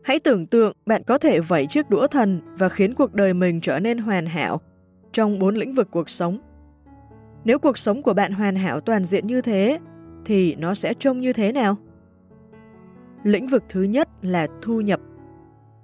[0.05, 3.61] Hãy tưởng tượng bạn có thể vẩy chiếc đũa thần và khiến cuộc đời mình
[3.61, 4.61] trở nên hoàn hảo
[5.13, 6.39] trong bốn lĩnh vực cuộc sống.
[7.45, 9.79] Nếu cuộc sống của bạn hoàn hảo toàn diện như thế,
[10.25, 11.77] thì nó sẽ trông như thế nào?
[13.23, 15.01] Lĩnh vực thứ nhất là thu nhập.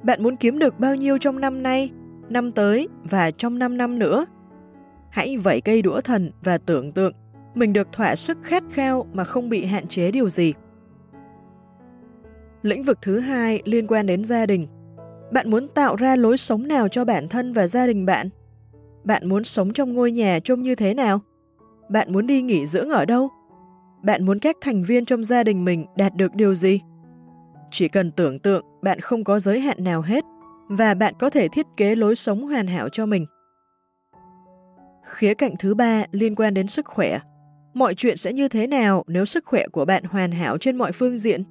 [0.02, 1.90] Bạn muốn kiếm được bao nhiêu trong năm nay,
[2.28, 4.26] năm tới và trong 5 năm nữa?
[5.10, 7.12] Hãy vẩy cây đũa thần và tưởng tượng
[7.56, 10.52] mình được thỏa sức khát khao mà không bị hạn chế điều gì.
[12.62, 14.66] Lĩnh vực thứ hai liên quan đến gia đình.
[15.32, 18.28] Bạn muốn tạo ra lối sống nào cho bản thân và gia đình bạn?
[19.06, 21.20] Bạn muốn sống trong ngôi nhà trông như thế nào?
[21.88, 23.28] Bạn muốn đi nghỉ dưỡng ở đâu?
[24.02, 26.80] Bạn muốn các thành viên trong gia đình mình đạt được điều gì?
[27.70, 30.24] Chỉ cần tưởng tượng, bạn không có giới hạn nào hết
[30.68, 33.26] và bạn có thể thiết kế lối sống hoàn hảo cho mình.
[35.04, 37.18] Khía cạnh thứ ba liên quan đến sức khỏe.
[37.74, 40.92] Mọi chuyện sẽ như thế nào nếu sức khỏe của bạn hoàn hảo trên mọi
[40.92, 41.42] phương diện?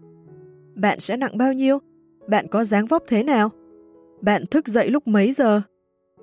[0.75, 1.80] Bạn sẽ nặng bao nhiêu?
[2.27, 3.50] Bạn có dáng vóc thế nào?
[4.22, 5.61] Bạn thức dậy lúc mấy giờ?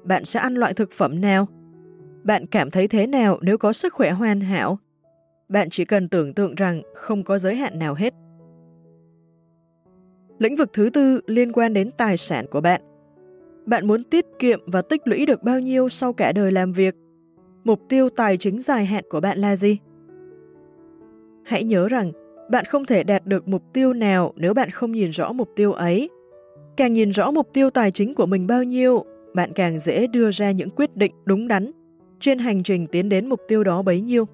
[0.04, 1.46] Bạn sẽ ăn loại thực phẩm nào?
[2.24, 4.78] Bạn cảm thấy thế nào nếu có sức khỏe hoàn hảo?
[5.48, 8.14] Bạn chỉ cần tưởng tượng rằng không có giới hạn nào hết.
[10.38, 12.80] Lĩnh vực thứ tư liên quan đến tài sản của bạn.
[13.66, 16.94] Bạn muốn tiết kiệm và tích lũy được bao nhiêu sau cả đời làm việc?
[17.64, 19.78] Mục tiêu tài chính dài hạn của bạn là gì?
[21.44, 22.12] Hãy nhớ rằng,
[22.50, 25.72] bạn không thể đạt được mục tiêu nào nếu bạn không nhìn rõ mục tiêu
[25.72, 26.10] ấy.
[26.76, 29.04] Càng nhìn rõ mục tiêu tài chính của mình bao nhiêu,
[29.34, 31.70] bạn càng dễ đưa ra những quyết định đúng đắn
[32.20, 34.24] trên hành trình tiến đến mục tiêu đó bấy nhiêu.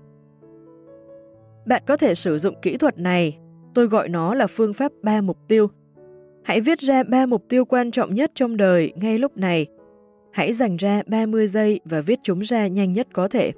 [1.67, 3.39] Bạn có thể sử dụng kỹ thuật này,
[3.75, 5.68] tôi gọi nó là phương pháp 3 mục tiêu.
[6.44, 9.67] Hãy viết ra 3 mục tiêu quan trọng nhất trong đời ngay lúc này.
[10.33, 13.52] Hãy dành ra 30 giây và viết chúng ra nhanh nhất có thể.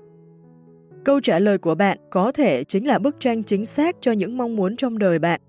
[1.04, 4.36] Câu trả lời của bạn có thể chính là bức tranh chính xác cho những
[4.36, 5.40] mong muốn trong đời bạn.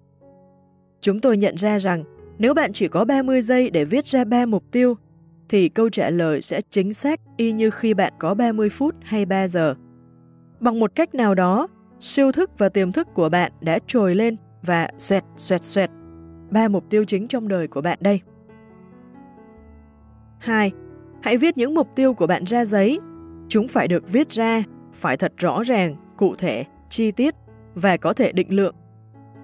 [1.02, 2.03] Chúng tôi nhận ra rằng
[2.38, 4.98] nếu bạn chỉ có 30 giây để viết ra 3 mục tiêu,
[5.52, 9.26] thì câu trả lời sẽ chính xác y như khi bạn có 30 phút hay
[9.26, 9.76] 3 giờ.
[10.60, 11.68] Bằng một cách nào đó,
[12.00, 15.90] siêu thức và tiềm thức của bạn đã trồi lên và xoẹt xoẹt xoẹt
[16.52, 18.22] ba mục tiêu chính trong đời của bạn đây.
[20.40, 20.72] 2.
[21.22, 23.00] Hãy viết những mục tiêu của bạn ra giấy.
[23.48, 24.64] Chúng phải được viết ra,
[24.94, 27.36] phải thật rõ ràng, cụ thể, chi tiết
[27.76, 28.76] và có thể định lượng.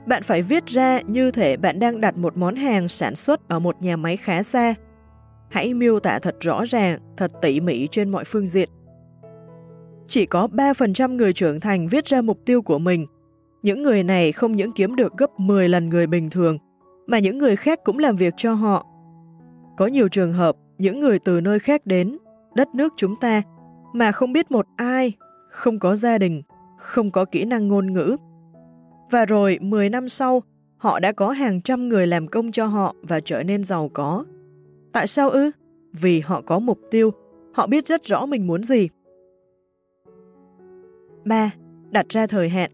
[0.05, 3.59] Bạn phải viết ra như thể bạn đang đặt một món hàng sản xuất ở
[3.59, 4.73] một nhà máy khá xa.
[5.49, 8.69] Hãy miêu tả thật rõ ràng, thật tỉ mỉ trên mọi phương diện.
[10.07, 13.05] Chỉ có 3% người trưởng thành viết ra mục tiêu của mình.
[13.63, 16.57] Những người này không những kiếm được gấp 10 lần người bình thường,
[17.07, 18.85] mà những người khác cũng làm việc cho họ.
[19.77, 22.17] Có nhiều trường hợp, những người từ nơi khác đến,
[22.55, 23.41] đất nước chúng ta,
[23.93, 25.13] mà không biết một ai,
[25.49, 26.41] không có gia đình,
[26.77, 28.17] không có kỹ năng ngôn ngữ.
[29.11, 30.43] Và rồi 10 năm sau,
[30.77, 34.25] họ đã có hàng trăm người làm công cho họ và trở nên giàu có.
[34.97, 35.51] Tại sao ư?
[35.93, 37.11] Vì họ có mục tiêu,
[37.53, 38.89] họ biết rất rõ mình muốn gì.
[41.25, 41.51] 3.
[41.91, 42.71] Đặt ra thời hạn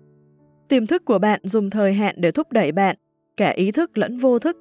[0.68, 2.96] Tiềm thức của bạn dùng thời hạn để thúc đẩy bạn,
[3.38, 4.58] cả ý thức lẫn vô thức.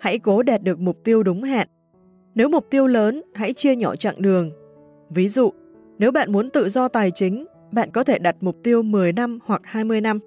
[0.00, 1.68] Hãy cố đạt được mục tiêu đúng hạn.
[2.34, 4.50] Nếu mục tiêu lớn, hãy chia nhỏ chặng đường.
[5.10, 5.50] Ví dụ,
[5.98, 9.38] nếu bạn muốn tự do tài chính, bạn có thể đặt mục tiêu 10 năm
[9.44, 10.18] hoặc 20 năm.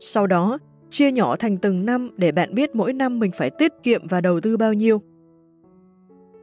[0.00, 0.58] Sau đó,
[0.90, 4.20] chia nhỏ thành từng năm để bạn biết mỗi năm mình phải tiết kiệm và
[4.20, 5.02] đầu tư bao nhiêu.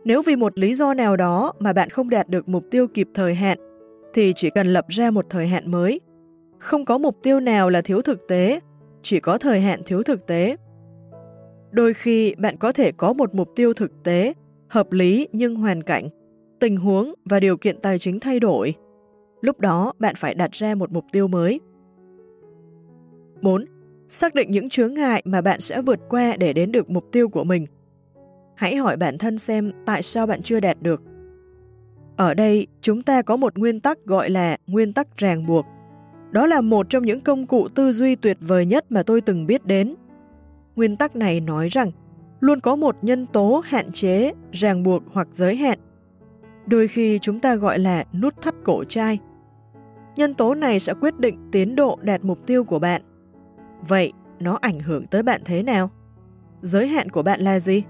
[0.05, 3.07] Nếu vì một lý do nào đó mà bạn không đạt được mục tiêu kịp
[3.13, 3.57] thời hạn,
[4.13, 5.99] thì chỉ cần lập ra một thời hạn mới.
[6.59, 8.59] Không có mục tiêu nào là thiếu thực tế,
[9.01, 10.55] chỉ có thời hạn thiếu thực tế.
[11.71, 14.33] Đôi khi bạn có thể có một mục tiêu thực tế,
[14.69, 16.07] hợp lý nhưng hoàn cảnh,
[16.59, 18.73] tình huống và điều kiện tài chính thay đổi.
[19.41, 21.59] Lúc đó bạn phải đặt ra một mục tiêu mới.
[23.41, 23.65] 4.
[24.07, 27.29] Xác định những chướng ngại mà bạn sẽ vượt qua để đến được mục tiêu
[27.29, 27.65] của mình.
[28.59, 31.03] Hãy hỏi bản thân xem tại sao bạn chưa đạt được.
[32.17, 35.65] Ở đây, chúng ta có một nguyên tắc gọi là nguyên tắc ràng buộc.
[36.31, 39.47] Đó là một trong những công cụ tư duy tuyệt vời nhất mà tôi từng
[39.47, 39.95] biết đến.
[40.75, 41.91] Nguyên tắc này nói rằng
[42.39, 45.79] luôn có một nhân tố hạn chế, ràng buộc hoặc giới hạn.
[46.65, 49.19] Đôi khi chúng ta gọi là nút thắt cổ chai.
[50.15, 53.01] Nhân tố này sẽ quyết định tiến độ đạt mục tiêu của bạn.
[53.87, 55.89] Vậy, nó ảnh hưởng tới bạn thế nào?
[56.61, 57.83] Giới hạn của bạn là gì?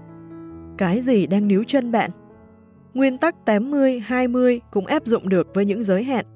[0.80, 2.10] Cái gì đang níu chân bạn?
[2.94, 6.26] Nguyên tắc 80-20 cũng áp dụng được với những giới hạn.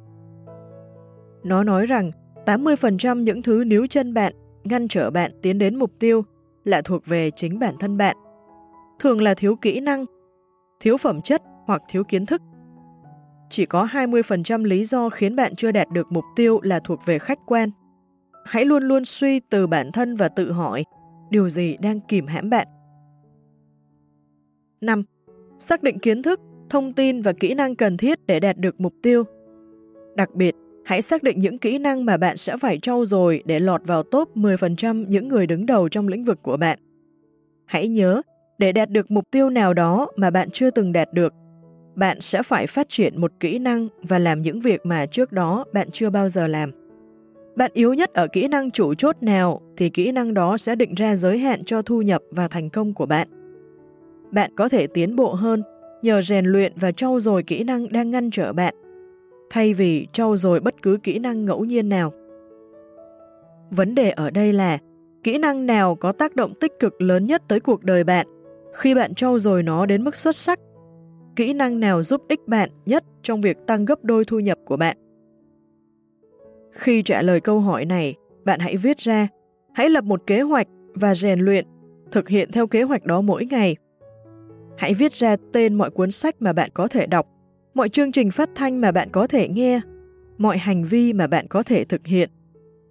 [1.45, 2.11] Nó nói rằng
[2.47, 4.33] 80% những thứ níu chân bạn,
[4.65, 6.23] ngăn trở bạn tiến đến mục tiêu
[6.65, 8.17] là thuộc về chính bản thân bạn.
[8.99, 10.05] Thường là thiếu kỹ năng,
[10.81, 12.43] thiếu phẩm chất hoặc thiếu kiến thức.
[13.51, 17.19] Chỉ có 20% lý do khiến bạn chưa đạt được mục tiêu là thuộc về
[17.19, 17.71] khách quan.
[18.47, 20.85] Hãy luôn luôn suy từ bản thân và tự hỏi
[21.31, 22.67] điều gì đang kìm hãm bạn.
[24.85, 25.03] 5.
[25.59, 26.41] Xác định kiến thức,
[26.71, 29.25] thông tin và kỹ năng cần thiết để đạt được mục tiêu.
[30.15, 30.55] Đặc biệt,
[30.85, 34.03] hãy xác định những kỹ năng mà bạn sẽ phải trau dồi để lọt vào
[34.03, 36.79] top 10% những người đứng đầu trong lĩnh vực của bạn.
[37.67, 38.23] Hãy nhớ,
[38.59, 41.33] để đạt được mục tiêu nào đó mà bạn chưa từng đạt được,
[41.95, 45.65] bạn sẽ phải phát triển một kỹ năng và làm những việc mà trước đó
[45.73, 46.71] bạn chưa bao giờ làm.
[47.57, 50.95] Bạn yếu nhất ở kỹ năng chủ chốt nào thì kỹ năng đó sẽ định
[50.95, 53.29] ra giới hạn cho thu nhập và thành công của bạn.
[54.35, 55.63] Bạn có thể tiến bộ hơn
[56.03, 58.75] nhờ rèn luyện và trau dồi kỹ năng đang ngăn trở bạn,
[59.51, 62.13] thay vì trau dồi bất cứ kỹ năng ngẫu nhiên nào.
[63.71, 64.79] Vấn đề ở đây là
[65.23, 68.27] kỹ năng nào có tác động tích cực lớn nhất tới cuộc đời bạn
[68.75, 70.59] khi bạn trau dồi nó đến mức xuất sắc?
[71.37, 74.77] Kỹ năng nào giúp ích bạn nhất trong việc tăng gấp đôi thu nhập của
[74.77, 74.97] bạn?
[76.73, 78.15] Khi trả lời câu hỏi này,
[78.45, 79.29] bạn hãy viết ra,
[79.75, 81.65] hãy lập một kế hoạch và rèn luyện,
[82.13, 83.77] thực hiện theo kế hoạch đó mỗi ngày.
[84.79, 87.27] Hãy viết ra tên mọi cuốn sách mà bạn có thể đọc,
[87.75, 89.81] mọi chương trình phát thanh mà bạn có thể nghe,
[90.39, 92.31] mọi hành vi mà bạn có thể thực hiện.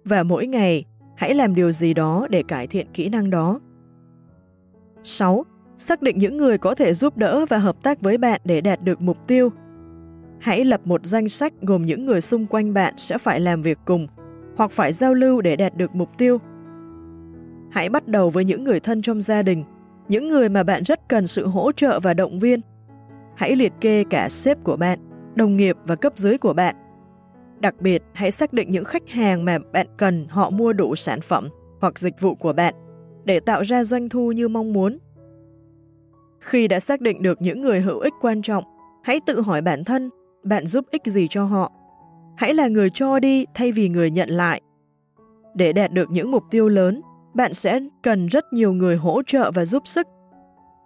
[0.04, 0.84] Và mỗi ngày,
[1.16, 3.60] hãy làm điều gì đó để cải thiện kỹ năng đó.
[5.02, 5.44] 6.
[5.78, 8.82] Xác định những người có thể giúp đỡ và hợp tác với bạn để đạt
[8.82, 9.50] được mục tiêu.
[10.40, 13.78] Hãy lập một danh sách gồm những người xung quanh bạn sẽ phải làm việc
[13.84, 14.06] cùng
[14.56, 16.38] hoặc phải giao lưu để đạt được mục tiêu.
[17.70, 19.64] Hãy bắt đầu với những người thân trong gia đình,
[20.08, 22.60] những người mà bạn rất cần sự hỗ trợ và động viên.
[23.36, 24.98] Hãy liệt kê cả sếp của bạn,
[25.34, 26.76] đồng nghiệp và cấp dưới của bạn.
[27.60, 31.20] Đặc biệt, hãy xác định những khách hàng mà bạn cần họ mua đủ sản
[31.20, 31.48] phẩm
[31.80, 32.74] hoặc dịch vụ của bạn
[33.24, 34.98] để tạo ra doanh thu như mong muốn.
[36.40, 38.64] Khi đã xác định được những người hữu ích quan trọng,
[39.04, 40.10] hãy tự hỏi bản thân
[40.44, 41.72] bạn giúp ích gì cho họ.
[42.36, 44.60] Hãy là người cho đi thay vì người nhận lại.
[45.54, 47.00] Để đạt được những mục tiêu lớn,
[47.34, 50.06] bạn sẽ cần rất nhiều người hỗ trợ và giúp sức.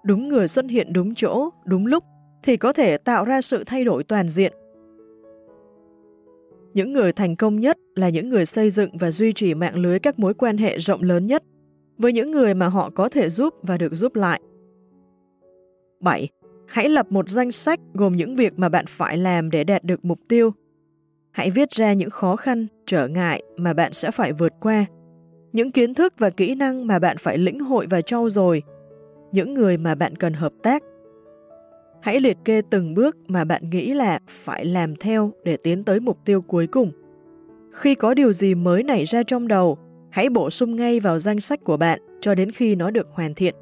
[0.05, 2.05] Đúng người xuất hiện đúng chỗ, đúng lúc
[2.43, 4.53] thì có thể tạo ra sự thay đổi toàn diện.
[6.75, 9.99] Những người thành công nhất là những người xây dựng và duy trì mạng lưới
[9.99, 11.43] các mối quan hệ rộng lớn nhất
[11.99, 14.41] với những người mà họ có thể giúp và được giúp lại.
[16.01, 16.29] 7.
[16.67, 20.05] Hãy lập một danh sách gồm những việc mà bạn phải làm để đạt được
[20.05, 20.53] mục tiêu.
[21.31, 24.87] Hãy viết ra những khó khăn, trở ngại mà bạn sẽ phải vượt qua,
[25.53, 28.63] những kiến thức và kỹ năng mà bạn phải lĩnh hội và trau dồi,
[29.33, 30.83] những người mà bạn cần hợp tác.
[32.03, 36.01] Hãy liệt kê từng bước mà bạn nghĩ là phải làm theo để tiến tới
[36.01, 36.91] mục tiêu cuối cùng.
[37.73, 39.79] Khi có điều gì mới nảy ra trong đầu,
[40.11, 43.35] hãy bổ sung ngay vào danh sách của bạn cho đến khi nó được hoàn
[43.35, 43.55] thiện.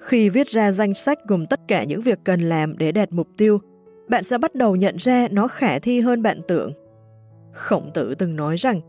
[0.00, 3.28] Khi viết ra danh sách gồm tất cả những việc cần làm để đạt mục
[3.36, 3.58] tiêu,
[4.08, 6.72] bạn sẽ bắt đầu nhận ra nó khả thi hơn bạn tưởng.
[7.52, 8.80] Khổng tử từng nói rằng,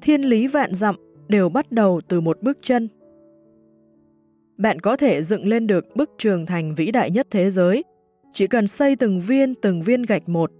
[0.00, 0.94] thiên lý vạn dặm
[1.28, 2.88] đều bắt đầu từ một bước chân.
[4.56, 7.84] Bạn có thể dựng lên được bức trường thành vĩ đại nhất thế giới,
[8.32, 10.50] chỉ cần xây từng viên từng viên gạch một.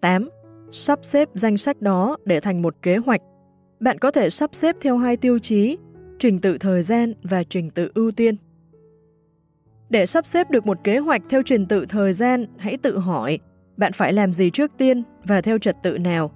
[0.00, 0.28] 8.
[0.70, 3.20] Sắp xếp danh sách đó để thành một kế hoạch.
[3.80, 5.76] Bạn có thể sắp xếp theo hai tiêu chí
[6.18, 8.36] trình tự thời gian và trình tự ưu tiên.
[9.90, 13.38] Để sắp xếp được một kế hoạch theo trình tự thời gian, hãy tự hỏi
[13.76, 16.30] bạn phải làm gì trước tiên và theo trật tự nào.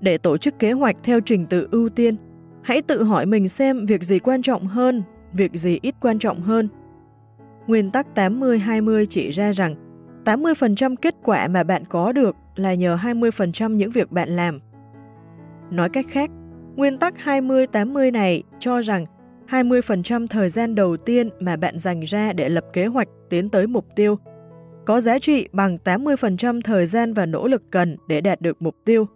[0.00, 2.16] Để tổ chức kế hoạch theo trình tự ưu tiên,
[2.62, 5.02] hãy tự hỏi mình xem việc gì quan trọng hơn,
[5.32, 6.68] việc gì ít quan trọng hơn.
[7.66, 9.74] Nguyên tắc 80-20 chỉ ra rằng
[10.24, 14.60] 80% kết quả mà bạn có được là nhờ 20% những việc bạn làm.
[15.70, 16.30] Nói cách khác,
[16.76, 19.06] nguyên tắc 20-80 này cho rằng
[19.48, 23.66] 20% thời gian đầu tiên mà bạn dành ra để lập kế hoạch tiến tới
[23.66, 24.18] mục tiêu
[24.88, 28.76] có giá trị bằng 80% thời gian và nỗ lực cần để đạt được mục
[28.84, 29.06] tiêu.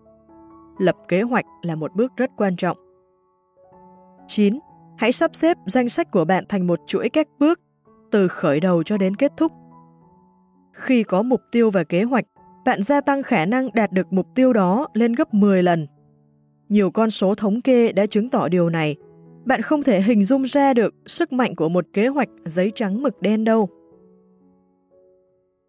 [0.83, 2.77] Lập kế hoạch là một bước rất quan trọng.
[4.27, 4.59] 9.
[4.99, 7.61] Hãy sắp xếp danh sách của bạn thành một chuỗi các bước,
[8.11, 9.52] từ khởi đầu cho đến kết thúc.
[10.73, 12.25] Khi có mục tiêu và kế hoạch,
[12.65, 15.86] bạn gia tăng khả năng đạt được mục tiêu đó lên gấp 10 lần.
[16.69, 18.97] Nhiều con số thống kê đã chứng tỏ điều này.
[19.44, 23.02] Bạn không thể hình dung ra được sức mạnh của một kế hoạch giấy trắng
[23.02, 23.69] mực đen đâu.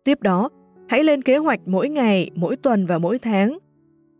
[0.03, 0.49] Tiếp đó,
[0.89, 3.57] hãy lên kế hoạch mỗi ngày, mỗi tuần và mỗi tháng.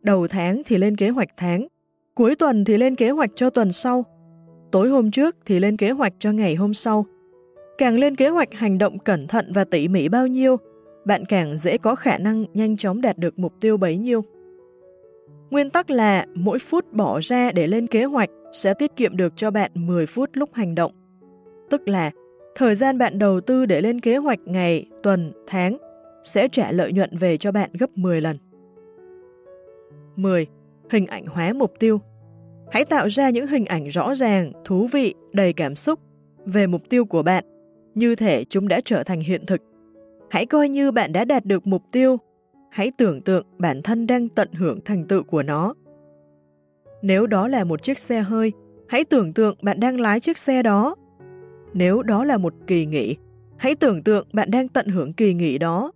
[0.03, 1.67] Đầu tháng thì lên kế hoạch tháng,
[2.15, 4.05] cuối tuần thì lên kế hoạch cho tuần sau,
[4.71, 7.05] tối hôm trước thì lên kế hoạch cho ngày hôm sau.
[7.77, 10.57] Càng lên kế hoạch hành động cẩn thận và tỉ mỉ bao nhiêu,
[11.05, 14.21] bạn càng dễ có khả năng nhanh chóng đạt được mục tiêu bấy nhiêu.
[15.49, 19.33] Nguyên tắc là mỗi phút bỏ ra để lên kế hoạch sẽ tiết kiệm được
[19.35, 20.91] cho bạn 10 phút lúc hành động.
[21.69, 22.11] Tức là
[22.55, 25.77] thời gian bạn đầu tư để lên kế hoạch ngày, tuần, tháng
[26.23, 28.37] sẽ trả lợi nhuận về cho bạn gấp 10 lần.
[30.15, 30.47] 10.
[30.89, 31.99] Hình ảnh hóa mục tiêu
[32.71, 35.99] Hãy tạo ra những hình ảnh rõ ràng, thú vị, đầy cảm xúc
[36.45, 37.43] về mục tiêu của bạn,
[37.95, 39.61] như thể chúng đã trở thành hiện thực.
[40.29, 42.17] Hãy coi như bạn đã đạt được mục tiêu.
[42.71, 45.73] Hãy tưởng tượng bản thân đang tận hưởng thành tựu của nó.
[47.01, 48.51] Nếu đó là một chiếc xe hơi,
[48.87, 50.95] hãy tưởng tượng bạn đang lái chiếc xe đó.
[51.73, 53.15] Nếu đó là một kỳ nghỉ,
[53.57, 55.91] hãy tưởng tượng bạn đang tận hưởng kỳ nghỉ đó.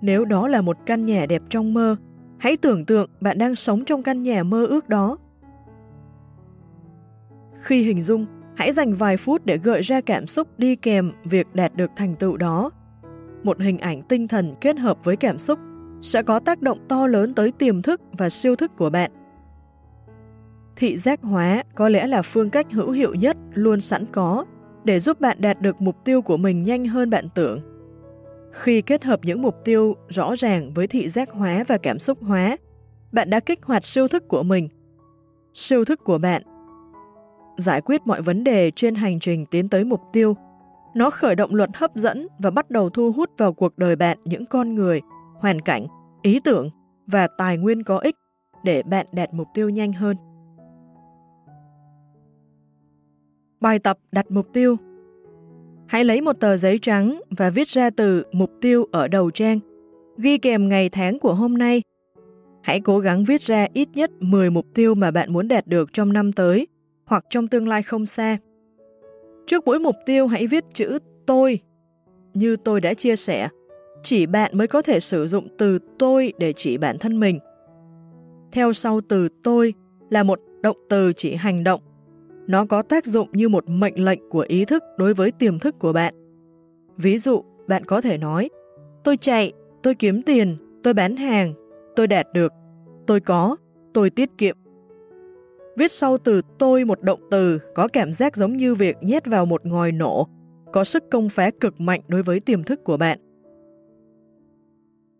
[0.00, 1.96] Nếu đó là một căn nhà đẹp trong mơ,
[2.44, 5.18] hãy tưởng tượng bạn đang sống trong căn nhà mơ ước đó.
[7.62, 11.46] Khi hình dung, hãy dành vài phút để gợi ra cảm xúc đi kèm việc
[11.54, 12.70] đạt được thành tựu đó.
[13.42, 15.58] Một hình ảnh tinh thần kết hợp với cảm xúc
[16.02, 19.10] sẽ có tác động to lớn tới tiềm thức và siêu thức của bạn.
[20.76, 24.44] Thị giác hóa có lẽ là phương cách hữu hiệu nhất luôn sẵn có
[24.84, 27.73] để giúp bạn đạt được mục tiêu của mình nhanh hơn bạn tưởng.
[28.54, 32.18] Khi kết hợp những mục tiêu rõ ràng với thị giác hóa và cảm xúc
[32.22, 32.56] hóa,
[33.12, 34.68] bạn đã kích hoạt siêu thức của mình.
[35.54, 36.42] Siêu thức của bạn
[37.56, 40.36] giải quyết mọi vấn đề trên hành trình tiến tới mục tiêu.
[40.94, 44.18] Nó khởi động luật hấp dẫn và bắt đầu thu hút vào cuộc đời bạn
[44.24, 45.00] những con người,
[45.40, 45.86] hoàn cảnh,
[46.22, 46.68] ý tưởng
[47.06, 48.14] và tài nguyên có ích
[48.64, 50.16] để bạn đạt mục tiêu nhanh hơn.
[53.60, 54.76] Bài tập đặt mục tiêu
[55.86, 59.58] Hãy lấy một tờ giấy trắng và viết ra từ mục tiêu ở đầu trang,
[60.18, 61.82] ghi kèm ngày tháng của hôm nay.
[62.62, 65.92] Hãy cố gắng viết ra ít nhất 10 mục tiêu mà bạn muốn đạt được
[65.92, 66.66] trong năm tới
[67.04, 68.38] hoặc trong tương lai không xa.
[69.46, 71.58] Trước mỗi mục tiêu hãy viết chữ tôi.
[72.34, 73.48] Như tôi đã chia sẻ,
[74.02, 77.38] chỉ bạn mới có thể sử dụng từ tôi để chỉ bản thân mình.
[78.52, 79.74] Theo sau từ tôi
[80.10, 81.80] là một động từ chỉ hành động.
[82.46, 85.78] Nó có tác dụng như một mệnh lệnh của ý thức đối với tiềm thức
[85.78, 86.14] của bạn.
[86.96, 88.48] Ví dụ, bạn có thể nói
[89.04, 91.54] Tôi chạy, tôi kiếm tiền, tôi bán hàng,
[91.96, 92.52] tôi đạt được,
[93.06, 93.56] tôi có,
[93.94, 94.56] tôi tiết kiệm.
[95.76, 99.46] Viết sau từ tôi một động từ có cảm giác giống như việc nhét vào
[99.46, 100.28] một ngòi nổ,
[100.72, 103.18] có sức công phá cực mạnh đối với tiềm thức của bạn.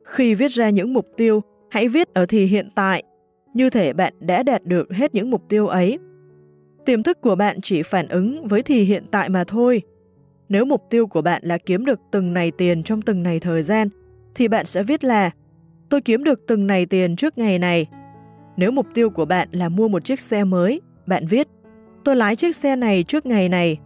[0.04, 3.02] Khi viết ra những mục tiêu, hãy viết ở thì hiện tại,
[3.54, 5.98] như thể bạn đã đạt được hết những mục tiêu ấy.
[6.86, 9.82] Tiềm thức của bạn chỉ phản ứng với thì hiện tại mà thôi.
[10.48, 13.62] Nếu mục tiêu của bạn là kiếm được từng này tiền trong từng này thời
[13.62, 13.88] gian,
[14.34, 15.30] thì bạn sẽ viết là
[15.88, 17.86] tôi kiếm được từng này tiền trước ngày này
[18.56, 21.48] nếu mục tiêu của bạn là mua một chiếc xe mới, bạn viết
[22.04, 23.78] Tôi lái chiếc xe này trước ngày này.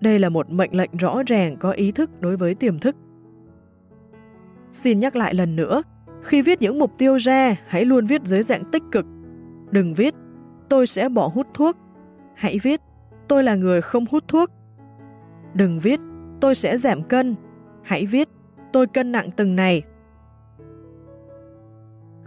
[0.00, 2.96] Đây là một mệnh lệnh rõ ràng có ý thức đối với tiềm thức.
[4.72, 5.82] Xin nhắc lại lần nữa,
[6.22, 9.06] khi viết những mục tiêu ra, hãy luôn viết dưới dạng tích cực.
[9.70, 10.14] Đừng viết,
[10.68, 11.76] tôi sẽ bỏ hút thuốc.
[12.36, 12.80] Hãy viết,
[13.28, 14.50] tôi là người không hút thuốc.
[15.54, 16.00] Đừng viết,
[16.40, 17.34] tôi sẽ giảm cân.
[17.82, 18.28] Hãy viết,
[18.72, 19.82] tôi cân nặng từng này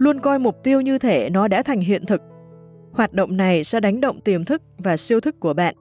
[0.00, 2.22] luôn coi mục tiêu như thể nó đã thành hiện thực.
[2.92, 5.74] Hoạt động này sẽ đánh động tiềm thức và siêu thức của bạn,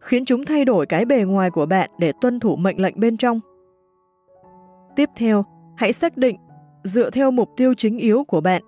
[0.00, 3.16] khiến chúng thay đổi cái bề ngoài của bạn để tuân thủ mệnh lệnh bên
[3.16, 3.40] trong.
[4.96, 5.44] Tiếp theo,
[5.76, 6.36] hãy xác định
[6.84, 8.62] dựa theo mục tiêu chính yếu của bạn.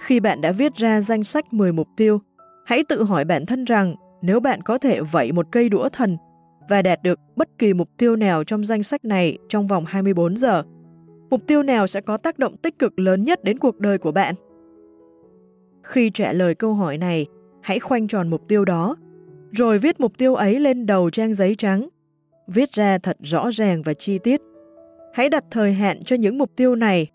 [0.00, 2.20] Khi bạn đã viết ra danh sách 10 mục tiêu,
[2.66, 3.94] hãy tự hỏi bản thân rằng
[4.26, 6.16] nếu bạn có thể vẫy một cây đũa thần
[6.68, 10.36] và đạt được bất kỳ mục tiêu nào trong danh sách này trong vòng 24
[10.36, 10.62] giờ,
[11.30, 14.12] mục tiêu nào sẽ có tác động tích cực lớn nhất đến cuộc đời của
[14.12, 14.34] bạn?
[15.82, 17.26] Khi trả lời câu hỏi này,
[17.62, 18.96] hãy khoanh tròn mục tiêu đó,
[19.52, 21.88] rồi viết mục tiêu ấy lên đầu trang giấy trắng.
[22.46, 24.40] Viết ra thật rõ ràng và chi tiết.
[25.14, 27.06] Hãy đặt thời hạn cho những mục tiêu này,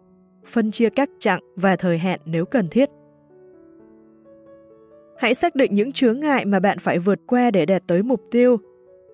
[0.46, 2.90] phân chia các chặng và thời hạn nếu cần thiết.
[5.22, 8.22] Hãy xác định những chướng ngại mà bạn phải vượt qua để đạt tới mục
[8.32, 8.58] tiêu.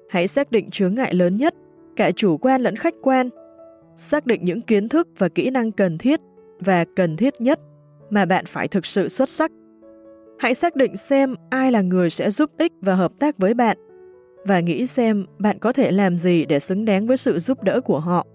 [0.10, 1.54] Hãy xác định chướng ngại lớn nhất,
[1.96, 3.30] cả chủ quan lẫn khách quan.
[3.96, 6.20] Xác định những kiến thức và kỹ năng cần thiết
[6.60, 7.60] và cần thiết nhất
[8.10, 9.52] mà bạn phải thực sự xuất sắc.
[10.40, 13.78] Hãy xác định xem ai là người sẽ giúp ích và hợp tác với bạn
[14.46, 17.82] và nghĩ xem bạn có thể làm gì để xứng đáng với sự giúp đỡ
[17.82, 18.28] của họ.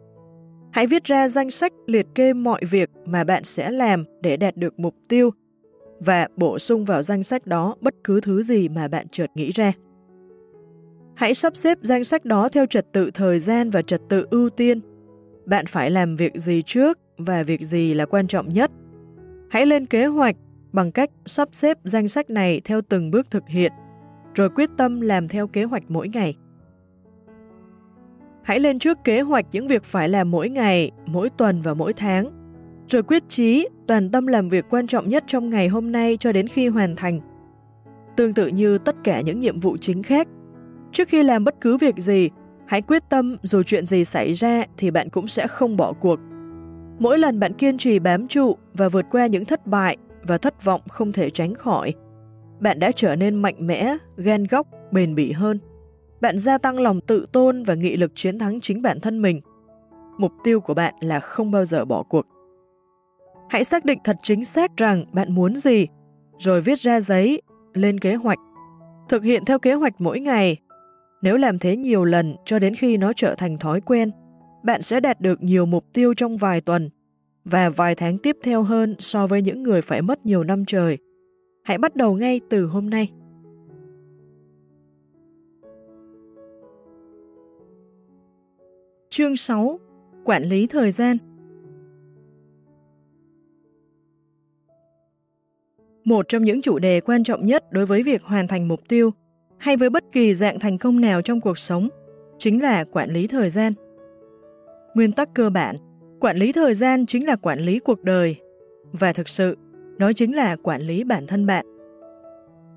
[0.73, 4.57] Hãy viết ra danh sách liệt kê mọi việc mà bạn sẽ làm để đạt
[4.57, 5.31] được mục tiêu
[6.05, 9.50] và bổ sung vào danh sách đó bất cứ thứ gì mà bạn chợt nghĩ
[9.50, 9.72] ra.
[11.14, 14.50] Hãy sắp xếp danh sách đó theo trật tự thời gian và trật tự ưu
[14.50, 14.81] tiên.
[15.47, 18.70] Bạn phải làm việc gì trước và việc gì là quan trọng nhất.
[19.50, 20.36] Hãy lên kế hoạch
[20.72, 23.72] bằng cách sắp xếp danh sách này theo từng bước thực hiện,
[24.34, 26.36] rồi quyết tâm làm theo kế hoạch mỗi ngày.
[28.42, 31.92] Hãy lên trước kế hoạch những việc phải làm mỗi ngày, mỗi tuần và mỗi
[31.92, 32.41] tháng,
[32.92, 36.32] rồi quyết chí toàn tâm làm việc quan trọng nhất trong ngày hôm nay cho
[36.32, 37.20] đến khi hoàn thành.
[38.16, 40.28] Tương tự như tất cả những nhiệm vụ chính khác,
[40.92, 42.30] trước khi làm bất cứ việc gì,
[42.66, 46.18] hãy quyết tâm dù chuyện gì xảy ra thì bạn cũng sẽ không bỏ cuộc.
[46.98, 50.64] Mỗi lần bạn kiên trì bám trụ và vượt qua những thất bại và thất
[50.64, 51.94] vọng không thể tránh khỏi,
[52.60, 55.58] bạn đã trở nên mạnh mẽ, gan góc, bền bỉ hơn.
[56.20, 59.40] Bạn gia tăng lòng tự tôn và nghị lực chiến thắng chính bản thân mình.
[60.18, 62.26] Mục tiêu của bạn là không bao giờ bỏ cuộc.
[63.52, 65.86] Hãy xác định thật chính xác rằng bạn muốn gì,
[66.39, 67.42] rồi viết ra giấy,
[67.74, 68.39] lên kế hoạch.
[69.08, 70.56] Thực hiện theo kế hoạch mỗi ngày.
[71.22, 74.10] Nếu làm thế nhiều lần cho đến khi nó trở thành thói quen,
[74.62, 76.90] bạn sẽ đạt được nhiều mục tiêu trong vài tuần
[77.44, 80.98] và vài tháng tiếp theo hơn so với những người phải mất nhiều năm trời.
[81.64, 83.12] Hãy bắt đầu ngay từ hôm nay.
[89.10, 89.81] Chương 6.
[90.24, 91.16] Quản lý thời gian
[96.05, 99.10] Một trong những chủ đề quan trọng nhất đối với việc hoàn thành mục tiêu
[99.58, 101.89] hay với bất kỳ dạng thành công nào trong cuộc sống
[102.39, 103.72] chính là quản lý thời gian.
[104.94, 105.76] Nguyên tắc cơ bản,
[106.20, 108.36] quản lý thời gian chính là quản lý cuộc đời
[108.92, 109.56] và thực sự,
[109.98, 111.66] nó chính là quản lý bản thân bạn.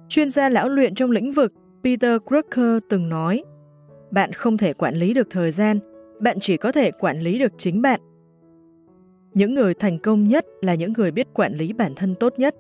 [0.10, 3.44] Chuyên gia lão luyện trong lĩnh vực Peter Drucker từng nói
[4.12, 5.80] bạn không thể quản lý được thời gian,
[6.20, 8.00] bạn chỉ có thể quản lý được chính bạn.
[9.34, 12.56] Những người thành công nhất là những người biết quản lý bản thân tốt nhất.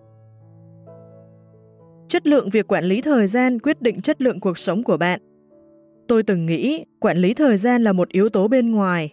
[2.16, 5.19] Chất lượng việc quản lý thời gian quyết định chất lượng cuộc sống của bạn.
[6.08, 9.10] Tôi từng nghĩ quản lý thời gian là một yếu tố bên ngoài.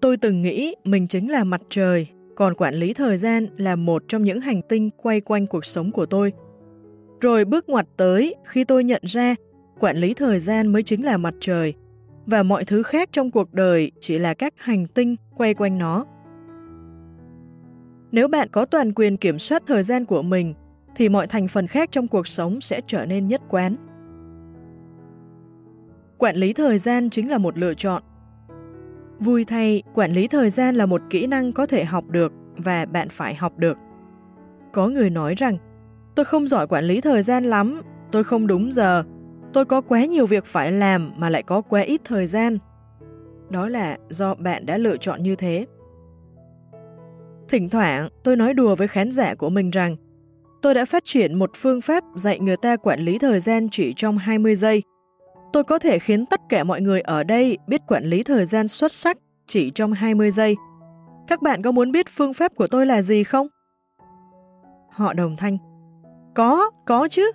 [0.00, 2.06] Tôi từng nghĩ mình chính là mặt trời,
[2.36, 5.92] còn quản lý thời gian là một trong những hành tinh quay quanh cuộc sống
[5.92, 6.32] của tôi.
[7.20, 9.34] Rồi bước ngoặt tới khi tôi nhận ra
[9.80, 11.74] quản lý thời gian mới chính là mặt trời
[12.26, 16.04] và mọi thứ khác trong cuộc đời chỉ là các hành tinh quay quanh nó.
[18.12, 20.54] Nếu bạn có toàn quyền kiểm soát thời gian của mình
[20.94, 23.76] thì mọi thành phần khác trong cuộc sống sẽ trở nên nhất quán.
[26.18, 28.02] Quản lý thời gian chính là một lựa chọn.
[29.18, 32.84] Vui thay, quản lý thời gian là một kỹ năng có thể học được và
[32.84, 33.78] bạn phải học được.
[34.72, 35.56] Có người nói rằng,
[36.14, 37.80] tôi không giỏi quản lý thời gian lắm,
[38.12, 39.04] tôi không đúng giờ,
[39.52, 42.58] tôi có quá nhiều việc phải làm mà lại có quá ít thời gian.
[43.50, 45.66] Đó là do bạn đã lựa chọn như thế.
[47.48, 49.96] Thỉnh thoảng, tôi nói đùa với khán giả của mình rằng
[50.62, 53.92] tôi đã phát triển một phương pháp dạy người ta quản lý thời gian chỉ
[53.96, 54.82] trong 20 giây.
[55.52, 58.68] Tôi có thể khiến tất cả mọi người ở đây biết quản lý thời gian
[58.68, 60.56] xuất sắc chỉ trong 20 giây.
[61.28, 63.46] Các bạn có muốn biết phương pháp của tôi là gì không?
[64.90, 65.58] Họ đồng thanh.
[66.34, 67.32] Có, có chứ.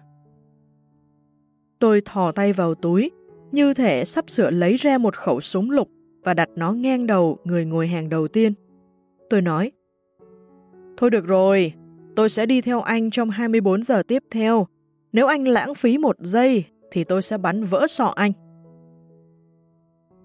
[1.80, 3.12] Tôi thò tay vào túi,
[3.52, 5.90] như thể sắp sửa lấy ra một khẩu súng lục
[6.24, 8.54] và đặt nó ngang đầu người ngồi hàng đầu tiên.
[9.30, 9.72] Tôi nói,
[10.98, 11.74] Thôi được rồi,
[12.18, 14.68] tôi sẽ đi theo anh trong 24 giờ tiếp theo.
[15.14, 18.32] Nếu anh lãng phí một giây, thì tôi sẽ bắn vỡ sọ anh.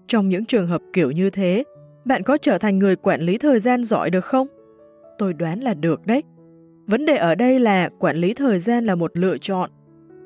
[0.07, 1.63] Trong những trường hợp kiểu như thế,
[2.05, 4.47] bạn có trở thành người quản lý thời gian giỏi được không?
[5.17, 6.23] Tôi đoán là được đấy.
[6.87, 9.69] Vấn đề ở đây là quản lý thời gian là một lựa chọn.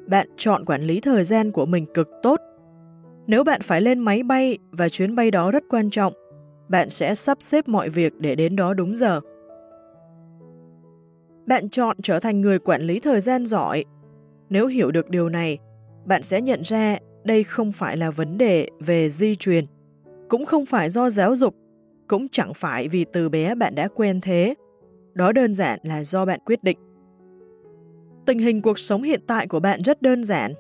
[0.08, 2.42] Bạn chọn quản lý thời gian của mình cực tốt.
[3.28, 6.14] Nếu bạn phải lên máy bay và chuyến bay đó rất quan trọng,
[6.70, 9.22] bạn sẽ sắp xếp mọi việc để đến đó đúng giờ.
[11.48, 13.86] Bạn chọn trở thành người quản lý thời gian giỏi.
[14.50, 15.58] Nếu hiểu được điều này,
[16.06, 19.66] bạn sẽ nhận ra đây không phải là vấn đề về di truyền,
[20.30, 21.56] cũng không phải do giáo dục,
[22.08, 24.54] cũng chẳng phải vì từ bé bạn đã quen thế.
[25.14, 26.78] Đó đơn giản là do bạn quyết định.
[28.26, 30.54] Tình hình cuộc sống hiện tại của bạn rất đơn giản.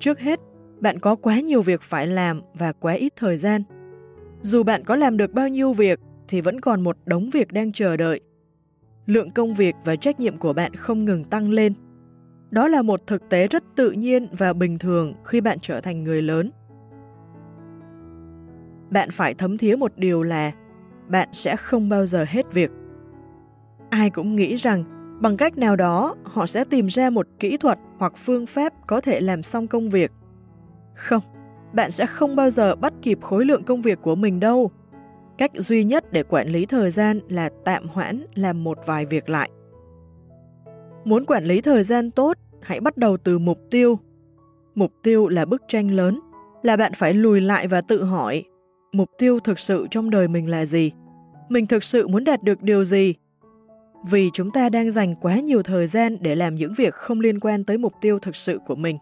[0.00, 0.40] Trước hết,
[0.80, 3.62] bạn có quá nhiều việc phải làm và quá ít thời gian.
[4.42, 7.72] Dù bạn có làm được bao nhiêu việc, thì vẫn còn một đống việc đang
[7.72, 8.20] chờ đợi.
[9.06, 11.74] Lượng công việc và trách nhiệm của bạn không ngừng tăng lên.
[12.50, 16.04] Đó là một thực tế rất tự nhiên và bình thường khi bạn trở thành
[16.04, 16.50] người lớn.
[18.90, 20.52] Bạn phải thấm thía một điều là
[21.08, 22.70] bạn sẽ không bao giờ hết việc.
[23.90, 24.84] Ai cũng nghĩ rằng
[25.20, 29.00] bằng cách nào đó họ sẽ tìm ra một kỹ thuật hoặc phương pháp có
[29.00, 30.12] thể làm xong công việc.
[30.94, 31.22] Không,
[31.72, 34.70] bạn sẽ không bao giờ bắt kịp khối lượng công việc của mình đâu.
[35.40, 39.28] Cách duy nhất để quản lý thời gian là tạm hoãn làm một vài việc
[39.28, 39.50] lại.
[41.04, 43.98] Muốn quản lý thời gian tốt, hãy bắt đầu từ mục tiêu.
[44.74, 46.20] Mục tiêu là bức tranh lớn,
[46.62, 48.44] là bạn phải lùi lại và tự hỏi
[48.92, 50.92] mục tiêu thực sự trong đời mình là gì?
[51.48, 53.14] Mình thực sự muốn đạt được điều gì?
[54.10, 57.40] Vì chúng ta đang dành quá nhiều thời gian để làm những việc không liên
[57.40, 58.98] quan tới mục tiêu thực sự của mình.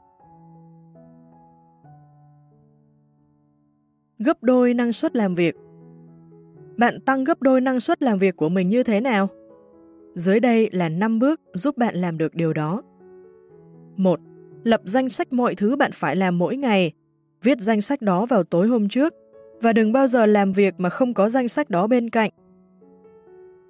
[4.18, 5.55] Gấp đôi năng suất làm việc
[6.78, 9.28] bạn tăng gấp đôi năng suất làm việc của mình như thế nào?
[10.15, 12.82] Dưới đây là 5 bước giúp bạn làm được điều đó.
[13.97, 14.20] 1.
[14.65, 16.92] Lập danh sách mọi thứ bạn phải làm mỗi ngày.
[17.42, 19.15] Viết danh sách đó vào tối hôm trước
[19.60, 22.31] và đừng bao giờ làm việc mà không có danh sách đó bên cạnh.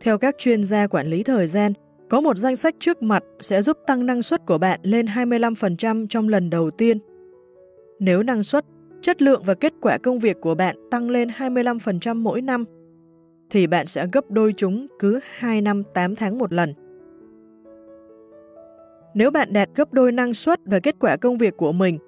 [0.01, 1.73] Theo các chuyên gia quản lý thời gian,
[2.11, 6.07] có một danh sách trước mặt sẽ giúp tăng năng suất của bạn lên 25%
[6.07, 6.99] trong lần đầu tiên.
[8.01, 8.65] Nếu năng suất,
[9.03, 12.65] chất lượng và kết quả công việc của bạn tăng lên 25% mỗi năm,
[13.51, 16.73] thì bạn sẽ gấp đôi chúng cứ 2 năm 8 tháng một lần.
[19.15, 21.99] Nếu bạn đạt gấp đôi năng suất và kết quả công việc của mình,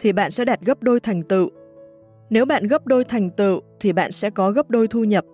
[0.00, 1.50] thì bạn sẽ đạt gấp đôi thành tựu
[2.30, 5.24] nếu bạn gấp đôi thành tựu thì bạn sẽ có gấp đôi thu nhập.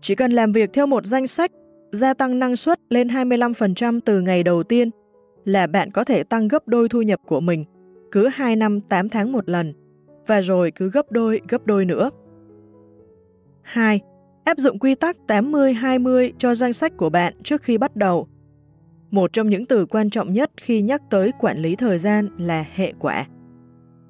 [0.00, 1.50] Chỉ cần làm việc theo một danh sách,
[1.92, 4.90] gia tăng năng suất lên 25% từ ngày đầu tiên
[5.44, 7.64] là bạn có thể tăng gấp đôi thu nhập của mình
[8.10, 9.72] cứ 2 năm 8 tháng một lần
[10.26, 12.10] và rồi cứ gấp đôi gấp đôi nữa.
[13.62, 14.00] 2.
[14.46, 18.28] Áp dụng quy tắc 80-20 cho danh sách của bạn trước khi bắt đầu.
[19.10, 22.64] Một trong những từ quan trọng nhất khi nhắc tới quản lý thời gian là
[22.74, 23.26] hệ quả.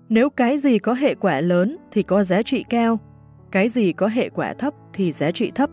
[0.08, 2.98] Nếu cái gì có hệ quả lớn thì có giá trị cao,
[3.50, 5.70] cái gì có hệ quả thấp thì giá trị thấp.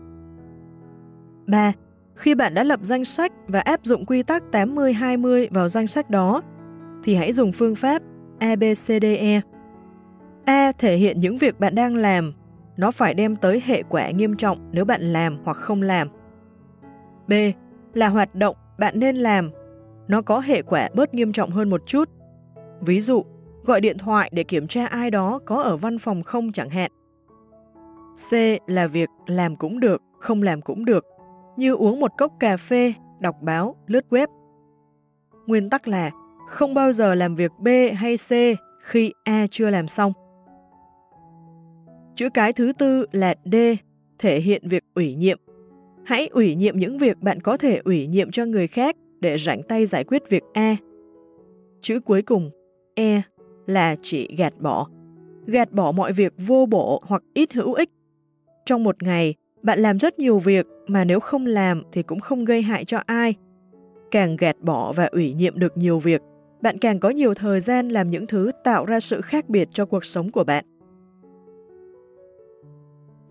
[1.46, 1.72] 3.
[2.14, 6.10] Khi bạn đã lập danh sách và áp dụng quy tắc 80-20 vào danh sách
[6.10, 6.42] đó,
[7.02, 8.02] thì hãy dùng phương pháp
[8.38, 9.40] ABCDE.
[10.44, 12.32] A thể hiện những việc bạn đang làm,
[12.76, 16.08] nó phải đem tới hệ quả nghiêm trọng nếu bạn làm hoặc không làm.
[17.28, 17.32] B
[17.94, 19.50] là hoạt động bạn nên làm,
[20.08, 22.10] nó có hệ quả bớt nghiêm trọng hơn một chút.
[22.80, 23.24] Ví dụ,
[23.64, 26.90] gọi điện thoại để kiểm tra ai đó có ở văn phòng không chẳng hạn.
[28.30, 28.34] C
[28.66, 31.04] là việc làm cũng được, không làm cũng được,
[31.56, 34.26] như uống một cốc cà phê, đọc báo, lướt web.
[35.46, 36.10] Nguyên tắc là
[36.48, 38.30] không bao giờ làm việc B hay C
[38.80, 40.12] khi A chưa làm xong.
[42.16, 43.56] Chữ cái thứ tư là D,
[44.18, 45.38] thể hiện việc ủy nhiệm.
[46.04, 49.62] Hãy ủy nhiệm những việc bạn có thể ủy nhiệm cho người khác để rảnh
[49.62, 50.76] tay giải quyết việc A.
[51.80, 52.50] Chữ cuối cùng,
[52.94, 53.22] E,
[53.66, 54.88] là chỉ gạt bỏ.
[55.46, 57.90] Gạt bỏ mọi việc vô bổ hoặc ít hữu ích.
[58.66, 62.44] Trong một ngày, bạn làm rất nhiều việc mà nếu không làm thì cũng không
[62.44, 63.34] gây hại cho ai.
[64.10, 66.20] Càng gạt bỏ và ủy nhiệm được nhiều việc,
[66.62, 69.86] bạn càng có nhiều thời gian làm những thứ tạo ra sự khác biệt cho
[69.86, 70.64] cuộc sống của bạn.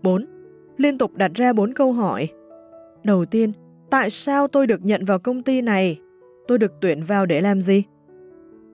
[0.04, 0.26] 4.
[0.76, 2.28] Liên tục đặt ra 4 câu hỏi.
[3.04, 3.52] Đầu tiên,
[3.90, 6.00] tại sao tôi được nhận vào công ty này?
[6.48, 7.82] Tôi được tuyển vào để làm gì?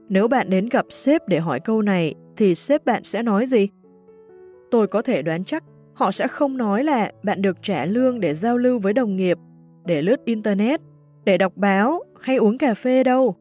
[0.08, 3.68] Nếu bạn đến gặp sếp để hỏi câu này, thì sếp bạn sẽ nói gì?
[4.70, 8.34] Tôi có thể đoán chắc họ sẽ không nói là bạn được trả lương để
[8.34, 9.38] giao lưu với đồng nghiệp,
[9.86, 10.80] để lướt Internet,
[11.24, 13.36] để đọc báo hay uống cà phê đâu.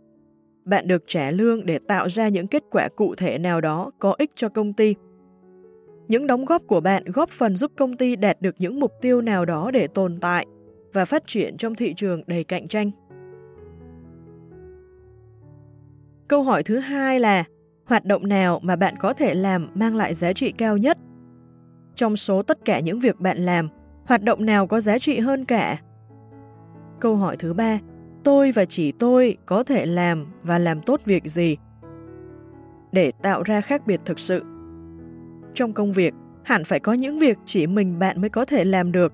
[0.66, 4.16] Bạn được trả lương để tạo ra những kết quả cụ thể nào đó có
[4.18, 4.96] ích cho công ty.
[6.10, 9.22] Những đóng góp của bạn góp phần giúp công ty đạt được những mục tiêu
[9.22, 10.46] nào đó để tồn tại
[10.94, 12.92] và phát triển trong thị trường đầy cạnh tranh.
[16.28, 17.44] Câu hỏi thứ hai là
[17.86, 20.98] hoạt động nào mà bạn có thể làm mang lại giá trị cao nhất?
[21.96, 23.70] Trong số tất cả những việc bạn làm,
[24.06, 25.78] hoạt động nào có giá trị hơn cả?
[27.00, 27.80] Câu hỏi thứ ba,
[28.24, 31.58] tôi và chỉ tôi có thể làm và làm tốt việc gì?
[32.92, 34.44] Để tạo ra khác biệt thực sự.
[35.60, 36.14] Trong công việc,
[36.44, 39.14] hẳn phải có những việc chỉ mình bạn mới có thể làm được.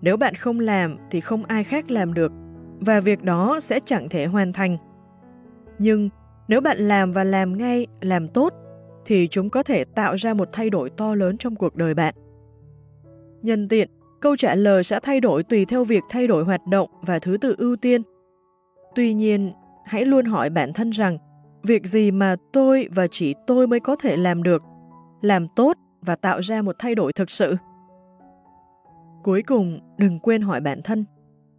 [0.00, 2.32] Nếu bạn không làm thì không ai khác làm được,
[2.80, 4.76] và việc đó sẽ chẳng thể hoàn thành.
[5.78, 6.08] Nhưng
[6.48, 8.52] nếu bạn làm và làm ngay, làm tốt,
[9.04, 12.14] thì chúng có thể tạo ra một thay đổi to lớn trong cuộc đời bạn.
[13.42, 13.88] Nhân tiện,
[14.20, 17.36] câu trả lời sẽ thay đổi tùy theo việc thay đổi hoạt động và thứ
[17.36, 18.02] tự ưu tiên.
[18.94, 19.52] Tuy nhiên,
[19.84, 21.18] hãy luôn hỏi bản thân rằng,
[21.62, 24.62] việc gì mà tôi và chỉ tôi mới có thể làm được,
[25.22, 27.56] làm tốt và tạo ra một thay đổi thực sự.
[29.22, 31.04] Cuối cùng, đừng quên hỏi bản thân,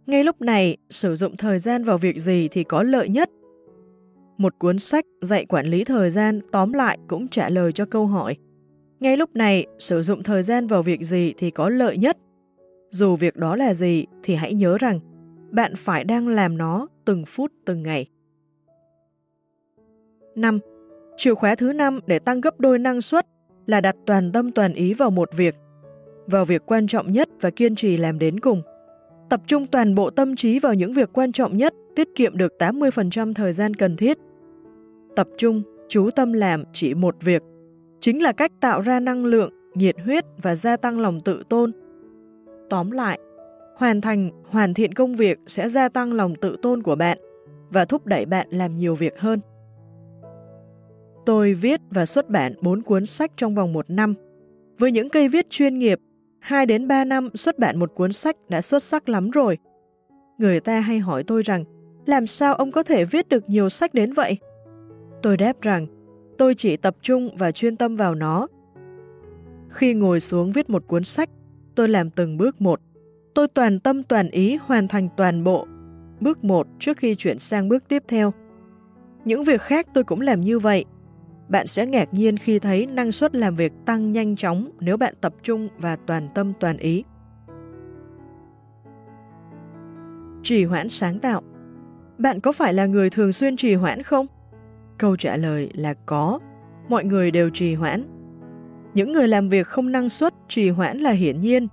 [0.06, 3.30] ngay lúc này sử dụng thời gian vào việc gì thì có lợi nhất?
[4.38, 8.06] Một cuốn sách dạy quản lý thời gian tóm lại cũng trả lời cho câu
[8.06, 8.36] hỏi.
[9.00, 12.18] Ngay lúc này, sử dụng thời gian vào việc gì thì có lợi nhất?
[12.90, 15.00] Dù việc đó là gì thì hãy nhớ rằng
[15.50, 18.06] bạn phải đang làm nó từng phút từng ngày.
[20.34, 20.58] 5.
[21.16, 23.26] Chìa khóa thứ 5 để tăng gấp đôi năng suất
[23.66, 25.54] là đặt toàn tâm toàn ý vào một việc,
[26.26, 28.62] vào việc quan trọng nhất và kiên trì làm đến cùng.
[29.30, 32.52] Tập trung toàn bộ tâm trí vào những việc quan trọng nhất, tiết kiệm được
[32.58, 34.18] 80% thời gian cần thiết.
[35.16, 37.42] Tập trung, chú tâm làm chỉ một việc,
[38.00, 41.72] chính là cách tạo ra năng lượng, nhiệt huyết và gia tăng lòng tự tôn.
[42.70, 43.18] Tóm lại,
[43.76, 47.18] hoàn thành, hoàn thiện công việc sẽ gia tăng lòng tự tôn của bạn
[47.70, 49.40] và thúc đẩy bạn làm nhiều việc hơn.
[51.26, 54.14] Tôi viết và xuất bản 4 cuốn sách trong vòng một năm.
[54.78, 55.98] Với những cây viết chuyên nghiệp,
[56.40, 59.58] 2 đến 3 năm xuất bản một cuốn sách đã xuất sắc lắm rồi.
[60.38, 61.64] Người ta hay hỏi tôi rằng,
[62.06, 64.38] làm sao ông có thể viết được nhiều sách đến vậy?
[65.22, 65.86] Tôi đáp rằng,
[66.38, 68.46] tôi chỉ tập trung và chuyên tâm vào nó.
[69.68, 71.30] Khi ngồi xuống viết một cuốn sách,
[71.74, 72.80] tôi làm từng bước một.
[73.34, 75.66] Tôi toàn tâm toàn ý hoàn thành toàn bộ,
[76.20, 78.32] bước một trước khi chuyển sang bước tiếp theo.
[79.24, 80.84] Những việc khác tôi cũng làm như vậy,
[81.48, 85.14] bạn sẽ ngạc nhiên khi thấy năng suất làm việc tăng nhanh chóng nếu bạn
[85.20, 87.04] tập trung và toàn tâm toàn ý.
[90.42, 91.42] Trì hoãn sáng tạo
[92.18, 94.26] Bạn có phải là người thường xuyên trì hoãn không?
[94.98, 96.38] Câu trả lời là có.
[96.88, 98.04] Mọi người đều trì hoãn.
[98.94, 101.68] Những người làm việc không năng suất trì hoãn là hiển nhiên,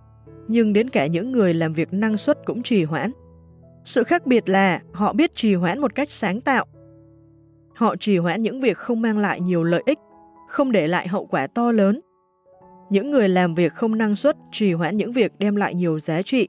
[0.48, 3.12] nhưng đến cả những người làm việc năng suất cũng trì hoãn.
[3.84, 6.66] Sự khác biệt là họ biết trì hoãn một cách sáng tạo
[7.82, 10.00] Họ trì hoãn những việc không mang lại nhiều lợi ích,
[10.48, 12.00] không để lại hậu quả to lớn.
[12.90, 16.22] Những người làm việc không năng suất trì hoãn những việc đem lại nhiều giá
[16.22, 16.48] trị,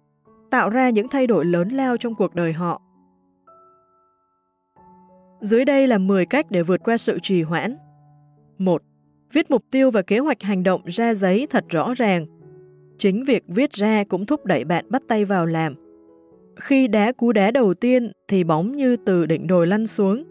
[0.51, 2.83] tạo ra những thay đổi lớn lao trong cuộc đời họ.
[5.41, 7.77] Dưới đây là 10 cách để vượt qua sự trì hoãn.
[8.59, 8.83] 1.
[9.33, 12.27] Viết mục tiêu và kế hoạch hành động ra giấy thật rõ ràng.
[12.99, 15.75] Chính việc viết ra cũng thúc đẩy bạn bắt tay vào làm.
[16.57, 20.25] Khi đá cú đá đầu tiên thì bóng như từ đỉnh đồi lăn xuống,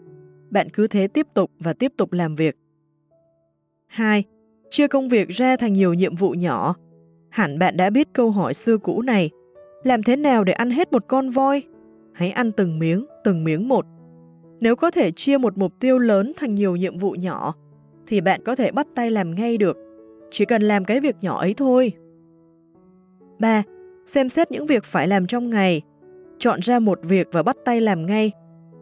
[0.52, 2.56] bạn cứ thế tiếp tục và tiếp tục làm việc.
[3.86, 4.24] 2.
[4.70, 6.74] Chia công việc ra thành nhiều nhiệm vụ nhỏ.
[7.30, 9.30] Hẳn bạn đã biết câu hỏi xưa cũ này.
[9.82, 11.62] Làm thế nào để ăn hết một con voi?
[12.14, 13.86] Hãy ăn từng miếng, từng miếng một.
[14.60, 17.54] Nếu có thể chia một mục tiêu lớn thành nhiều nhiệm vụ nhỏ,
[18.06, 19.76] thì bạn có thể bắt tay làm ngay được.
[20.30, 21.92] Chỉ cần làm cái việc nhỏ ấy thôi.
[23.38, 23.62] 3.
[24.04, 25.82] Xem xét những việc phải làm trong ngày.
[26.38, 28.32] Chọn ra một việc và bắt tay làm ngay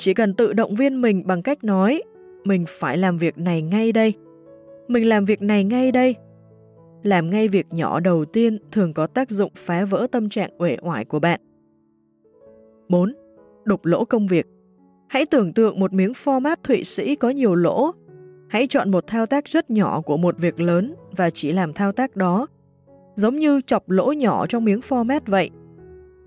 [0.00, 2.02] chỉ cần tự động viên mình bằng cách nói,
[2.44, 4.14] mình phải làm việc này ngay đây.
[4.88, 6.14] Mình làm việc này ngay đây.
[7.02, 10.76] Làm ngay việc nhỏ đầu tiên thường có tác dụng phá vỡ tâm trạng uể
[10.82, 11.40] oải của bạn.
[12.88, 13.12] 4.
[13.64, 14.46] Đục lỗ công việc
[15.08, 17.90] Hãy tưởng tượng một miếng format Thụy Sĩ có nhiều lỗ.
[18.48, 21.92] Hãy chọn một thao tác rất nhỏ của một việc lớn và chỉ làm thao
[21.92, 22.46] tác đó.
[23.14, 25.50] Giống như chọc lỗ nhỏ trong miếng format vậy.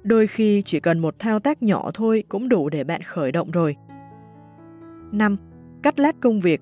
[0.04, 3.52] Đôi khi chỉ cần một thao tác nhỏ thôi cũng đủ để bạn khởi động
[3.52, 3.76] rồi.
[5.12, 5.38] 5.
[5.84, 6.62] Cắt lát công việc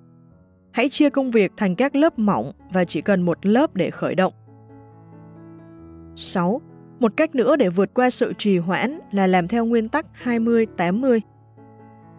[0.73, 4.15] Hãy chia công việc thành các lớp mỏng và chỉ cần một lớp để khởi
[4.15, 4.33] động.
[6.15, 6.61] 6.
[6.99, 11.19] Một cách nữa để vượt qua sự trì hoãn là làm theo nguyên tắc 20-80.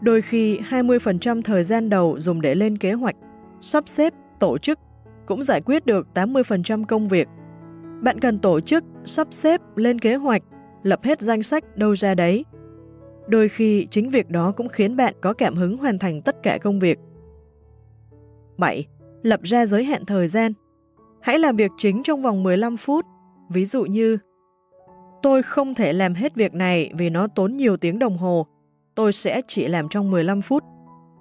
[0.01, 3.17] Đôi khi 20% thời gian đầu dùng để lên kế hoạch,
[3.61, 4.79] sắp xếp, tổ chức
[5.27, 7.29] cũng giải quyết được 80% công việc.
[8.01, 10.43] Bạn cần tổ chức, sắp xếp, lên kế hoạch
[10.83, 12.45] lập hết danh sách đâu ra đấy.
[13.27, 16.59] Đôi khi chính việc đó cũng khiến bạn có cảm hứng hoàn thành tất cả
[16.63, 16.99] công việc.
[18.59, 18.87] 7.
[19.23, 20.53] Lập ra giới hạn thời gian.
[21.21, 23.07] Hãy làm việc chính trong vòng 15 phút.
[23.51, 24.19] Ví dụ như,
[25.23, 28.47] Tôi không thể làm hết việc này vì nó tốn nhiều tiếng đồng hồ.
[28.95, 30.65] Tôi sẽ chỉ làm trong 15 phút.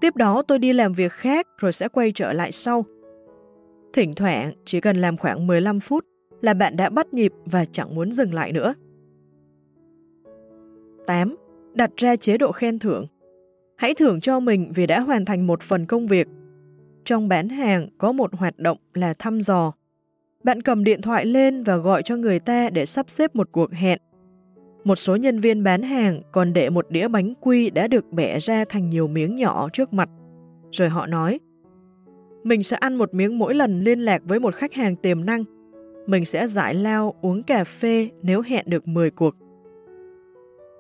[0.02, 2.86] Tiếp đó tôi đi làm việc khác rồi sẽ quay trở lại sau.
[3.94, 6.06] Thỉnh thoảng, chỉ cần làm khoảng 15 phút
[6.42, 8.74] là bạn đã bắt nhịp và chẳng muốn dừng lại nữa.
[11.12, 11.36] 8.
[11.74, 13.06] Đặt ra chế độ khen thưởng.
[13.78, 16.28] Hãy thưởng cho mình vì đã hoàn thành một phần công việc.
[17.06, 19.74] Trong bán hàng có một hoạt động là thăm dò.
[20.44, 23.72] Bạn cầm điện thoại lên và gọi cho người ta để sắp xếp một cuộc
[23.72, 24.00] hẹn.
[24.84, 28.40] Một số nhân viên bán hàng còn để một đĩa bánh quy đã được bẻ
[28.40, 30.10] ra thành nhiều miếng nhỏ trước mặt.
[30.72, 31.40] Rồi họ nói,
[32.44, 35.44] mình sẽ ăn một miếng mỗi lần liên lạc với một khách hàng tiềm năng.
[36.08, 39.41] Mình sẽ giải lao uống cà phê nếu hẹn được 10 cuộc.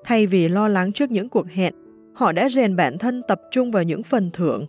[0.04, 1.74] Thay vì lo lắng trước những cuộc hẹn,
[2.16, 4.66] họ đã rèn bản thân tập trung vào những phần thưởng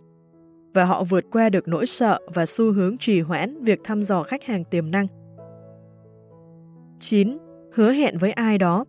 [0.73, 4.23] và họ vượt qua được nỗi sợ và xu hướng trì hoãn việc thăm dò
[4.23, 5.07] khách hàng tiềm năng.
[6.99, 7.37] 9.
[7.73, 8.85] hứa hẹn với ai đó.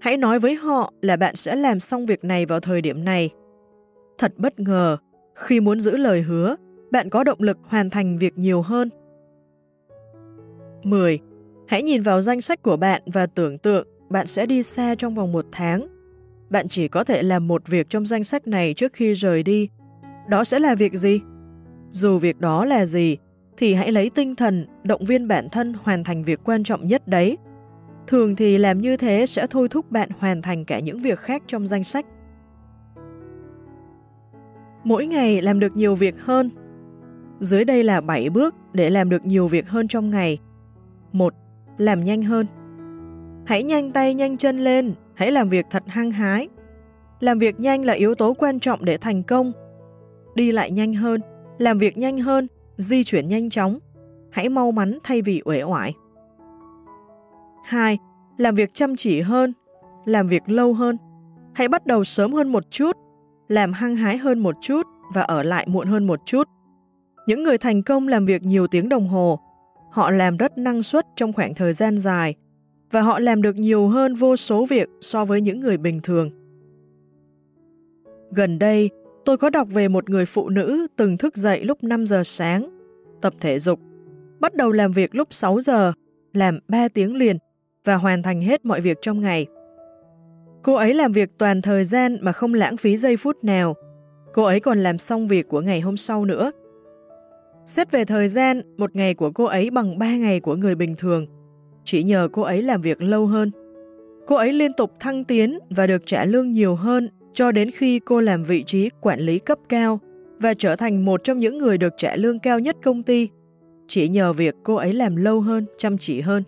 [0.00, 3.30] Hãy nói với họ là bạn sẽ làm xong việc này vào thời điểm này.
[4.18, 4.96] Thật bất ngờ,
[5.34, 6.56] khi muốn giữ lời hứa,
[6.90, 8.90] bạn có động lực hoàn thành việc nhiều hơn.
[10.82, 11.18] 10.
[11.68, 15.14] Hãy nhìn vào danh sách của bạn và tưởng tượng bạn sẽ đi xa trong
[15.14, 15.86] vòng một tháng.
[16.50, 19.68] Bạn chỉ có thể làm một việc trong danh sách này trước khi rời đi.
[20.28, 21.20] Đó sẽ là việc gì?
[21.90, 23.16] Dù việc đó là gì,
[23.56, 27.08] thì hãy lấy tinh thần, động viên bản thân hoàn thành việc quan trọng nhất
[27.08, 27.38] đấy.
[28.06, 31.42] Thường thì làm như thế sẽ thôi thúc bạn hoàn thành cả những việc khác
[31.46, 32.06] trong danh sách.
[34.84, 36.50] Mỗi ngày làm được nhiều việc hơn.
[37.40, 40.38] Dưới đây là 7 bước để làm được nhiều việc hơn trong ngày.
[41.12, 41.34] 1.
[41.78, 42.46] Làm nhanh hơn.
[43.46, 46.48] Hãy nhanh tay nhanh chân lên, hãy làm việc thật hăng hái.
[47.20, 49.52] Làm việc nhanh là yếu tố quan trọng để thành công.
[50.34, 51.20] Đi lại nhanh hơn,
[51.58, 53.78] làm việc nhanh hơn, di chuyển nhanh chóng.
[54.30, 55.94] Hãy mau mắn thay vì uể oải.
[57.64, 57.98] 2.
[58.38, 59.52] Làm việc chăm chỉ hơn,
[60.04, 60.96] làm việc lâu hơn.
[61.54, 62.96] Hãy bắt đầu sớm hơn một chút,
[63.48, 66.48] làm hăng hái hơn một chút và ở lại muộn hơn một chút.
[67.26, 69.38] Những người thành công làm việc nhiều tiếng đồng hồ,
[69.92, 72.34] họ làm rất năng suất trong khoảng thời gian dài
[72.90, 76.30] và họ làm được nhiều hơn vô số việc so với những người bình thường.
[78.30, 78.90] Gần đây,
[79.24, 82.78] tôi có đọc về một người phụ nữ từng thức dậy lúc 5 giờ sáng,
[83.20, 83.80] tập thể dục,
[84.40, 85.92] bắt đầu làm việc lúc 6 giờ,
[86.32, 87.36] làm 3 tiếng liền
[87.84, 89.46] và hoàn thành hết mọi việc trong ngày.
[90.62, 93.74] Cô ấy làm việc toàn thời gian mà không lãng phí giây phút nào.
[94.34, 96.50] Cô ấy còn làm xong việc của ngày hôm sau nữa.
[97.66, 100.94] Xét về thời gian, một ngày của cô ấy bằng 3 ngày của người bình
[100.98, 101.26] thường.
[101.86, 103.50] Chỉ nhờ cô ấy làm việc lâu hơn.
[104.26, 107.98] Cô ấy liên tục thăng tiến và được trả lương nhiều hơn cho đến khi
[107.98, 110.00] cô làm vị trí quản lý cấp cao
[110.38, 113.28] và trở thành một trong những người được trả lương cao nhất công ty.
[113.88, 116.42] Chỉ nhờ việc cô ấy làm lâu hơn, chăm chỉ hơn.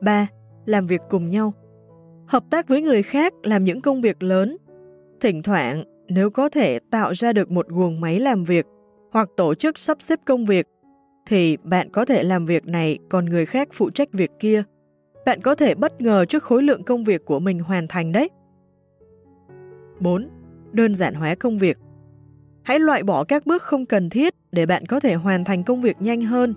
[0.00, 0.26] 3.
[0.66, 1.52] Làm việc cùng nhau
[2.26, 4.56] Hợp tác với người khác làm những công việc lớn.
[5.20, 8.66] Thỉnh thoảng, nếu có thể tạo ra được một guồng máy làm việc
[9.12, 10.66] hoặc tổ chức sắp xếp công việc,
[11.26, 14.62] thì bạn có thể làm việc này còn người khác phụ trách việc kia.
[15.26, 18.30] Bạn có thể bất ngờ trước khối lượng công việc của mình hoàn thành đấy.
[20.00, 20.28] 4.
[20.72, 21.78] Đơn giản hóa công việc
[22.64, 25.80] Hãy loại bỏ các bước không cần thiết để bạn có thể hoàn thành công
[25.80, 26.54] việc nhanh hơn.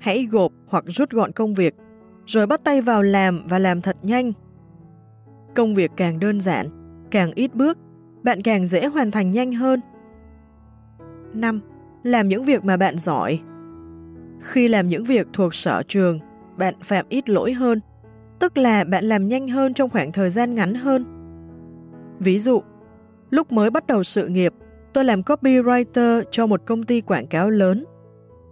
[0.00, 1.74] Hãy gộp hoặc rút gọn công việc,
[2.26, 4.32] rồi bắt tay vào làm và làm thật nhanh.
[5.54, 6.66] Công việc càng đơn giản,
[7.10, 7.78] càng ít bước,
[8.22, 9.80] bạn càng dễ hoàn thành nhanh hơn.
[11.34, 11.60] 5.
[12.02, 13.40] Làm những việc mà bạn giỏi
[14.40, 16.18] khi làm những việc thuộc sở trường,
[16.56, 17.80] bạn phạm ít lỗi hơn,
[18.38, 21.04] tức là bạn làm nhanh hơn trong khoảng thời gian ngắn hơn.
[22.18, 22.62] Ví dụ,
[23.30, 24.52] lúc mới bắt đầu sự nghiệp,
[24.92, 27.84] tôi làm copywriter cho một công ty quảng cáo lớn.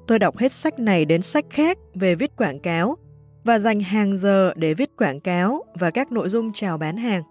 [0.07, 2.97] Tôi đọc hết sách này đến sách khác về viết quảng cáo
[3.45, 7.23] và dành hàng giờ để viết quảng cáo và các nội dung chào bán hàng.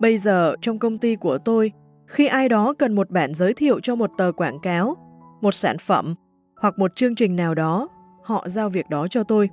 [0.00, 1.72] Bây giờ trong công ty của tôi,
[2.06, 4.96] khi ai đó cần một bản giới thiệu cho một tờ quảng cáo,
[5.40, 6.14] một sản phẩm
[6.56, 7.88] hoặc một chương trình nào đó,
[8.24, 9.48] họ giao việc đó cho tôi.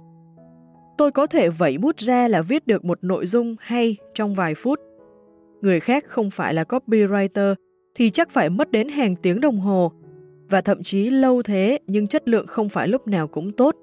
[0.98, 4.56] Tôi có thể vẩy bút ra là viết được một nội dung hay trong vài
[4.56, 4.80] phút.
[5.62, 7.56] Người khác không phải là copywriter
[7.96, 9.92] thì chắc phải mất đến hàng tiếng đồng hồ
[10.50, 13.76] và thậm chí lâu thế nhưng chất lượng không phải lúc nào cũng tốt.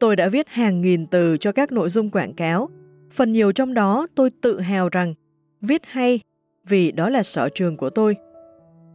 [0.00, 2.68] Tôi đã viết hàng nghìn từ cho các nội dung quảng cáo.
[3.10, 5.14] Phần nhiều trong đó tôi tự hào rằng
[5.60, 6.20] viết hay
[6.66, 8.16] vì đó là sở trường của tôi.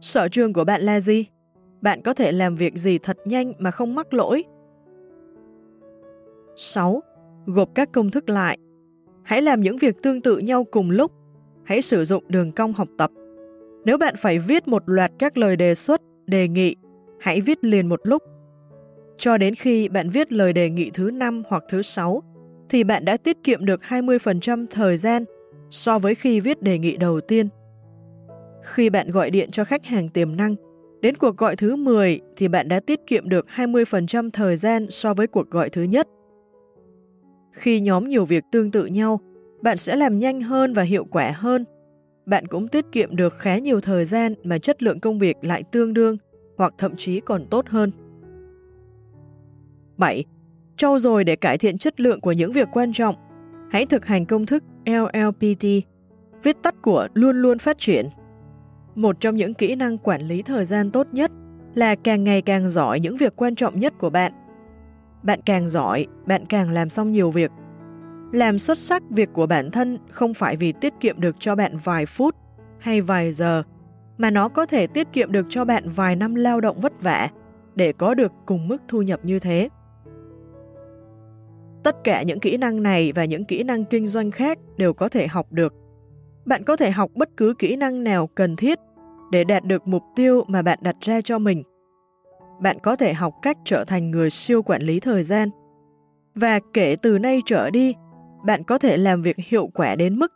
[0.00, 1.26] Sở trường của bạn là gì?
[1.80, 4.44] Bạn có thể làm việc gì thật nhanh mà không mắc lỗi.
[6.56, 7.02] 6.
[7.46, 8.58] Gộp các công thức lại.
[9.22, 11.12] Hãy làm những việc tương tự nhau cùng lúc.
[11.64, 13.10] Hãy sử dụng đường cong học tập.
[13.84, 16.76] Nếu bạn phải viết một loạt các lời đề xuất, đề nghị,
[17.20, 18.22] hãy viết liền một lúc.
[19.16, 22.22] Cho đến khi bạn viết lời đề nghị thứ 5 hoặc thứ 6,
[22.68, 25.24] thì bạn đã tiết kiệm được 20% thời gian
[25.70, 27.48] so với khi viết đề nghị đầu tiên.
[28.62, 30.54] Khi bạn gọi điện cho khách hàng tiềm năng,
[31.00, 35.14] đến cuộc gọi thứ 10 thì bạn đã tiết kiệm được 20% thời gian so
[35.14, 36.08] với cuộc gọi thứ nhất.
[37.52, 39.20] Khi nhóm nhiều việc tương tự nhau,
[39.62, 41.64] bạn sẽ làm nhanh hơn và hiệu quả hơn.
[42.26, 45.62] Bạn cũng tiết kiệm được khá nhiều thời gian mà chất lượng công việc lại
[45.72, 46.16] tương đương
[46.56, 47.90] hoặc thậm chí còn tốt hơn.
[49.96, 50.24] 7.
[50.76, 53.14] Trau dồi để cải thiện chất lượng của những việc quan trọng.
[53.70, 55.64] Hãy thực hành công thức LLPT,
[56.42, 58.06] viết tắt của luôn luôn phát triển.
[58.98, 61.30] Một trong những kỹ năng quản lý thời gian tốt nhất
[61.74, 64.32] là càng ngày càng giỏi những việc quan trọng nhất của bạn.
[65.22, 67.50] Bạn càng giỏi, bạn càng làm xong nhiều việc.
[68.32, 71.76] Làm xuất sắc việc của bản thân không phải vì tiết kiệm được cho bạn
[71.84, 72.34] vài phút
[72.78, 73.62] hay vài giờ,
[74.18, 77.28] mà nó có thể tiết kiệm được cho bạn vài năm lao động vất vả
[77.74, 79.68] để có được cùng mức thu nhập như thế.
[81.84, 85.08] Tất cả những kỹ năng này và những kỹ năng kinh doanh khác đều có
[85.08, 85.74] thể học được.
[86.44, 88.78] Bạn có thể học bất cứ kỹ năng nào cần thiết
[89.30, 91.62] để đạt được mục tiêu mà bạn đặt ra cho mình.
[92.60, 95.48] Bạn có thể học cách trở thành người siêu quản lý thời gian.
[96.34, 97.94] Và kể từ nay trở đi,
[98.46, 100.32] bạn có thể làm việc hiệu quả đến mức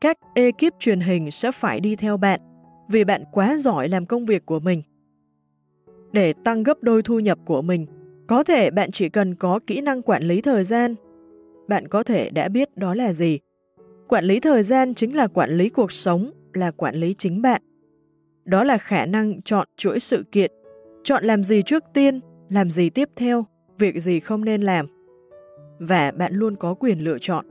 [0.00, 2.40] các ekip truyền hình sẽ phải đi theo bạn
[2.88, 4.82] vì bạn quá giỏi làm công việc của mình.
[6.12, 7.86] Để tăng gấp đôi thu nhập của mình,
[8.26, 10.94] có thể bạn chỉ cần có kỹ năng quản lý thời gian.
[11.68, 13.38] Bạn có thể đã biết đó là gì.
[14.08, 17.62] Quản lý thời gian chính là quản lý cuộc sống, là quản lý chính bạn.
[18.46, 20.52] Đó là khả năng chọn chuỗi sự kiện,
[21.04, 23.46] chọn làm gì trước tiên, làm gì tiếp theo,
[23.78, 24.86] việc gì không nên làm.
[25.78, 27.46] Và bạn luôn có quyền lựa chọn.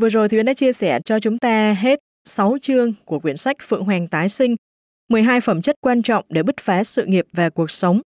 [0.00, 3.36] Vừa rồi thì Uyên đã chia sẻ cho chúng ta hết 6 chương của quyển
[3.36, 4.56] sách Phượng Hoàng Tái Sinh,
[5.08, 8.00] 12 phẩm chất quan trọng để bứt phá sự nghiệp và cuộc sống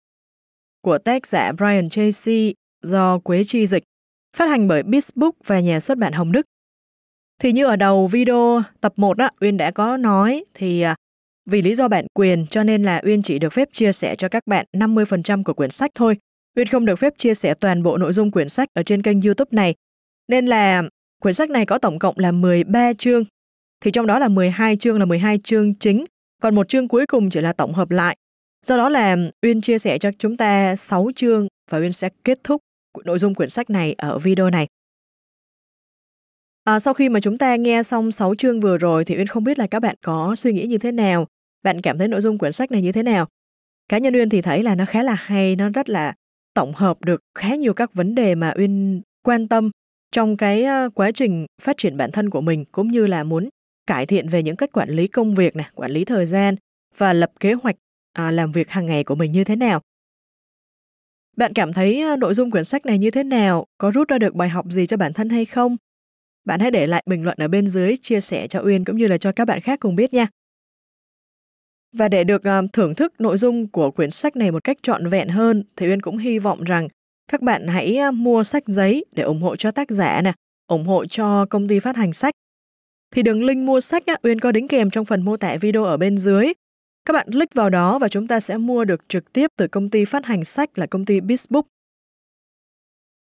[0.82, 3.84] của tác giả Brian Tracy do Quế Chi dịch,
[4.38, 6.46] phát hành bởi Bizbook và nhà xuất bản Hồng Đức.
[7.40, 10.96] Thì như ở đầu video tập 1 á, Uyên đã có nói thì à,
[11.50, 14.30] vì lý do bản quyền cho nên là Uyên chỉ được phép chia sẻ cho
[14.30, 16.18] các bạn 50% của quyển sách thôi.
[16.58, 19.22] Uyên không được phép chia sẻ toàn bộ nội dung quyển sách ở trên kênh
[19.22, 19.76] YouTube này.
[20.28, 20.84] Nên là
[21.26, 23.24] Quyển sách này có tổng cộng là 13 chương,
[23.82, 26.06] thì trong đó là 12 chương là 12 chương chính,
[26.42, 28.18] còn một chương cuối cùng chỉ là tổng hợp lại.
[28.66, 32.40] Do đó là Uyên chia sẻ cho chúng ta 6 chương và Uyên sẽ kết
[32.44, 32.62] thúc
[33.06, 34.68] nội dung quyển sách này ở video này.
[36.66, 39.44] À, sau khi mà chúng ta nghe xong 6 chương vừa rồi thì Uyên không
[39.44, 41.28] biết là các bạn có suy nghĩ như thế nào,
[41.64, 43.28] bạn cảm thấy nội dung quyển sách này như thế nào.
[43.90, 46.14] Cá nhân Uyên thì thấy là nó khá là hay, nó rất là
[46.54, 49.70] tổng hợp được khá nhiều các vấn đề mà Uyên quan tâm
[50.12, 53.50] trong cái quá trình phát triển bản thân của mình cũng như là muốn
[53.88, 56.56] cải thiện về những cách quản lý công việc này, quản lý thời gian
[56.98, 57.76] và lập kế hoạch
[58.14, 59.82] à, làm việc hàng ngày của mình như thế nào.
[61.38, 63.66] Bạn cảm thấy nội dung quyển sách này như thế nào?
[63.78, 65.76] Có rút ra được bài học gì cho bản thân hay không?
[66.46, 69.08] Bạn hãy để lại bình luận ở bên dưới chia sẻ cho Uyên cũng như
[69.08, 70.28] là cho các bạn khác cùng biết nha.
[71.98, 75.10] Và để được à, thưởng thức nội dung của quyển sách này một cách trọn
[75.10, 76.88] vẹn hơn thì Uyên cũng hy vọng rằng
[77.32, 80.34] các bạn hãy à, mua sách giấy để ủng hộ cho tác giả nè,
[80.68, 82.34] ủng hộ cho công ty phát hành sách.
[83.12, 85.84] Thì đường link mua sách á, Uyên có đính kèm trong phần mô tả video
[85.84, 86.54] ở bên dưới.
[87.06, 89.90] Các bạn click vào đó và chúng ta sẽ mua được trực tiếp từ công
[89.90, 91.64] ty phát hành sách là công ty Bizbook.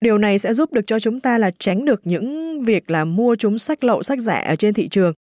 [0.04, 3.36] Điều này sẽ giúp được cho chúng ta là tránh được những việc là mua
[3.36, 5.14] chúng sách lậu sách giả ở trên thị trường.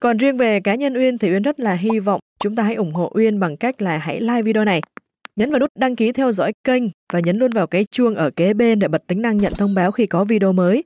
[0.00, 2.74] Còn riêng về cá nhân Uyên thì Uyên rất là hy vọng chúng ta hãy
[2.74, 4.80] ủng hộ Uyên bằng cách là hãy like video này
[5.36, 8.30] Nhấn vào nút đăng ký theo dõi kênh và nhấn luôn vào cái chuông ở
[8.30, 10.84] kế bên để bật tính năng nhận thông báo khi có video mới.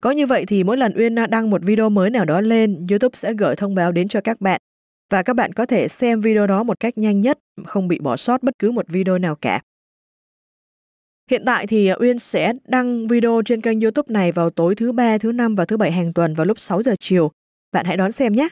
[0.00, 3.14] Có như vậy thì mỗi lần Uyên đăng một video mới nào đó lên, YouTube
[3.14, 4.60] sẽ gửi thông báo đến cho các bạn.
[5.12, 8.16] Và các bạn có thể xem video đó một cách nhanh nhất, không bị bỏ
[8.16, 9.60] sót bất cứ một video nào cả.
[11.30, 14.92] Hiện tại thì à, Uyên sẽ đăng video trên kênh YouTube này vào tối thứ
[14.92, 17.30] ba, thứ năm và thứ bảy hàng tuần vào lúc 6 giờ chiều.
[17.72, 18.48] Bạn hãy đón xem nhé!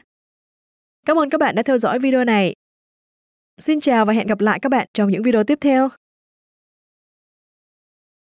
[1.05, 2.53] Cảm ơn các bạn đã theo dõi video này.
[3.59, 5.89] Xin chào và hẹn gặp lại các bạn trong những video tiếp theo.